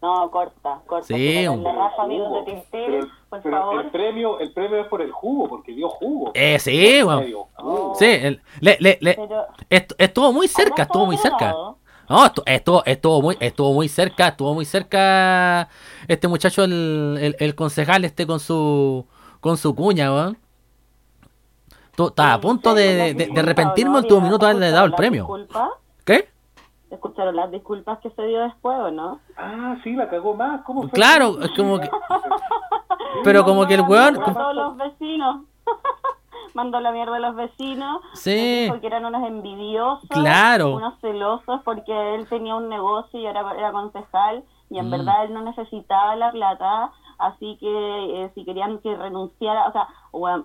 No, 0.00 0.28
corta, 0.32 0.80
corta. 0.86 1.06
Sí, 1.06 1.44
la 1.44 1.72
raja, 1.72 2.02
amigos 2.02 2.32
de 2.32 2.52
Tintín, 2.52 2.64
Pero, 2.72 3.06
por 3.30 3.42
pero 3.42 3.56
favor. 3.58 3.84
el 3.84 3.90
premio, 3.92 4.40
el 4.40 4.52
premio 4.52 4.80
es 4.80 4.86
por 4.88 5.00
el 5.02 5.12
jugo, 5.12 5.48
porque 5.48 5.72
dio 5.72 5.88
jugo. 5.88 6.32
Eh, 6.34 6.58
sí, 6.58 7.00
weón. 7.04 7.24
Sí, 7.96 8.06
el- 8.06 8.42
le- 8.60 8.78
le- 8.80 8.98
le- 9.00 9.14
Pero, 9.14 9.46
est- 9.70 9.92
estuvo 9.98 10.32
muy 10.32 10.48
cerca, 10.48 10.82
estuvo 10.82 11.06
muy 11.06 11.16
cerca. 11.18 11.54
No, 12.12 12.26
estu- 12.26 12.42
estuvo, 12.46 12.84
estuvo 12.84 13.22
muy, 13.22 13.36
estuvo 13.40 13.72
muy 13.72 13.88
cerca, 13.88 14.28
estuvo 14.28 14.52
muy 14.54 14.64
cerca 14.66 15.68
este 16.06 16.28
muchacho, 16.28 16.64
el, 16.64 17.18
el, 17.20 17.36
el 17.38 17.54
concejal 17.54 18.04
este 18.04 18.26
con 18.26 18.38
su 18.38 19.06
con 19.40 19.56
su 19.56 19.74
cuña, 19.74 20.12
weón. 20.12 20.36
A 22.18 22.38
punto 22.40 22.74
de, 22.74 22.94
de, 22.96 23.14
de- 23.14 23.26
de 23.28 23.40
arrepentirme 23.40 23.98
en 24.00 24.08
tu 24.08 24.20
minuto 24.20 24.44
de 24.44 24.50
haberle 24.52 24.70
dado 24.70 24.86
el 24.86 24.92
premio. 24.94 25.22
Disculpas? 25.22 25.68
¿Qué? 26.04 26.28
¿Escucharon 26.90 27.34
las 27.36 27.50
disculpas 27.50 27.98
que 28.00 28.10
se 28.10 28.22
dio 28.26 28.40
después 28.42 28.76
o 28.78 28.90
no? 28.90 29.20
Ah, 29.38 29.76
sí, 29.82 29.92
la 29.94 30.08
cagó 30.10 30.34
más. 30.34 30.60
¿Cómo 30.66 30.82
fue? 30.82 30.90
Claro, 30.90 31.40
es 31.40 31.50
como 31.56 31.78
que... 31.80 31.88
Pero 33.24 33.44
como 33.44 33.66
que 33.66 33.74
el 33.74 33.80
weón... 33.82 34.14
Los 34.54 34.76
vecinos. 34.76 35.42
Mandó 36.54 36.80
la 36.80 36.92
mierda 36.92 37.16
a 37.16 37.20
los 37.20 37.34
vecinos. 37.36 38.00
Sí. 38.14 38.64
Dijo 38.64 38.80
que 38.80 38.86
eran 38.86 39.04
unos 39.04 39.26
envidiosos. 39.26 40.08
Claro. 40.08 40.74
Unos 40.74 40.98
celosos 41.00 41.60
porque 41.64 42.14
él 42.14 42.28
tenía 42.28 42.54
un 42.54 42.68
negocio 42.68 43.18
y 43.20 43.26
ahora 43.26 43.54
era 43.58 43.72
concejal. 43.72 44.44
Y 44.70 44.78
en 44.78 44.88
Mm. 44.88 44.90
verdad 44.90 45.24
él 45.24 45.34
no 45.34 45.42
necesitaba 45.42 46.16
la 46.16 46.30
plata. 46.32 46.90
Así 47.18 47.56
que 47.60 47.66
eh, 48.24 48.30
si 48.34 48.44
querían 48.44 48.78
que 48.78 48.96
renunciara, 48.96 49.68
o 49.68 49.72
sea, 49.72 49.88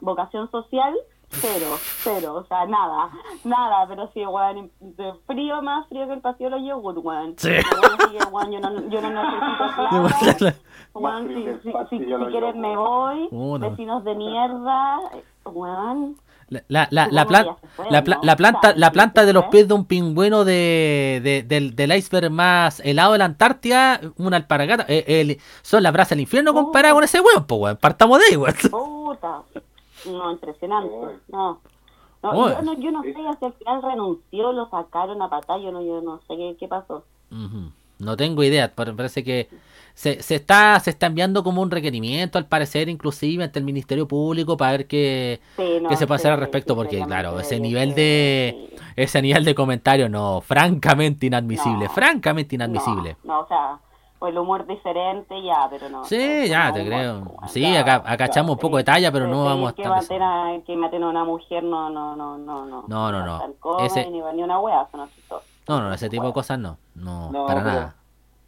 vocación 0.02 0.52
social, 0.52 0.94
cero, 1.30 1.66
cero, 2.04 2.36
o 2.36 2.44
sea, 2.46 2.66
nada, 2.68 3.10
nada, 3.44 3.86
pero 3.88 4.10
sí, 4.14 4.24
weón, 4.26 4.72
de 4.80 5.14
frío 5.26 5.62
más 5.62 5.88
frío 5.88 6.06
que 6.08 6.14
el 6.14 6.22
pasillo 6.22 6.50
de 6.52 6.58
los 6.60 6.68
yogur, 6.68 7.00
weón. 7.00 7.34
Sí. 7.38 7.50
Así 7.56 8.10
que, 8.12 8.18
yo 8.18 8.60
no, 8.60 8.90
yo 8.90 9.02
no 9.02 9.10
necesito 9.10 10.20
plata. 10.20 10.56
Weón, 11.00 11.28
si, 11.64 11.98
quieres 12.32 12.56
me 12.56 12.76
voy, 12.78 13.28
vecinos 13.72 14.04
de 14.04 14.16
mierda, 14.16 15.00
weón. 15.46 16.16
La, 16.50 16.62
la, 16.70 16.88
la, 16.92 17.08
la, 17.12 17.26
plan- 17.26 17.46
la, 17.90 18.04
pla- 18.06 18.16
¿no? 18.16 18.22
la 18.24 18.36
planta, 18.38 18.74
la 18.78 18.92
planta 18.94 19.26
de 19.26 19.34
los 19.34 19.46
pies 19.46 19.68
de 19.68 19.74
un 19.74 19.84
pingüino 19.84 20.46
de, 20.46 21.20
de- 21.22 21.44
del, 21.44 21.76
del 21.76 21.92
iceberg 21.94 22.32
más 22.32 22.80
helado 22.86 23.12
de 23.12 23.18
la 23.18 23.26
Antártida, 23.26 24.00
una 24.18 24.38
alpargata, 24.38 24.86
eh, 24.88 25.04
el- 25.08 25.38
son 25.62 25.84
las 25.84 25.92
brasas 25.92 26.12
del 26.12 26.22
infierno 26.22 26.54
comparada 26.54 26.94
con 26.94 27.04
ese 27.04 27.20
weón, 27.20 27.46
pues 27.46 27.62
weón. 27.62 27.78
Partamos 27.78 28.20
de 28.20 28.26
ahí, 28.32 28.38
weón. 28.38 28.56
Puta. 28.72 29.42
No, 30.06 30.32
impresionante. 30.32 30.90
No. 31.28 31.60
Yo, 32.24 32.62
no, 32.62 32.74
yo 32.80 32.92
no 32.92 33.04
sé 33.04 33.14
si 33.14 33.46
al 33.46 33.54
final 33.54 33.82
renunció, 33.84 34.52
lo 34.54 34.70
sacaron 34.70 35.22
a 35.22 35.30
patada, 35.30 35.60
yo 35.60 35.72
no, 35.72 35.82
yo 35.82 36.02
no 36.02 36.20
sé 36.28 36.36
qué, 36.38 36.56
qué 36.60 36.68
pasó. 36.68 37.04
No 38.00 38.16
tengo 38.18 38.44
idea, 38.44 38.72
pero 38.76 38.96
parece 38.96 39.24
que 39.24 39.50
se, 39.94 40.22
se 40.22 40.36
está 40.36 40.80
se 40.80 40.92
está 40.92 41.08
enviando 41.08 41.44
como 41.44 41.62
un 41.62 41.72
requerimiento, 41.72 42.38
al 42.38 42.46
parecer, 42.46 42.88
inclusive 42.90 43.44
ante 43.44 43.58
el 43.60 43.66
Ministerio 43.66 44.08
Público 44.08 44.56
para 44.56 44.72
ver 44.74 44.88
qué, 44.88 45.40
Sí, 45.56 45.80
no, 45.82 45.90
qué 45.90 45.96
se 45.96 46.06
puede 46.06 46.18
hacer 46.18 46.30
sí, 46.30 46.34
al 46.34 46.40
respecto, 46.40 46.74
sí, 46.74 46.78
porque 46.78 47.04
claro, 47.04 47.40
ese 47.40 47.60
nivel 47.60 47.96
de 47.96 48.70
ese 48.96 49.22
nivel 49.22 49.44
de 49.46 49.56
comentario 49.56 50.10
no, 50.10 50.42
francamente 50.42 51.26
inadmisible, 51.26 51.86
No. 51.86 51.92
francamente 51.92 52.56
inadmisible. 52.56 53.18
No, 53.24 53.34
no, 53.34 53.40
o 53.42 53.48
sea, 53.48 53.80
o 54.20 54.28
el 54.28 54.38
humor 54.38 54.66
diferente 54.68 55.42
ya, 55.44 55.68
pero 55.70 55.90
no. 55.90 56.04
Sí, 56.06 56.48
ya, 56.48 56.72
te 56.74 56.82
humor, 56.82 56.92
creo. 56.92 57.34
Sí, 57.48 57.76
acá, 57.76 58.04
acá 58.06 58.26
echamos 58.26 58.52
un 58.52 58.60
poco 58.60 58.78
de 58.78 58.84
talla, 58.84 59.12
pero 59.12 59.28
no 59.28 59.46
vamos 59.46 59.72
a 59.72 59.76
que 59.76 59.82
estar... 59.84 59.96
maten 59.96 60.22
a, 60.22 60.60
que 60.66 60.76
maten 60.76 61.04
a 61.04 61.10
una 61.10 61.24
mujer 61.24 61.64
no, 61.64 61.90
no, 61.90 62.16
no, 62.16 62.38
no, 62.38 62.66
no. 62.66 62.84
No, 62.88 63.12
no, 63.12 63.26
no. 63.26 63.86
Ese- 63.86 64.10
Ni, 64.10 64.22
ni 64.22 64.44
una 64.44 64.60
wea, 64.60 64.88
son 64.92 65.10
chistosos. 65.16 65.57
No, 65.68 65.82
no, 65.82 65.94
ese 65.94 66.10
tipo 66.10 66.26
de 66.28 66.34
cosas 66.34 66.58
no, 66.60 66.78
no, 66.96 67.32
No, 67.32 67.46
para 67.46 67.62
pero- 67.64 67.74
nada. 67.76 67.96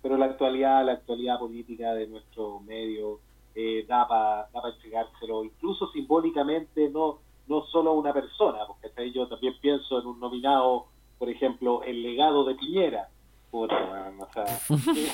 Pero 0.01 0.15
la 0.17 0.25
actualidad, 0.27 0.85
la 0.85 0.93
actualidad 0.93 1.37
política 1.39 1.93
de 1.93 2.07
nuestro 2.07 2.61
medio 2.61 3.19
eh, 3.55 3.85
da 3.87 4.07
para 4.07 4.47
da 4.53 4.61
pa 4.61 4.69
entregárselo, 4.69 5.43
incluso 5.43 5.87
simbólicamente, 5.91 6.89
no 6.89 7.17
no 7.47 7.63
solo 7.65 7.89
a 7.89 7.93
una 7.95 8.13
persona, 8.13 8.59
porque 8.67 8.87
hasta 8.87 9.01
ahí 9.01 9.11
yo 9.11 9.27
también 9.27 9.55
pienso 9.59 9.99
en 9.99 10.05
un 10.05 10.19
nominado, 10.19 10.85
por 11.17 11.29
ejemplo, 11.29 11.81
el 11.83 12.01
legado 12.03 12.45
de 12.45 12.53
Piñera. 12.55 13.09
Puta, 13.49 13.73
weón, 13.75 14.21
o 14.21 14.27
sea, 14.31 14.45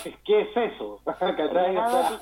¿qué, 0.04 0.18
qué 0.26 0.42
es 0.42 0.74
eso? 0.74 1.00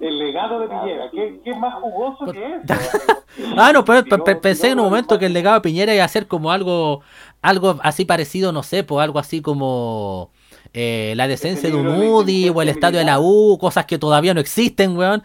El 0.00 0.18
legado 0.18 0.60
de 0.60 0.68
Piñera, 0.68 1.10
¿qué, 1.10 1.40
qué 1.44 1.54
más 1.54 1.74
jugoso 1.74 2.24
que 2.32 2.54
eso? 2.56 2.64
Ah, 3.56 3.72
no, 3.72 3.84
pero 3.84 4.02
pensé 4.40 4.66
no, 4.68 4.72
en 4.72 4.78
un 4.80 4.84
momento 4.86 5.14
no- 5.14 5.18
que 5.20 5.26
el 5.26 5.32
legado 5.32 5.54
de 5.56 5.60
Piñera 5.60 5.94
iba 5.94 6.04
a 6.04 6.08
ser 6.08 6.26
como 6.26 6.50
algo, 6.50 7.00
algo 7.42 7.78
así 7.82 8.04
parecido, 8.04 8.52
no 8.52 8.62
sé, 8.62 8.84
pues 8.84 9.02
algo 9.02 9.18
así 9.18 9.40
como 9.40 10.30
eh, 10.72 11.14
la 11.16 11.26
decencia 11.26 11.68
de 11.68 11.76
un 11.76 11.88
UDI 11.88 12.50
o 12.50 12.62
el 12.62 12.68
estadio 12.68 12.98
de 12.98 13.04
la. 13.04 13.18
U, 13.20 13.58
cosas 13.58 13.86
que 13.86 13.98
todavía 13.98 14.34
no 14.34 14.40
existen, 14.40 14.96
weón. 14.96 15.22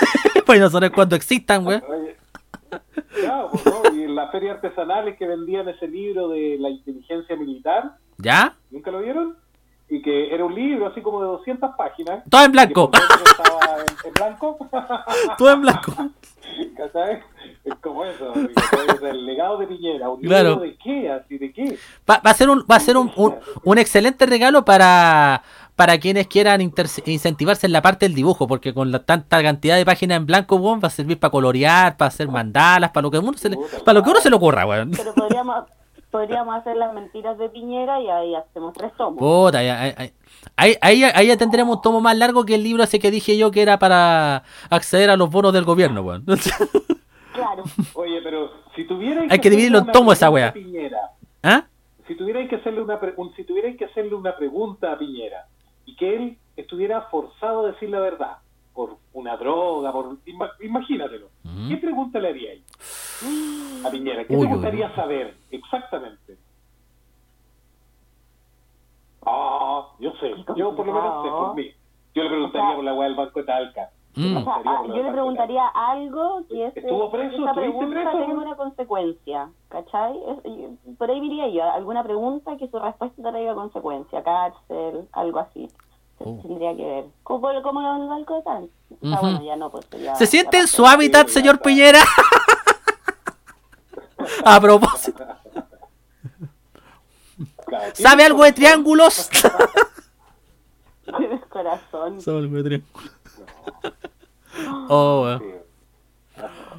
pues 0.46 0.60
no 0.60 0.70
sabes 0.70 0.90
cuándo 0.90 1.16
existan, 1.16 1.66
weón. 1.66 1.82
Claro, 3.14 3.50
pues, 3.52 3.64
¿no? 3.64 3.96
y 3.96 4.02
en 4.04 4.14
las 4.14 4.30
ferias 4.30 4.56
artesanales 4.56 5.16
que 5.16 5.26
vendían 5.26 5.68
ese 5.68 5.88
libro 5.88 6.28
de 6.28 6.56
la 6.58 6.70
inteligencia 6.70 7.36
militar, 7.36 7.96
¿Ya? 8.18 8.56
¿nunca 8.70 8.90
lo 8.90 9.00
vieron? 9.00 9.36
Y 9.90 10.02
que 10.02 10.34
era 10.34 10.44
un 10.44 10.54
libro 10.54 10.86
así 10.88 11.00
como 11.00 11.20
de 11.22 11.26
200 11.28 11.70
páginas. 11.76 12.22
Todo 12.28 12.44
en 12.44 12.52
blanco, 12.52 12.90
estaba 12.92 13.76
en, 13.80 14.08
en 14.08 14.12
blanco. 14.14 14.58
todo 15.38 15.50
en 15.52 15.60
blanco. 15.62 15.92
¿Cachai? 16.76 17.22
Es 17.64 17.74
como 17.82 18.04
eso. 18.04 18.32
el 19.02 19.26
legado 19.26 19.58
de 19.58 19.66
Piñera. 19.66 20.08
¿Un 20.10 20.20
Claro. 20.20 20.50
libro 20.50 20.62
de 20.64 20.76
qué? 20.76 21.10
¿Así 21.10 21.38
de 21.38 21.52
qué? 21.52 21.78
Va, 22.08 22.20
va 22.24 22.30
a 22.30 22.34
ser 22.34 22.50
un, 22.50 22.64
va 22.70 22.76
a 22.76 22.80
ser 22.80 22.96
un, 22.96 23.10
un, 23.16 23.34
un 23.64 23.78
excelente 23.78 24.26
regalo 24.26 24.64
para, 24.64 25.42
para 25.76 25.98
quienes 25.98 26.26
quieran 26.26 26.60
incentivarse 26.60 27.66
en 27.66 27.72
la 27.72 27.82
parte 27.82 28.06
del 28.06 28.14
dibujo, 28.14 28.46
porque 28.46 28.72
con 28.74 28.90
la 28.90 29.04
tanta 29.04 29.42
cantidad 29.42 29.76
de 29.76 29.84
páginas 29.84 30.16
en 30.18 30.26
blanco, 30.26 30.56
weón, 30.56 30.80
va 30.82 30.88
a 30.88 30.90
servir 30.90 31.18
para 31.18 31.30
colorear, 31.30 31.96
para 31.96 32.08
hacer 32.08 32.28
mandalas, 32.28 32.90
para 32.90 33.02
lo 33.02 33.10
que 33.10 33.18
uno 33.18 33.32
se 33.34 33.50
le, 33.50 33.58
para 33.84 33.98
lo 33.98 34.04
que 34.04 34.10
uno 34.10 34.20
se 34.20 34.30
le 34.30 34.36
ocurra, 34.36 34.66
weón. 34.66 34.90
Pero 34.96 35.14
podríamos, 35.14 35.64
podríamos 36.10 36.54
hacer 36.56 36.76
las 36.76 36.92
mentiras 36.94 37.36
de 37.38 37.48
Piñera 37.48 38.00
y 38.00 38.08
ahí 38.08 38.34
hacemos 38.34 38.72
tres 38.74 38.92
tomos. 38.96 39.18
Puta, 39.18 39.58
ahí, 39.58 39.68
ahí- 39.68 40.12
ahí, 40.56 40.76
ahí, 40.80 41.02
ahí 41.04 41.26
ya 41.26 41.36
tendremos 41.36 41.76
un 41.76 41.82
tomo 41.82 42.00
más 42.00 42.16
largo 42.16 42.44
que 42.44 42.54
el 42.54 42.62
libro 42.62 42.82
ese 42.82 42.98
que 42.98 43.10
dije 43.10 43.36
yo 43.36 43.50
que 43.50 43.62
era 43.62 43.78
para 43.78 44.42
acceder 44.70 45.10
a 45.10 45.16
los 45.16 45.30
bonos 45.30 45.52
del 45.52 45.64
gobierno, 45.64 46.02
weón. 46.02 46.24
Claro. 47.32 47.62
Oye, 47.94 48.20
pero 48.22 48.50
si 48.74 48.84
tuvierais 48.84 49.30
Hay 49.30 49.38
que 49.38 49.48
dividirlo 49.50 49.78
en 49.78 49.82
hacerle 49.84 49.92
tomo 49.92 50.06
una 50.08 50.12
esa 50.14 50.26
pregunta 50.26 50.34
wea. 50.34 50.48
a 50.48 50.52
Piñera, 50.52 50.98
¿Ah? 51.44 51.64
si 52.08 52.16
tuvierais 52.16 52.48
que 52.48 52.56
hacerle 52.56 52.82
una 52.82 52.98
pre- 52.98 53.14
un- 53.16 53.32
si 53.36 53.44
tuvierais 53.44 53.76
que 53.76 53.84
hacerle 53.84 54.14
una 54.16 54.34
pregunta 54.36 54.92
a 54.92 54.98
Piñera 54.98 55.46
y 55.86 55.94
que 55.94 56.16
él 56.16 56.38
estuviera 56.56 57.02
forzado 57.02 57.64
a 57.66 57.70
decir 57.70 57.90
la 57.90 58.00
verdad 58.00 58.38
por 58.74 58.96
una 59.12 59.36
droga, 59.36 59.92
por 59.92 60.16
ima- 60.26 60.50
imagínatelo. 60.60 61.28
¿Qué 61.68 61.76
pregunta 61.76 62.18
le 62.18 62.28
haríais 62.30 62.62
a 63.86 63.90
Piñera? 63.90 64.24
¿Qué 64.24 64.36
Uy, 64.36 64.46
te 64.46 64.54
gustaría 64.54 64.86
uy. 64.86 64.92
saber 64.94 65.34
exactamente? 65.50 66.36
Ah, 69.26 69.88
yo 69.98 70.12
sé, 70.20 70.32
yo 70.56 70.74
por 70.74 70.86
lo 70.86 70.92
menos 70.94 71.22
sé 71.24 71.28
por 71.30 71.54
mí. 71.54 71.70
Yo 72.14 72.22
le 72.22 72.28
preguntaría 72.30 72.66
O 72.66 72.70
sea- 72.70 72.76
por 72.76 72.84
la 72.84 72.94
weá 72.94 73.08
del 73.08 73.16
Banco 73.16 73.40
de 73.40 73.46
Talca. 73.46 73.90
Mm. 74.16 74.36
O 74.38 74.42
sea, 74.44 74.54
ah, 74.64 74.82
yo 74.88 75.02
le 75.02 75.12
preguntaría 75.12 75.66
algo 75.68 76.42
que 76.48 76.66
ese- 76.66 76.80
¿Estuvo 76.80 77.10
preso? 77.10 77.36
esa 77.36 77.50
¿Estuviste 77.50 77.60
pregunta 77.76 78.10
preso, 78.10 78.18
tenga 78.26 78.42
una 78.42 78.56
consecuencia, 78.56 79.48
¿cachai? 79.68 80.18
Es- 80.44 80.96
por 80.96 81.10
ahí 81.10 81.20
diría 81.20 81.46
yo, 81.48 81.62
alguna 81.70 82.02
pregunta 82.02 82.56
que 82.56 82.68
su 82.68 82.78
respuesta 82.78 83.22
traiga 83.30 83.54
consecuencia, 83.54 84.22
cárcel, 84.24 85.06
algo 85.12 85.38
así. 85.40 85.68
Oh. 86.20 86.36
Tendría 86.42 86.74
que 86.74 86.84
ver. 86.84 87.04
Como, 87.22 87.62
como 87.62 87.80
lo 87.80 87.94
del 87.98 88.08
banco 88.08 88.34
de 88.36 88.42
tal. 88.42 88.70
O 89.02 89.06
sea, 89.06 89.18
Ujú. 89.18 89.20
bueno, 89.26 89.42
ya 89.44 89.56
no, 89.56 89.70
pues 89.70 89.88
ya- 89.90 90.16
¿Se 90.16 90.26
siente 90.26 90.56
ya 90.56 90.62
en 90.62 90.68
su 90.68 90.84
hábitat, 90.86 91.28
Sí, 91.28 91.34
señor. 91.34 91.60
Piñera? 91.60 92.00
A 94.44 94.60
propósito, 94.60 95.24
¿sabe 97.94 98.24
algo 98.24 98.44
de 98.44 98.52
triángulos? 98.52 99.30
Tienes 101.16 101.44
corazón. 101.46 102.20
¿Sabe 102.20 102.38
algo 102.38 102.56
de 102.56 102.62
triángulos? 102.62 103.12
Oh. 104.88 105.38
Sí. 105.38 105.44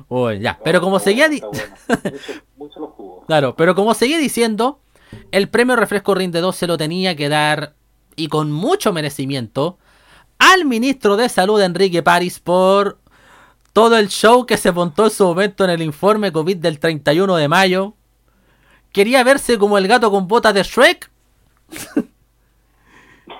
Oh, 0.09 0.31
ya. 0.31 0.59
Pero 0.63 0.81
como 0.81 0.99
seguía... 0.99 1.27
bueno. 1.27 1.49
Mucho, 2.57 2.79
mucho. 2.79 3.23
Claro, 3.27 3.55
pero 3.55 3.75
como 3.75 3.93
seguía 3.93 4.17
diciendo, 4.17 4.79
el 5.31 5.49
premio 5.49 5.75
Refresco 5.75 6.15
Rinde 6.15 6.41
2 6.41 6.55
se 6.55 6.67
lo 6.67 6.77
tenía 6.77 7.15
que 7.15 7.29
dar, 7.29 7.75
y 8.15 8.27
con 8.27 8.51
mucho 8.51 8.91
merecimiento, 8.91 9.77
al 10.39 10.65
ministro 10.65 11.15
de 11.15 11.29
Salud, 11.29 11.61
Enrique 11.61 12.03
París, 12.03 12.39
por 12.39 12.97
todo 13.73 13.97
el 13.97 14.07
show 14.09 14.45
que 14.45 14.57
se 14.57 14.71
montó 14.71 15.05
en 15.05 15.09
su 15.11 15.25
momento 15.25 15.63
en 15.63 15.69
el 15.71 15.81
informe 15.81 16.31
COVID 16.31 16.57
del 16.57 16.79
31 16.79 17.35
de 17.35 17.47
mayo. 17.47 17.93
Quería 18.91 19.23
verse 19.23 19.57
como 19.57 19.77
el 19.77 19.87
gato 19.87 20.09
con 20.11 20.27
botas 20.27 20.53
de 20.53 20.63
Shrek. 20.63 21.09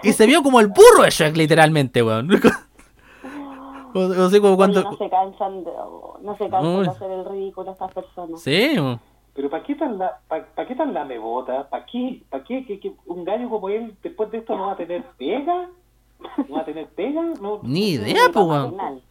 y 0.03 0.13
se 0.13 0.25
vio 0.25 0.43
como 0.43 0.59
el 0.59 0.67
burro 0.67 1.03
de 1.03 1.09
Shrek, 1.09 1.35
literalmente, 1.35 2.03
weón. 2.03 2.29
O- 2.31 3.99
o 3.99 4.29
sea, 4.29 4.39
como 4.39 4.53
Oye, 4.53 4.57
cuando... 4.57 4.83
no 4.83 4.97
se 4.97 5.09
cansan 5.09 5.63
de, 5.63 5.71
no 6.21 6.37
se 6.37 6.49
cansan 6.49 6.83
de 6.83 6.89
hacer 6.89 7.11
el 7.11 7.25
ridículo 7.25 7.71
estas 7.71 7.91
personas. 7.93 8.41
Sí. 8.41 8.75
Pero 9.33 9.49
¿para 9.49 9.63
qué 9.63 9.75
tan 9.75 9.97
la, 9.97 10.19
pa, 10.27 10.43
pa 10.55 10.65
qué 10.67 10.75
tan 10.75 10.93
lamebota? 10.93 11.69
¿Para 11.69 11.85
qué? 11.85 12.23
¿Para 12.29 12.43
qué 12.43 12.65
que, 12.65 12.79
que 12.79 12.93
un 13.05 13.23
gallo 13.23 13.49
como 13.49 13.69
él 13.69 13.95
después 14.03 14.29
de 14.31 14.39
esto 14.39 14.55
no 14.55 14.67
va 14.67 14.73
a 14.73 14.77
tener 14.77 15.03
pega? 15.17 15.69
¿No 16.47 16.55
va 16.55 16.61
a 16.61 16.65
tener 16.65 16.87
pega? 16.89 17.21
No, 17.41 17.59
ni 17.63 17.91
idea, 17.91 18.29
pues, 18.33 18.45
weón. 18.45 18.71
paternal. 18.71 19.01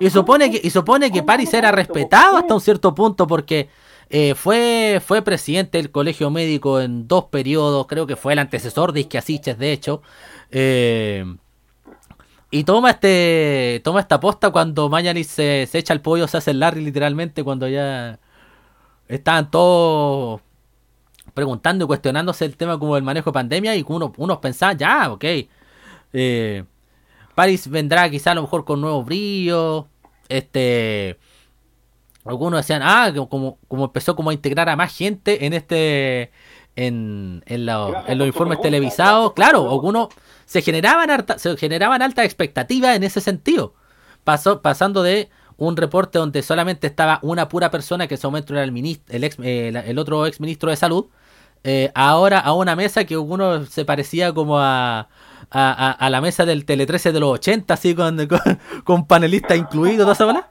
Y 0.00 0.10
supone 0.10 0.50
que, 0.50 0.60
y 0.62 0.70
supone 0.70 1.12
que 1.12 1.22
París 1.22 1.52
era 1.54 1.70
respetado 1.70 2.38
hasta 2.38 2.54
un 2.54 2.60
cierto 2.60 2.94
punto 2.94 3.26
porque 3.26 3.68
eh, 4.08 4.34
fue, 4.34 5.00
fue 5.04 5.22
presidente 5.22 5.78
del 5.78 5.90
colegio 5.90 6.30
médico 6.30 6.80
en 6.80 7.06
dos 7.06 7.26
periodos, 7.26 7.86
creo 7.86 8.06
que 8.06 8.16
fue 8.16 8.32
el 8.32 8.38
antecesor 8.40 8.92
de 8.92 9.00
Isquiasiches, 9.00 9.58
de 9.58 9.72
hecho. 9.72 10.02
eh, 10.50 11.24
y 12.50 12.64
toma 12.64 12.90
este 12.90 13.80
toma 13.84 14.00
esta 14.00 14.18
posta 14.18 14.50
cuando 14.50 14.88
Mañalich 14.88 15.26
se, 15.26 15.68
se 15.70 15.78
echa 15.78 15.92
el 15.94 16.00
pollo, 16.00 16.26
se 16.26 16.38
hace 16.38 16.50
el 16.50 16.58
Larry 16.60 16.84
literalmente 16.84 17.44
cuando 17.44 17.68
ya 17.68 18.18
estaban 19.08 19.50
todos 19.50 20.40
preguntando 21.34 21.84
y 21.84 21.88
cuestionándose 21.88 22.44
el 22.44 22.56
tema 22.56 22.78
como 22.78 22.96
el 22.96 23.02
manejo 23.02 23.30
de 23.30 23.34
pandemia 23.34 23.76
y 23.76 23.84
uno, 23.88 24.12
unos 24.16 24.38
pensaban, 24.38 24.78
ya, 24.78 25.12
ok. 25.12 25.24
Eh, 26.12 26.64
Paris 27.34 27.68
vendrá 27.68 28.10
quizá 28.10 28.32
a 28.32 28.34
lo 28.34 28.42
mejor 28.42 28.64
con 28.64 28.80
nuevos 28.80 29.04
brillos. 29.06 29.86
Este. 30.30 31.18
Algunos 32.24 32.60
decían, 32.60 32.82
ah, 32.84 33.12
como, 33.28 33.58
como 33.68 33.84
empezó 33.86 34.14
como 34.14 34.30
a 34.30 34.34
integrar 34.34 34.68
a 34.68 34.76
más 34.76 34.94
gente 34.96 35.44
en 35.46 35.52
este. 35.52 36.30
En, 36.76 37.42
en, 37.46 37.66
la- 37.66 37.88
Gracias 37.88 38.10
en 38.10 38.18
los 38.18 38.26
informes 38.26 38.60
televisados. 38.60 39.32
Claro, 39.34 39.70
algunos 39.70 40.08
se 40.46 40.62
generaban 40.62 41.10
harta- 41.10 41.38
se 41.38 41.56
generaban 41.56 42.00
altas 42.00 42.24
expectativas 42.24 42.96
en 42.96 43.02
ese 43.04 43.20
sentido. 43.20 43.74
Pasó, 44.24 44.62
pasando 44.62 45.02
de 45.02 45.28
un 45.56 45.76
reporte 45.76 46.18
donde 46.18 46.42
solamente 46.42 46.86
estaba 46.86 47.18
una 47.22 47.48
pura 47.48 47.70
persona, 47.70 48.06
que 48.06 48.14
en 48.14 48.18
ese 48.18 48.26
momento 48.26 48.52
era 48.54 48.62
el, 48.64 48.72
minis- 48.72 49.02
el, 49.08 49.24
ex- 49.24 49.38
eh, 49.42 49.72
el 49.86 49.98
otro 49.98 50.26
ex 50.26 50.40
ministro 50.40 50.70
de 50.70 50.76
salud, 50.76 51.06
eh, 51.64 51.90
ahora 51.94 52.38
a 52.38 52.52
una 52.54 52.76
mesa 52.76 53.04
que 53.04 53.16
uno 53.18 53.66
se 53.66 53.84
parecía 53.84 54.32
como 54.32 54.58
a, 54.58 55.08
a, 55.50 55.72
a- 55.72 55.92
a 55.92 56.10
la 56.10 56.20
mesa 56.20 56.44
del 56.46 56.64
Tele 56.64 56.86
13 56.86 57.12
de 57.12 57.20
los 57.20 57.30
80, 57.30 57.74
así 57.74 57.94
con, 57.94 58.16
con, 58.26 58.38
con 58.84 59.06
panelistas 59.06 59.56
incluidos, 59.58 60.00
toda 60.04 60.12
esa 60.12 60.24
bola. 60.26 60.48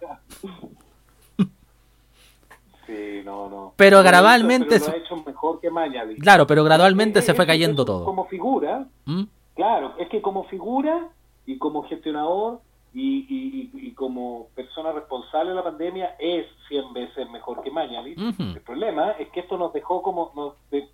Sí, 2.85 3.21
no, 3.23 3.49
no. 3.49 3.73
Pero 3.77 4.01
gradualmente 4.01 4.75
hecho- 4.75 4.85
su- 4.85 4.91
pero 4.91 4.97
lo 4.97 5.03
ha 5.03 5.05
hecho 5.05 5.23
mejor 5.29 5.59
que 5.61 5.69
Mañalich. 5.69 6.19
Claro, 6.19 6.47
pero 6.47 6.63
gradualmente 6.63 7.19
Es- 7.19 7.25
se 7.25 7.33
fue 7.33 7.45
cayendo 7.45 7.85
todo. 7.85 8.03
Como 8.05 8.25
figura, 8.25 8.87
¿Mm? 9.05 9.23
claro, 9.55 9.93
es 9.99 10.09
que 10.09 10.21
como 10.21 10.45
figura 10.45 11.07
y 11.45 11.57
como 11.57 11.83
gestionador 11.83 12.59
y, 12.93 13.25
y- 13.29 13.69
y- 13.87 13.91
como 13.91 14.47
persona 14.55 14.91
responsable 14.91 15.51
de 15.51 15.55
la 15.55 15.63
pandemia 15.63 16.15
es 16.17 16.47
100 16.67 16.91
veces 16.93 17.29
mejor 17.29 17.61
que 17.61 17.69
Mañalich. 17.69 18.17
El 18.17 18.61
problema 18.61 19.11
es 19.11 19.29
que 19.29 19.41
esto 19.41 19.57
nos 19.57 19.71
dejó 19.73 20.01
como, 20.01 20.31
nos 20.35 20.53
de- 20.71 20.89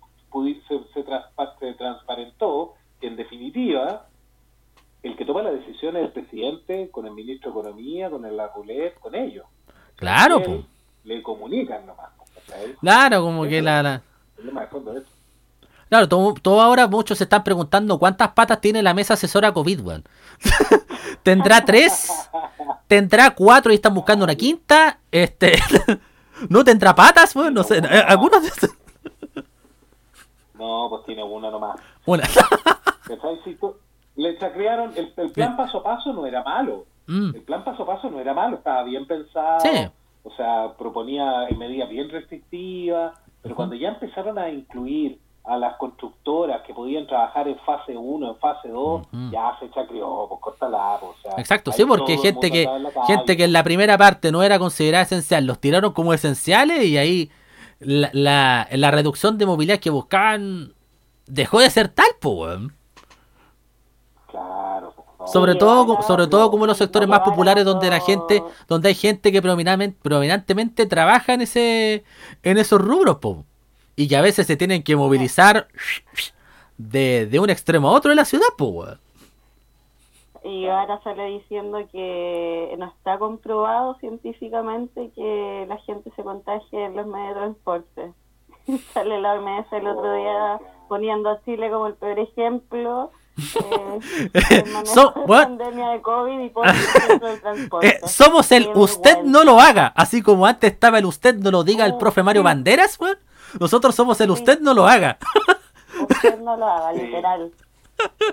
se, 0.68 0.78
se 0.92 1.04
se 1.60 1.72
transparentó 1.74 2.74
que 3.00 3.06
en 3.08 3.16
definitiva 3.16 4.06
el 5.02 5.16
que 5.16 5.24
toma 5.24 5.42
la 5.42 5.50
decisión 5.52 5.96
es 5.96 6.04
el 6.04 6.12
presidente 6.12 6.90
con 6.90 7.06
el 7.06 7.12
ministro 7.12 7.52
de 7.52 7.60
Economía, 7.60 8.10
con 8.10 8.24
el 8.24 8.38
Arrulet, 8.40 8.98
con 8.98 9.14
ellos. 9.14 9.46
Claro, 9.96 10.42
po. 10.42 10.64
Le 11.04 11.22
comunican 11.22 11.86
nomás. 11.86 12.10
Claro, 12.80 13.22
como 13.22 13.44
que 13.44 13.62
la... 13.62 13.82
la- 13.82 14.02
El 14.38 14.52
de 14.54 14.66
fondo. 14.66 14.94
Claro, 15.88 16.08
todo, 16.08 16.34
todo 16.42 16.60
ahora 16.60 16.88
muchos 16.88 17.18
se 17.18 17.24
están 17.24 17.44
preguntando 17.44 17.98
cuántas 17.98 18.30
patas 18.32 18.60
tiene 18.60 18.82
la 18.82 18.92
mesa 18.92 19.14
asesora 19.14 19.52
COVID, 19.52 19.80
weón. 19.82 20.04
¿Tendrá 21.22 21.64
tres? 21.64 22.10
¿Tendrá 22.88 23.30
cuatro 23.30 23.70
y 23.72 23.76
están 23.76 23.94
buscando 23.94 24.24
una 24.24 24.34
quinta? 24.34 24.98
Este... 25.12 25.52
¿No 26.48 26.64
tendrá 26.64 26.94
patas, 26.94 27.34
weón? 27.36 27.54
No 27.54 27.62
sé. 27.62 27.78
eh, 27.78 28.04
Algunos... 28.08 28.42
No, 30.54 30.86
pues 30.88 31.04
tiene 31.04 31.22
una 31.22 31.50
nomás. 31.50 31.78
Una. 32.06 32.24
Le 34.16 34.38
chacrearon, 34.38 34.92
el, 34.96 35.12
el 35.16 35.30
plan 35.32 35.56
paso 35.56 35.78
a 35.78 35.82
paso 35.82 36.12
no 36.12 36.26
era 36.26 36.42
malo. 36.42 36.86
Mm. 37.06 37.34
El 37.34 37.42
plan 37.42 37.64
paso 37.64 37.82
a 37.82 37.86
paso 37.86 38.10
no 38.10 38.18
era 38.18 38.32
malo, 38.34 38.56
estaba 38.56 38.82
bien 38.84 39.06
pensado. 39.06 39.60
Sí. 39.60 39.88
O 40.22 40.30
sea, 40.34 40.74
proponía 40.76 41.46
medidas 41.56 41.88
bien 41.88 42.10
restrictivas, 42.10 43.16
pero 43.42 43.54
cuando 43.54 43.76
ya 43.76 43.88
empezaron 43.88 44.38
a 44.38 44.48
incluir 44.50 45.20
a 45.44 45.56
las 45.56 45.76
constructoras 45.76 46.62
que 46.66 46.74
podían 46.74 47.06
trabajar 47.06 47.46
en 47.46 47.56
fase 47.60 47.96
1, 47.96 48.30
en 48.30 48.36
fase 48.38 48.68
2, 48.68 49.02
Ujú. 49.02 49.30
ya 49.30 49.56
se 49.60 49.70
chacreó, 49.70 50.26
pues 50.28 50.40
cortala, 50.40 50.96
pues, 51.00 51.12
o 51.12 51.22
sea, 51.22 51.32
Exacto, 51.38 51.70
sí, 51.70 51.84
porque 51.84 52.18
gente 52.18 52.50
que, 52.50 52.68
gente 53.06 53.36
que 53.36 53.44
en 53.44 53.52
la 53.52 53.62
primera 53.62 53.96
parte 53.96 54.32
no 54.32 54.42
era 54.42 54.58
considerada 54.58 55.04
esencial, 55.04 55.46
los 55.46 55.60
tiraron 55.60 55.92
como 55.92 56.12
esenciales 56.12 56.84
y 56.84 56.98
ahí 56.98 57.30
la, 57.78 58.10
la, 58.12 58.66
la 58.72 58.90
reducción 58.90 59.38
de 59.38 59.46
movilidad 59.46 59.78
que 59.78 59.90
buscaban 59.90 60.72
dejó 61.26 61.60
de 61.60 61.70
ser 61.70 61.88
tal, 61.88 62.08
pues. 62.20 62.58
Sobre 65.26 65.54
todo, 65.54 66.02
sobre 66.02 66.26
todo 66.26 66.50
como 66.50 66.66
los 66.66 66.78
sectores 66.78 67.08
más 67.08 67.20
populares 67.20 67.64
donde 67.64 67.90
la 67.90 68.00
gente, 68.00 68.42
donde 68.68 68.88
hay 68.88 68.94
gente 68.94 69.32
que 69.32 69.42
predominantemente, 69.42 69.98
predominantemente 70.02 70.86
trabaja 70.86 71.34
en 71.34 71.42
ese, 71.42 72.04
en 72.42 72.58
esos 72.58 72.80
rubros, 72.80 73.16
po. 73.16 73.44
Y 73.96 74.08
que 74.08 74.16
a 74.16 74.22
veces 74.22 74.46
se 74.46 74.56
tienen 74.56 74.82
que 74.82 74.94
movilizar 74.94 75.68
de, 76.78 77.26
de 77.26 77.40
un 77.40 77.50
extremo 77.50 77.88
a 77.88 77.92
otro 77.92 78.10
de 78.10 78.16
la 78.16 78.24
ciudad, 78.24 78.48
po. 78.56 78.86
Y 80.44 80.66
ahora 80.68 81.00
sale 81.02 81.24
diciendo 81.26 81.78
que 81.90 82.72
no 82.78 82.86
está 82.86 83.18
comprobado 83.18 83.96
científicamente 83.98 85.10
que 85.16 85.66
la 85.68 85.76
gente 85.78 86.12
se 86.14 86.22
contagie 86.22 86.84
en 86.84 86.94
los 86.94 87.06
medios 87.06 87.34
de 87.34 87.40
transporte. 87.40 88.12
sale 88.94 89.20
la 89.20 89.34
OMS 89.34 89.72
el 89.72 89.86
otro 89.88 90.14
día 90.14 90.60
poniendo 90.88 91.30
a 91.30 91.42
Chile 91.44 91.70
como 91.70 91.88
el 91.88 91.94
peor 91.94 92.20
ejemplo. 92.20 93.10
Eh, 93.36 94.64
So- 94.84 95.12
de 95.26 96.02
COVID 96.02 96.40
y 96.40 96.48
por 96.50 96.66
el 96.66 97.40
transporte. 97.40 97.86
Eh, 97.88 98.00
somos 98.06 98.50
el 98.52 98.68
usted 98.74 99.22
no 99.24 99.44
lo 99.44 99.60
haga, 99.60 99.92
así 99.94 100.22
como 100.22 100.46
antes 100.46 100.72
estaba 100.72 100.98
el 100.98 101.04
usted 101.04 101.36
no 101.36 101.50
lo 101.50 101.62
diga 101.64 101.84
el 101.84 101.92
Oh, 101.92 101.98
profe 101.98 102.22
Mario. 102.22 102.42
Banderas, 102.42 102.98
weón. 103.00 103.18
Nosotros 103.60 103.94
somos 103.94 104.20
el 104.20 104.30
usted 104.30 104.60
no 104.60 104.74
lo 104.74 104.86
haga. 104.86 105.18
Usted 106.08 106.38
no 106.40 106.56
lo 106.56 106.66
haga, 106.66 106.92
literal. 106.92 107.52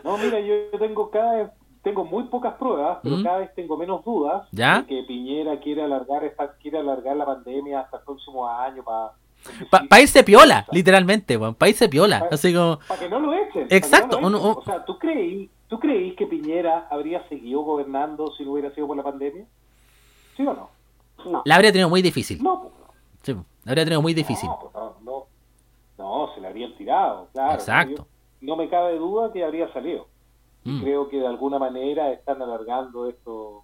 No, 0.04 0.18
mira, 0.18 0.40
yo 0.40 0.54
tengo 0.78 1.10
cada 1.10 1.34
vez, 1.36 1.50
tengo 1.82 2.04
muy 2.04 2.24
pocas 2.26 2.54
pruebas, 2.56 2.98
pero 3.04 3.18
¿Mm? 3.18 3.24
cada 3.24 3.38
vez 3.40 3.56
tengo 3.56 3.78
menos 3.78 4.04
dudas 4.04 4.48
¿Ya? 4.52 4.80
de 4.82 4.86
que 4.88 5.04
Piñera 5.08 5.60
quiere 5.60 5.84
alargar 5.84 6.24
esta, 6.26 6.52
quiere 6.58 6.80
alargar 6.80 7.16
la 7.16 7.26
pandemia 7.26 7.82
hasta 7.82 7.98
el 7.98 8.04
próximo 8.04 8.48
año 8.48 8.84
para 8.84 9.12
Para 9.70 10.02
irse 10.02 10.24
piola, 10.24 10.66
literalmente, 10.72 11.38
weón. 11.38 11.56
Para 11.56 11.70
irse 11.70 11.90
piola. 11.90 12.28
Así 12.32 12.54
como. 12.54 12.80
para 12.88 13.00
que 13.00 13.10
no 13.10 13.20
lo 13.20 13.34
echen. 13.34 13.68
Exacto, 13.70 14.20
no 14.22 14.30
lo 14.30 14.38
echen. 14.38 14.52
O 14.58 14.64
sea, 14.64 14.86
¿tú 14.86 14.98
creí, 14.98 15.50
¿tú 15.68 15.80
creí 15.80 16.16
que 16.16 16.28
Piñera 16.28 16.88
habría 16.90 17.28
seguido 17.28 17.62
gobernando 17.62 18.32
si 18.38 18.44
no 18.44 18.54
hubiera 18.54 18.74
sido 18.74 18.88
por 18.88 18.98
la 18.98 19.04
pandemia? 19.04 19.46
¿Sí 20.36 20.46
o 20.46 20.54
no? 20.54 20.70
No. 21.30 21.42
La 21.46 21.56
habría 21.56 21.72
tenido 21.72 21.90
muy 21.90 22.02
difícil. 22.02 22.42
No, 22.42 22.62
pues, 22.62 22.74
Sí, 23.22 23.34
la 23.34 23.72
habría 23.72 23.86
tenido 23.86 24.02
muy 24.02 24.14
difícil. 24.14 24.50
No, 24.50 24.60
pues, 24.60 24.74
no, 24.74 24.96
no, 25.04 25.28
No, 25.98 26.34
se 26.34 26.42
le 26.42 26.48
habrían 26.48 26.76
tirado, 26.76 27.28
claro. 27.32 27.54
Exacto. 27.54 28.08
No 28.42 28.58
me 28.58 28.70
cabe 28.70 28.98
duda 28.98 29.32
que 29.32 29.44
habría 29.44 29.72
salido. 29.72 30.08
Mm. 30.66 30.82
Creo 30.82 31.10
que 31.10 31.18
de 31.18 31.28
alguna 31.28 31.60
manera 31.60 32.12
están 32.12 32.42
alargando 32.42 33.10
esto 33.10 33.64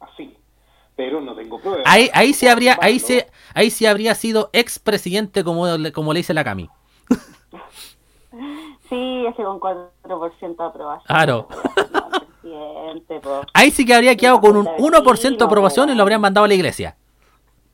así. 0.00 0.36
Pero 0.98 1.20
no 1.20 1.34
tengo 1.36 1.60
pruebas. 1.60 1.84
Ahí, 1.86 2.10
ahí 2.12 2.32
sí 2.34 2.48
habría, 2.48 2.76
ahí 2.82 2.98
sí, 2.98 3.20
ahí 3.54 3.70
sí 3.70 3.86
habría 3.86 4.14
sido 4.16 4.50
expresidente 4.52 5.44
como, 5.44 5.64
le- 5.66 5.92
como 5.92 6.12
le 6.12 6.18
dice 6.18 6.34
la 6.34 6.42
Cami. 6.44 6.68
Sí, 8.88 9.26
ese 9.26 9.42
con 9.42 9.60
4% 9.60 10.56
de 10.56 10.64
aprobación. 10.64 11.06
Claro. 11.06 11.48
No. 12.42 13.42
Ahí 13.52 13.70
sí 13.70 13.84
que 13.84 13.92
habría 13.92 14.16
quedado 14.16 14.40
con 14.40 14.56
un 14.56 14.64
1% 14.64 15.36
de 15.36 15.44
aprobación 15.44 15.90
y 15.90 15.94
lo 15.94 16.00
habrían 16.02 16.20
mandado 16.22 16.46
a 16.46 16.48
la 16.48 16.54
iglesia. 16.54 16.96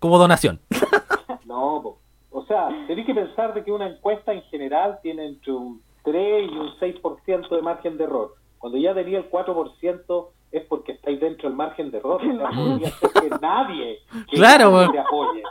Como 0.00 0.18
donación. 0.18 0.60
No, 1.44 1.96
o 2.32 2.44
sea, 2.46 2.66
tenéis 2.88 3.06
que 3.06 3.14
pensar 3.14 3.54
de 3.54 3.62
que 3.62 3.70
una 3.70 3.86
encuesta 3.86 4.32
en 4.32 4.42
general 4.44 4.98
tiene 5.02 5.26
entre 5.26 5.52
un 5.52 5.80
3 6.02 6.50
y 6.50 6.56
un 6.56 6.70
6% 6.80 7.48
de 7.48 7.62
margen 7.62 7.96
de 7.96 8.04
error. 8.04 8.34
Cuando 8.58 8.76
ya 8.78 8.92
tenía 8.92 9.18
el 9.18 9.30
4% 9.30 10.26
es 10.58 10.64
porque 10.68 10.92
estáis 10.92 11.20
dentro 11.20 11.48
del 11.48 11.56
margen 11.56 11.90
de 11.90 11.98
error. 11.98 12.20
O 12.22 12.36
sea, 12.36 12.48
podría 12.50 12.90
ser 12.90 13.10
que 13.10 13.28
nadie, 13.40 13.98
que 14.30 14.36
Claro, 14.36 14.70
nadie 14.70 14.86
po. 14.86 14.92
te 14.92 14.98
apoye. 14.98 15.42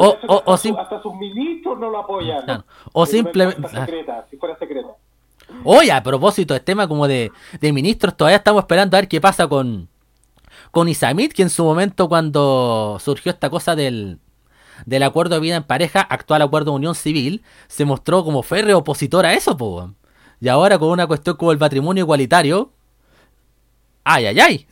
O, 0.00 0.12
hasta, 0.14 0.26
o 0.28 0.56
su- 0.56 0.62
sim- 0.68 0.76
hasta 0.78 1.02
sus 1.02 1.14
ministros 1.14 1.78
no 1.78 1.90
lo 1.90 1.98
apoyan. 1.98 2.44
Claro. 2.44 2.64
O 2.92 3.04
simplemente- 3.06 3.58
encuesta 3.58 3.84
secreta, 3.86 4.26
si 4.30 4.36
fuera 4.36 4.56
secreta. 4.58 4.88
Oye, 5.64 5.90
a 5.90 6.02
propósito 6.02 6.54
del 6.54 6.62
tema 6.62 6.86
como 6.86 7.08
de, 7.08 7.32
de 7.60 7.72
ministros, 7.72 8.16
todavía 8.16 8.36
estamos 8.36 8.60
esperando 8.62 8.96
a 8.96 9.00
ver 9.00 9.08
qué 9.08 9.20
pasa 9.20 9.48
con, 9.48 9.88
con 10.70 10.88
Isamit, 10.88 11.32
que 11.32 11.42
en 11.42 11.50
su 11.50 11.64
momento 11.64 12.08
cuando 12.08 12.98
surgió 13.00 13.32
esta 13.32 13.48
cosa 13.50 13.74
del, 13.74 14.18
del 14.86 15.02
acuerdo 15.02 15.34
de 15.36 15.40
vida 15.40 15.56
en 15.56 15.64
pareja, 15.64 16.00
actual 16.02 16.42
acuerdo 16.42 16.72
de 16.72 16.76
unión 16.76 16.94
civil, 16.94 17.42
se 17.66 17.84
mostró 17.86 18.22
como 18.24 18.42
férreo 18.42 18.78
opositor 18.78 19.24
a 19.26 19.32
eso, 19.32 19.56
po. 19.56 19.90
Y 20.40 20.48
ahora 20.48 20.78
con 20.78 20.90
una 20.90 21.06
cuestión 21.08 21.36
como 21.36 21.50
el 21.50 21.58
matrimonio 21.58 22.04
igualitario, 22.04 22.70
ay, 24.08 24.26
ay, 24.26 24.40
ay. 24.40 24.66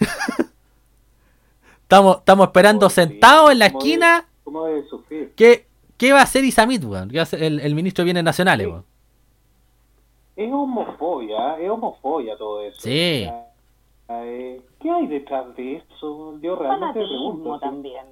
estamos, 1.83 2.19
estamos 2.19 2.47
esperando 2.47 2.89
sentados 2.91 3.51
en 3.53 3.59
la 3.59 3.71
¿cómo 3.71 3.83
de- 3.83 3.89
esquina 3.91 4.25
¿Cómo 4.45 4.65
debe 4.67 4.89
sufrir? 4.89 5.33
¿Qué, 5.37 5.67
qué 5.97 6.13
va 6.13 6.21
a 6.21 6.23
hacer 6.23 6.45
Isamit, 6.45 6.85
weón? 6.85 7.09
¿Qué 7.09 7.17
va 7.17 7.23
a 7.23 7.25
hacer 7.25 7.43
el, 7.43 7.59
el 7.61 7.75
ministro 7.75 8.03
de 8.03 8.07
Bienes 8.07 8.25
Nacionales, 8.25 8.67
Sí. 8.67 8.71
weón? 8.73 8.85
Es 10.37 10.53
homofobia, 10.53 11.59
es 11.59 11.71
homofobia 11.71 12.37
todo 12.37 12.63
eso. 12.63 12.81
Sí. 12.81 13.29
Eh, 14.09 14.61
¿Qué 14.81 14.91
hay 14.91 15.07
detrás 15.09 15.55
de 15.57 15.77
eso? 15.77 16.39
Yo 16.41 16.57
realmente 16.57 17.01
pregunto. 17.01 17.59
también. 17.59 18.05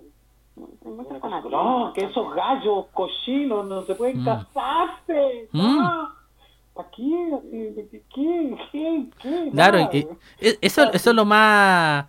No, 0.56 1.92
que 1.94 2.04
esos 2.04 2.34
gallos 2.34 2.86
cochinos 2.92 3.66
no 3.66 3.82
se 3.82 3.94
pueden 3.94 4.22
Mm. 4.22 4.24
casarse. 4.24 5.48
Mm. 5.52 5.78
No. 5.78 6.08
¿Para 6.74 6.90
qué? 6.90 7.02
Así, 7.34 7.74
¿Qué? 7.90 8.00
¿Qué? 8.14 8.56
¿Qué? 8.72 9.06
¿Qué? 9.22 9.50
Claro, 9.52 9.78
Nada. 9.78 9.90
y- 9.92 9.98
y- 10.40 10.58
eso, 10.60 10.92
eso 10.92 11.10
es 11.10 11.16
lo 11.16 11.24
más 11.24 12.06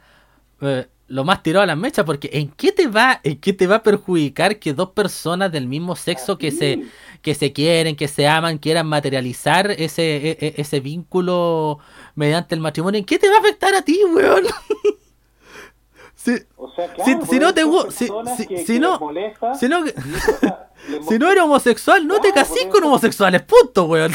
eh, 0.61 0.87
lo 1.07 1.23
más 1.23 1.43
tirado 1.43 1.61
a 1.61 1.67
las 1.67 1.77
mechas, 1.77 2.03
porque 2.03 2.31
¿en 2.33 2.49
qué 2.49 2.71
te 2.71 2.87
va, 2.87 3.19
en 3.21 3.39
qué 3.39 3.53
te 3.53 3.67
va 3.67 3.75
a 3.75 3.83
perjudicar 3.83 4.57
que 4.57 4.73
dos 4.73 4.89
personas 4.89 5.51
del 5.51 5.67
mismo 5.67 5.95
sexo 5.95 6.39
que 6.39 6.49
se, 6.49 6.81
que 7.21 7.35
se 7.35 7.53
quieren, 7.53 7.95
que 7.95 8.07
se 8.07 8.27
aman, 8.27 8.57
quieran 8.57 8.87
materializar 8.87 9.69
ese, 9.69 10.29
e- 10.31 10.37
e- 10.39 10.53
ese 10.57 10.79
vínculo 10.79 11.77
mediante 12.15 12.55
el 12.55 12.61
matrimonio? 12.61 12.97
¿En 12.97 13.05
qué 13.05 13.19
te 13.19 13.29
va 13.29 13.35
a 13.35 13.39
afectar 13.39 13.75
a 13.75 13.83
ti, 13.83 13.99
weón? 14.15 14.45
si, 16.15 16.31
O 16.57 16.71
sea, 16.71 16.91
claro, 16.91 17.25
si- 17.29 17.39
no 17.39 17.53
te 17.53 17.61
si- 17.91 18.07
si- 18.37 18.47
que- 18.47 18.57
si 18.59 18.65
que 18.73 18.79
no- 18.79 18.99
molesta, 18.99 19.53
si 19.53 19.67
no, 19.69 19.81
o 19.81 19.85
sea, 20.39 20.71
si 21.07 21.19
no 21.19 21.29
eres 21.29 21.43
homosexual, 21.43 22.07
no 22.07 22.19
te 22.19 22.31
casís 22.31 22.65
con 22.65 22.83
homosexuales, 22.83 23.43
punto, 23.43 23.85
weón. 23.85 24.11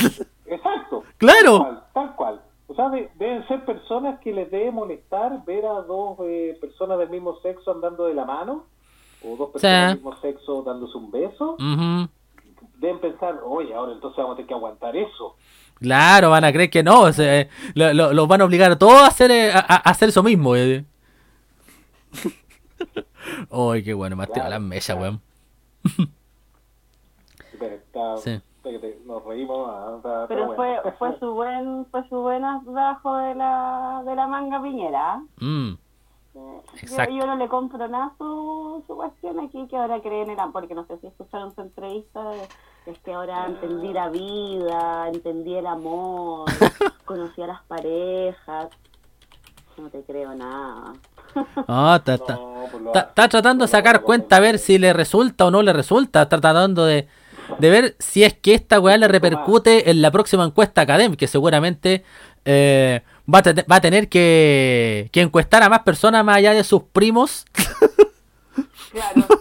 Exacto. 0.51 1.05
Claro. 1.17 1.59
Tal 1.59 1.63
cual, 1.63 1.85
tal 1.95 2.17
cual. 2.17 2.43
O 2.67 2.75
sea, 2.75 2.89
de- 2.91 3.11
deben 3.17 3.47
ser 3.49 3.65
personas 3.65 4.21
que 4.21 4.33
les 4.33 4.51
debe 4.51 4.71
molestar 4.71 5.45
ver 5.45 5.65
a 5.67 5.81
dos 5.83 6.19
eh, 6.23 6.57
personas 6.61 6.99
del 6.99 7.11
mismo 7.11 7.37
sexo 7.41 7.73
andando 7.73 8.07
de 8.07 8.15
la 8.15 8.25
mano, 8.25 8.67
o 9.25 9.37
dos 9.37 9.51
personas 9.51 9.61
Sí. 9.83 9.87
del 9.89 9.97
mismo 9.97 10.17
sexo 10.21 10.63
dándose 10.63 10.97
un 10.97 11.11
beso. 11.11 11.57
Deben 12.79 12.99
pensar, 13.01 13.41
oye, 13.45 13.75
ahora 13.75 13.93
entonces 13.93 14.17
vamos 14.19 14.33
a 14.33 14.37
tener 14.37 14.49
que 14.49 14.55
aguantar 14.55 14.97
eso. 14.97 15.37
Claro, 15.81 16.31
van 16.31 16.45
a 16.45 16.53
creer 16.53 16.71
que 16.71 16.83
no, 16.83 17.01
o 17.03 17.13
sea, 17.13 17.41
eh, 17.41 17.49
lo- 17.75 17.93
lo- 17.93 18.13
los 18.13 18.29
van 18.29 18.41
a 18.41 18.45
obligar 18.45 18.71
a 18.71 18.79
todos 18.79 18.95
a 19.01 19.07
hacer, 19.07 19.31
eh, 19.31 19.51
a, 19.53 19.59
a 19.59 19.77
hacer 19.91 20.09
eso 20.11 20.23
mismo. 20.23 20.55
eh. 20.57 20.85
Uy, 23.51 23.83
qué 23.83 23.95
bueno, 23.95 24.17
tirado 24.17 24.33
Claro, 24.35 24.51
las 24.51 24.61
mechas, 24.61 24.97
claro. 24.97 25.01
weón. 25.03 25.21
Espera, 27.53 27.75
está- 27.75 28.17
Sí. 28.19 28.41
Nos 29.07 29.25
reímos. 29.25 29.69
ah, 29.71 29.95
está- 29.97 30.23
está 30.23 30.29
Pero 30.29 30.47
bueno. 30.47 30.57
fue, 30.83 30.93
fue 30.99 31.19
su 31.19 31.33
buen, 31.35 31.87
fue 31.91 32.09
su 32.09 32.21
buen 32.21 32.43
bajo 32.67 33.17
de 33.17 33.35
la, 33.35 34.03
de 34.05 34.15
la 34.15 34.27
manga 34.27 34.63
piñera. 34.63 35.23
Mm, 35.41 35.73
Eh, 36.33 36.39
Yo, 36.75 36.79
Exacto. 36.83 37.13
yo 37.13 37.27
no 37.27 37.35
le 37.37 37.49
compro 37.49 37.89
nada 37.89 38.13
su, 38.17 38.85
su 38.87 38.95
cuestión 38.95 39.41
aquí 39.41 39.67
que 39.69 39.77
ahora 39.77 40.01
creen 40.01 40.31
en 40.31 40.39
el 40.39 40.51
porque 40.53 40.75
no 40.77 40.85
sé 40.87 40.97
si 40.99 41.09
escucharon 41.09 41.53
su 41.53 41.61
entrevista 41.61 42.21
es 42.87 42.97
que 43.01 43.13
ahora 43.13 43.47
entendí 43.47 43.93
la 43.93 44.09
vida, 44.11 45.09
entendí 45.09 45.57
el 45.57 45.67
amor, 45.67 46.49
conocí 47.05 47.43
a 47.43 47.49
las 47.49 47.63
parejas. 47.65 48.69
No 49.77 49.89
te 49.89 50.03
creo 50.05 50.33
nada. 50.35 50.93
No, 51.67 51.95
está, 51.97 52.15
está- 52.15 52.39
pues 52.71 52.83
lo- 52.83 52.91
está- 52.91 53.01
está 53.09 53.29
tratando 53.29 53.65
de 53.65 53.69
sacar 53.69 54.03
cuenta 54.03 54.37
a 54.37 54.41
ver 54.41 54.59
si 54.61 54.79
le 54.79 54.93
resulta 54.93 55.47
o 55.47 55.51
no 55.51 55.63
le 55.63 55.73
resulta. 55.73 56.23
Está 56.23 56.41
tratando 56.41 56.85
de, 56.85 57.09
de 57.59 57.71
ver 57.71 57.97
si 57.99 58.23
es 58.25 58.35
que 58.35 58.55
esta 58.55 58.79
weá 58.81 58.97
le 58.97 59.09
repercute 59.09 59.91
en 59.91 60.01
la 60.03 60.11
próxima 60.11 60.45
encuesta 60.45 60.81
académica, 60.83 61.19
que 61.21 61.27
seguramente 61.27 62.05
eh, 62.45 63.03
va, 63.33 63.39
a 63.39 63.43
te- 63.43 63.63
va 63.65 63.77
a 63.77 63.81
tener 63.81 64.09
que, 64.09 65.09
que 65.13 65.21
encuestar 65.21 65.63
a 65.63 65.69
más 65.69 65.81
personas 65.81 66.25
más 66.25 66.37
allá 66.37 66.53
de 66.55 66.65
sus 66.65 66.83
primos. 66.85 67.45
Claro. 68.93 69.27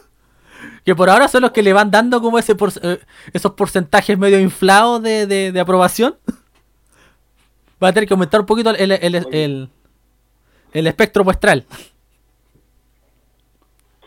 Que 0.85 0.95
por 0.95 1.09
ahora 1.09 1.27
son 1.27 1.41
los 1.43 1.51
que 1.51 1.61
le 1.61 1.71
van 1.73 1.91
dando 1.91 2.19
como 2.19 2.39
ese 2.39 2.55
por- 2.55 2.71
eh, 2.81 2.99
esos 3.33 3.51
porcentajes 3.51 4.17
medio 4.17 4.39
inflados 4.39 5.03
de, 5.03 5.27
de- 5.27 5.51
de 5.51 5.59
aprobación. 5.59 6.15
Va 7.83 7.89
a 7.89 7.93
tener 7.93 8.07
que 8.07 8.13
aumentar 8.15 8.39
un 8.39 8.45
poquito 8.47 8.71
el, 8.71 8.91
el, 8.91 9.15
el, 9.15 9.27
el- 9.31 9.69
el 10.73 10.87
espectro 10.87 11.23
muestral. 11.23 11.65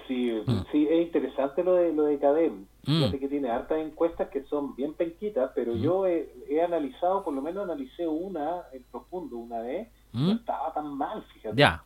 Sí, 0.09 0.33
Mm. 0.45 0.61
sí, 0.73 0.89
es 0.91 1.03
interesante 1.03 1.63
lo 1.63 1.75
de 1.75 1.93
lo 1.93 2.05
de 2.05 2.19
Cadem. 2.19 2.65
Mm. 2.85 2.99
Fíjate 2.99 3.19
que 3.21 3.29
tiene 3.29 3.49
hartas 3.51 3.79
encuestas 3.79 4.29
que 4.31 4.43
son 4.45 4.75
bien 4.75 4.95
penquitas, 4.95 5.51
pero 5.55 5.75
Mm. 5.75 5.79
yo 5.79 6.07
he, 6.07 6.33
he 6.49 6.61
analizado, 6.63 7.23
por 7.25 7.33
lo 7.35 7.41
menos 7.43 7.65
analicé 7.65 8.07
una 8.09 8.63
en 8.73 8.83
profundo 8.91 9.37
una 9.37 9.61
vez, 9.61 9.89
Mm. 10.13 10.27
no 10.27 10.33
estaba 10.35 10.73
tan 10.75 10.93
mal, 10.97 11.23
fíjate. 11.35 11.57
Ya, 11.57 11.83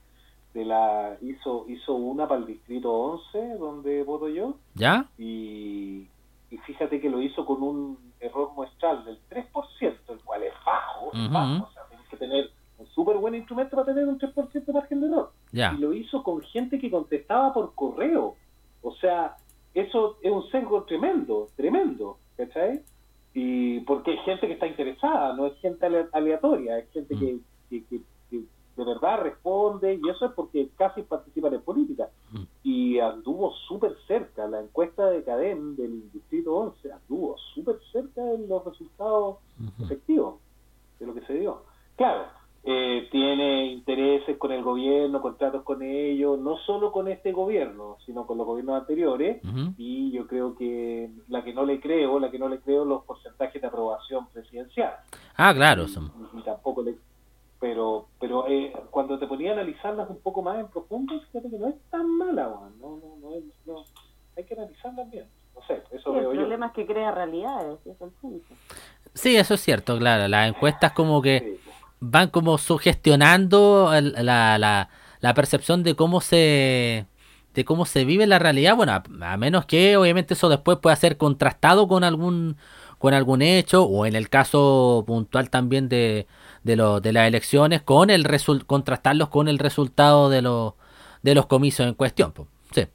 De 0.54 0.64
la 0.64 1.18
hizo 1.20 1.66
hizo 1.68 1.94
una 1.94 2.26
para 2.26 2.40
el 2.40 2.46
distrito 2.46 2.90
11 2.90 3.56
donde 3.58 4.02
voto 4.04 4.26
yo 4.28 4.56
ya, 4.74 5.04
y, 5.18 6.08
y 6.50 6.56
fíjate 6.64 6.98
que 6.98 7.10
lo 7.10 7.20
hizo 7.20 7.44
con 7.44 7.62
un 7.62 7.98
error 8.20 8.52
muestral 8.56 9.04
del 9.04 9.18
3%, 9.28 10.12
el 10.12 10.18
cual 10.20 10.42
es 10.44 10.54
bajo, 10.64 11.12
es 11.12 11.30
bajo, 11.30 11.64
o 11.66 11.70
sea, 11.72 11.82
tienes 11.90 12.08
que 12.08 12.16
tener 12.16 12.50
un 12.78 12.86
súper 12.86 13.18
buen 13.18 13.34
instrumento 13.34 13.76
para 13.76 13.84
tener 13.86 14.06
un 14.08 14.18
3% 14.18 14.64
de 14.64 14.72
margen 14.72 15.00
de 15.02 15.06
error 15.08 15.30
ya. 15.52 15.74
y 15.74 15.78
lo 15.78 15.92
hizo 15.92 16.22
con 16.22 16.40
gente 16.40 16.78
que 16.78 16.90
contestaba 16.90 17.52
por 17.52 17.74
correo. 17.74 18.36
O 18.82 18.94
sea, 18.94 19.36
eso 19.80 20.16
es 20.22 20.32
un 20.32 20.42
sesgo 20.50 20.82
tremendo, 20.84 21.48
tremendo, 21.56 22.18
¿cachai? 22.36 22.82
Y 23.34 23.80
porque 23.80 24.12
hay 24.12 24.18
gente 24.18 24.46
que 24.46 24.54
está 24.54 24.66
interesada, 24.66 25.34
no 25.36 25.46
es 25.46 25.54
gente 25.60 25.84
ale- 25.86 26.08
aleatoria, 26.12 26.78
es 26.78 26.90
gente 26.90 27.14
que, 27.16 27.38
que, 27.68 27.84
que- 27.84 28.00
que 28.30 28.38
de 28.76 28.84
verdad 28.84 29.20
responde 29.22 29.94
y 30.02 30.08
eso 30.08 30.26
es 30.26 30.32
porque 30.32 30.68
casi 30.76 31.02
participan 31.02 31.54
en 31.54 31.62
política. 31.62 32.08
Mm. 32.32 32.42
Y 32.62 32.98
anduvo 32.98 33.52
súper 33.68 33.96
cerca, 34.06 34.46
la 34.48 34.60
encuesta 34.60 35.10
de 35.10 35.22
Cadem 35.24 35.76
del 35.76 36.10
Distrito 36.12 36.54
11 36.56 36.92
anduvo 36.92 37.36
súper 37.54 37.78
cerca 37.92 38.22
de 38.22 38.46
los 38.46 38.64
resultados 38.64 39.36
efectivos 39.82 40.36
de 40.98 41.06
lo 41.06 41.14
que 41.14 41.20
se 41.22 41.34
dio. 41.34 41.62
Claro, 41.96 42.24
eh, 42.68 43.08
tiene 43.12 43.66
intereses 43.66 44.36
con 44.38 44.50
el 44.50 44.62
gobierno, 44.62 45.22
contratos 45.22 45.62
con 45.62 45.82
ellos, 45.82 46.36
no 46.40 46.56
solo 46.58 46.90
con 46.90 47.06
este 47.06 47.30
gobierno, 47.30 47.96
sino 48.04 48.26
con 48.26 48.38
los 48.38 48.46
gobiernos 48.46 48.80
anteriores. 48.80 49.40
Y 49.78 50.10
yo 50.10 50.26
creo 50.26 50.56
que 50.56 51.08
la 51.28 51.44
que 51.44 51.54
no 51.54 51.64
le 51.64 51.78
creo, 51.80 52.18
la 52.18 52.30
que 52.30 52.40
no 52.40 52.48
le 52.48 52.58
creo, 52.58 52.84
los 52.84 53.04
porcentajes 53.04 53.62
de 53.62 53.68
aprobación 53.68 54.26
presidencial. 54.32 54.94
Ah, 55.36 55.54
claro. 55.54 55.86
Son- 55.86 56.10
y, 56.36 56.42
tampoco 56.42 56.82
le, 56.82 56.96
pero 57.60 58.06
cuando 58.90 59.18
te 59.18 59.26
ponía 59.28 59.50
a 59.50 59.54
analizarlas 59.54 60.10
un 60.10 60.18
poco 60.20 60.42
más 60.42 60.58
en 60.58 60.66
profundo, 60.68 61.20
fíjate 61.32 61.48
que 61.48 61.58
no 61.58 61.68
es 61.68 61.76
tan 61.90 62.10
mala. 62.18 62.48
No, 62.80 62.96
no, 62.96 63.16
no, 63.22 63.34
es- 63.36 63.44
no. 63.64 63.84
Hay 64.36 64.44
que 64.44 64.54
analizarlas 64.54 65.08
bien. 65.10 65.26
No 65.54 65.62
sé, 65.66 65.82
eso 65.92 66.10
Sí, 66.12 66.18
el 66.18 66.24
veo 66.24 66.32
yo. 66.34 66.40
problema 66.40 66.66
es 66.66 66.72
que 66.72 66.84
crea 66.84 67.12
realidades, 67.12 67.78
es 67.86 68.00
el 68.00 68.10
punto. 68.10 68.44
Sí, 69.14 69.36
eso 69.36 69.54
es 69.54 69.60
cierto, 69.60 69.96
claro. 69.98 70.28
Las 70.28 70.48
encuestas 70.48 70.92
como 70.92 71.22
que 71.22 71.38
Sí. 71.64 71.65
Van 72.00 72.30
como 72.30 72.58
sugestionando 72.58 73.92
el- 73.94 74.12
la, 74.24 74.58
la, 74.58 74.88
la 75.20 75.34
percepción 75.34 75.82
de 75.82 75.94
cómo 75.96 76.20
se 76.20 77.06
de 77.54 77.64
cómo 77.64 77.86
se 77.86 78.04
vive 78.04 78.26
la 78.26 78.38
realidad, 78.38 78.76
bueno, 78.76 78.92
a, 78.92 79.02
a 79.32 79.36
menos 79.38 79.64
que 79.66 79.96
obviamente 79.96 80.34
eso 80.34 80.48
después 80.50 80.78
pueda 80.78 80.94
ser 80.96 81.16
contrastado 81.16 81.88
con 81.88 82.04
algún 82.04 82.56
con 82.98 83.14
algún 83.14 83.42
hecho 83.42 83.84
o 83.84 84.06
en 84.06 84.14
el 84.16 84.28
caso 84.28 85.04
puntual 85.06 85.50
también 85.50 85.88
de 85.88 86.26
de, 86.64 86.76
lo- 86.76 87.00
de 87.00 87.12
las 87.12 87.28
elecciones 87.28 87.82
con 87.82 88.10
el 88.10 88.24
resul- 88.24 88.66
contrastarlos 88.66 89.28
con 89.30 89.48
el 89.48 89.58
resultado 89.58 90.28
de 90.30 90.42
los 90.42 90.74
de 91.22 91.34
los 91.34 91.46
comicios 91.46 91.88
en 91.88 91.94
cuestión, 91.94 92.32
po. 92.32 92.46
sí. 92.72 92.86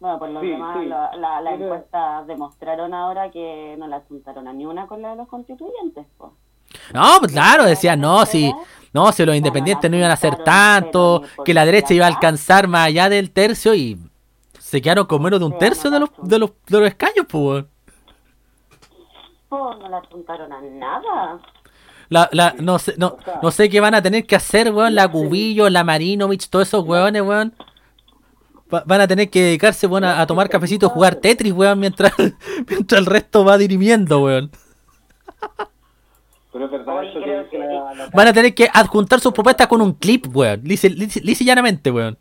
Bueno, 0.00 0.18
por 0.18 0.30
lo 0.30 0.40
Sí, 0.40 0.48
demás, 0.48 0.76
sí. 0.82 0.86
la, 0.86 1.16
la, 1.16 1.40
las 1.42 1.54
encuestas 1.60 2.26
demostraron 2.26 2.94
ahora 2.94 3.30
que 3.30 3.76
no 3.78 3.86
la 3.86 4.00
juntaron 4.00 4.48
a 4.48 4.52
ni 4.52 4.66
una 4.66 4.86
con 4.86 5.02
la 5.02 5.10
de 5.10 5.16
los 5.16 5.28
constituyentes, 5.28 6.06
pues. 6.16 6.32
No, 6.94 7.16
pues 7.20 7.32
claro, 7.32 7.64
decían, 7.64 8.00
no, 8.00 8.24
si, 8.26 8.52
no, 8.92 9.12
si 9.12 9.24
los 9.24 9.34
independientes 9.36 9.90
no 9.90 9.96
iban 9.96 10.10
a 10.10 10.14
hacer 10.14 10.36
tanto, 10.44 11.22
que 11.44 11.54
la 11.54 11.64
derecha 11.64 11.94
iba 11.94 12.04
a 12.06 12.08
alcanzar 12.08 12.68
más 12.68 12.86
allá 12.88 13.08
del 13.08 13.30
tercio 13.30 13.74
y 13.74 13.98
se 14.58 14.80
quedaron 14.80 15.06
con 15.06 15.22
menos 15.22 15.40
de 15.40 15.46
un 15.46 15.58
tercio 15.58 15.90
de 15.90 16.00
los, 16.00 16.10
de 16.22 16.38
los, 16.38 16.50
de 16.66 16.78
los 16.80 16.88
escaños, 16.88 17.26
pues. 17.28 17.42
weón. 17.44 17.68
No 19.50 19.88
la 19.88 20.00
juntaron 20.10 20.52
a 20.52 20.60
nada. 20.60 21.40
La, 22.08 22.28
la, 22.32 22.54
no, 22.58 22.78
sé, 22.78 22.94
no, 22.98 23.16
no 23.42 23.50
sé 23.50 23.68
qué 23.68 23.80
van 23.80 23.94
a 23.94 24.02
tener 24.02 24.26
que 24.26 24.36
hacer, 24.36 24.72
weón, 24.72 24.94
la 24.94 25.08
Cubillo, 25.08 25.68
la 25.70 25.84
Marinovich, 25.84 26.48
todos 26.48 26.68
esos 26.68 26.84
weones, 26.84 27.22
weón. 27.22 27.54
Va- 28.72 28.84
van 28.86 29.00
a 29.00 29.08
tener 29.08 29.28
que 29.30 29.42
dedicarse, 29.42 29.86
weón, 29.88 30.04
a, 30.04 30.20
a 30.20 30.26
tomar 30.26 30.48
cafecito, 30.48 30.86
a 30.86 30.90
jugar 30.90 31.16
Tetris, 31.16 31.52
weón, 31.52 31.78
mientras, 31.80 32.12
mientras 32.68 33.00
el 33.00 33.06
resto 33.06 33.44
va 33.44 33.58
dirimiendo, 33.58 34.20
weón. 34.22 34.50
Pero 36.52 36.64
es 36.64 36.70
verdad 36.70 36.98
Oye, 36.98 37.10
eso 37.10 37.18
que 37.18 37.24
creo 37.24 37.48
que- 37.50 37.58
la, 37.58 37.94
la- 37.94 38.10
Van 38.12 38.28
a 38.28 38.32
tener 38.32 38.54
que 38.54 38.68
adjuntar 38.72 39.20
sus 39.20 39.32
propuestas 39.32 39.66
con 39.68 39.80
un 39.80 39.92
clip, 39.92 40.26
weón. 40.34 40.60
Lisa- 40.64 40.88
lisa 40.88 41.42
y 41.42 41.46
llanamente, 41.46 41.90
weón. 41.90 42.18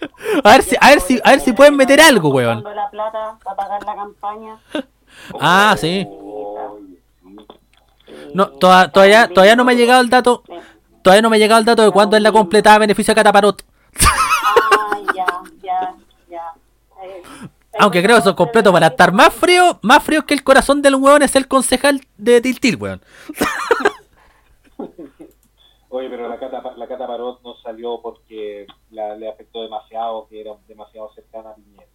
A 0.44 0.52
ver 0.52 0.62
si, 0.62 0.76
a 0.80 0.88
ver 0.90 1.00
si, 1.00 1.20
a 1.24 1.30
ver 1.30 1.40
si 1.40 1.52
pueden 1.52 1.76
meter 1.76 2.00
algo, 2.00 2.28
weón. 2.30 2.62
Dando 2.62 2.72
la 2.72 2.88
plata 2.88 3.36
para 3.44 3.56
pagar 3.56 3.82
la 3.84 3.94
campaña. 3.94 4.56
Ah, 5.40 5.74
sí. 5.78 6.06
No, 8.34 8.48
toda- 8.50 8.88
todavía, 8.92 9.28
todavía 9.28 9.56
no 9.56 9.64
me 9.64 9.72
ha 9.72 9.76
llegado 9.76 10.00
el 10.00 10.08
dato. 10.10 10.42
Todavía 11.02 11.22
no 11.22 11.30
me 11.30 11.36
ha 11.36 11.38
llegado 11.40 11.58
el 11.58 11.64
dato 11.64 11.82
de 11.82 11.90
cuándo 11.90 12.16
es 12.16 12.22
la 12.22 12.30
completada 12.32 12.76
a 12.76 12.80
beneficio 12.80 13.12
de 13.12 13.16
Cataparot. 13.16 13.62
Ah, 14.06 14.98
ya, 15.14 15.26
ya, 15.62 15.94
ya. 16.30 16.42
Eh, 17.04 17.22
Aunque 17.80 18.02
creo 18.02 18.16
que 18.16 18.20
eso 18.20 18.30
es 18.30 18.36
completo 18.36 18.72
para 18.72 18.88
estar 18.88 19.12
más 19.12 19.32
frío, 19.34 19.78
más 19.82 20.02
frío 20.02 20.24
que 20.26 20.34
el 20.34 20.42
corazón 20.44 20.82
del 20.82 20.96
weón 20.96 21.22
es 21.22 21.36
el 21.36 21.46
concejal 21.48 22.00
de 22.16 22.40
Tiltil, 22.40 22.76
weón. 22.76 23.00
Oye, 25.90 26.10
pero 26.10 26.28
la 26.28 26.38
Cata, 26.38 26.62
la 26.76 26.86
Cata 26.86 27.06
Parot 27.06 27.42
no 27.42 27.54
salió 27.56 28.00
porque 28.02 28.66
la, 28.90 29.16
le 29.16 29.28
afectó 29.30 29.62
demasiado, 29.62 30.26
que 30.28 30.40
era 30.42 30.52
demasiado 30.66 31.10
cercana 31.14 31.50
a 31.50 31.54
Piñera. 31.54 31.86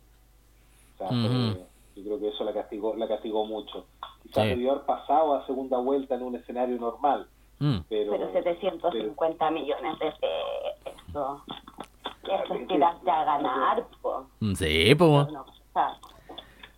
O 0.96 0.98
sea, 0.98 1.08
Ujú. 1.10 1.60
yo 1.96 2.04
creo 2.04 2.20
que 2.20 2.30
eso 2.30 2.44
la 2.44 2.54
castigó, 2.54 2.96
la 2.96 3.08
castigó 3.08 3.46
mucho. 3.46 3.86
Quizás 4.24 4.44
Sí. 4.44 4.50
debió 4.50 4.72
haber 4.72 4.86
pasado 4.86 5.36
a 5.36 5.46
segunda 5.46 5.78
vuelta 5.78 6.16
en 6.16 6.24
un 6.24 6.36
escenario 6.36 6.78
normal, 6.80 7.28
Mm. 7.60 7.78
pero... 7.88 8.12
Pero 8.14 8.32
750 8.34 9.52
millones 9.52 10.00
de 10.00 10.12
pesos. 10.12 11.42
Eso 12.24 12.54
es 12.56 12.68
tirarte 12.68 13.12
a 13.12 13.24
ganar. 13.26 13.86
Mm, 14.40 14.54
Sí, 14.56 14.96
pues. 14.96 15.28
No, 15.32 15.46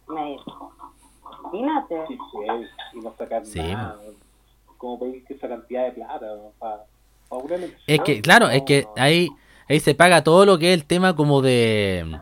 me 0.07 0.37
Imagínate. 1.51 1.95
Sí, 2.07 2.17
pues, 2.31 2.69
y 2.93 2.99
no 2.99 3.13
sacar 3.17 3.45
Sí, 3.45 3.59
nada. 3.59 3.99
¿Cómo 4.77 4.99
pedir 4.99 5.23
que 5.25 5.33
esa 5.33 5.47
cantidad 5.47 5.85
de 5.85 5.91
plata 5.91 6.25
para 6.59 6.85
una 7.29 7.55
elección? 7.55 7.81
Es 7.87 8.01
que, 8.01 8.21
claro, 8.21 8.49
es 8.49 8.63
que 8.63 8.87
ahí, 8.97 9.29
ahí 9.69 9.79
se 9.79 9.95
paga 9.95 10.23
todo 10.23 10.45
lo 10.45 10.57
que 10.59 10.73
es 10.73 10.79
el 10.79 10.85
tema 10.85 11.15
como 11.15 11.41
de... 11.41 12.19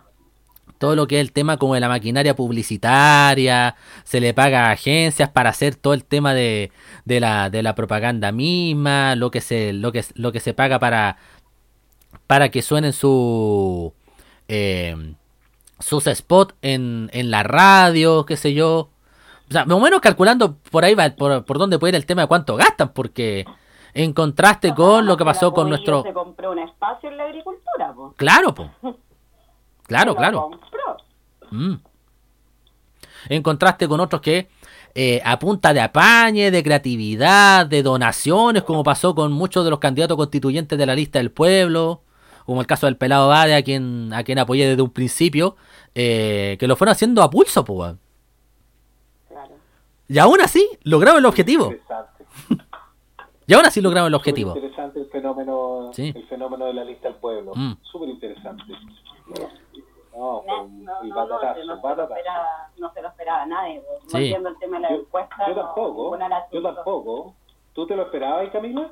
Todo 0.78 0.98
lo 0.98 1.08
que 1.08 1.16
es 1.16 1.22
el 1.22 1.32
tema 1.32 1.56
como 1.56 1.76
de 1.76 1.80
la 1.80 1.88
maquinaria 1.88 2.36
publicitaria, 2.36 3.76
se 4.04 4.20
le 4.20 4.34
paga 4.34 4.68
a 4.68 4.72
agencias 4.72 5.30
para 5.30 5.50
hacer 5.50 5.76
todo 5.76 5.94
el 5.94 6.04
tema 6.04 6.34
de, 6.34 6.74
de, 7.06 7.22
la, 7.22 7.50
de 7.50 7.64
la 7.64 7.74
propaganda 7.74 8.34
misma, 8.34 9.16
lo 9.16 9.32
que 9.32 9.40
se, 9.40 9.72
lo 9.72 9.94
que, 9.94 10.04
lo 10.16 10.34
que 10.34 10.42
se 10.42 10.54
paga 10.54 10.80
para, 10.80 11.16
para 12.28 12.50
que 12.50 12.62
suenen 12.62 12.92
su, 12.92 13.94
eh, 14.50 15.16
sus 15.80 16.06
spots 16.06 16.56
en, 16.62 17.10
en 17.14 17.32
la 17.32 17.44
radio, 17.44 18.26
qué 18.26 18.38
sé 18.38 18.54
yo. 18.54 18.90
O 19.50 19.52
sea, 19.52 19.66
más 19.66 19.78
o 19.78 19.82
menos 19.82 20.02
calculando 20.02 20.56
por 20.72 20.86
ahí 20.86 20.96
va, 20.96 21.10
por, 21.10 21.46
por 21.46 21.58
dónde 21.58 21.80
puede 21.80 21.92
ir 21.92 21.96
el 21.96 22.06
tema 22.06 22.24
de 22.24 22.28
cuánto 22.28 22.56
gastan, 22.56 22.94
porque 22.94 23.46
en 23.94 24.14
contraste 24.14 24.74
con 24.74 25.06
lo 25.06 25.18
que 25.18 25.26
pasó 25.26 25.54
con 25.54 25.70
nuestro... 25.70 26.04
se 26.04 26.14
compró 26.14 26.52
un 26.52 26.60
espacio 26.60 27.10
en 27.10 27.18
la 27.18 27.26
agricultura, 27.26 27.94
pues. 27.96 28.14
Claro, 28.18 28.54
po. 28.54 28.70
Claro, 29.86 30.16
claro. 30.16 30.50
Mm. 31.52 31.76
En 33.30 33.44
contraste 33.44 33.88
con 33.88 34.00
otros 34.00 34.22
que 34.22 34.48
eh, 34.96 35.22
a 35.26 35.38
punta 35.40 35.74
de 35.74 35.82
apañe, 35.82 36.52
de 36.52 36.64
creatividad, 36.64 37.66
de 37.66 37.84
donaciones, 37.84 38.64
como 38.64 38.84
pasó 38.84 39.14
con 39.14 39.32
muchos 39.32 39.64
de 39.64 39.72
los 39.72 39.80
candidatos 39.80 40.18
constituyentes 40.18 40.78
de 40.78 40.86
la 40.86 40.96
lista 40.96 41.20
del 41.20 41.32
pueblo, 41.32 42.02
como 42.46 42.62
el 42.62 42.68
caso 42.68 42.86
del 42.88 42.98
pelado 42.98 43.28
Bade, 43.30 43.56
a 43.56 43.64
quien, 43.64 44.12
a 44.14 44.24
quien 44.24 44.40
apoyé 44.40 44.68
desde 44.68 44.82
un 44.82 44.90
principio, 44.92 45.56
eh, 45.96 46.58
que 46.60 46.68
lo 46.68 46.76
fueron 46.76 46.92
haciendo 46.94 47.22
a 47.24 47.30
pulso, 47.30 47.64
weón. 47.68 48.00
Claro. 49.30 49.52
Y 50.08 50.18
aún 50.20 50.42
así, 50.42 50.68
lograron 50.84 51.20
el 51.20 51.26
objetivo. 51.26 51.66
Interesante. 51.72 52.26
Y 53.46 53.54
aún 53.54 53.66
así 53.66 53.82
lograron 53.82 54.08
el 54.08 54.14
objetivo. 54.16 54.52
Súper 54.54 54.64
interesante 54.64 55.00
el 55.02 55.10
fenómeno, 55.10 55.90
Sí. 55.92 56.14
el 56.16 56.26
fenómeno 56.28 56.66
de 56.66 56.74
la 56.76 56.86
lista 56.86 57.10
del 57.10 57.18
pueblo. 57.18 57.52
Mm. 57.54 57.74
Súper 57.82 58.08
interesante. 58.08 58.64
No, 59.28 59.36
fue 59.36 60.46
No, 60.48 60.64
un, 60.64 60.86
no, 60.86 61.02
el 61.02 61.10
no, 61.10 61.16
batatazo, 61.16 61.48
no, 61.48 61.56
se 61.60 61.66
lo 61.66 61.82
batatazo. 61.82 62.14
esperaba, 62.16 62.48
no 62.78 62.94
se 62.94 63.02
lo 63.02 63.08
esperaba 63.10 63.46
nadie. 63.46 63.82
pues. 63.86 64.00
Sí. 64.08 64.14
Volviendo 64.14 64.48
al 64.50 64.60
tema 64.60 64.78
de 64.78 64.82
la 64.84 64.90
Yo, 64.92 64.96
encuesta. 64.96 65.36
yo 65.46 65.56
no, 65.56 65.62
tampoco, 65.62 66.18
la 66.18 66.48
yo 66.54 66.62
tampoco. 66.62 67.36
¿Tú 67.74 67.86
te 67.86 67.96
lo 67.98 68.04
esperabas, 68.04 68.50
Camila? 68.52 68.92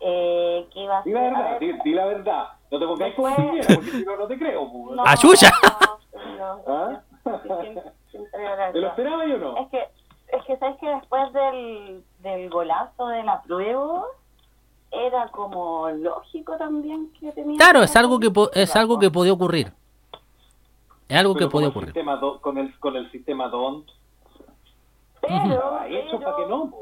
Eh, 0.00 0.66
¿Qué 0.72 0.80
iba 0.80 0.98
a 0.98 1.02
Di 1.02 1.12
ser? 1.12 1.20
la 1.20 1.26
A 1.26 1.30
verdad, 1.42 1.60
ver, 1.60 1.60
di, 1.74 1.78
di 1.84 1.94
la 1.94 2.04
verdad. 2.06 2.44
No 2.74 2.80
te 2.80 2.86
pongáis 2.86 3.14
como 3.14 3.36
porque 3.36 3.62
si 3.90 4.04
no, 4.04 4.16
no 4.16 4.26
te 4.26 4.38
creo. 4.38 4.70
pues. 4.70 4.96
no, 4.96 5.04
no, 6.38 6.62
¿Ah? 6.66 7.02
la 7.24 7.38
¿Te 7.42 7.74
lo 8.20 8.28
verdad. 8.32 8.86
esperabas 8.90 9.26
o 9.26 9.38
no? 9.38 9.56
Es 9.58 9.68
que, 9.70 9.88
es 10.36 10.44
que 10.44 10.56
sabes 10.58 10.76
que 10.78 10.88
después 10.88 11.32
del, 11.32 12.04
del 12.20 12.50
golazo 12.50 13.06
del 13.08 13.28
apruebo 13.28 14.06
era 14.90 15.28
como 15.28 15.88
lógico 15.90 16.56
también 16.56 17.10
que 17.18 17.32
tenía 17.32 17.56
Claro, 17.58 17.80
que 17.80 17.84
es 17.86 17.96
algo 17.96 18.18
que 18.20 18.30
po- 18.30 18.50
es 18.52 18.74
algo 18.76 18.98
que 18.98 19.10
podía 19.10 19.32
ocurrir. 19.32 19.72
Es 21.08 21.18
algo 21.18 21.34
que 21.34 21.46
podía 21.48 21.68
ocurrir. 21.68 21.88
sistema 21.92 22.16
do- 22.16 22.40
con, 22.40 22.58
el, 22.58 22.78
con 22.80 22.96
el 22.96 23.10
sistema 23.10 23.48
DON, 23.48 23.84
pero, 25.20 25.36
estaba 25.54 25.88
hecho 25.88 26.18
para 26.20 26.36
que 26.36 26.42
pero, 26.44 26.48
no. 26.48 26.72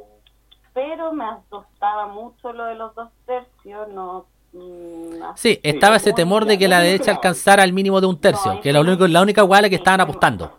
pero 0.75 1.13
me 1.13 1.25
asustaba 1.25 2.07
mucho 2.07 2.53
lo 2.53 2.65
de 2.67 2.75
los 2.77 2.95
dos 2.95 3.11
tercios, 3.27 3.89
no... 3.89 4.27
mm, 4.53 5.35
Sí, 5.37 5.59
estaba 5.63 5.97
ese 5.97 6.13
temor 6.13 6.45
de 6.45 6.59
que 6.59 6.69
la 6.69 6.81
derecha 6.81 7.13
alcanzara 7.13 7.65
el 7.65 7.73
mínimo 7.73 8.01
de 8.01 8.07
un 8.07 8.21
tercio, 8.21 8.61
que 8.61 8.69
es 8.71 8.75
la 8.75 8.81
única, 8.81 9.09
la 9.09 9.23
única 9.23 9.45
hueá 9.45 9.59
a 9.61 9.63
la 9.63 9.69
que 9.69 9.77
estaban 9.77 10.01
apostando. 10.01 10.51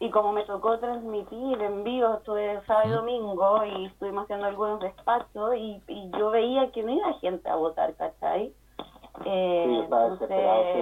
Y 0.00 0.10
como 0.10 0.32
me 0.32 0.44
tocó 0.44 0.78
transmitir 0.78 1.60
en 1.60 1.82
vivo, 1.82 2.14
estuve 2.14 2.60
sábado 2.66 2.88
y 2.88 2.92
domingo 2.92 3.64
y 3.64 3.86
estuvimos 3.86 4.24
haciendo 4.24 4.46
algunos 4.46 4.80
despachos 4.80 5.56
y, 5.56 5.82
y 5.88 6.10
yo 6.16 6.30
veía 6.30 6.70
que 6.70 6.84
no 6.84 6.92
iba 6.92 7.12
gente 7.14 7.48
a 7.48 7.56
votar, 7.56 7.94
¿cachai? 7.94 8.52
Eh, 9.24 9.64
Sí, 9.66 9.74
entonces, 9.82 10.30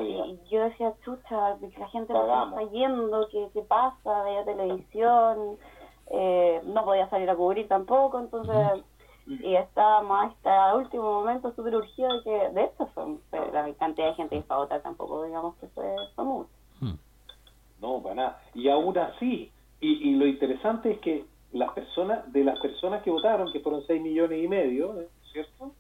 y 0.05 0.39
yo 0.51 0.65
decía, 0.65 0.93
chucha, 1.03 1.57
que 1.61 1.79
la 1.79 1.89
gente 1.89 2.13
no 2.13 2.49
está 2.49 2.71
yendo, 2.71 3.27
¿qué, 3.31 3.49
qué 3.55 3.63
pasa? 3.63 4.23
Veía 4.25 4.45
televisión, 4.45 5.57
eh, 6.11 6.61
no 6.65 6.85
podía 6.85 7.09
salir 7.09 7.31
a 7.31 7.37
cubrir 7.37 7.69
tampoco, 7.69 8.19
entonces... 8.19 8.85
Y 9.27 9.57
estábamos 9.57 10.27
hasta 10.27 10.71
el 10.71 10.77
último 10.83 11.03
momento 11.03 11.53
súper 11.55 11.75
urgido 11.75 12.17
de 12.19 12.23
que, 12.23 12.49
de 12.51 12.65
hecho, 12.65 12.87
fue, 12.95 13.05
fue 13.31 13.51
la 13.53 13.73
cantidad 13.75 14.09
de 14.09 14.15
gente 14.15 14.37
que 14.37 14.43
fue 14.43 14.55
a 14.57 14.59
votar 14.61 14.83
tampoco, 14.83 15.25
digamos 15.25 15.57
que 15.57 15.67
fue, 15.69 15.85
fue 16.15 16.25
mucho. 16.25 16.51
No, 17.81 18.01
para 18.03 18.15
nada. 18.15 18.43
Y 18.55 18.69
aún 18.69 18.97
así, 18.97 19.51
y, 19.81 20.11
y 20.11 20.15
lo 20.15 20.27
interesante 20.27 20.93
es 20.93 20.99
que 21.01 21.25
las 21.53 21.73
personas, 21.73 22.33
de 22.33 22.45
las 22.45 22.59
personas 22.61 23.03
que 23.03 23.11
votaron, 23.11 23.53
que 23.53 23.61
fueron 23.61 23.83
6 23.87 24.01
millones 24.01 24.43
y 24.43 24.49
medio, 24.49 25.01
¿eh? 25.01 25.09
¿cierto? 25.33 25.73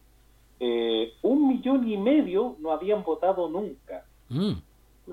Eh, 0.60 1.12
un 1.22 1.48
millón 1.48 1.88
y 1.88 1.96
medio 1.96 2.56
no 2.58 2.70
habían 2.72 3.02
votado 3.02 3.48
nunca, 3.48 4.04
Mm. 4.28 4.52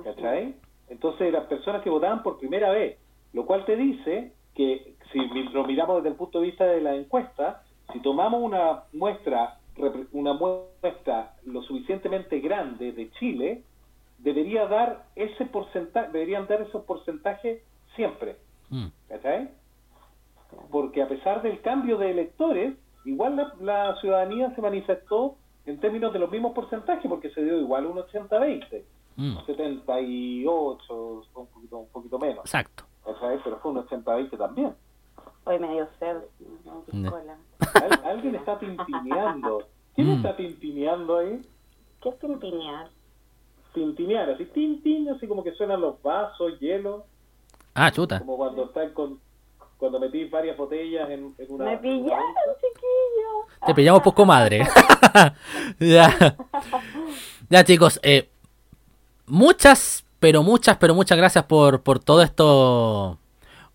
¿cachai? 0.03 0.55
Entonces 0.89 1.31
las 1.31 1.45
personas 1.45 1.81
que 1.84 1.89
votaban 1.89 2.23
por 2.23 2.39
primera 2.39 2.72
vez, 2.72 2.97
lo 3.34 3.45
cual 3.45 3.64
te 3.65 3.76
dice 3.76 4.34
que 4.55 4.95
si 5.11 5.19
mi- 5.19 5.49
lo 5.49 5.64
miramos 5.65 5.97
desde 5.97 6.10
el 6.10 6.15
punto 6.15 6.39
de 6.39 6.47
vista 6.47 6.65
de 6.65 6.81
la 6.81 6.95
encuesta, 6.95 7.62
si 7.94 7.99
tomamos 8.02 8.41
una 8.41 8.84
muestra 8.94 9.60
una 10.11 10.34
muestra 10.34 11.34
lo 11.45 11.64
suficientemente 11.64 12.40
grande 12.40 12.91
de 12.91 13.10
Chile, 13.14 13.64
debería 14.20 14.68
dar 14.68 15.06
ese 15.15 15.48
porcentaje, 15.48 16.11
deberían 16.11 16.45
dar 16.45 16.61
esos 16.61 16.84
porcentajes 16.84 17.64
siempre. 17.95 18.38
Mm. 18.70 18.86
¿Cachai? 19.10 19.49
Porque 20.70 21.02
a 21.02 21.07
pesar 21.07 21.41
del 21.41 21.60
cambio 21.61 21.98
de 21.98 22.11
electores, 22.11 22.76
igual 23.06 23.36
la, 23.36 23.53
la 23.61 23.95
ciudadanía 23.99 24.53
se 24.53 24.61
manifestó 24.61 25.38
en 25.65 25.80
términos 25.80 26.14
de 26.14 26.20
los 26.20 26.30
mismos 26.30 26.53
porcentajes, 26.53 27.10
porque 27.10 27.32
se 27.32 27.44
dio 27.44 27.60
igual 27.60 27.88
un 27.88 27.98
80-20, 27.98 28.84
Mm. 29.15 29.38
78, 29.45 31.24
un 31.36 31.48
poquito, 31.48 31.78
un 31.78 31.88
poquito 31.90 32.18
menos, 32.20 32.45
Exacto. 32.45 32.84
¿cachai? 33.06 33.40
Pero 33.44 33.60
fue 33.60 33.72
un 33.72 33.78
80-20 33.88 34.38
también. 34.38 34.74
Hoy 35.45 35.60
me 35.60 35.72
dio 35.74 35.88
sed. 35.99 36.18
Al- 37.74 38.06
alguien 38.06 38.36
está 38.36 38.57
tintineando. 38.60 39.64
¿Quién 39.95 40.07
Mm. 40.07 40.15
está 40.18 40.36
tintineando 40.36 41.18
ahí? 41.18 41.41
¿Qué 42.02 42.10
es 42.10 42.20
tintinear? 42.20 42.90
Tintinear, 43.74 44.30
así 44.30 44.45
tin, 44.45 45.10
así 45.10 45.28
como 45.28 45.44
que 45.44 45.52
suenan 45.53 45.82
los 45.82 46.02
vasos, 46.02 46.60
hielo, 46.60 47.06
Ah, 47.74 47.91
chuta. 47.91 48.20
como 48.20 48.38
cuando 48.38 48.65
están 48.65 48.94
con 48.94 49.20
cuando 49.80 49.99
metís 49.99 50.32
varias 50.32 50.56
botellas 50.56 51.10
en, 51.10 51.36
en 51.38 51.45
una 51.52 51.65
Me 51.65 51.78
pillaron, 51.78 52.34
chiquillo. 52.56 53.65
Te 53.65 53.74
pillamos 53.76 54.02
poco 54.02 54.26
madre. 54.26 54.65
ya. 55.80 56.36
Ya, 57.49 57.64
chicos. 57.65 57.99
eh, 58.02 58.30
muchas, 59.26 60.06
pero 60.20 60.41
muchas, 60.41 60.78
pero 60.78 60.94
muchas 60.95 61.18
gracias 61.18 61.44
por, 61.45 61.82
por 61.82 61.99
todo 61.99 62.22
esto. 62.22 63.18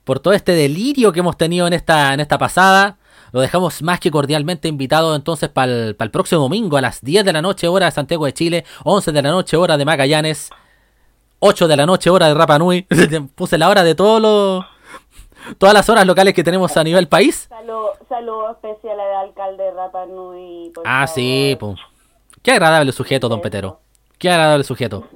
Por 0.08 0.20
todo 0.20 0.32
este 0.32 0.52
delirio 0.52 1.12
que 1.12 1.20
hemos 1.20 1.36
tenido 1.36 1.66
en 1.66 1.74
esta, 1.74 2.14
en 2.14 2.20
esta 2.20 2.38
pasada. 2.38 2.96
Lo 3.30 3.42
dejamos 3.42 3.82
más 3.82 4.00
que 4.00 4.10
cordialmente 4.10 4.66
invitado 4.66 5.14
entonces 5.14 5.50
para 5.50 5.70
el, 5.70 5.94
próximo 6.10 6.40
domingo 6.40 6.78
a 6.78 6.80
las 6.80 7.02
10 7.02 7.26
de 7.26 7.32
la 7.34 7.42
noche 7.42 7.68
hora 7.68 7.84
de 7.84 7.92
Santiago 7.92 8.24
de 8.24 8.32
Chile, 8.32 8.64
11 8.84 9.12
de 9.12 9.20
la 9.20 9.28
noche 9.28 9.58
hora 9.58 9.76
de 9.76 9.84
Magallanes, 9.84 10.48
8 11.40 11.68
de 11.68 11.76
la 11.76 11.84
noche 11.84 12.08
hora 12.08 12.28
de 12.28 12.32
Rapa 12.32 12.58
Nui. 12.58 12.86
Puse 13.34 13.58
la 13.58 13.68
hora 13.68 13.84
de 13.84 13.94
todos 13.94 14.22
los 14.22 14.64
todas 15.58 15.74
las 15.74 15.86
horas 15.90 16.06
locales 16.06 16.32
que 16.32 16.42
tenemos 16.42 16.74
a 16.78 16.84
nivel 16.84 17.06
país. 17.06 17.46
Saludo, 17.50 17.92
saludo 18.08 18.52
especial 18.52 18.98
al 18.98 19.28
alcalde 19.28 19.70
Rapa 19.72 20.06
Nui. 20.06 20.72
por 20.74 20.84
Ah, 20.86 21.06
sí, 21.06 21.54
pues. 21.60 21.78
Qué 22.42 22.52
agradable 22.52 22.92
sujeto, 22.92 23.28
don 23.28 23.42
Petero. 23.42 23.82
Qué 24.16 24.30
agradable 24.30 24.64
sujeto. 24.64 25.06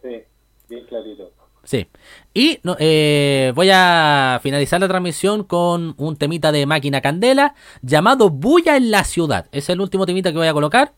Sí, 0.00 0.24
bien 0.70 0.86
clarito. 0.86 1.32
Sí. 1.64 1.86
Y 2.38 2.60
eh, 2.80 3.50
voy 3.54 3.70
a 3.72 4.38
finalizar 4.42 4.78
la 4.78 4.88
transmisión 4.88 5.42
con 5.42 5.94
un 5.96 6.16
temita 6.16 6.52
de 6.52 6.66
máquina 6.66 7.00
candela 7.00 7.54
llamado 7.80 8.28
Bulla 8.28 8.76
en 8.76 8.90
la 8.90 9.04
ciudad. 9.04 9.46
Es 9.52 9.70
el 9.70 9.80
último 9.80 10.04
temita 10.04 10.32
que 10.32 10.36
voy 10.36 10.46
a 10.46 10.52
colocar 10.52 10.92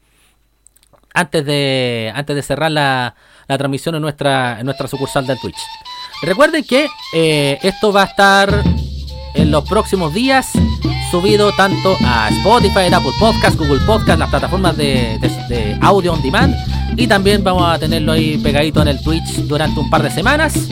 antes 1.14 1.44
de, 1.46 2.10
antes 2.12 2.34
de 2.34 2.42
cerrar 2.42 2.72
la, 2.72 3.14
la 3.46 3.56
transmisión 3.56 3.94
en 3.94 4.02
nuestra, 4.02 4.58
en 4.58 4.64
nuestra 4.64 4.88
sucursal 4.88 5.28
del 5.28 5.38
Twitch. 5.38 5.54
Recuerden 6.22 6.64
que 6.64 6.88
eh, 7.14 7.56
esto 7.62 7.92
va 7.92 8.02
a 8.02 8.06
estar 8.06 8.64
en 9.34 9.50
los 9.52 9.62
próximos 9.68 10.12
días 10.12 10.50
subido 11.12 11.52
tanto 11.52 11.96
a 12.04 12.30
Spotify, 12.30 12.92
Apple 12.92 13.12
Podcast, 13.20 13.56
Google 13.56 13.80
Podcast, 13.86 14.18
las 14.18 14.28
plataformas 14.28 14.76
de, 14.76 15.16
de- 15.20 15.54
de 15.54 15.78
audio 15.82 16.14
on 16.14 16.20
demand. 16.20 16.52
Y 16.96 17.06
también 17.06 17.44
vamos 17.44 17.62
a 17.64 17.78
tenerlo 17.78 18.10
ahí 18.10 18.38
pegadito 18.38 18.82
en 18.82 18.88
el 18.88 19.00
Twitch 19.04 19.36
durante 19.46 19.78
un 19.78 19.88
par 19.88 20.02
de 20.02 20.10
semanas. 20.10 20.68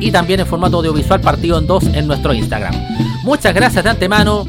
Y 0.00 0.10
también 0.10 0.40
en 0.40 0.46
formato 0.46 0.78
audiovisual 0.78 1.20
partido 1.20 1.58
en 1.58 1.66
dos 1.66 1.84
en 1.84 2.06
nuestro 2.06 2.32
Instagram. 2.32 2.74
Muchas 3.22 3.54
gracias 3.54 3.84
de 3.84 3.90
antemano. 3.90 4.46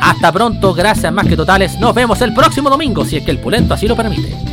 Hasta 0.00 0.32
pronto, 0.32 0.72
gracias 0.72 1.12
más 1.12 1.26
que 1.26 1.36
totales. 1.36 1.78
Nos 1.78 1.94
vemos 1.94 2.20
el 2.22 2.32
próximo 2.32 2.70
domingo, 2.70 3.04
si 3.04 3.16
es 3.16 3.24
que 3.24 3.30
el 3.30 3.38
pulento 3.38 3.74
así 3.74 3.86
lo 3.86 3.96
permite. 3.96 4.49